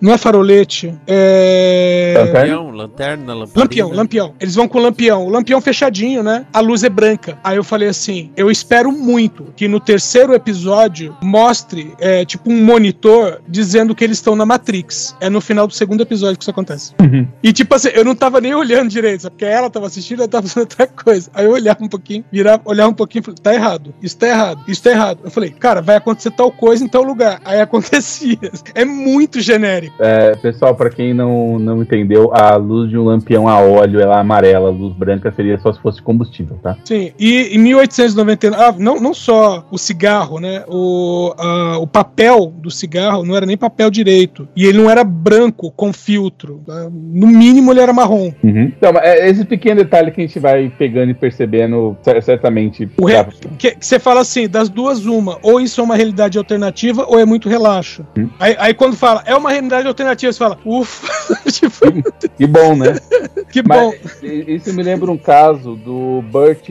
Não 0.00 0.12
é 0.12 0.18
farolete, 0.18 0.94
é. 1.06 2.14
Lanterna? 2.16 2.56
Lampião, 2.56 2.70
lanterna, 2.70 3.34
lamparina. 3.34 3.60
Lampião, 3.60 3.90
lampião. 3.92 4.34
Eles 4.40 4.54
vão 4.54 4.68
com 4.68 4.78
o 4.78 4.82
lampião. 4.82 5.26
O 5.26 5.28
lampião 5.28 5.60
fechadinho, 5.60 6.22
né? 6.22 6.46
A 6.52 6.60
luz 6.60 6.82
é 6.82 6.88
branca. 6.88 7.38
Aí 7.42 7.56
eu 7.56 7.64
falei 7.64 7.88
assim: 7.88 8.30
eu 8.36 8.50
espero 8.50 8.90
muito 8.90 9.52
que 9.56 9.68
no 9.68 9.80
terceiro 9.80 10.34
episódio 10.34 11.16
mostre, 11.22 11.94
é, 11.98 12.24
tipo, 12.24 12.50
um 12.50 12.64
monitor 12.64 13.40
dizendo 13.48 13.94
que 13.94 14.04
eles 14.04 14.18
estão 14.18 14.34
na 14.34 14.44
Matrix. 14.44 15.16
É 15.20 15.30
no 15.30 15.40
final 15.40 15.66
do 15.66 15.72
segundo 15.72 16.00
episódio 16.02 16.36
que 16.36 16.44
isso 16.44 16.50
acontece. 16.50 16.94
E 17.42 17.52
tipo 17.52 17.74
assim, 17.74 17.88
eu 17.94 18.04
não 18.04 18.14
tava 18.14 18.40
nem 18.40 18.54
olhando 18.54 18.88
direito, 18.88 19.22
sabe? 19.22 19.36
porque 19.36 19.44
ela 19.44 19.68
tava 19.68 19.86
assistindo, 19.86 20.22
eu 20.22 20.28
tava 20.28 20.48
fazendo 20.48 20.62
outra 20.62 20.86
coisa. 20.86 21.30
Aí 21.34 21.44
eu 21.44 21.52
olhava 21.52 21.84
um 21.84 21.88
pouquinho, 21.88 22.24
virava, 22.32 22.62
olhava 22.64 22.90
um 22.90 22.94
pouquinho 22.94 23.20
e 23.20 23.24
falei, 23.24 23.40
tá 23.42 23.54
errado, 23.54 23.94
isso 24.02 24.16
tá 24.16 24.28
errado, 24.28 24.64
isso 24.66 24.82
tá 24.82 24.90
errado. 24.90 25.20
Eu 25.24 25.30
falei, 25.30 25.50
cara, 25.50 25.82
vai 25.82 25.96
acontecer 25.96 26.30
tal 26.30 26.50
coisa 26.50 26.82
em 26.82 26.88
tal 26.88 27.02
lugar. 27.02 27.40
Aí 27.44 27.60
acontecia. 27.66 28.38
É 28.74 28.84
muito 28.84 29.40
genérico. 29.40 29.85
É, 29.98 30.34
pessoal, 30.36 30.74
pra 30.74 30.90
quem 30.90 31.14
não, 31.14 31.58
não 31.58 31.82
entendeu, 31.82 32.30
a 32.34 32.56
luz 32.56 32.90
de 32.90 32.98
um 32.98 33.04
lampião 33.04 33.48
a 33.48 33.60
óleo 33.60 34.00
ela 34.00 34.16
é 34.16 34.20
amarela, 34.20 34.68
a 34.68 34.72
luz 34.72 34.94
branca 34.94 35.32
seria 35.32 35.58
só 35.58 35.72
se 35.72 35.80
fosse 35.80 36.02
combustível, 36.02 36.58
tá? 36.62 36.76
Sim, 36.84 37.12
e 37.18 37.54
em 37.54 37.58
1899, 37.58 38.56
ah, 38.62 38.74
não, 38.78 39.00
não 39.00 39.14
só 39.14 39.64
o 39.70 39.78
cigarro, 39.78 40.38
né? 40.40 40.64
O, 40.68 41.34
ah, 41.38 41.78
o 41.78 41.86
papel 41.86 42.52
do 42.56 42.70
cigarro 42.70 43.24
não 43.24 43.36
era 43.36 43.46
nem 43.46 43.56
papel 43.56 43.90
direito. 43.90 44.48
E 44.56 44.64
ele 44.64 44.78
não 44.78 44.90
era 44.90 45.04
branco 45.04 45.70
com 45.70 45.92
filtro. 45.92 46.60
tá? 46.66 46.88
No 46.90 47.26
mínimo 47.26 47.72
ele 47.72 47.80
era 47.80 47.92
marrom. 47.92 48.32
Uhum. 48.42 48.72
Então, 48.76 48.92
é 49.00 49.28
esse 49.28 49.44
pequeno 49.44 49.82
detalhe 49.82 50.10
que 50.10 50.20
a 50.20 50.26
gente 50.26 50.38
vai 50.38 50.72
pegando 50.78 51.10
e 51.10 51.14
percebendo 51.14 51.96
cer- 52.02 52.22
certamente. 52.22 52.88
O 52.98 53.06
re... 53.06 53.14
que, 53.58 53.76
você 53.78 53.98
fala 53.98 54.20
assim, 54.20 54.48
das 54.48 54.68
duas, 54.68 55.04
uma, 55.06 55.38
ou 55.42 55.60
isso 55.60 55.80
é 55.80 55.84
uma 55.84 55.96
realidade 55.96 56.38
alternativa, 56.38 57.04
ou 57.06 57.18
é 57.18 57.24
muito 57.24 57.48
relaxo. 57.48 58.04
Hum. 58.18 58.28
Aí, 58.38 58.56
aí 58.58 58.74
quando 58.74 58.96
fala, 58.96 59.22
é 59.26 59.34
uma 59.34 59.50
realidade 59.50 59.75
alternativa, 59.84 60.32
você 60.32 60.38
fala, 60.38 60.58
ufa, 60.64 61.34
tipo, 61.50 62.02
Que 62.36 62.46
bom, 62.46 62.76
né? 62.76 62.94
que 63.50 63.62
bom. 63.62 63.92
Mas 64.02 64.22
isso 64.22 64.72
me 64.74 64.82
lembra 64.82 65.10
um 65.10 65.18
caso 65.18 65.74
do 65.74 66.22
Burt, 66.30 66.68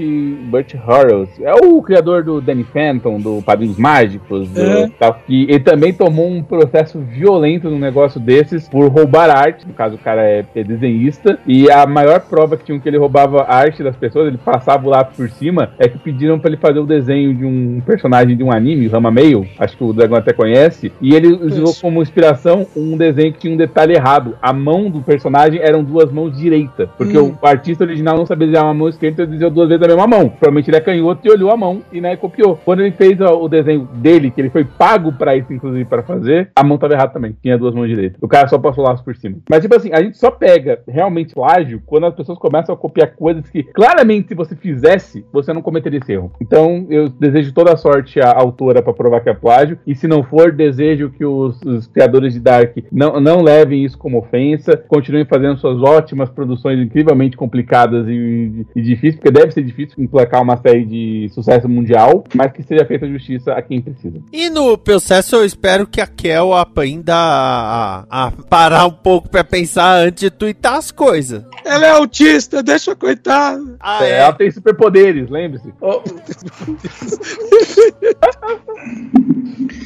Burt 0.50 0.74
Horrells. 0.76 1.32
É 1.44 1.54
o 1.54 1.82
criador 1.82 2.24
do 2.24 2.42
Danny 2.42 2.64
Phantom, 2.64 3.20
do 3.20 3.42
Padrinhos 3.42 3.78
Mágicos, 3.78 4.48
do, 4.50 4.62
É. 4.62 4.90
tal, 5.00 5.20
que 5.26 5.44
ele 5.44 5.60
também 5.60 5.94
tomou 5.94 6.28
um 6.28 6.42
processo 6.44 7.00
violento 7.00 7.70
num 7.70 7.80
negócio 7.80 8.20
desses 8.20 8.68
por 8.68 8.88
roubar 8.90 9.30
arte. 9.30 9.68
No 9.68 9.74
caso, 9.74 9.96
o 9.96 10.00
cara 10.00 10.22
é, 10.24 10.46
é 10.56 10.64
desenhista. 10.64 11.38
E 11.48 11.70
a 11.70 11.86
maior 11.86 12.22
prova 12.22 12.58
que 12.58 12.64
tinham 12.66 12.80
que 12.80 12.88
ele 12.88 12.98
roubava 12.98 13.42
a 13.42 13.56
arte 13.56 13.84
das 13.84 13.96
pessoas, 13.96 14.28
ele 14.28 14.38
passava 14.38 14.86
o 14.86 14.90
lápis 14.90 15.18
por 15.18 15.30
cima, 15.30 15.72
é 15.80 15.88
que 15.88 15.98
pediram 15.98 16.40
pra 16.40 16.50
ele 16.50 16.58
fazer 16.58 16.80
o 16.80 16.86
desenho 16.86 17.34
de 17.34 17.46
um 17.46 17.82
personagem 17.86 18.36
de 18.36 18.44
um 18.44 18.52
anime, 18.52 18.88
Rama 18.88 19.12
Meio, 19.12 19.48
acho 19.60 19.78
que 19.78 19.84
o 19.84 19.94
Dragão 19.94 20.18
até 20.18 20.34
conhece, 20.34 20.92
e 21.02 21.14
ele 21.16 21.28
usou 21.28 21.74
como 21.82 22.02
inspiração 22.02 22.66
um 22.76 22.95
desenho 22.98 23.34
que 23.34 23.40
tinha 23.40 23.54
um 23.54 23.58
detalhe 23.58 23.94
errado. 23.94 24.38
A 24.42 24.54
mão 24.54 24.90
do 24.90 25.02
personagem 25.02 25.60
eram 25.62 25.84
duas 25.84 26.12
mãos 26.12 26.38
direitas, 26.38 26.90
porque 26.98 27.18
Hum. 27.18 27.36
o 27.42 27.48
artista 27.48 27.84
original 27.84 28.18
não 28.18 28.26
sabia 28.26 28.48
desenhar 28.48 28.66
uma 28.66 28.74
mão 28.74 28.90
esquerda, 28.90 29.14
então 29.14 29.26
ele 29.26 29.32
desenhou 29.34 29.52
duas 29.52 29.70
vezes 29.70 29.84
a 29.84 29.88
mesma 29.88 30.08
mão. 30.08 30.30
Provavelmente 30.30 30.70
ele 30.70 30.78
é 30.78 30.82
canhoto 30.82 31.28
e 31.28 31.32
olhou 31.32 31.52
a 31.52 31.58
mão 31.58 31.82
e 31.92 32.02
né, 32.02 32.16
copiou. 32.16 32.60
Quando 32.64 32.82
ele 32.82 32.92
fez 32.92 33.20
ó, 33.22 33.42
o 33.42 33.48
desenho 33.48 33.88
dele, 33.96 34.32
que 34.32 34.42
ele 34.42 34.50
foi 34.50 34.64
pago 34.64 35.12
pra 35.14 35.36
isso, 35.36 35.52
inclusive, 35.54 35.86
pra 35.86 36.04
fazer, 36.04 36.50
a 36.56 36.64
mão 36.64 36.78
tava 36.78 36.94
errada 36.94 37.14
também. 37.14 37.36
Tinha 37.42 37.58
duas 37.58 37.74
mãos 37.74 37.88
direitas. 37.88 38.18
O 38.22 38.28
cara 38.28 38.48
só 38.48 38.58
passou 38.58 38.84
laço 38.84 39.04
por 39.04 39.16
cima. 39.16 39.38
Mas, 39.50 39.62
tipo 39.62 39.76
assim, 39.76 39.92
a 39.94 40.02
gente 40.02 40.18
só 40.18 40.32
pega 40.32 40.80
realmente 40.88 41.34
plágio 41.34 41.82
quando 41.86 42.06
as 42.06 42.14
pessoas 42.16 42.38
começam 42.38 42.74
a 42.74 42.78
copiar 42.78 43.16
coisas 43.16 43.50
que, 43.50 43.64
claramente, 43.64 44.30
se 44.30 44.36
você 44.36 44.56
fizesse, 44.56 45.26
você 45.32 45.54
não 45.54 45.62
cometeria 45.62 46.00
esse 46.00 46.14
erro. 46.14 46.32
Então, 46.42 46.86
eu 46.90 47.10
desejo 47.10 47.54
toda 47.54 47.74
a 47.74 47.78
sorte 47.78 48.20
à 48.20 48.32
autora 48.36 48.82
pra 48.82 48.94
provar 48.94 49.22
que 49.22 49.30
é 49.30 49.34
plágio. 49.34 49.78
E 49.86 49.96
se 49.96 50.08
não 50.08 50.24
for, 50.24 50.52
desejo 50.52 51.10
que 51.10 51.26
os, 51.26 51.62
os 51.62 51.88
criadores 51.88 52.34
de 52.34 52.40
Dark 52.40 52.76
não, 52.92 53.20
não 53.20 53.42
levem 53.42 53.84
isso 53.86 53.98
como 53.98 54.20
ofensa, 54.20 54.76
continuem 54.78 55.26
fazendo 55.26 55.58
suas 55.60 55.82
ótimas 55.82 56.30
produções 56.30 56.80
incrivelmente 56.80 57.38
complicadas 57.38 58.08
e, 58.08 58.66
e 58.76 58.82
difíceis, 58.82 59.16
porque 59.16 59.32
deve 59.32 59.52
ser 59.52 59.64
difícil 59.64 60.04
emplacar 60.04 60.42
uma 60.42 60.58
série 60.58 60.86
de 60.86 61.30
sucesso 61.34 61.68
mundial, 61.70 62.24
mas 62.34 62.52
que 62.52 62.64
seja 62.64 62.86
feita 62.86 63.08
justiça 63.08 63.54
a 63.54 63.62
quem 63.62 63.82
precisa. 63.82 64.20
E 64.32 64.50
no 64.50 64.78
processo 64.78 65.36
eu 65.36 65.46
espero 65.46 65.88
que 65.88 66.02
a 66.02 66.08
Kel 66.08 66.54
aprenda 66.54 67.16
a, 67.16 68.06
a- 68.10 68.28
a 68.28 68.32
parar 68.50 68.86
um 68.86 68.92
pouco 68.92 69.30
pra 69.30 69.44
pensar 69.44 70.00
antes 70.06 70.22
de 70.24 70.30
twittar 70.30 70.76
as 70.76 70.92
coisas. 70.92 71.44
Ela 71.64 71.88
é 71.88 71.92
autista, 71.92 72.62
deixa 72.64 72.96
coitado. 72.96 73.76
Ah, 73.80 74.04
É, 74.06 74.20
Ela 74.20 74.34
tem 74.34 74.52
superpoderes, 74.52 75.30
lembre-se. 75.30 75.74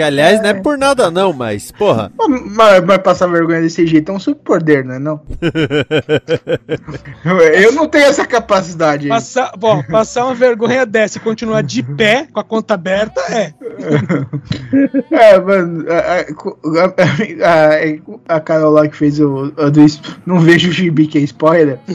Que 0.00 0.04
aliás 0.04 0.40
não 0.40 0.48
é 0.48 0.54
por 0.54 0.78
nada 0.78 1.10
não, 1.10 1.30
mas 1.30 1.70
porra. 1.72 2.10
Mas, 2.56 2.82
mas 2.82 2.98
passar 3.02 3.26
vergonha 3.26 3.60
desse 3.60 3.86
jeito 3.86 4.10
é 4.10 4.14
um 4.14 4.18
superpoder, 4.18 4.82
não 4.82 4.94
é 4.94 4.98
não? 4.98 5.20
Eu 7.54 7.72
não 7.72 7.86
tenho 7.86 8.06
essa 8.06 8.26
capacidade 8.26 9.04
aí. 9.04 9.08
Passar, 9.10 9.52
bom, 9.58 9.82
passar 9.82 10.24
uma 10.24 10.34
vergonha 10.34 10.86
dessa 10.86 11.18
e 11.18 11.20
continuar 11.20 11.62
de 11.62 11.82
pé 11.82 12.26
com 12.32 12.40
a 12.40 12.44
conta 12.44 12.72
aberta 12.72 13.20
é. 13.30 13.52
É, 15.10 15.38
mano, 15.38 15.84
a, 15.90 16.24
a, 17.44 18.32
a, 18.32 18.36
a 18.36 18.40
Carol 18.40 18.72
lá 18.72 18.88
que 18.88 18.96
fez 18.96 19.20
o, 19.20 19.52
o 19.56 19.70
do 19.70 19.84
Não 20.24 20.40
vejo 20.40 20.70
o 20.70 20.72
gibi 20.72 21.06
que 21.06 21.18
é 21.18 21.20
spoiler. 21.22 21.78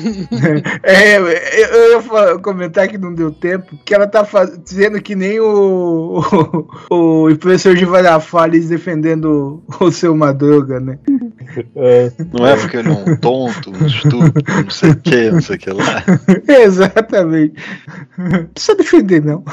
É, 0.84 1.18
eu, 1.18 1.28
eu 1.28 2.02
ia 2.02 2.38
comentar 2.40 2.88
que 2.88 2.98
não 2.98 3.14
deu 3.14 3.32
tempo, 3.32 3.78
que 3.84 3.94
ela 3.96 4.08
tá 4.08 4.24
faz- 4.24 4.58
dizendo 4.64 5.02
que 5.02 5.16
nem 5.16 5.40
o, 5.40 6.22
o, 6.90 7.30
o 7.30 7.38
professor 7.38 7.76
de 7.76 7.86
Valafales 7.96 8.68
defendendo 8.68 9.64
o, 9.80 9.86
o 9.86 9.92
seu 9.92 10.14
Madruga, 10.14 10.82
né? 10.82 11.00
É, 11.76 12.12
Não 12.34 12.46
é 12.46 12.56
porque 12.58 12.76
ele 12.78 12.90
é 12.90 12.92
um 12.92 13.16
tonto, 13.16 13.72
um 13.72 13.86
estúpido, 13.86 14.44
não 14.64 14.70
sei 14.70 14.90
o 14.90 14.96
que, 14.98 15.32
não 15.32 15.42
sei 15.42 15.56
o 15.56 15.60
que 15.60 15.70
lá. 15.70 16.04
Exatamente. 16.48 17.54
Não 18.18 18.46
precisa 18.48 18.76
defender, 18.76 19.24
não. 19.24 19.44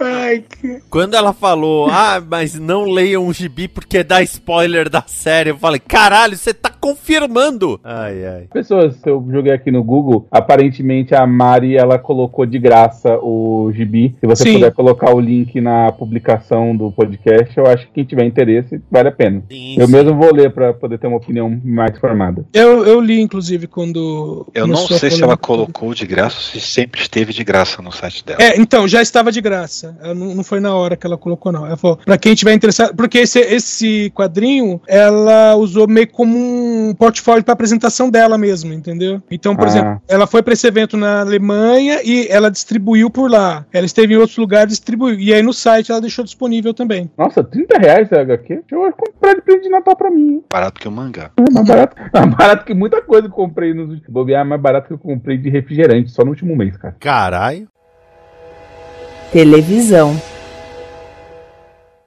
Ai, 0.00 0.42
que. 0.48 0.80
Quando 0.90 1.14
ela 1.14 1.32
falou, 1.32 1.88
ah, 1.90 2.22
mas 2.26 2.58
não 2.58 2.84
leiam 2.84 3.26
um 3.26 3.32
gibi 3.32 3.68
porque 3.68 4.02
dá 4.02 4.22
spoiler 4.22 4.88
da 4.88 5.02
série, 5.06 5.50
eu 5.50 5.58
falei, 5.58 5.80
caralho, 5.80 6.36
você 6.36 6.52
tá 6.52 6.70
confirmando. 6.70 7.80
Ai, 7.84 8.24
ai. 8.24 8.48
Pessoas, 8.52 8.96
eu 9.06 9.24
joguei 9.30 9.52
aqui 9.52 9.70
no 9.70 9.82
Google, 9.82 10.26
aparentemente 10.30 11.14
a 11.14 11.26
Mari 11.26 11.76
ela 11.76 11.98
colocou 11.98 12.44
de 12.46 12.58
graça 12.58 13.18
o 13.22 13.70
gibi. 13.74 14.16
Se 14.20 14.26
você 14.26 14.44
Sim. 14.44 14.52
puder 14.54 14.72
colocar 14.72 15.14
o 15.14 15.20
link 15.20 15.60
na 15.60 15.92
publicação 15.92 16.76
do 16.76 16.90
podcast, 16.92 17.56
eu 17.56 17.66
acho 17.66 17.86
que 17.86 17.92
quem 17.94 18.04
tiver 18.04 18.24
interesse 18.24 18.80
vale 18.90 19.08
a 19.08 19.12
pena. 19.12 19.42
Sim, 19.50 19.76
Eu 19.78 19.86
sim. 19.86 19.92
mesmo 19.92 20.14
vou 20.16 20.34
ler 20.34 20.52
pra 20.52 20.72
poder 20.72 20.98
ter 20.98 21.06
uma 21.06 21.16
opinião 21.16 21.60
mais 21.64 21.98
formada. 21.98 22.44
Eu, 22.52 22.84
eu 22.86 23.00
li, 23.00 23.20
inclusive, 23.20 23.66
quando. 23.66 24.46
Eu 24.54 24.66
não 24.66 24.86
sei 24.86 25.10
se 25.10 25.22
ela 25.22 25.36
colocou 25.36 25.94
de 25.94 26.06
graça 26.06 26.36
ou 26.36 26.42
se 26.42 26.60
sempre 26.60 27.00
esteve 27.00 27.32
de 27.32 27.44
graça 27.44 27.80
no 27.82 27.92
site 27.92 28.24
dela. 28.24 28.42
É, 28.42 28.58
então, 28.58 28.86
já 28.88 29.02
estava 29.02 29.30
de 29.30 29.40
graça. 29.40 29.81
Ela 30.02 30.14
não, 30.14 30.34
não 30.34 30.44
foi 30.44 30.60
na 30.60 30.74
hora 30.74 30.96
que 30.96 31.06
ela 31.06 31.16
colocou, 31.18 31.50
não. 31.52 31.66
Ela 31.66 31.76
falou, 31.76 31.96
pra 31.98 32.18
quem 32.18 32.34
tiver 32.34 32.52
interessado. 32.52 32.94
Porque 32.94 33.18
esse, 33.18 33.38
esse 33.40 34.10
quadrinho, 34.14 34.80
ela 34.88 35.54
usou 35.56 35.88
meio 35.88 36.08
como 36.08 36.36
um 36.36 36.94
portfólio 36.94 37.44
pra 37.44 37.52
apresentação 37.54 38.10
dela 38.10 38.36
mesmo, 38.38 38.72
entendeu? 38.72 39.22
Então, 39.30 39.54
por 39.56 39.64
Ah. 39.66 39.68
exemplo, 39.68 40.02
ela 40.08 40.26
foi 40.26 40.42
pra 40.42 40.52
esse 40.52 40.66
evento 40.66 40.96
na 40.96 41.20
Alemanha 41.20 42.00
e 42.04 42.26
ela 42.30 42.50
distribuiu 42.50 43.10
por 43.10 43.30
lá. 43.30 43.64
Ela 43.72 43.86
esteve 43.86 44.14
em 44.14 44.16
outros 44.16 44.36
lugares 44.38 44.72
e 44.72 44.76
distribuiu. 44.76 45.18
E 45.18 45.32
aí 45.32 45.42
no 45.42 45.52
site 45.52 45.90
ela 45.90 46.00
deixou 46.00 46.24
disponível 46.24 46.72
também. 46.74 47.10
Nossa, 47.16 47.42
30 47.42 47.78
reais 47.78 48.12
a 48.12 48.20
HQ? 48.20 48.62
Eu 48.70 48.78
vou 48.80 48.92
comprar 48.92 49.34
de 49.34 49.42
presente 49.42 49.64
de 49.64 49.68
Natal 49.70 49.96
pra 49.96 50.10
mim. 50.10 50.28
hein? 50.34 50.44
Barato 50.50 50.80
que 50.80 50.88
o 50.88 50.92
mangá. 50.92 51.30
É 51.36 51.52
mais 51.52 51.66
barato, 51.66 51.96
mais 52.12 52.34
barato 52.34 52.64
que 52.64 52.74
muita 52.74 53.00
coisa 53.02 53.22
que 53.22 53.32
eu 53.32 53.36
comprei 53.36 53.72
nos 53.74 53.88
últimos. 53.90 54.08
Bobear 54.12 54.42
é 54.42 54.44
mais 54.48 54.60
barato 54.60 54.88
que 54.88 54.94
eu 54.94 54.98
comprei 54.98 55.36
de 55.38 55.48
refrigerante 55.50 56.10
só 56.10 56.22
no 56.24 56.30
último 56.30 56.54
mês, 56.56 56.76
cara. 56.76 56.96
Caralho. 57.00 57.68
Televisão. 59.32 60.20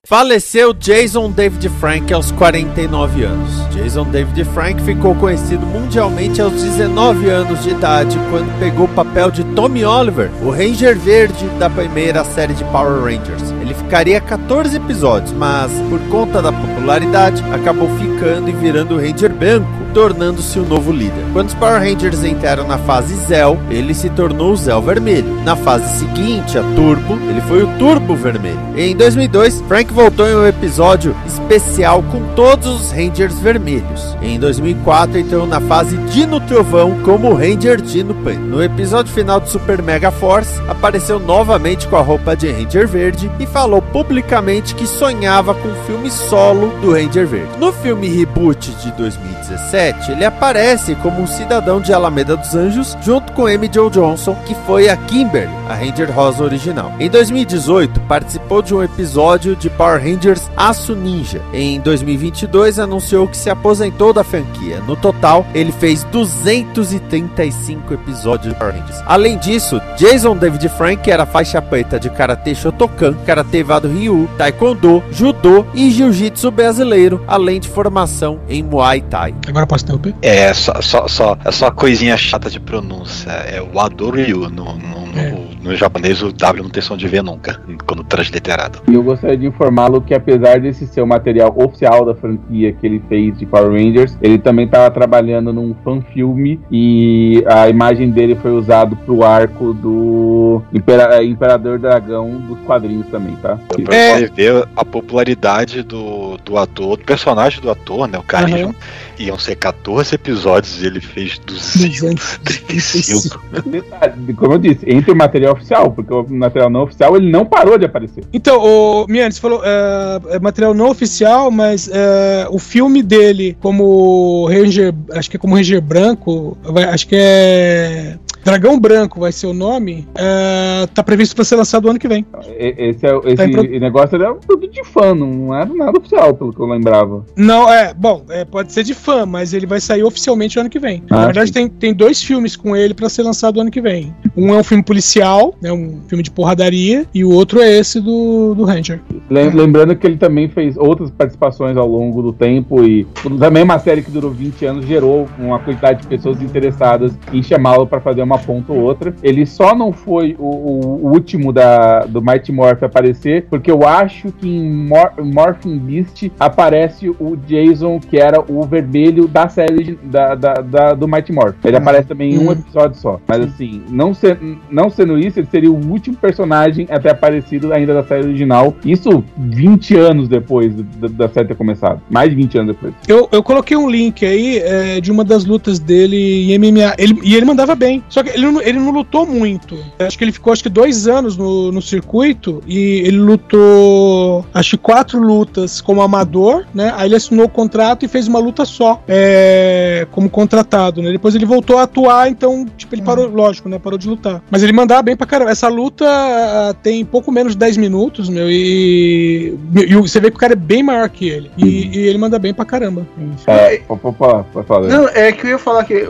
Faleceu 0.05 0.71
Jason 0.71 1.31
David 1.31 1.67
Frank 1.79 2.13
aos 2.13 2.31
49 2.33 3.23
anos. 3.23 3.49
Jason 3.73 4.03
David 4.03 4.45
Frank 4.53 4.79
ficou 4.83 5.15
conhecido 5.15 5.65
mundialmente 5.65 6.39
aos 6.39 6.53
19 6.53 7.27
anos 7.27 7.63
de 7.63 7.71
idade 7.71 8.15
quando 8.29 8.59
pegou 8.59 8.85
o 8.85 8.89
papel 8.89 9.31
de 9.31 9.43
Tommy 9.55 9.83
Oliver, 9.83 10.29
o 10.43 10.51
Ranger 10.51 10.95
Verde 10.95 11.47
da 11.57 11.71
primeira 11.71 12.23
série 12.23 12.53
de 12.53 12.63
Power 12.65 13.01
Rangers. 13.01 13.51
Ele 13.59 13.73
ficaria 13.73 14.21
14 14.21 14.77
episódios, 14.77 15.31
mas 15.31 15.71
por 15.89 15.99
conta 16.11 16.39
da 16.39 16.51
popularidade 16.51 17.43
acabou 17.51 17.89
ficando 17.97 18.47
e 18.47 18.53
virando 18.53 18.93
o 18.93 18.99
Ranger 18.99 19.33
Branco, 19.33 19.67
tornando-se 19.91 20.59
o 20.59 20.65
novo 20.65 20.91
líder. 20.91 21.25
Quando 21.33 21.47
os 21.47 21.55
Power 21.55 21.81
Rangers 21.81 22.23
entraram 22.23 22.67
na 22.67 22.77
fase 22.77 23.15
Zell, 23.25 23.59
ele 23.71 23.95
se 23.95 24.11
tornou 24.11 24.51
o 24.51 24.55
Zell 24.55 24.83
Vermelho. 24.83 25.41
Na 25.43 25.55
fase 25.55 25.97
seguinte, 25.97 26.59
a 26.59 26.63
Turbo, 26.75 27.17
ele 27.27 27.41
foi 27.41 27.63
o 27.63 27.67
Turbo 27.79 28.15
Vermelho. 28.15 28.59
Em 28.75 28.95
2002, 28.95 29.61
Frank 29.67 29.91
voltou 29.95 30.27
em 30.27 30.35
um 30.35 30.45
episódio 30.45 31.15
especial 31.25 32.03
com 32.11 32.21
todos 32.35 32.67
os 32.67 32.91
Rangers 32.91 33.39
vermelhos. 33.39 34.13
Em 34.21 34.37
2004, 34.37 35.17
entrou 35.17 35.47
na 35.47 35.61
fase 35.61 35.95
Dino 36.09 36.41
Trovão 36.41 36.99
como 37.01 37.33
Ranger 37.33 37.81
Dino 37.81 38.13
Pan. 38.15 38.33
No 38.33 38.61
episódio 38.61 39.13
final 39.13 39.39
de 39.39 39.49
Super 39.49 39.81
Mega 39.81 40.11
Force, 40.11 40.59
apareceu 40.67 41.17
novamente 41.17 41.87
com 41.87 41.95
a 41.95 42.01
roupa 42.01 42.35
de 42.35 42.51
Ranger 42.51 42.85
Verde 42.89 43.31
e 43.39 43.45
falou 43.45 43.81
publicamente 43.81 44.75
que 44.75 44.85
sonhava 44.85 45.55
com 45.55 45.69
um 45.69 45.83
filme 45.85 46.11
solo 46.11 46.67
do 46.81 46.91
Ranger 46.91 47.25
Verde. 47.25 47.57
No 47.57 47.71
filme 47.71 48.09
reboot 48.09 48.71
de 48.71 48.91
2017, 48.91 50.11
ele 50.11 50.25
aparece 50.25 50.93
como 50.95 51.21
um 51.21 51.27
cidadão 51.27 51.79
de 51.79 51.93
Alameda 51.93 52.35
dos 52.35 52.53
Anjos, 52.53 52.97
junto 53.01 53.31
com 53.31 53.47
Amy 53.47 53.71
Jo 53.73 53.89
Johnson, 53.89 54.35
que 54.45 54.55
foi 54.67 54.89
a 54.89 54.97
Kimberly, 54.97 55.55
a 55.69 55.73
Ranger 55.73 56.11
Rosa 56.11 56.43
original. 56.43 56.91
Em 56.99 57.09
2018, 57.09 58.01
participou 58.01 58.61
de 58.61 58.75
um 58.75 58.83
episódio 58.83 59.55
de 59.55 59.69
Power 59.69 59.84
Rangers 59.93 60.49
Aço 60.57 60.95
Ninja. 60.95 61.41
Em 61.53 61.79
2022, 61.79 62.79
anunciou 62.79 63.27
que 63.27 63.37
se 63.37 63.49
aposentou 63.49 64.11
da 64.11 64.23
franquia. 64.23 64.81
No 64.87 64.95
total, 64.95 65.45
ele 65.53 65.71
fez 65.71 66.03
235 66.05 67.93
episódios 67.93 68.53
de 68.53 68.59
Power 68.59 68.73
Rangers. 68.75 69.01
Além 69.05 69.37
disso, 69.37 69.81
Jason 69.97 70.35
David 70.35 70.67
Frank 70.69 71.09
era 71.09 71.25
faixa 71.25 71.61
preta 71.61 71.99
de 71.99 72.09
Karate 72.09 72.53
Shotokan, 72.55 73.13
Karate 73.25 73.63
Vado 73.63 73.87
Ryu, 73.87 74.29
Taekwondo, 74.37 75.03
Judô 75.11 75.65
e 75.73 75.89
Jiu-Jitsu 75.91 76.51
brasileiro, 76.51 77.23
além 77.27 77.59
de 77.59 77.67
formação 77.69 78.39
em 78.49 78.63
Muay 78.63 79.01
Thai. 79.01 79.33
Agora 79.47 79.65
posso 79.67 79.83
interromper? 79.83 80.15
É, 80.21 80.53
só, 80.53 80.81
só, 80.81 81.07
só, 81.07 81.37
é 81.43 81.51
só 81.51 81.71
coisinha 81.71 82.17
chata 82.17 82.49
de 82.49 82.59
pronúncia. 82.59 83.29
É 83.31 83.61
o 83.61 83.79
Adoryu. 83.79 84.49
No, 84.49 84.77
no, 84.77 85.05
no, 85.07 85.19
É. 85.19 85.37
no 85.61 85.75
japonês, 85.75 86.21
o 86.21 86.31
W 86.31 86.63
não 86.63 86.69
tem 86.69 86.81
som 86.81 86.97
de 86.97 87.07
V 87.07 87.21
nunca, 87.21 87.59
quando 87.85 88.03
transliterado. 88.03 88.79
E 88.87 88.93
eu 88.93 89.03
gostaria 89.03 89.37
de 89.37 89.51
informá-lo 89.75 90.01
que 90.01 90.13
apesar 90.13 90.59
desse 90.61 90.87
ser 90.87 91.01
o 91.01 91.07
material 91.07 91.53
oficial 91.57 92.05
da 92.05 92.15
franquia 92.15 92.71
que 92.71 92.85
ele 92.87 93.03
fez 93.09 93.37
de 93.37 93.45
Power 93.45 93.71
Rangers, 93.71 94.17
ele 94.21 94.37
também 94.37 94.65
estava 94.65 94.89
trabalhando 94.89 95.51
num 95.51 95.75
fanfilme 95.83 96.59
e 96.71 97.43
a 97.45 97.67
imagem 97.69 98.09
dele 98.09 98.35
foi 98.35 98.51
usado 98.51 98.95
pro 98.95 99.23
arco 99.23 99.73
do 99.73 100.61
Impera- 100.73 101.17
eh, 101.21 101.25
Imperador 101.25 101.77
Dragão 101.77 102.29
dos 102.47 102.57
quadrinhos 102.59 103.07
também, 103.07 103.35
tá? 103.35 103.59
Pra 103.83 103.93
É. 103.95 104.19
você 104.19 104.27
ver 104.27 104.65
a 104.75 104.85
popularidade 104.85 105.83
do, 105.83 106.37
do 106.37 106.57
ator, 106.57 106.97
do 106.97 107.03
personagem 107.03 107.61
do 107.61 107.69
ator, 107.69 108.07
né? 108.07 108.17
O 108.17 108.23
carisma. 108.23 108.73
Iam 109.17 109.39
ser 109.39 109.55
14 109.55 110.13
episódios 110.15 110.83
e 110.83 110.87
ele 110.87 110.99
fez 110.99 111.39
235. 111.39 113.39
Detalhe, 113.65 114.33
Como 114.33 114.53
eu 114.53 114.57
disse, 114.57 114.79
entre 114.89 115.11
o 115.11 115.15
material 115.15 115.53
oficial, 115.53 115.89
porque 115.91 116.13
o 116.13 116.25
material 116.29 116.69
não 116.69 116.83
oficial 116.83 117.15
ele 117.15 117.31
não 117.31 117.45
parou 117.45 117.77
de 117.77 117.85
aparecer. 117.85 118.25
Então, 118.33 118.59
o 118.61 119.05
Miane, 119.07 119.31
você 119.31 119.39
falou 119.39 119.63
é, 119.65 120.35
é 120.35 120.39
material 120.39 120.73
não 120.73 120.89
oficial, 120.89 121.49
mas 121.49 121.89
é, 121.91 122.47
o 122.51 122.59
filme 122.59 123.01
dele 123.01 123.57
como 123.59 124.47
Ranger, 124.47 124.93
acho 125.11 125.29
que 125.29 125.37
é 125.37 125.39
como 125.39 125.55
Ranger 125.55 125.81
Branco, 125.81 126.57
acho 126.91 127.07
que 127.07 127.15
é 127.15 128.17
Dragão 128.45 128.79
Branco 128.79 129.19
vai 129.19 129.31
ser 129.31 129.47
o 129.47 129.53
nome, 129.53 130.07
é, 130.15 130.87
tá 130.93 131.03
previsto 131.03 131.35
para 131.35 131.43
ser 131.43 131.55
lançado 131.55 131.89
ano 131.89 131.97
que 131.97 132.07
vem. 132.07 132.23
E- 132.47 132.75
Esse, 132.89 133.05
é, 133.07 133.17
esse 133.25 133.35
Tá 133.35 133.45
em 133.47 133.51
pro- 133.51 133.63
negócio 133.63 134.15
era 134.15 134.31
um 134.33 134.37
produto 134.39 134.71
de 134.71 134.83
fã, 134.83 135.15
não 135.15 135.53
era 135.53 135.65
nada 135.73 135.97
oficial, 135.97 136.33
pelo 136.35 136.53
que 136.53 136.59
eu 136.59 136.67
lembrava. 136.67 137.25
Não, 137.35 137.71
é, 137.71 137.91
bom, 137.93 138.23
é, 138.29 138.45
pode 138.45 138.71
ser 138.71 138.83
de 138.83 138.93
fã, 138.93 139.25
mas 139.25 139.51
ele 139.53 139.65
vai 139.65 139.79
sair 139.81 140.03
oficialmente 140.03 140.59
ano 140.59 140.69
que 140.69 140.77
vem. 140.77 141.01
Ah, 141.09 141.15
Na 141.15 141.25
verdade, 141.25 141.47
sim. 141.47 141.53
tem, 141.53 141.67
tem 141.69 141.93
dois 141.93 142.21
filmes 142.21 142.55
com 142.55 142.75
ele 142.75 142.93
para 142.93 143.09
ser 143.09 143.23
lançado 143.23 143.59
ano 143.59 143.71
que 143.71 143.81
vem. 143.81 144.13
Um 144.37 144.53
é 144.53 144.57
um 144.59 144.63
filme 144.63 144.83
policial, 144.83 145.55
né, 145.59 145.71
um 145.71 146.01
filme 146.07 146.23
de 146.23 146.29
porradaria, 146.29 147.05
e 147.13 147.25
o 147.25 147.31
outro 147.31 147.59
é 147.59 147.71
esse 147.79 147.99
do, 147.99 148.53
do 148.53 148.63
Ranger. 148.63 149.01
Lem- 149.29 149.49
Lembrando 149.55 149.95
que 149.95 150.05
ele 150.05 150.17
também 150.17 150.47
fez 150.49 150.77
outras 150.77 151.09
participações 151.09 151.75
ao 151.77 151.87
longo 151.87 152.21
do 152.21 152.31
tempo 152.31 152.83
e 152.83 153.07
também 153.39 153.63
uma 153.63 153.79
série 153.79 154.03
que 154.03 154.11
durou 154.11 154.29
20 154.29 154.65
anos 154.65 154.85
gerou 154.85 155.27
uma 155.39 155.57
quantidade 155.57 156.01
de 156.01 156.07
pessoas 156.07 156.39
interessadas 156.41 157.11
em 157.33 157.41
chamá-lo 157.41 157.87
para 157.87 157.99
fazer 157.99 158.21
uma 158.21 158.34
ponta 158.37 158.71
ou 158.73 158.79
outra. 158.81 159.13
Ele 159.23 159.45
só 159.45 159.75
não 159.75 159.91
foi 159.91 160.35
o, 160.39 160.43
o- 160.45 161.09
último 161.15 161.51
da, 161.53 162.01
do 162.01 162.21
Mighty 162.21 162.51
Morph 162.51 162.83
aparecer, 162.83 163.45
porque 163.49 163.69
eu 163.71 163.87
acho 163.87 164.31
que 164.31 164.47
em 164.47 164.69
Mor 164.87 165.11
Morphin 165.23 165.77
Beast 165.77 166.29
aparece 166.39 167.09
o 167.09 167.35
Jason, 167.47 167.99
que 167.99 168.17
era 168.17 168.39
o 168.47 168.63
vermelho 168.63 169.27
da 169.27 169.47
série 169.49 169.83
de- 169.83 169.95
da, 170.03 170.35
da- 170.35 170.53
da- 170.55 170.93
do 170.93 171.07
Mighty 171.07 171.31
Morph. 171.31 171.55
Ele 171.63 171.77
aparece 171.77 172.07
também 172.07 172.33
em 172.33 172.37
um 172.39 172.49
Hum. 172.49 172.51
episódio 172.53 172.97
só. 172.99 173.19
Mas 173.27 173.41
assim, 173.41 173.81
não, 173.89 174.13
ser, 174.13 174.37
não 174.69 174.89
sendo 174.89 175.17
isso, 175.17 175.39
ele 175.39 175.47
seria 175.49 175.71
o 175.71 175.89
último 175.89 176.15
personagem 176.17 176.87
a 176.89 176.99
ter 176.99 177.09
aparecido 177.09 177.73
ainda 177.73 177.93
da 177.93 178.03
série 178.03 178.23
original. 178.25 178.73
Isso 178.85 179.23
20 179.37 179.95
anos 179.97 180.27
depois 180.27 180.73
da, 180.75 181.07
da 181.07 181.29
série 181.29 181.47
ter 181.47 181.55
começado. 181.55 182.01
Mais 182.09 182.29
de 182.29 182.35
20 182.35 182.57
anos 182.57 182.75
depois. 182.75 182.93
Eu, 183.07 183.27
eu 183.31 183.43
coloquei 183.43 183.75
um 183.77 183.89
link 183.89 184.25
aí 184.25 184.57
é, 184.59 184.99
de 185.01 185.11
uma 185.11 185.23
das 185.23 185.45
lutas 185.45 185.79
dele 185.79 186.51
em 186.53 186.57
MMA. 186.59 186.93
Ele, 186.97 187.19
e 187.23 187.35
ele 187.35 187.45
mandava 187.45 187.75
bem. 187.75 188.03
Só 188.09 188.23
que 188.23 188.24
ele, 188.29 188.51
não- 188.51 188.61
ele 188.61 188.79
não 188.79 188.91
lutou 188.91 189.25
muito. 189.25 189.77
Acho 189.99 190.17
que 190.17 190.23
ele 190.23 190.31
ficou 190.31 190.53
acho 190.53 190.63
que 190.63 190.69
dois 190.69 191.07
anos 191.07 191.37
no, 191.37 191.71
no 191.71 191.81
circuito 191.81 192.61
e 192.67 193.03
ele 193.05 193.17
lutou 193.17 194.45
acho 194.53 194.71
que 194.71 194.77
quatro 194.77 195.19
lutas 195.19 195.81
como 195.81 196.01
amador, 196.01 196.65
né? 196.73 196.93
Aí 196.95 197.07
ele 197.07 197.15
assinou 197.15 197.45
o 197.45 197.49
contrato 197.49 198.05
e 198.05 198.07
fez 198.07 198.27
uma 198.27 198.39
luta 198.39 198.65
só 198.65 199.01
é, 199.07 200.07
como 200.11 200.29
contratado, 200.29 201.01
né? 201.01 201.11
Depois 201.11 201.35
ele 201.35 201.45
voltou 201.45 201.77
a 201.77 201.83
atuar, 201.83 202.29
então, 202.29 202.65
tipo, 202.77 202.93
ele 202.95 203.01
parou, 203.01 203.27
lógico, 203.27 203.69
né? 203.69 203.79
Parou 203.79 203.97
de 203.97 204.07
lutar. 204.07 204.41
Mas 204.49 204.63
ele 204.63 204.73
mandava 204.73 205.01
bem 205.03 205.15
pra 205.15 205.27
caramba. 205.27 205.51
Essa 205.51 205.67
luta 205.67 206.05
ah, 206.07 206.73
tem 206.81 207.03
pouco 207.05 207.31
menos 207.31 207.53
de 207.53 207.57
10 207.59 207.77
minutos, 207.77 208.29
meu, 208.29 208.49
e, 208.49 209.57
e 209.75 209.95
você 209.95 210.19
vê 210.19 210.29
que 210.29 210.37
o 210.37 210.39
cara 210.39 210.53
é 210.53 210.55
bem 210.55 210.83
maior 210.83 211.09
que 211.09 211.27
ele. 211.27 211.51
E, 211.57 211.65
e 211.97 212.07
ele 212.07 212.17
manda 212.17 212.37
bem 212.39 212.53
pra 212.53 212.65
caramba. 212.65 213.05
É, 213.47 213.77
pode 213.79 214.01
pode 214.01 214.17
falar, 214.17 214.43
pode 214.45 214.67
falar. 214.67 214.87
Não, 214.87 215.07
é 215.09 215.31
que 215.31 215.45
eu 215.45 215.51
ia 215.51 215.57
falar 215.59 215.83
que 215.83 216.07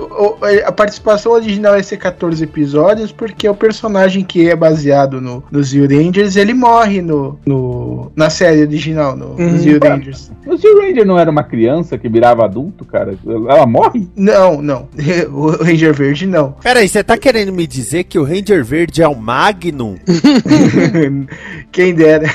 a 0.65 0.71
participação 0.71 1.31
original 1.33 1.75
ia 1.75 1.83
ser 1.83 1.97
14 2.05 2.43
episódios, 2.43 3.11
porque 3.11 3.49
o 3.49 3.55
personagem 3.55 4.23
que 4.23 4.47
é 4.47 4.55
baseado 4.55 5.19
no, 5.19 5.43
nos 5.51 5.69
Zio 5.69 5.87
Rangers, 5.89 6.35
ele 6.35 6.53
morre 6.53 7.01
no, 7.01 7.39
no, 7.45 8.11
na 8.15 8.29
série 8.29 8.61
original, 8.61 9.15
no, 9.15 9.25
Uhum. 9.35 9.51
nos 9.53 9.61
Zio 9.61 9.79
Rangers. 9.83 10.31
O 10.45 10.55
Steel 10.55 10.79
Ranger 10.79 11.05
não 11.05 11.17
era 11.17 11.31
uma 11.31 11.43
criança 11.43 11.97
que 11.97 12.07
virava 12.07 12.45
adulto, 12.45 12.85
cara? 12.85 13.15
Ela 13.25 13.65
morre? 13.65 14.07
Não, 14.15 14.61
não. 14.61 14.87
O 15.33 15.49
Ranger 15.63 15.93
Verde, 15.93 16.27
não. 16.27 16.51
Peraí, 16.61 16.87
você 16.87 17.03
tá 17.03 17.17
querendo 17.17 17.51
me 17.51 17.65
dizer 17.65 18.03
que 18.03 18.19
o 18.19 18.23
Ranger 18.23 18.63
Verde 18.63 19.01
é 19.01 19.07
o 19.07 19.15
Magnum? 19.15 19.95
Quem 21.71 21.95
dera. 21.95 22.29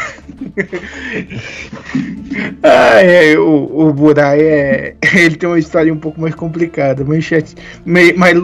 ah, 2.62 3.00
é, 3.02 3.38
o, 3.38 3.88
o 3.88 3.92
Burai 3.92 4.40
é. 4.40 4.94
Ele 5.14 5.36
tem 5.36 5.48
uma 5.48 5.58
história 5.58 5.92
um 5.92 5.98
pouco 5.98 6.20
mais 6.20 6.34
complicada, 6.34 7.04
mais, 7.04 7.24
chat, 7.24 7.54
mais, 7.84 8.16
mais, 8.16 8.36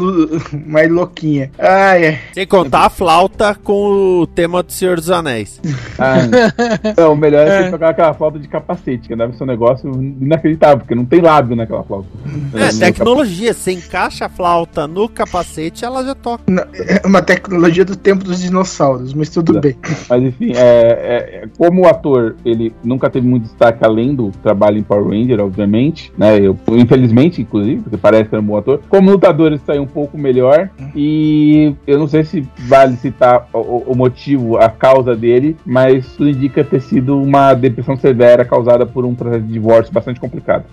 mais 0.67 0.91
louquinha. 1.07 1.51
Ah, 1.59 1.99
é. 1.99 2.19
Sem 2.35 2.47
contar 2.47 2.87
a 2.87 2.91
flauta 2.91 3.55
com 3.55 4.21
o 4.21 4.27
tema 4.27 4.63
do 4.63 4.73
Senhor 4.73 4.97
dos 4.97 5.11
Anéis. 5.11 5.61
Ah, 5.99 6.17
não, 6.97 7.13
o 7.13 7.17
melhor 7.17 7.47
é, 7.47 7.51
É. 7.51 7.63
você 7.65 7.71
tocar 7.71 7.91
aquela 7.91 8.15
flauta 8.15 8.39
de 8.39 8.49
capacete, 8.49 9.09
que 9.09 9.17
deve 9.17 9.37
ser 9.37 9.45
um 9.45 9.47
negócio 9.47 9.91
inacreditável, 10.21 10.79
porque 10.79 10.95
não 10.95 11.05
tem 11.05 11.21
lábio 11.21 11.57
naquela 11.57 11.83
flauta. 11.85 12.09
É, 12.55 12.73
No 12.73 12.79
tecnologia. 12.79 13.55
Você 13.55 13.73
encaixa 13.73 14.27
a 14.27 14.29
flauta 14.29 14.87
no 14.87 15.09
capacete, 15.09 15.85
ela 15.85 16.05
já 16.05 16.15
toca. 16.15 16.43
É 16.75 17.07
uma 17.07 17.23
tecnologia 17.23 17.85
do 17.85 17.97
tempo 17.97 18.25
dos 18.25 18.41
dinossauros, 18.41 19.15
mas 19.15 19.31
tudo 19.31 19.61
bem. 19.61 19.77
Mas 20.09 20.23
enfim, 20.23 20.53
é, 20.55 20.59
é- 20.59 21.41
é- 21.45 21.49
como 21.57 21.83
o 21.83 21.87
ator 21.89 22.37
ele 22.45 22.75
nunca 22.83 23.09
teve 23.09 23.27
muito 23.27 23.45
destaque 23.45 23.85
além 23.85 24.15
do 24.15 24.31
trabalho 24.43 24.79
em 24.79 24.83
Power 24.83 25.07
Ranger, 25.09 25.41
obviamente, 25.41 26.13
né? 26.19 26.39
Eu, 26.41 26.59
infelizmente, 26.73 27.41
inclusive, 27.41 27.83
porque 27.83 27.97
parece 27.97 28.29
que 28.29 28.35
era 28.35 28.43
um 28.43 28.47
bom 28.47 28.57
ator. 28.57 28.81
Como 28.89 29.11
lutador, 29.11 29.49
ele 29.53 29.61
saiu 29.65 29.83
um 29.83 29.87
pouco 29.87 30.19
melhor. 30.19 30.71
E 30.99 31.75
eu 31.87 31.99
não 31.99 32.09
sei 32.09 32.25
se 32.25 32.43
vale 32.57 32.97
citar 32.97 33.49
o, 33.53 33.93
o- 33.93 33.95
motivo, 33.97 34.57
a 34.57 34.69
causa 34.71 35.15
dele, 35.15 35.57
mas 35.65 36.07
tudo 36.17 36.31
indica 36.31 36.65
ter 36.65 36.81
sido 36.81 37.21
uma 37.21 37.53
depressão 37.53 37.97
severa 37.99 38.45
causada 38.45 38.87
por 38.87 39.05
um 39.05 39.15
processo 39.15 39.43
de 39.45 39.53
divórcio 39.53 39.93
bastante 39.93 40.19
complicado. 40.19 40.65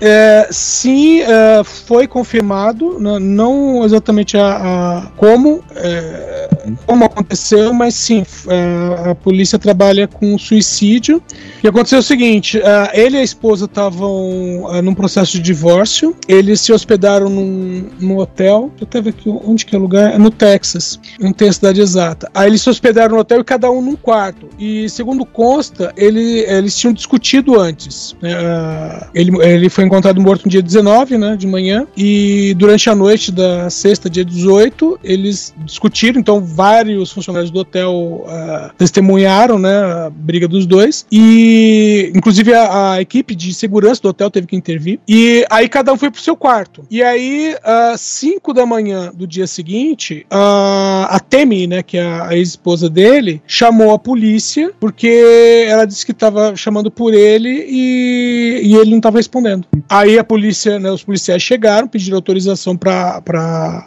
É, 0.00 0.46
sim, 0.50 1.20
é, 1.22 1.62
foi 1.64 2.06
confirmado, 2.06 2.98
né, 3.00 3.18
não 3.18 3.84
exatamente 3.84 4.36
a, 4.36 4.46
a- 4.56 5.06
como, 5.16 5.62
é, 5.74 6.48
como 6.86 7.04
aconteceu, 7.04 7.72
mas 7.72 7.94
sim, 7.94 8.20
f- 8.20 8.48
é, 8.50 9.10
a 9.10 9.14
polícia 9.14 9.58
trabalha 9.58 10.06
com 10.06 10.38
suicídio. 10.38 11.20
E 11.62 11.66
aconteceu 11.68 11.98
o 11.98 12.02
seguinte: 12.02 12.60
é, 12.60 13.00
ele 13.04 13.16
e 13.16 13.20
a 13.20 13.24
esposa 13.24 13.64
estavam 13.64 14.68
é, 14.72 14.80
num 14.82 14.94
processo 14.94 15.32
de 15.32 15.40
divórcio, 15.42 16.14
eles 16.28 16.60
se 16.60 16.72
hospedaram 16.72 17.28
num, 17.28 17.88
num 18.00 18.18
hotel. 18.18 18.70
Eu 18.80 18.84
até 18.86 19.00
ver 19.00 19.10
aqui 19.10 19.28
onde 19.28 19.63
que 19.66 19.74
é 19.74 19.78
o 19.78 19.82
lugar, 19.82 20.14
é 20.14 20.18
no 20.18 20.30
Texas, 20.30 20.98
não 21.18 21.32
tem 21.32 21.48
a 21.48 21.52
cidade 21.52 21.80
exata. 21.80 22.30
Aí 22.34 22.48
eles 22.48 22.62
se 22.62 22.70
hospedaram 22.70 23.14
no 23.14 23.20
hotel 23.20 23.40
e 23.40 23.44
cada 23.44 23.70
um 23.70 23.80
num 23.80 23.96
quarto. 23.96 24.48
E 24.58 24.88
segundo 24.88 25.24
consta, 25.24 25.92
ele, 25.96 26.40
eles 26.40 26.76
tinham 26.76 26.92
discutido 26.92 27.58
antes. 27.58 28.16
né, 28.20 28.34
ah, 28.34 29.08
ele, 29.14 29.36
ele 29.42 29.68
foi 29.68 29.84
encontrado 29.84 30.20
morto 30.20 30.44
no 30.44 30.50
dia 30.50 30.62
19, 30.62 31.18
né, 31.18 31.36
de 31.36 31.46
manhã, 31.46 31.86
e 31.96 32.54
durante 32.56 32.88
a 32.88 32.94
noite 32.94 33.30
da 33.30 33.68
sexta, 33.70 34.08
dia 34.10 34.24
18, 34.24 35.00
eles 35.02 35.54
discutiram, 35.58 36.20
então 36.20 36.40
vários 36.40 37.12
funcionários 37.12 37.50
do 37.50 37.60
hotel 37.60 38.24
ah, 38.28 38.70
testemunharam, 38.76 39.58
né, 39.58 39.74
a 39.74 40.10
briga 40.10 40.48
dos 40.48 40.66
dois, 40.66 41.06
e 41.10 42.12
inclusive 42.14 42.52
a, 42.54 42.92
a 42.92 43.00
equipe 43.00 43.34
de 43.34 43.52
segurança 43.54 44.02
do 44.02 44.08
hotel 44.08 44.30
teve 44.30 44.46
que 44.46 44.56
intervir, 44.56 44.98
e 45.08 45.44
aí 45.50 45.68
cada 45.68 45.92
um 45.92 45.96
foi 45.96 46.10
pro 46.10 46.20
seu 46.20 46.36
quarto. 46.36 46.84
E 46.90 47.02
aí, 47.02 47.56
às 47.62 48.00
5 48.00 48.52
da 48.52 48.66
manhã 48.66 49.10
do 49.14 49.26
dia 49.26 49.46
seguinte, 49.54 50.26
a, 50.30 51.08
a 51.10 51.20
Temi, 51.20 51.66
né, 51.66 51.82
que 51.82 51.96
é 51.96 52.02
a, 52.02 52.28
a 52.28 52.36
ex-esposa 52.36 52.88
dele, 52.88 53.42
chamou 53.46 53.92
a 53.92 53.98
polícia, 53.98 54.72
porque 54.80 55.66
ela 55.68 55.84
disse 55.84 56.04
que 56.04 56.12
estava 56.12 56.54
chamando 56.56 56.90
por 56.90 57.14
ele 57.14 57.66
e, 57.68 58.60
e 58.64 58.76
ele 58.76 58.90
não 58.90 58.98
estava 58.98 59.18
respondendo. 59.18 59.66
Aí 59.88 60.18
a 60.18 60.24
polícia, 60.24 60.78
né, 60.78 60.90
os 60.90 61.04
policiais 61.04 61.42
chegaram, 61.42 61.88
pediram 61.88 62.16
autorização 62.16 62.76
para 62.76 63.22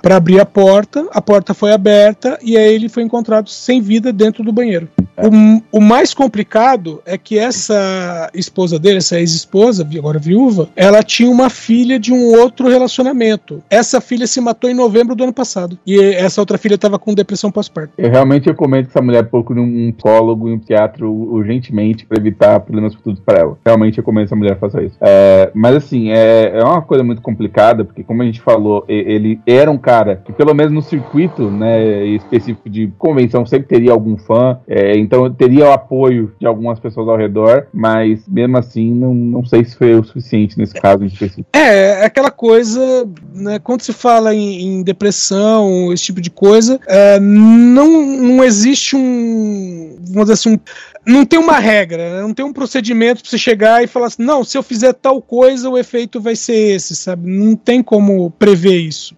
abrir 0.03 0.39
a 0.39 0.45
porta, 0.45 1.07
a 1.11 1.21
porta 1.21 1.53
foi 1.53 1.71
aberta 1.71 2.37
e 2.41 2.57
aí 2.57 2.73
ele 2.73 2.89
foi 2.89 3.03
encontrado 3.03 3.49
sem 3.49 3.81
vida 3.81 4.13
dentro 4.13 4.43
do 4.43 4.51
banheiro. 4.51 4.87
O, 5.17 5.79
o 5.79 5.81
mais 5.81 6.13
complicado 6.13 7.01
é 7.05 7.17
que 7.17 7.39
essa 7.39 8.29
esposa 8.33 8.77
dele, 8.77 8.97
essa 8.99 9.19
ex-esposa, 9.19 9.87
agora 9.97 10.19
viúva, 10.19 10.69
ela 10.75 11.01
tinha 11.01 11.29
uma 11.29 11.49
filha 11.49 11.99
de 11.99 12.13
um 12.13 12.37
outro 12.39 12.67
relacionamento. 12.67 13.63
Essa 13.69 13.99
filha 13.99 14.27
se 14.27 14.39
matou 14.39 14.69
em 14.69 14.75
novembro 14.75 15.15
do 15.15 15.23
ano 15.23 15.33
passado. 15.33 15.56
E 15.85 15.99
essa 15.99 16.41
outra 16.41 16.57
filha 16.57 16.75
estava 16.75 16.99
com 16.99 17.13
depressão 17.13 17.51
pós-parto. 17.51 17.93
Eu 17.97 18.09
realmente 18.09 18.47
recomendo 18.47 18.85
que 18.85 18.91
essa 18.91 19.01
mulher 19.01 19.23
procure 19.23 19.59
um 19.59 19.91
psicólogo 19.91 20.49
e 20.49 20.53
um 20.53 20.59
psiquiatra 20.59 21.07
urgentemente 21.07 22.05
para 22.05 22.19
evitar 22.19 22.59
problemas 22.59 22.93
futuros 22.93 23.19
para 23.19 23.39
ela. 23.39 23.57
Realmente 23.65 23.97
recomendo 23.97 24.23
que 24.23 24.27
essa 24.27 24.35
mulher 24.35 24.59
faça 24.59 24.81
isso. 24.81 24.95
É, 25.01 25.51
mas 25.53 25.75
assim, 25.75 26.11
é, 26.11 26.59
é 26.59 26.63
uma 26.63 26.81
coisa 26.81 27.03
muito 27.03 27.21
complicada, 27.21 27.83
porque 27.83 28.03
como 28.03 28.21
a 28.21 28.25
gente 28.25 28.41
falou, 28.41 28.83
ele 28.87 29.39
era 29.45 29.71
um 29.71 29.77
cara 29.77 30.21
que 30.23 30.31
pelo 30.31 30.53
menos 30.53 30.73
no 30.73 30.81
circuito 30.81 31.49
né, 31.49 32.05
específico 32.05 32.69
de 32.69 32.87
convenção 32.97 33.45
sempre 33.45 33.67
teria 33.67 33.91
algum 33.91 34.17
fã, 34.17 34.59
é, 34.67 34.97
então 34.97 35.31
teria 35.33 35.67
o 35.67 35.71
apoio 35.71 36.33
de 36.39 36.45
algumas 36.45 36.79
pessoas 36.79 37.07
ao 37.07 37.17
redor, 37.17 37.67
mas 37.73 38.27
mesmo 38.27 38.57
assim 38.57 38.93
não, 38.93 39.13
não 39.13 39.45
sei 39.45 39.63
se 39.63 39.75
foi 39.75 39.95
o 39.95 40.03
suficiente 40.03 40.57
nesse 40.57 40.73
caso 40.73 41.03
em 41.03 41.07
específico. 41.07 41.49
É, 41.53 42.01
é 42.01 42.05
aquela 42.05 42.31
coisa, 42.31 43.07
né, 43.33 43.59
quando 43.59 43.81
se 43.81 43.93
fala 43.93 44.33
em, 44.33 44.61
em 44.61 44.83
depressão, 44.83 45.46
esse 45.93 46.03
tipo 46.05 46.21
de 46.21 46.29
coisa, 46.29 46.79
é, 46.87 47.19
não, 47.19 48.05
não 48.05 48.43
existe 48.43 48.95
um, 48.95 49.97
vamos 50.01 50.21
dizer 50.29 50.33
assim, 50.33 50.53
um- 50.53 50.59
não 51.05 51.25
tem 51.25 51.39
uma 51.39 51.57
regra, 51.57 52.15
né, 52.15 52.21
não 52.21 52.33
tem 52.33 52.43
um 52.45 52.51
procedimento 52.51 53.21
pra 53.21 53.29
você 53.29 53.37
chegar 53.37 53.81
e 53.81 53.87
falar 53.87 54.07
assim, 54.07 54.23
não, 54.23 54.43
se 54.43 54.57
eu 54.57 54.63
fizer 54.63 54.91
tal 54.93 55.21
coisa, 55.21 55.69
o 55.69 55.77
efeito 55.77 56.19
vai 56.19 56.35
ser 56.35 56.75
esse, 56.75 56.95
sabe? 56.97 57.29
Não 57.31 57.55
tem 57.55 57.81
como 57.81 58.29
prever 58.31 58.77
isso. 58.81 59.15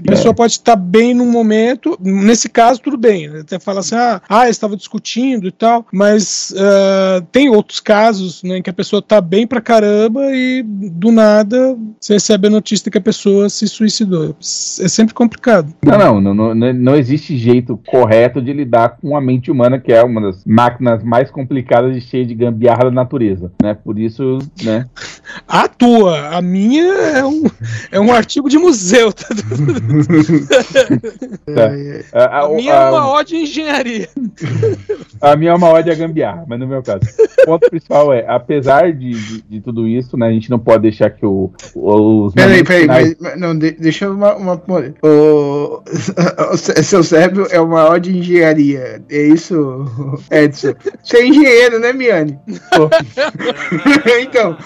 A 0.00 0.02
pessoa 0.10 0.34
pode 0.34 0.54
estar 0.54 0.74
bem 0.74 1.14
num 1.14 1.30
momento, 1.30 1.96
nesse 2.00 2.48
caso, 2.48 2.80
tudo 2.80 2.96
bem. 2.96 3.28
né? 3.28 3.40
Até 3.40 3.58
fala 3.60 3.80
assim, 3.80 3.94
ah, 3.94 4.20
ah 4.28 4.48
estava 4.48 4.76
discutindo 4.76 5.46
e 5.46 5.52
tal, 5.52 5.86
mas 5.92 6.52
ah, 6.58 7.22
tem 7.30 7.48
outros 7.48 7.78
casos 7.78 8.42
né, 8.42 8.58
em 8.58 8.62
que 8.62 8.70
a 8.70 8.74
pessoa 8.74 9.00
tá 9.00 9.20
bem 9.20 9.46
pra 9.46 9.60
caramba 9.60 10.34
e 10.34 10.64
do 10.64 11.12
nada 11.12 11.76
você 12.00 12.14
recebe 12.14 12.48
a 12.48 12.50
notícia 12.50 12.90
que 12.90 12.98
a 12.98 13.00
pessoa 13.00 13.48
se 13.48 13.68
suicidou. 13.68 14.34
É 14.80 14.88
sempre 14.88 15.14
complicado. 15.14 15.51
Não, 15.84 15.98
não, 15.98 16.20
não, 16.20 16.34
não, 16.34 16.54
não- 16.54 16.72
não 16.72 16.96
existe 16.96 17.36
jeito 17.36 17.78
correto 17.86 18.40
de 18.40 18.52
lidar 18.52 18.96
com 19.00 19.16
a 19.16 19.20
mente 19.20 19.50
humana, 19.50 19.78
que 19.78 19.92
é 19.92 20.02
uma 20.02 20.20
das 20.20 20.44
máquinas 20.44 21.02
mais 21.02 21.30
complicadas 21.30 21.96
e 21.96 22.00
cheia 22.00 22.24
de 22.24 22.34
gambiarra 22.34 22.84
da 22.84 22.90
natureza, 22.90 23.52
né? 23.62 23.74
Por 23.74 23.98
isso, 23.98 24.38
né? 24.62 24.86
A 25.48 25.66
tua, 25.68 26.36
a 26.36 26.42
minha 26.42 26.82
é 26.92 27.24
um, 27.24 27.44
é 27.92 27.98
um 28.00 28.12
artigo 28.12 28.48
de 28.50 28.58
museu. 28.58 29.12
Tá? 29.12 29.26
tá. 31.54 31.70
A, 32.12 32.24
A 32.24 32.44
a- 32.44 32.48
minha 32.50 32.72
é 32.74 32.90
uma 32.90 33.08
ódio 33.08 33.36
em 33.38 33.42
engenharia. 33.44 34.08
a 35.20 35.36
minha 35.36 35.52
é 35.52 35.54
uma 35.54 35.68
ódio 35.68 35.92
a 35.92 35.96
gambiarra, 35.96 36.44
mas 36.46 36.58
no 36.58 36.66
meu 36.66 36.82
caso. 36.82 37.00
O 37.42 37.46
ponto 37.46 37.70
principal 37.70 38.12
é, 38.12 38.24
apesar 38.28 38.92
de, 38.92 39.10
de, 39.10 39.42
de 39.42 39.60
tudo 39.60 39.86
isso, 39.88 40.16
né? 40.16 40.26
A 40.28 40.32
gente 40.32 40.50
não 40.50 40.58
pode 40.58 40.82
deixar 40.82 41.10
que 41.10 41.24
o, 41.24 41.50
os 41.74 42.34
Peraí, 42.34 42.62
peraí, 42.64 42.82
finais- 42.82 43.16
mas, 43.20 43.32
mas 43.32 43.40
não, 43.40 43.56
de- 43.56 43.72
deixa 43.72 44.10
uma. 44.10 44.34
uma 44.36 44.54
o, 45.02 45.06
o 46.52 46.56
seu 46.56 47.02
cérebro 47.02 47.46
é 47.50 47.60
uma 47.60 47.84
ódio 47.84 48.12
de 48.12 48.18
engenharia. 48.18 49.02
É 49.10 49.22
isso, 49.22 49.84
Edson? 50.30 50.74
Você 51.02 51.18
é 51.18 51.26
engenheiro, 51.26 51.78
né, 51.78 51.92
Miane? 51.92 52.38
então, 54.20 54.56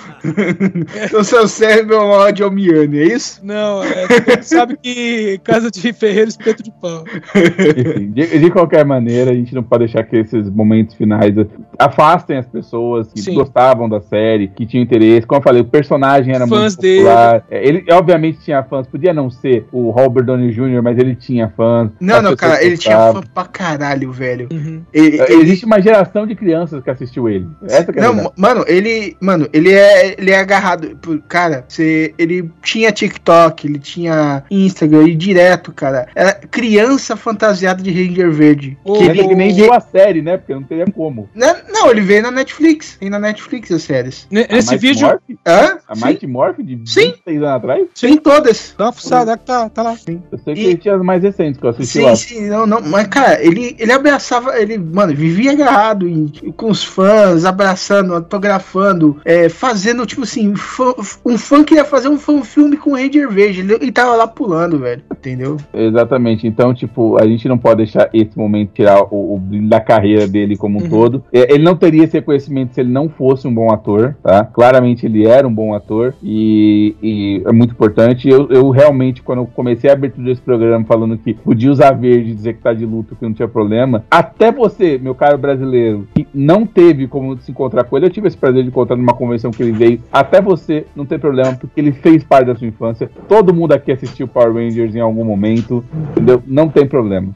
o 1.19 1.25
seu 1.25 1.47
cérebro 1.49 1.95
é 1.95 1.99
uma 1.99 2.15
ódio 2.17 2.47
ao 2.47 2.53
Miane, 2.53 2.99
é 2.99 3.05
isso? 3.05 3.41
Não, 3.45 3.83
é, 3.83 4.43
sabe 4.43 4.77
que 4.83 5.39
casa 5.45 5.71
de 5.71 5.93
ferreiro 5.93 6.29
espeto 6.29 6.63
de 6.63 6.71
pau. 6.71 7.05
Enfim, 7.35 8.11
de, 8.11 8.39
de 8.39 8.51
qualquer 8.51 8.85
maneira, 8.85 9.31
a 9.31 9.35
gente 9.35 9.55
não 9.55 9.63
pode 9.63 9.85
deixar 9.85 10.03
que 10.05 10.17
esses 10.17 10.49
momentos 10.51 10.95
finais 10.95 11.35
afastem 11.79 12.39
as 12.39 12.47
pessoas 12.47 13.13
que 13.13 13.21
Sim. 13.21 13.35
gostavam 13.35 13.89
da 13.89 14.01
série, 14.01 14.49
que 14.49 14.67
tinham 14.67 14.83
interesse. 14.83 15.27
Como 15.27 15.39
eu 15.39 15.43
falei, 15.43 15.63
o 15.63 15.65
personagem 15.65 16.35
era 16.35 16.47
Fãs 16.47 16.77
muito 16.77 16.97
popular. 16.97 17.45
É, 17.51 17.67
Ele, 17.67 17.85
obviamente, 17.91 18.41
tinha 18.41 18.63
fãs. 18.63 18.87
Podia 18.87 19.13
não 19.13 19.31
ser 19.31 19.67
o 19.73 19.91
Robert 19.91 20.25
Downey 20.25 20.53
Jr., 20.57 20.83
mas 20.83 20.99
ele 20.99 21.15
tinha 21.15 21.49
fãs. 21.57 21.91
Não, 22.01 22.23
não, 22.23 22.35
cara, 22.37 22.63
ele 22.65 22.77
tinha 22.79 23.13
fã 23.13 23.21
pra 23.35 23.45
caralho, 23.45 24.11
velho. 24.13 24.49
Uhum. 24.53 24.83
Ele, 24.93 25.21
É, 25.21 25.33
ele- 25.33 25.43
Existe 25.43 25.65
uma 25.67 25.81
geração 25.81 26.27
de 26.27 26.35
crianças 26.35 26.83
que 26.83 26.91
assistiu 26.91 27.29
ele. 27.29 27.47
Essa 27.69 27.93
que 27.93 27.99
é 27.99 28.03
a 28.03 28.07
Não, 28.07 28.15
verdade. 28.15 28.35
mano, 28.39 28.65
ele, 28.67 29.17
mano, 29.21 29.49
ele 29.53 29.73
é, 29.73 30.15
ele 30.19 30.31
é 30.31 30.39
agarrado, 30.41 30.97
por- 30.97 31.21
cara, 31.23 31.65
você, 31.69 32.15
ele 32.19 32.51
tinha 32.63 32.91
TikTok, 32.93 33.67
ele 33.67 33.79
tinha 33.79 34.43
Instagram, 34.51 35.07
e 35.09 35.15
direto, 35.15 35.73
cara, 35.73 36.09
era 36.15 36.33
criança 36.35 37.17
fantasiada 37.17 37.83
de 37.83 37.91
Ranger 37.91 38.31
Verde. 38.33 38.77
Que 38.85 38.93
Ele 39.05 39.21
ele, 39.21 39.35
nem 39.35 39.55
viu 39.55 39.73
a 39.73 39.81
série, 39.81 40.23
né? 40.23 40.37
Porque 40.37 40.55
não 40.55 40.63
teria 40.63 40.87
como. 40.87 41.29
Não, 41.35 41.55
não, 41.71 41.91
ele 41.91 42.01
veio 42.01 42.23
na 42.23 42.31
Netflix, 42.31 42.97
tem 42.99 43.09
na 43.11 43.19
Netflix 43.19 43.71
as 43.71 43.83
séries. 43.83 44.27
Ne- 44.31 44.47
A 44.51 44.55
Nesse 44.55 44.71
Mighty 44.73 44.87
vídeo, 44.87 45.07
Morph? 45.07 45.21
Hã? 45.47 45.79
A 45.89 45.95
Sim, 45.95 46.05
Mighty 46.05 46.27
Morph 46.27 46.59
de 46.59 46.81
Sim. 46.91 47.13
26 47.13 47.43
anos 47.43 47.57
atrás? 47.57 47.87
tem 48.01 48.17
todas. 48.17 48.75
dá 48.77 48.87
uma 48.87 48.93
fuçada, 48.93 49.37
que 49.37 49.45
tá, 49.45 49.69
tá 49.69 49.83
lá. 49.83 49.97
Eu 50.33 50.39
sei 50.47 50.55
que 50.55 50.61
E- 50.63 50.67
ele 50.67 50.77
tinha 50.79 50.95
as 50.95 51.03
mais 51.03 51.23
recentes 51.23 51.61
que 51.61 51.67
eu 51.67 51.71
assisti 51.71 51.99
Sim, 51.99 52.05
lá. 52.05 52.17
sim, 52.17 52.47
não, 52.49 52.67
não, 52.67 52.81
mas 52.81 53.07
cara, 53.09 53.43
ele, 53.45 53.77
ele 53.79 53.93
abraçava, 53.93 54.59
ele, 54.59 54.79
mano, 54.79 55.15
vivia 55.15 55.53
agarrado 55.53 56.09
em- 56.09 56.27
com 56.57 56.71
os 56.71 56.83
fãs, 56.83 57.45
abraçando, 57.45 58.15
autografando, 58.15 59.17
é, 59.25 59.49
fazendo, 59.49 60.07
tipo 60.07 60.23
assim, 60.23 60.55
fã- 60.55 60.95
um 61.25 61.37
fã 61.37 61.63
queria 61.65 61.85
fazer 61.85 62.09
um 62.09 62.19
fã 62.19 62.43
filme 62.43 62.77
com 62.77 62.91
o 62.91 62.95
Ranger 62.95 63.31
Verde, 63.31 63.61
ele, 63.61 63.75
ele 63.75 63.93
tava 63.93 64.15
lá 64.15 64.27
pulando, 64.27 64.79
velho, 64.79 65.03
entendeu? 65.11 65.57
Exatamente. 65.75 66.47
Então, 66.47 66.73
tipo, 66.73 67.21
a 67.21 67.27
gente 67.27 67.49
não 67.49 67.59
pode 67.59 67.79
deixar 67.79 68.09
esse 68.13 68.37
momento 68.37 68.71
tirar 68.73 69.03
o, 69.11 69.35
o 69.35 69.39
brilho 69.39 69.69
da 69.69 69.81
carreira 69.81 70.27
dele 70.29 70.57
como 70.57 70.79
um 70.79 70.83
Uhum. 70.83 70.89
todo. 70.89 71.25
É, 71.33 71.53
Ele 71.55 71.65
não 71.65 71.75
teria 71.77 72.05
esse 72.05 72.15
reconhecimento 72.15 72.75
se 72.75 72.81
ele 72.81 72.91
não 72.91 73.09
fosse 73.09 73.49
um 73.49 73.55
bom 73.55 73.73
ator, 73.73 74.15
tá? 74.23 74.45
Claramente 74.45 75.07
ele 75.07 75.27
era 75.27 75.47
um 75.49 75.53
bom 75.53 75.75
ator 75.75 76.15
e, 76.23 76.95
e 77.03 77.43
é 77.47 77.53
muito 77.53 77.73
importante. 77.73 78.29
Eu, 78.29 78.49
eu 78.51 78.71
realmente, 78.71 79.23
quando 79.23 79.41
eu 79.41 79.47
comecei 79.47 79.89
a 79.91 79.95
abertura 79.95 80.36
desse 80.37 80.43
programa 80.43 80.85
falando 80.85 81.17
que 81.17 81.35
podia 81.35 81.71
usar 81.71 81.93
verde 81.93 82.31
e 82.31 82.35
dizer 82.35 82.55
que 82.55 82.63
tá 82.63 82.73
de 82.73 82.85
luto, 82.85 83.17
que 83.17 83.25
não 83.25 83.33
tinha 83.33 83.49
problema, 83.49 84.05
até 84.11 84.53
você, 84.53 84.99
meu 84.99 85.15
caro 85.15 85.39
brasileiro, 85.39 86.07
que 86.15 86.27
não 86.33 86.67
teve 86.67 87.09
como 87.09 87.39
se 87.41 87.51
encontrar 87.51 87.85
com 87.85 87.97
ele, 87.97 88.07
eu 88.07 88.11
tive 88.11 88.29
esse 88.29 88.37
prazer 88.37 88.63
de 88.63 88.69
encontrar 88.69 88.97
numa 88.97 89.15
convenção 89.15 89.51
que 89.51 89.63
ele 89.63 89.73
veio, 89.73 90.01
até 90.13 90.41
você 90.41 90.87
não 90.95 91.07
tem 91.07 91.19
problema, 91.19 91.55
porque 91.55 91.81
ele 91.81 91.93
fez 91.93 92.23
parte 92.23 92.47
da 92.47 92.57
sua 92.57 92.67
infância. 92.67 93.11
Todo 93.29 93.55
mundo 93.55 93.73
aqui 93.73 93.91
assistiu 93.91 94.29
Power 94.29 94.53
Rangers 94.53 94.95
em 94.95 95.01
algum 95.01 95.25
momento, 95.25 95.85
entendeu? 96.13 96.43
Não 96.47 96.69
tem 96.69 96.87
problema. 96.87 97.33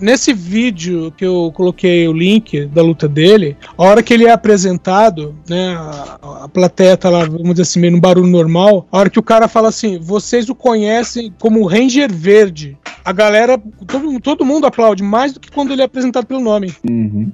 Nesse 0.00 0.32
vídeo 0.32 1.12
que 1.16 1.24
eu 1.24 1.52
coloquei 1.54 2.08
o 2.08 2.12
link 2.12 2.66
da 2.66 2.82
luta 2.82 3.06
dele, 3.06 3.56
a 3.78 3.84
hora 3.84 4.02
que 4.02 4.12
ele 4.12 4.24
é 4.24 4.32
apresentado, 4.32 5.34
né, 5.48 5.76
a, 5.76 6.44
a 6.44 6.48
plateia 6.48 6.96
tá 6.96 7.08
lá, 7.08 7.24
vamos 7.24 7.50
dizer 7.50 7.62
assim, 7.62 7.80
meio 7.80 7.92
no 7.92 8.00
barulho 8.00 8.26
normal, 8.26 8.86
a 8.90 8.98
hora 8.98 9.10
que 9.10 9.18
o 9.18 9.22
cara 9.22 9.46
fala 9.46 9.68
assim, 9.68 9.98
vocês 9.98 10.48
o 10.48 10.54
conhecem 10.54 11.32
como 11.38 11.66
Ranger 11.66 12.11
Verde, 12.12 12.76
a 13.04 13.12
galera, 13.12 13.60
todo, 13.86 14.20
todo 14.20 14.44
mundo 14.44 14.66
aplaude, 14.66 15.02
mais 15.02 15.32
do 15.32 15.40
que 15.40 15.50
quando 15.50 15.72
ele 15.72 15.82
é 15.82 15.84
apresentado 15.84 16.26
pelo 16.26 16.40
nome. 16.40 16.72
Uhum. 16.88 17.30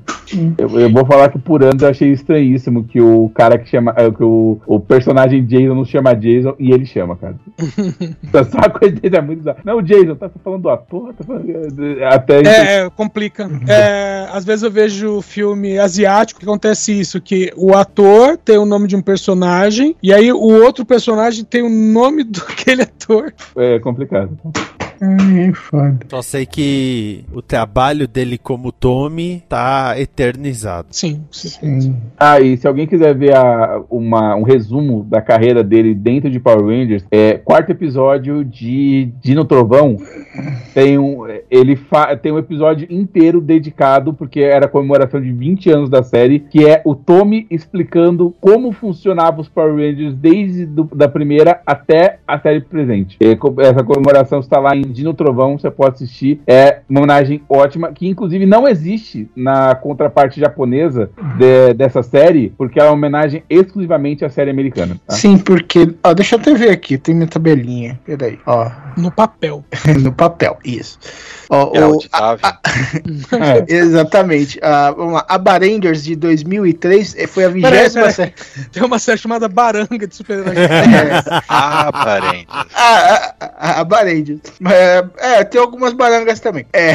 Eu, 0.58 0.80
eu 0.80 0.92
vou 0.92 1.06
falar 1.06 1.30
que 1.30 1.38
por 1.38 1.62
anos 1.62 1.82
eu 1.82 1.88
achei 1.88 2.12
estranhíssimo 2.12 2.84
que 2.84 3.00
o 3.00 3.30
cara 3.34 3.58
que 3.58 3.68
chama. 3.68 3.94
eh, 3.96 4.10
que 4.10 4.22
o, 4.22 4.60
o 4.66 4.78
personagem 4.80 5.44
Jason 5.44 5.74
não 5.74 5.84
chama 5.84 6.14
Jason 6.14 6.54
e 6.58 6.70
ele 6.72 6.86
chama, 6.86 7.16
cara. 7.16 7.36
Tá 8.30 8.44
só 8.44 8.58
a 8.58 8.70
coisa 8.70 8.94
dele 8.96 9.16
é 9.16 9.20
muito 9.20 9.38
bizarra. 9.38 9.58
Não, 9.64 9.78
o 9.78 9.82
Jason, 9.82 10.14
tá 10.14 10.30
falando 10.42 10.62
do 10.62 10.70
ator? 10.70 11.14
Tá 11.14 11.24
falando, 11.24 11.48
eh, 11.48 12.04
até 12.04 12.40
É, 12.40 12.84
é, 12.84 12.90
complica. 12.90 13.50
É, 13.66 14.28
às 14.32 14.44
vezes 14.44 14.62
eu 14.62 14.70
vejo 14.70 15.22
filme 15.22 15.78
asiático 15.78 16.40
que 16.40 16.46
acontece 16.46 16.98
isso, 16.98 17.20
que 17.20 17.52
o 17.56 17.74
ator 17.74 18.36
tem 18.36 18.58
o 18.58 18.66
nome 18.66 18.86
de 18.86 18.96
um 18.96 19.02
personagem, 19.02 19.96
e 20.02 20.12
aí 20.12 20.32
o 20.32 20.38
outro 20.62 20.84
personagem 20.84 21.44
tem 21.44 21.62
o 21.62 21.70
nome 21.70 22.24
daquele 22.24 22.82
ator. 22.82 23.32
é 23.56 23.78
complicado. 23.78 24.36
Ai, 25.00 25.52
foda. 25.52 25.98
Só 26.08 26.22
sei 26.22 26.44
que 26.46 27.24
o 27.32 27.40
trabalho 27.40 28.08
dele 28.08 28.36
como 28.38 28.72
Tommy 28.72 29.42
tá 29.48 29.94
eternizado. 29.98 30.88
Sim, 30.90 31.22
sim. 31.30 31.48
Sim. 31.80 31.96
Ah, 32.18 32.40
e 32.40 32.56
se 32.56 32.66
alguém 32.66 32.86
quiser 32.86 33.14
ver 33.14 33.36
a- 33.36 33.82
uma- 33.90 34.34
um 34.36 34.42
resumo 34.42 35.04
da 35.04 35.20
carreira 35.22 35.62
dele 35.62 35.94
dentro 35.94 36.30
de 36.30 36.40
Power 36.40 36.64
Rangers, 36.66 37.04
é 37.10 37.34
quarto 37.34 37.70
episódio 37.70 38.44
de 38.44 39.10
Dino 39.22 39.44
Trovão. 39.44 39.96
Tem 40.74 40.98
um, 40.98 41.26
ele 41.50 41.76
fa- 41.76 42.16
tem 42.16 42.30
um 42.32 42.38
episódio 42.38 42.86
inteiro 42.90 43.40
dedicado, 43.40 44.12
porque 44.14 44.40
era 44.40 44.66
a 44.66 44.68
comemoração 44.68 45.20
de 45.20 45.32
20 45.32 45.70
anos 45.70 45.90
da 45.90 46.02
série, 46.02 46.40
que 46.40 46.64
é 46.66 46.80
o 46.84 46.94
Tommy 46.94 47.46
explicando 47.50 48.34
como 48.40 48.72
funcionava 48.72 49.40
os 49.40 49.48
Power 49.48 49.74
Rangers 49.74 50.14
desde 50.14 50.66
do- 50.66 50.88
da 50.94 51.08
primeira 51.08 51.60
até 51.66 52.18
a 52.26 52.38
série 52.38 52.60
presente. 52.60 53.16
E 53.20 53.36
essa 53.62 53.82
comemoração 53.82 54.40
está 54.40 54.58
lá 54.60 54.76
em 54.76 54.87
Dino 54.88 55.14
Trovão, 55.14 55.58
você 55.58 55.70
pode 55.70 55.94
assistir. 55.96 56.40
É 56.46 56.80
uma 56.88 57.00
homenagem 57.00 57.42
ótima, 57.48 57.92
que 57.92 58.08
inclusive 58.08 58.46
não 58.46 58.66
existe 58.68 59.28
na 59.36 59.74
contraparte 59.74 60.40
japonesa 60.40 61.10
de- 61.38 61.74
dessa 61.74 62.02
série, 62.02 62.52
porque 62.56 62.78
ela 62.78 62.88
é 62.88 62.90
uma 62.90 62.96
homenagem 62.96 63.42
exclusivamente 63.48 64.24
à 64.24 64.30
série 64.30 64.50
americana. 64.50 64.96
tá? 65.06 65.14
Sim, 65.14 65.38
porque. 65.38 65.94
Ó, 66.02 66.12
deixa 66.14 66.34
eu 66.36 66.40
até 66.40 66.54
ver 66.54 66.70
aqui, 66.70 66.96
tem 66.98 67.14
minha 67.14 67.26
tabelinha. 67.28 67.98
Peraí, 68.04 68.38
ó. 68.46 68.70
No 68.98 69.12
papel. 69.12 69.64
no 70.02 70.12
papel, 70.12 70.58
isso. 70.64 70.98
Ó, 71.48 71.70
É 71.72 71.80
o- 71.80 71.92
auditável. 71.92 72.44
É. 72.48 73.64
exatamente. 73.72 74.58
A, 74.60 74.90
vamos 74.90 75.12
lá. 75.14 75.24
A 75.28 75.38
Barangers 75.38 76.02
de 76.02 76.16
2003 76.16 77.14
eh, 77.16 77.26
foi 77.28 77.44
a 77.44 77.48
vigésima 77.48 78.10
série. 78.10 78.34
Tem 78.72 78.82
uma 78.82 78.98
série 78.98 79.18
chamada 79.18 79.48
Baranga 79.48 80.06
de 80.06 80.14
super-herói. 80.16 80.54
É, 80.56 81.40
Ah, 81.48 81.90
parentes. 81.92 82.46
a, 82.74 83.34
a, 83.40 83.80
a 83.80 83.84
Barangers. 83.84 84.40
É, 84.78 85.04
é, 85.40 85.44
tem 85.44 85.60
algumas 85.60 85.92
barangas 85.92 86.38
também. 86.40 86.66
É, 86.72 86.92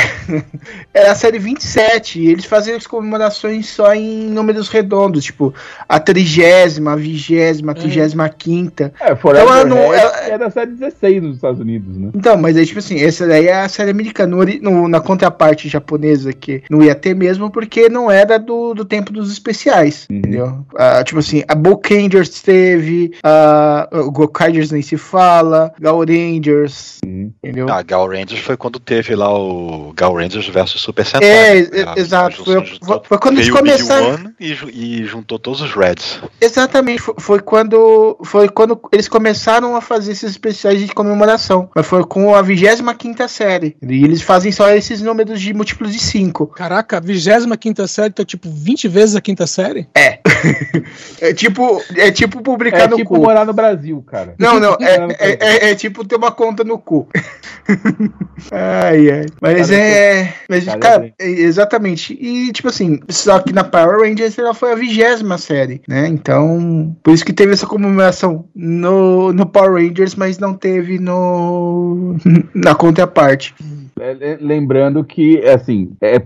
é 0.93 1.09
a 1.09 1.15
série 1.15 1.39
27. 1.39 2.19
E 2.21 2.29
eles 2.29 2.45
fazem 2.45 2.75
as 2.75 2.87
comemorações 2.87 3.67
só 3.69 3.93
em 3.93 4.29
números 4.29 4.69
redondos. 4.69 5.23
Tipo, 5.25 5.53
a 5.87 5.99
trigésima, 5.99 6.93
a 6.93 6.95
vigésima, 6.95 7.71
a 7.71 7.75
trigésima 7.75 8.29
quinta. 8.29 8.93
É, 8.99 9.15
Forever 9.15 9.47
Ela 9.47 9.65
não- 9.65 9.93
ela- 9.93 10.19
é 10.27 10.37
da 10.37 10.49
série 10.49 10.71
16 10.71 11.21
nos 11.21 11.35
Estados 11.35 11.59
Unidos, 11.59 11.97
né? 11.97 12.09
Então, 12.13 12.37
mas 12.37 12.55
aí, 12.55 12.65
tipo 12.65 12.79
assim, 12.79 12.99
essa 13.01 13.27
daí 13.27 13.47
é 13.47 13.61
a 13.61 13.69
série 13.69 13.91
americana. 13.91 14.33
No 14.61 14.87
na 14.87 14.99
contraparte 15.01 15.67
japonesa, 15.67 16.31
que 16.33 16.63
não 16.69 16.81
ia 16.81 16.95
ter 16.95 17.13
mesmo, 17.15 17.49
porque 17.51 17.89
não 17.89 18.09
era 18.09 18.37
do, 18.39 18.73
do 18.73 18.85
tempo 18.85 19.11
dos 19.11 19.31
especiais. 19.31 20.07
Uhum. 20.09 20.17
Entendeu? 20.17 20.65
Ah, 20.77 21.03
tipo 21.03 21.19
assim, 21.19 21.43
a 21.47 21.55
Bokangers 21.55 22.41
teve, 22.41 23.11
a 23.23 23.87
o 23.91 24.11
Gokaigers 24.11 24.71
nem 24.71 24.81
se 24.81 24.97
fala, 24.97 25.73
Gal 25.79 25.99
Rangers, 25.99 26.99
Uhum. 27.25 27.33
entendeu? 27.43 27.67
Ah, 27.69 27.81
Gal 27.81 28.07
Rangers 28.07 28.39
foi 28.41 28.55
quando 28.57 28.79
teve 28.79 29.15
lá 29.15 29.33
o 29.33 29.93
Gal 29.95 30.13
Rangers 30.15 30.47
versus 30.47 30.81
Super 30.81 31.05
Sentai. 31.05 31.27
É, 31.29 31.65
Foi 31.65 31.79
e- 31.79 31.83
a- 31.83 31.93
exato, 31.97 32.41
a 32.41 32.45
foi- 32.45 32.79
foi- 33.03 33.17
quando 33.17 33.37
eles 33.37 33.49
começaram- 33.49 34.31
e, 34.39 34.51
e 34.73 35.05
juntou 35.05 35.37
todos 35.39 35.61
os 35.61 35.73
Reds. 35.73 36.19
Exatamente, 36.39 37.01
foi, 37.01 37.15
foi 37.19 37.39
quando 37.39 38.17
foi 38.23 38.49
quando 38.49 38.79
eles 38.91 39.07
começaram 39.07 39.75
a 39.75 39.81
fazer 39.81 40.11
esses 40.13 40.31
especiais 40.31 40.79
de 40.79 40.87
comemoração. 40.93 41.69
Mas 41.75 41.85
foi 41.85 42.03
com 42.05 42.35
a 42.35 42.41
25 42.41 43.27
série. 43.27 43.75
E 43.81 44.03
eles 44.03 44.21
fazem 44.21 44.51
só 44.51 44.69
esses 44.71 45.01
números 45.01 45.39
de 45.41 45.53
múltiplos 45.53 45.91
de 45.93 45.99
5. 45.99 46.47
Caraca, 46.47 46.97
a 46.97 46.99
25 46.99 47.87
série 47.87 48.13
tá 48.13 48.23
tipo 48.25 48.49
20 48.49 48.87
vezes 48.87 49.15
a 49.15 49.21
quinta 49.21 49.47
série? 49.47 49.87
É 51.21 51.33
tipo, 51.33 51.81
é 51.95 52.11
tipo 52.11 52.41
publicar 52.41 52.81
É 52.81 52.87
no 52.87 52.97
tipo 52.97 53.09
cu. 53.15 53.21
morar 53.21 53.45
no 53.45 53.53
Brasil, 53.53 54.03
cara. 54.05 54.35
Não, 54.37 54.59
não, 54.59 54.73
é, 54.79 55.07
é, 55.19 55.37
é- 55.39 55.69
é 55.71 55.75
tipo 55.75 56.05
ter 56.05 56.15
uma 56.17 56.31
conta 56.31 56.63
no 56.63 56.77
cu. 56.77 57.07
ai, 58.51 59.11
ai. 59.11 59.25
Mas 59.41 59.71
é. 59.71 60.33
Mas, 60.49 60.65
cara, 60.65 60.79
cara, 60.79 61.13
é, 61.19 61.29
exatamente. 61.29 62.17
E, 62.19 62.51
tipo 62.51 62.67
assim, 62.67 62.99
só 63.09 63.39
que 63.39 63.53
na 63.53 63.63
Power 63.63 64.01
Rangers 64.01 64.37
ela 64.37 64.53
foi 64.53 64.71
a 64.73 64.75
vigésima 64.75 65.37
série, 65.37 65.81
né? 65.87 66.07
Então, 66.07 66.95
por 67.03 67.13
isso 67.13 67.25
que 67.25 67.33
teve 67.33 67.53
essa 67.53 67.65
comemoração 67.67 68.45
no, 68.55 69.31
no 69.33 69.45
Power 69.45 69.83
Rangers, 69.83 70.15
mas 70.15 70.37
não 70.37 70.53
teve 70.53 70.99
no 70.99 72.15
na 72.53 72.75
contraparte. 72.75 73.55
É, 73.99 74.11
é, 74.31 74.37
lembrando 74.41 75.03
que, 75.03 75.39
assim, 75.45 75.91
é, 76.01 76.15
é, 76.15 76.21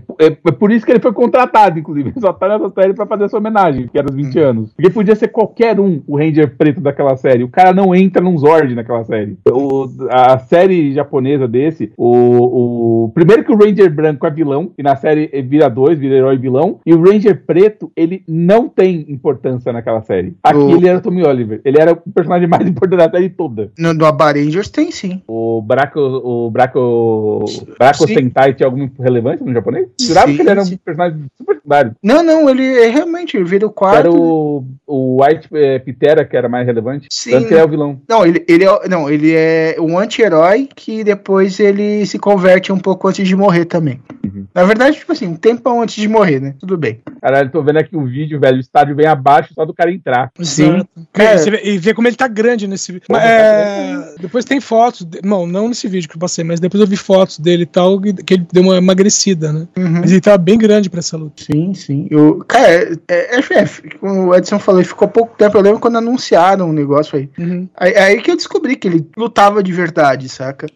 é 0.46 0.50
por 0.52 0.70
isso 0.72 0.84
que 0.86 0.92
ele 0.92 1.00
foi 1.00 1.12
contratado, 1.12 1.78
inclusive. 1.78 2.08
Ele 2.18 2.20
só 2.20 2.32
tá 2.32 2.48
nessa 2.48 2.70
série 2.70 2.94
pra 2.94 3.06
fazer 3.06 3.24
essa 3.24 3.36
homenagem, 3.36 3.88
que 3.88 3.98
era 3.98 4.08
os 4.08 4.14
20 4.14 4.38
anos. 4.38 4.72
Porque 4.74 4.90
podia 4.90 5.14
ser 5.14 5.28
qualquer 5.28 5.78
um 5.78 6.00
o 6.06 6.16
Ranger 6.16 6.56
preto 6.56 6.80
daquela 6.80 7.16
série. 7.16 7.44
O 7.44 7.48
cara 7.48 7.72
não 7.72 7.94
entra 7.94 8.22
num 8.22 8.36
Zord 8.38 8.74
naquela 8.74 9.04
série. 9.04 9.36
O- 9.50 9.86
a 10.10 10.38
série 10.38 10.92
japonesa 10.92 11.46
desse, 11.46 11.92
o, 11.96 13.04
o. 13.06 13.10
Primeiro 13.14 13.44
que 13.44 13.52
o 13.52 13.56
Ranger 13.56 13.92
branco 13.92 14.26
é 14.26 14.30
vilão, 14.30 14.70
e 14.78 14.82
na 14.82 14.96
série 14.96 15.26
vira 15.42 15.68
dois, 15.68 15.98
vira 15.98 16.14
herói 16.16 16.36
vilão. 16.38 16.80
E 16.86 16.94
o 16.94 17.02
Ranger 17.02 17.42
preto, 17.46 17.90
ele 17.96 18.22
não 18.26 18.68
tem 18.68 19.04
importância 19.08 19.72
naquela 19.72 20.02
série. 20.02 20.34
Aqui 20.42 20.58
O- 20.58 20.70
ele 20.76 20.88
era 20.88 20.98
o 20.98 21.02
Tommy 21.02 21.24
Oliver. 21.24 21.60
Ele 21.64 21.78
era 21.80 21.92
o 21.92 21.96
personagem 21.96 22.48
mais 22.48 22.66
importante 22.68 22.98
da 22.98 23.10
série 23.10 23.28
toda. 23.28 23.70
No, 23.78 23.92
no 23.92 24.04
Aba 24.06 24.32
Rangers 24.32 24.68
tem 24.70 24.90
sim. 24.90 25.22
O 25.28 25.60
Braco, 25.62 26.00
o 26.00 26.50
Braco, 26.50 27.44
Braco 27.78 28.06
Sim. 28.06 28.14
Sentai 28.14 28.54
tinha 28.54 28.66
alguma 28.66 28.90
relevância 28.98 29.44
no 29.44 29.52
japonês? 29.52 29.88
Jurava 30.00 30.28
Sim, 30.28 30.36
que 30.36 30.42
ele 30.42 30.50
era 30.50 30.62
um 30.62 30.76
personagem 30.76 31.24
super 31.36 31.54
secundário. 31.56 31.96
Não, 32.02 32.22
não, 32.22 32.48
ele 32.48 32.64
é 32.64 32.88
realmente 32.88 33.36
ele 33.36 33.44
vira 33.44 33.66
o 33.66 33.70
quarto. 33.70 33.98
Era 33.98 34.10
o, 34.12 34.64
o 34.86 35.22
White 35.22 35.48
eh, 35.52 35.78
Pitera 35.78 36.24
que 36.24 36.36
era 36.36 36.48
mais 36.48 36.66
relevante. 36.66 37.08
Sim. 37.10 37.32
Tanto 37.32 37.48
que 37.48 37.54
ele 37.54 37.60
é 37.60 37.64
o 37.64 37.68
vilão. 37.68 38.00
Não, 38.08 38.26
ele, 38.26 38.44
ele 38.48 38.64
é, 38.64 38.88
não, 38.88 39.10
ele 39.10 39.34
é 39.34 39.76
um 39.78 39.98
anti-herói 39.98 40.68
que 40.74 41.02
depois 41.04 41.58
ele 41.60 42.04
se 42.06 42.18
converte 42.18 42.72
um 42.72 42.78
pouco 42.78 43.08
antes 43.08 43.26
de 43.26 43.36
morrer 43.36 43.64
também. 43.64 44.00
Uhum. 44.24 44.46
Na 44.54 44.64
verdade, 44.64 44.98
tipo 44.98 45.12
assim, 45.12 45.26
um 45.26 45.36
tempão 45.36 45.82
antes 45.82 45.96
de 45.96 46.08
morrer, 46.08 46.40
né? 46.40 46.54
Tudo 46.58 46.76
bem. 46.76 47.00
Caralho, 47.20 47.50
tô 47.50 47.62
vendo 47.62 47.78
aqui 47.78 47.96
o 47.96 48.04
vídeo, 48.04 48.40
velho. 48.40 48.56
O 48.56 48.60
estádio 48.60 48.94
bem 48.94 49.06
abaixo 49.06 49.54
só 49.54 49.64
do 49.64 49.74
cara 49.74 49.90
entrar. 49.90 50.30
Sim. 50.40 50.82
E, 51.16 51.38
você 51.38 51.50
vê, 51.50 51.60
e 51.64 51.78
vê 51.78 51.94
como 51.94 52.08
ele 52.08 52.16
tá 52.16 52.28
grande 52.28 52.66
nesse 52.66 52.92
vídeo. 52.92 53.06
Mas, 53.10 53.22
é, 53.22 54.14
depois 54.20 54.44
tem 54.44 54.60
fotos, 54.60 55.04
de- 55.04 55.20
não, 55.24 55.46
não 55.46 55.68
nesse 55.68 55.88
vídeo 55.88 56.08
que 56.08 56.16
eu 56.16 56.20
passei, 56.20 56.44
mas 56.44 56.60
depois 56.60 56.80
eu 56.80 56.86
vi 56.86 56.96
fotos 56.96 57.38
dele 57.38 57.47
e 57.62 57.66
tal, 57.66 58.00
que 58.00 58.34
ele 58.34 58.46
deu 58.52 58.62
uma 58.62 58.76
emagrecida, 58.76 59.52
né? 59.52 59.68
Uhum. 59.76 60.00
Mas 60.00 60.10
ele 60.10 60.20
tava 60.20 60.38
bem 60.38 60.58
grande 60.58 60.90
pra 60.90 61.00
essa 61.00 61.16
luta. 61.16 61.42
Sim, 61.44 61.74
sim. 61.74 62.06
Eu, 62.10 62.44
cara, 62.46 62.98
é, 63.08 63.36
é, 63.36 63.38
é, 63.38 63.66
como 64.00 64.28
o 64.28 64.34
Edson 64.34 64.58
falou, 64.58 64.80
ele 64.80 64.88
ficou 64.88 65.08
pouco 65.08 65.36
tempo. 65.36 65.56
Eu 65.56 65.62
lembro 65.62 65.80
quando 65.80 65.98
anunciaram 65.98 66.70
o 66.70 66.72
negócio 66.72 67.18
aí. 67.18 67.28
Uhum. 67.38 67.68
aí. 67.76 67.96
Aí 67.96 68.22
que 68.22 68.30
eu 68.30 68.36
descobri 68.36 68.76
que 68.76 68.88
ele 68.88 69.06
lutava 69.16 69.62
de 69.62 69.72
verdade, 69.72 70.28
saca? 70.28 70.66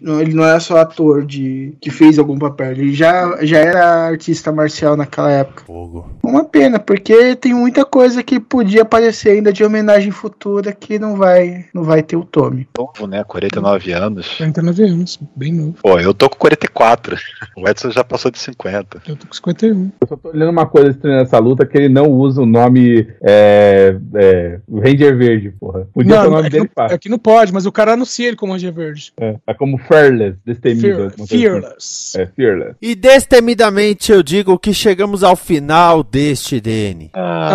Ele 0.00 0.34
não 0.34 0.44
era 0.44 0.60
só 0.60 0.78
ator 0.78 1.24
de 1.24 1.74
que 1.80 1.90
fez 1.90 2.18
algum 2.18 2.38
papel, 2.38 2.72
ele 2.72 2.92
já, 2.92 3.38
já 3.44 3.58
era 3.58 4.08
artista 4.08 4.52
marcial 4.52 4.96
naquela 4.96 5.30
época. 5.30 5.64
Fogo. 5.66 6.08
Uma 6.22 6.44
pena, 6.44 6.78
porque 6.78 7.34
tem 7.36 7.54
muita 7.54 7.84
coisa 7.84 8.22
que 8.22 8.40
podia 8.40 8.82
aparecer 8.82 9.30
ainda 9.30 9.52
de 9.52 9.64
homenagem 9.64 10.10
futura 10.10 10.72
que 10.72 10.98
não 10.98 11.16
vai, 11.16 11.66
não 11.72 11.82
vai 11.82 12.02
ter 12.02 12.16
o 12.16 12.24
Tommy. 12.24 12.68
Novo, 12.76 13.06
né? 13.06 13.24
49 13.24 13.92
anos. 13.92 14.28
49 14.36 14.82
anos, 14.84 15.18
bem 15.34 15.52
novo. 15.52 15.74
Pô, 15.82 15.98
eu 15.98 16.12
tô 16.20 16.28
com 16.28 16.36
44. 16.36 17.16
O 17.56 17.66
Edson 17.66 17.90
já 17.90 18.04
passou 18.04 18.30
de 18.30 18.38
50. 18.38 19.02
Eu 19.08 19.16
tô 19.16 19.26
com 19.26 19.32
51. 19.32 19.90
Eu 20.00 20.08
só 20.08 20.16
tô 20.16 20.28
olhando 20.28 20.50
uma 20.50 20.66
coisa 20.66 20.90
estranha 20.90 21.20
nessa 21.20 21.38
luta, 21.38 21.64
que 21.64 21.78
ele 21.78 21.88
não 21.88 22.06
usa 22.06 22.42
o 22.42 22.46
nome 22.46 23.08
é, 23.22 23.96
é, 24.14 24.60
Ranger 24.70 25.16
Verde, 25.16 25.54
porra. 25.58 25.88
Podia 25.94 26.20
ser 26.20 26.28
o 26.28 26.30
nome 26.30 26.46
é, 26.46 26.50
dele 26.50 26.70
não, 26.76 26.84
é 26.86 26.98
que 26.98 27.08
não 27.08 27.18
pode, 27.18 27.52
mas 27.52 27.64
o 27.64 27.72
cara 27.72 27.94
anuncia 27.94 28.28
ele 28.28 28.36
como 28.36 28.52
Ranger 28.52 28.72
Verde. 28.72 29.12
É, 29.18 29.36
é 29.46 29.54
como 29.54 29.78
Fearless, 29.78 30.36
destemido. 30.44 30.80
Fear- 30.80 31.06
assim. 31.06 31.26
fearless. 31.26 32.20
É, 32.20 32.26
Fearless. 32.26 32.76
E 32.82 32.94
destemidamente 32.94 34.12
eu 34.12 34.22
digo 34.22 34.58
que 34.58 34.74
chegamos 34.74 35.24
ao 35.24 35.36
final 35.36 36.02
deste 36.04 36.60
DN. 36.60 37.10
Ah. 37.14 37.50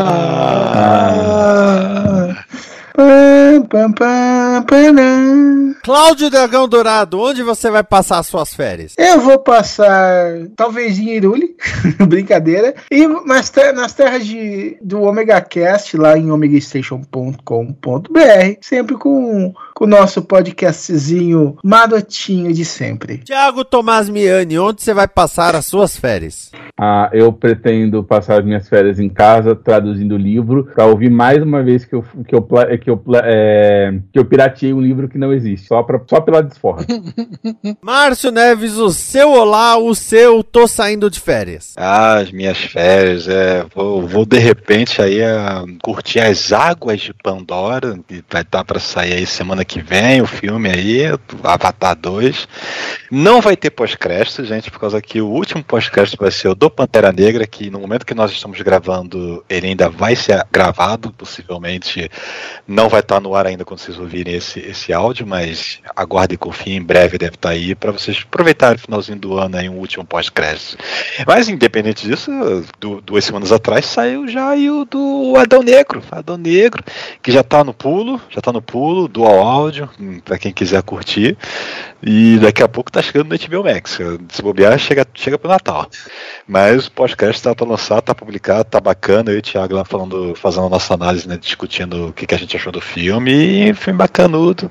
Param. 0.74 2.15
Cláudio 5.84 6.30
Dragão 6.30 6.68
Dourado, 6.68 7.20
onde 7.20 7.44
você 7.44 7.70
vai 7.70 7.84
passar 7.84 8.20
as 8.20 8.28
suas 8.28 8.54
férias? 8.56 8.94
Eu 8.98 9.20
vou 9.22 9.38
passar, 9.40 10.48
talvez 10.56 10.98
em 10.98 11.10
Irule, 11.16 11.56
brincadeira, 12.08 12.74
e 12.90 13.06
nas, 13.08 13.50
te- 13.50 13.72
nas 13.74 13.94
terras 13.94 14.26
de, 14.26 14.78
do 14.82 15.02
Omega 15.04 15.42
Cast, 15.42 15.96
lá 15.98 16.18
em 16.18 16.32
omegastation.com.br, 16.32 18.20
sempre 18.62 18.96
com 18.96 19.54
com 19.76 19.84
o 19.84 19.88
nosso 19.88 20.22
podcastzinho 20.22 21.58
marotinho 21.62 22.54
de 22.54 22.64
sempre. 22.64 23.18
Tiago 23.18 23.66
Tomás 23.66 24.08
Miani, 24.08 24.58
onde 24.58 24.82
você 24.82 24.94
vai 24.94 25.06
passar 25.06 25.54
as 25.54 25.66
suas 25.66 25.98
férias? 25.98 26.50
Ah, 26.78 27.10
eu 27.14 27.32
pretendo 27.32 28.04
passar 28.04 28.40
as 28.40 28.46
minhas 28.46 28.68
férias 28.68 29.00
em 29.00 29.08
casa, 29.08 29.56
traduzindo 29.56 30.16
o 30.16 30.18
livro, 30.18 30.66
pra 30.76 30.86
ouvir 30.86 31.10
mais 31.10 31.42
uma 31.42 31.64
vez 31.64 31.86
que 31.86 31.96
eu, 31.96 32.04
que 32.28 32.36
eu, 32.36 32.42
que 32.78 32.90
eu, 32.90 33.02
é, 33.24 33.98
que 34.12 34.20
eu 34.20 34.26
pirateei 34.26 34.74
um 34.74 34.82
livro 34.82 35.08
que 35.08 35.18
não 35.18 35.32
existe, 35.32 35.68
só, 35.68 35.82
pra, 35.84 36.02
só 36.06 36.20
pela 36.20 36.44
desforra. 36.44 36.86
Márcio 37.82 38.30
Neves, 38.30 38.76
o 38.76 38.90
seu 38.90 39.32
olá, 39.32 39.78
o 39.78 39.96
seu 39.96 40.44
tô 40.44 40.68
saindo 40.68 41.10
de 41.10 41.18
férias. 41.18 41.74
Ah, 41.78 42.16
as 42.16 42.30
minhas 42.30 42.58
férias, 42.58 43.30
é. 43.30 43.66
Vou, 43.74 44.06
vou 44.06 44.26
de 44.26 44.38
repente 44.38 45.02
aí 45.02 45.24
ah, 45.24 45.64
curtir 45.82 46.20
as 46.20 46.52
águas 46.52 47.00
de 47.00 47.14
Pandora, 47.14 47.98
que 48.06 48.22
vai 48.30 48.42
estar 48.42 48.66
pra 48.66 48.82
sair 48.82 49.14
aí 49.14 49.26
semana 49.26 49.64
que 49.64 49.82
vem, 49.82 50.22
o 50.22 50.28
filme 50.28 50.70
aí, 50.70 51.04
Avatar 51.42 51.96
2. 51.96 52.48
Não 53.10 53.40
vai 53.40 53.56
ter 53.56 53.70
pós-crédito, 53.70 54.44
gente, 54.44 54.70
por 54.70 54.80
causa 54.82 55.02
que 55.02 55.22
o 55.22 55.28
último 55.28 55.64
pós-crédito 55.64 56.18
vai 56.20 56.32
ser 56.32 56.50
o 56.50 56.65
do 56.66 56.70
Pantera 56.72 57.12
Negra, 57.12 57.46
que 57.46 57.70
no 57.70 57.80
momento 57.80 58.06
que 58.06 58.16
nós 58.16 58.32
estamos 58.32 58.60
gravando, 58.62 59.46
ele 59.48 59.68
ainda 59.68 59.88
vai 59.88 60.16
ser 60.16 60.44
gravado, 60.52 61.14
possivelmente 61.14 62.10
não 62.68 62.90
vai 62.90 63.02
estar 63.02 63.20
no 63.20 63.36
ar 63.36 63.46
ainda 63.46 63.64
quando 63.64 63.80
vocês 63.80 64.00
ouvirem 64.00 64.34
esse, 64.34 64.60
esse 64.60 64.92
áudio, 64.92 65.28
mas 65.28 65.80
aguarde 65.96 66.34
e 66.34 66.38
confie, 66.38 66.74
em 66.74 66.82
breve 66.82 67.20
deve 67.20 67.36
estar 67.36 67.50
aí 67.50 67.76
para 67.76 67.92
vocês 67.92 68.24
aproveitarem 68.26 68.78
o 68.78 68.80
finalzinho 68.80 69.20
do 69.20 69.38
ano 69.38 69.58
aí, 69.58 69.70
um 69.70 69.78
último 69.78 70.04
pós-crédito. 70.04 70.76
Mas 71.28 71.48
independente 71.48 72.08
disso, 72.08 72.32
do, 72.80 73.00
duas 73.00 73.24
semanas 73.24 73.52
atrás 73.52 73.86
saiu 73.86 74.28
já 74.28 74.50
aí 74.50 74.68
o 74.68 74.86
do 74.86 75.36
Adão 75.38 75.62
Negro, 75.62 76.02
Adão 76.10 76.36
Negro, 76.36 76.84
que 77.22 77.32
já 77.32 77.44
tá 77.44 77.64
no 77.64 77.76
pulo, 77.76 78.20
já 78.30 78.42
tá 78.42 78.52
no 78.52 78.62
pulo, 78.62 79.08
dual 79.08 79.40
áudio, 79.40 79.88
para 80.24 80.40
quem 80.40 80.52
quiser 80.52 80.82
curtir. 80.82 81.38
E 82.06 82.38
daqui 82.38 82.61
a 82.61 82.68
pouco 82.68 82.91
tá 82.91 83.02
chegando 83.02 83.30
no 83.30 83.36
HBO 83.36 83.64
Max. 83.64 83.98
Se 84.30 84.41
bobear, 84.44 84.77
chega, 84.77 85.07
chega 85.15 85.40
pro 85.40 85.49
Natal. 85.49 85.90
Mas 86.48 86.86
o 86.86 86.91
podcast 86.91 87.41
tá 87.41 87.56
pra 87.56 87.65
lançar, 87.65 87.99
tá 87.99 88.14
publicado, 88.14 88.65
tá 88.65 88.80
bacana. 88.80 89.32
Eu 89.32 89.38
e 89.38 89.40
o 89.40 89.41
Thiago 89.41 89.73
lá 89.73 89.84
falando, 89.84 90.36
fazendo 90.36 90.68
a 90.68 90.69
nossa 90.69 90.94
análise, 90.94 91.27
né, 91.27 91.36
discutindo 91.36 92.10
o 92.10 92.14
que, 92.14 92.27
que 92.27 92.36
a 92.36 92.38
gente 92.38 92.56
achou 92.56 92.72
do 92.72 92.80
filme. 92.80 93.32
E 93.69 93.73
foi 93.73 93.91
bacanudo. 93.91 94.69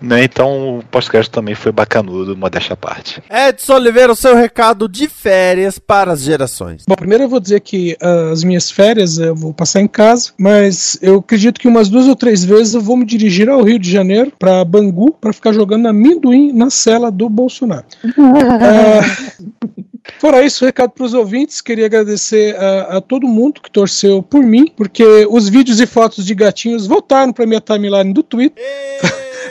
Né? 0.00 0.22
Então 0.22 0.78
o 0.78 0.84
podcast 0.84 1.28
também 1.28 1.56
foi 1.56 1.72
bacanudo, 1.72 2.36
modéstia 2.36 2.74
à 2.74 2.76
parte. 2.76 3.20
Edson 3.28 3.74
Oliveira, 3.74 4.12
o 4.12 4.16
seu 4.16 4.36
recado 4.36 4.88
de 4.88 5.08
férias 5.08 5.80
para 5.80 6.12
as 6.12 6.22
gerações. 6.22 6.84
Bom, 6.86 6.94
primeiro 6.94 7.24
eu 7.24 7.28
vou 7.28 7.40
dizer 7.40 7.60
que 7.60 7.96
uh, 8.00 8.32
as 8.32 8.44
minhas 8.44 8.70
férias 8.70 9.18
eu 9.18 9.34
vou 9.34 9.52
passar 9.52 9.80
em 9.80 9.88
casa, 9.88 10.30
mas 10.38 10.96
eu 11.02 11.18
acredito 11.18 11.58
que 11.58 11.66
umas 11.66 11.88
duas 11.88 12.06
ou 12.06 12.14
três 12.14 12.44
vezes 12.44 12.74
eu 12.74 12.80
vou 12.80 12.96
me 12.96 13.04
dirigir 13.04 13.48
ao 13.48 13.64
Rio 13.64 13.80
de 13.80 13.90
Janeiro, 13.90 14.32
para 14.38 14.64
Bangu, 14.64 15.12
para 15.20 15.32
ficar 15.32 15.52
jogando 15.52 15.88
amendoim 15.88 16.52
na 16.52 16.67
cela 16.70 17.10
do 17.10 17.28
Bolsonaro. 17.28 17.86
uh, 18.04 19.48
Fora 20.18 20.42
isso, 20.42 20.64
recado 20.64 20.90
para 20.90 21.04
os 21.04 21.14
ouvintes, 21.14 21.60
queria 21.60 21.86
agradecer 21.86 22.56
a, 22.56 22.96
a, 22.96 23.00
todo 23.00 23.28
mundo 23.28 23.60
que 23.60 23.70
torceu 23.70 24.22
por 24.22 24.42
mim, 24.42 24.66
porque 24.74 25.26
os 25.30 25.48
vídeos 25.48 25.80
e 25.80 25.86
fotos 25.86 26.24
de 26.24 26.34
gatinhos 26.34 26.86
voltaram 26.86 27.32
para 27.32 27.46
minha 27.46 27.60
timeline 27.60 28.12
do 28.12 28.22
Twitter. 28.22 28.64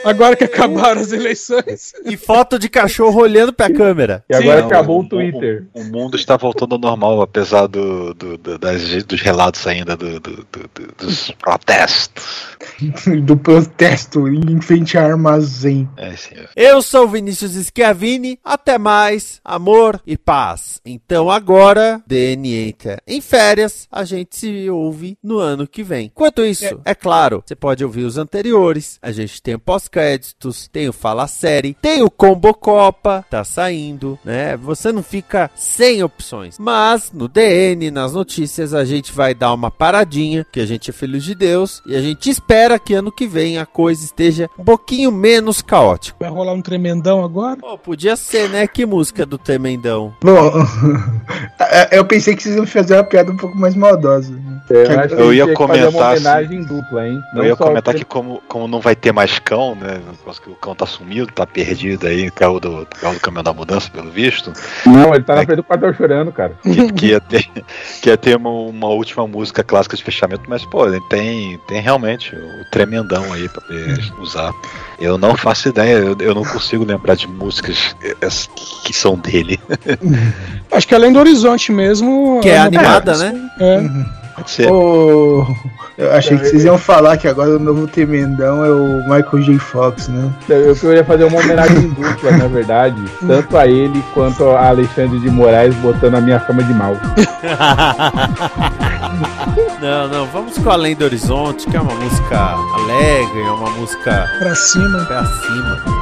Agora 0.04 0.36
que 0.36 0.44
acabaram 0.44 1.00
as 1.00 1.12
eleições. 1.12 1.92
E 2.04 2.16
foto 2.16 2.58
de 2.58 2.68
cachorro 2.68 3.20
olhando 3.20 3.52
pra 3.52 3.70
câmera. 3.70 4.24
E 4.28 4.34
agora 4.34 4.60
Sim, 4.60 4.66
acabou 4.66 5.00
o 5.00 5.08
Twitter. 5.08 5.66
O, 5.72 5.80
o, 5.80 5.84
mundo 5.84 6.16
está 6.16 6.36
voltando 6.36 6.74
ao 6.74 6.80
normal, 6.80 7.20
apesar 7.22 7.66
do, 7.66 8.14
do, 8.14 8.36
do 8.38 8.58
das, 8.58 9.04
dos 9.04 9.20
relatos 9.20 9.66
ainda 9.66 9.96
do, 9.96 10.20
dos 10.20 11.30
protestos. 11.32 12.48
do 13.24 13.36
protesto 13.36 14.28
em 14.28 14.60
frente 14.60 14.96
a 14.98 15.04
armazém. 15.04 15.88
É, 15.96 16.14
Eu 16.56 16.82
sou 16.82 17.08
Vinícius 17.08 17.52
Schiavini. 17.52 18.38
Até 18.44 18.78
mais, 18.78 19.40
amor 19.44 20.00
e 20.06 20.16
paz. 20.16 20.80
Então 20.84 21.30
agora, 21.30 22.02
DN 22.06 22.68
entra 22.68 23.00
em 23.06 23.20
férias. 23.20 23.86
A 23.90 24.04
gente 24.04 24.36
se 24.36 24.70
ouve 24.70 25.16
no 25.22 25.38
ano 25.38 25.66
que 25.66 25.82
vem. 25.82 26.06
Enquanto 26.06 26.44
isso, 26.44 26.64
é, 26.84 26.92
é 26.92 26.94
claro, 26.94 27.42
você 27.44 27.54
pode 27.54 27.84
ouvir 27.84 28.04
os 28.04 28.18
anteriores. 28.18 28.98
A 29.02 29.12
gente 29.12 29.42
tem 29.42 29.54
o 29.54 29.58
pós-créditos, 29.88 30.68
tem 30.68 30.88
o 30.88 30.92
Fala 30.92 31.26
Série, 31.26 31.74
tem 31.80 32.02
o 32.02 32.10
Combo 32.10 32.52
Copa, 32.52 33.24
tá 33.30 33.42
saindo, 33.42 34.18
né? 34.24 34.56
Você 34.58 34.92
não 34.92 35.02
fica 35.02 35.50
sem 35.54 36.02
opções. 36.02 36.58
Mas 36.58 37.10
no 37.12 37.26
DN, 37.26 37.90
nas 37.90 38.12
notícias, 38.12 38.74
a 38.74 38.84
gente 38.84 39.12
vai 39.12 39.34
dar 39.34 39.52
uma 39.52 39.70
paradinha, 39.70 40.46
que 40.52 40.60
a 40.60 40.66
gente 40.66 40.90
é 40.90 40.92
filho 40.92 41.18
de 41.18 41.34
Deus, 41.34 41.82
e 41.86 41.96
a 41.96 42.00
gente 42.00 42.28
espera 42.28 42.78
que 42.78 42.94
ano 42.94 43.10
que 43.10 43.26
vem 43.26 43.58
a 43.58 43.66
coisa 43.66 44.04
esteja 44.04 44.48
um 44.58 44.64
pouquinho 44.64 45.10
menos 45.10 45.62
caótica. 45.62 46.16
Vai 46.20 46.30
rolar 46.30 46.52
um 46.52 46.62
tremendão 46.62 47.24
agora? 47.24 47.56
Pô, 47.56 47.78
podia 47.78 48.16
ser, 48.16 48.48
né? 48.50 48.66
Que 48.66 48.84
música 48.84 49.24
do 49.24 49.38
tremendão? 49.38 50.14
Bom, 50.22 50.52
eu 51.90 52.04
pensei 52.04 52.36
que 52.36 52.42
vocês 52.42 52.56
iam 52.56 52.66
fazer 52.66 52.94
uma 52.94 53.04
piada 53.04 53.32
um 53.32 53.36
pouco 53.36 53.56
mais 53.56 53.74
maldosa. 53.74 54.38
É, 54.70 55.12
eu, 55.12 55.18
eu 55.18 55.34
ia 55.34 55.54
comentar. 55.54 55.88
Uma 55.88 56.10
homenagem 56.10 56.58
assim, 56.58 56.68
dupla, 56.68 57.06
hein? 57.06 57.22
Eu 57.34 57.44
ia 57.44 57.56
comentar 57.56 57.94
que, 57.94 58.04
como, 58.04 58.42
como 58.46 58.68
não 58.68 58.80
vai 58.80 58.94
ter 58.94 59.12
mais 59.12 59.38
cão, 59.38 59.74
né? 59.74 60.00
que 60.42 60.50
o 60.50 60.54
cão 60.54 60.74
tá 60.74 60.84
sumido, 60.84 61.32
tá 61.32 61.46
perdido 61.46 62.06
aí, 62.06 62.30
caiu 62.30 62.60
do, 62.60 62.86
caiu 63.00 63.14
do 63.14 63.20
caminhão 63.20 63.42
da 63.42 63.52
mudança, 63.52 63.90
pelo 63.90 64.10
visto. 64.10 64.52
Não, 64.84 65.14
ele 65.14 65.24
tá 65.24 65.34
na 65.34 65.42
é, 65.42 65.44
frente 65.46 65.56
do 65.56 65.64
quartel 65.64 65.94
chorando, 65.94 66.32
cara. 66.32 66.52
Que, 66.78 66.92
que, 66.92 67.06
ia 67.06 67.20
ter, 67.20 67.48
que 68.02 68.10
ia 68.10 68.16
ter 68.16 68.36
uma, 68.36 68.50
uma, 68.50 68.88
última 68.88 69.26
música 69.26 69.64
clássica 69.64 69.96
de 69.96 70.04
fechamento, 70.04 70.42
mas, 70.48 70.64
pô, 70.66 70.86
ele 70.86 71.00
tem, 71.08 71.58
tem 71.66 71.80
realmente 71.80 72.36
o 72.36 72.70
tremendão 72.70 73.32
aí 73.32 73.48
pra 73.48 73.62
poder 73.62 73.98
usar. 74.20 74.52
Eu 75.00 75.16
não 75.16 75.36
faço 75.36 75.68
ideia, 75.68 75.94
eu, 75.94 76.16
eu 76.20 76.34
não 76.34 76.44
consigo 76.44 76.84
lembrar 76.84 77.14
de 77.14 77.26
músicas 77.26 77.96
que 78.84 78.92
são 78.92 79.16
dele. 79.16 79.58
Acho 80.70 80.86
que 80.86 80.94
além 80.94 81.12
do 81.12 81.18
Horizonte 81.18 81.72
mesmo. 81.72 82.40
Que 82.42 82.50
é, 82.50 82.54
é 82.54 82.58
animada, 82.58 83.16
né? 83.16 83.50
É. 83.58 83.78
Uhum. 83.78 84.17
Oh, 84.70 85.46
eu 85.96 86.12
achei 86.12 86.38
que 86.38 86.46
vocês 86.46 86.64
iam 86.64 86.78
falar 86.78 87.16
que 87.16 87.26
agora 87.26 87.56
o 87.56 87.58
novo 87.58 87.86
Temendão 87.86 88.64
é 88.64 88.70
o 88.70 89.02
Michael 89.02 89.42
J. 89.42 89.58
Fox, 89.58 90.08
né? 90.08 90.30
Eu 90.48 90.76
queria 90.76 91.04
fazer 91.04 91.24
uma 91.24 91.40
homenagem 91.40 91.88
dupla, 91.90 92.30
na 92.32 92.46
verdade, 92.46 93.02
tanto 93.26 93.56
a 93.56 93.66
ele 93.66 94.02
quanto 94.14 94.44
a 94.50 94.68
Alexandre 94.68 95.18
de 95.18 95.30
Moraes 95.30 95.74
botando 95.76 96.14
a 96.14 96.20
minha 96.20 96.38
fama 96.40 96.62
de 96.62 96.72
mal. 96.72 96.94
não, 99.80 100.08
não, 100.08 100.26
vamos 100.26 100.58
com 100.58 100.70
Além 100.70 100.94
do 100.94 101.04
Horizonte, 101.04 101.66
que 101.66 101.76
é 101.76 101.80
uma 101.80 101.94
música 101.94 102.38
alegre, 102.38 103.40
é 103.40 103.50
uma 103.50 103.70
música 103.70 104.28
pra 104.38 104.54
cima. 104.54 105.04
Pra 105.06 105.24
cima. 105.24 105.97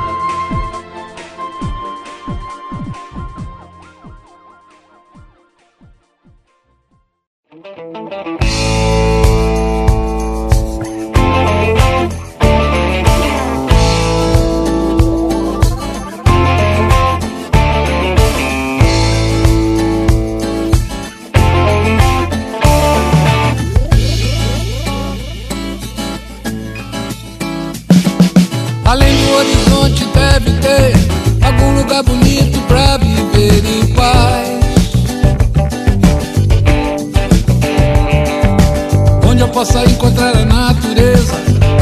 possa 39.57 39.83
encontrar 39.85 40.37
a 40.37 40.45
natureza, 40.45 41.33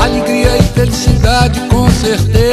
alegria 0.01 0.59
e 0.59 0.62
felicidade 0.62 1.60
com 1.62 1.90
certeza. 1.90 2.43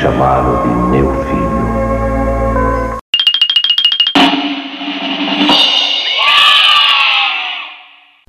Chamá-lo 0.00 0.62
de 0.62 0.68
meu 0.90 1.12
filho. 1.24 1.58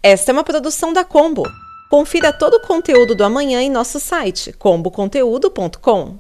Esta 0.02 0.32
é 0.32 0.34
uma 0.34 0.44
produção 0.44 0.92
da 0.92 1.04
Combo. 1.04 1.44
Confira 1.92 2.34
todo 2.34 2.56
o 2.56 2.62
conteúdo 2.62 3.14
do 3.14 3.24
amanhã 3.24 3.62
em 3.62 3.70
nosso 3.70 4.00
site 4.00 4.52
comboconteúdo.com. 4.54 6.18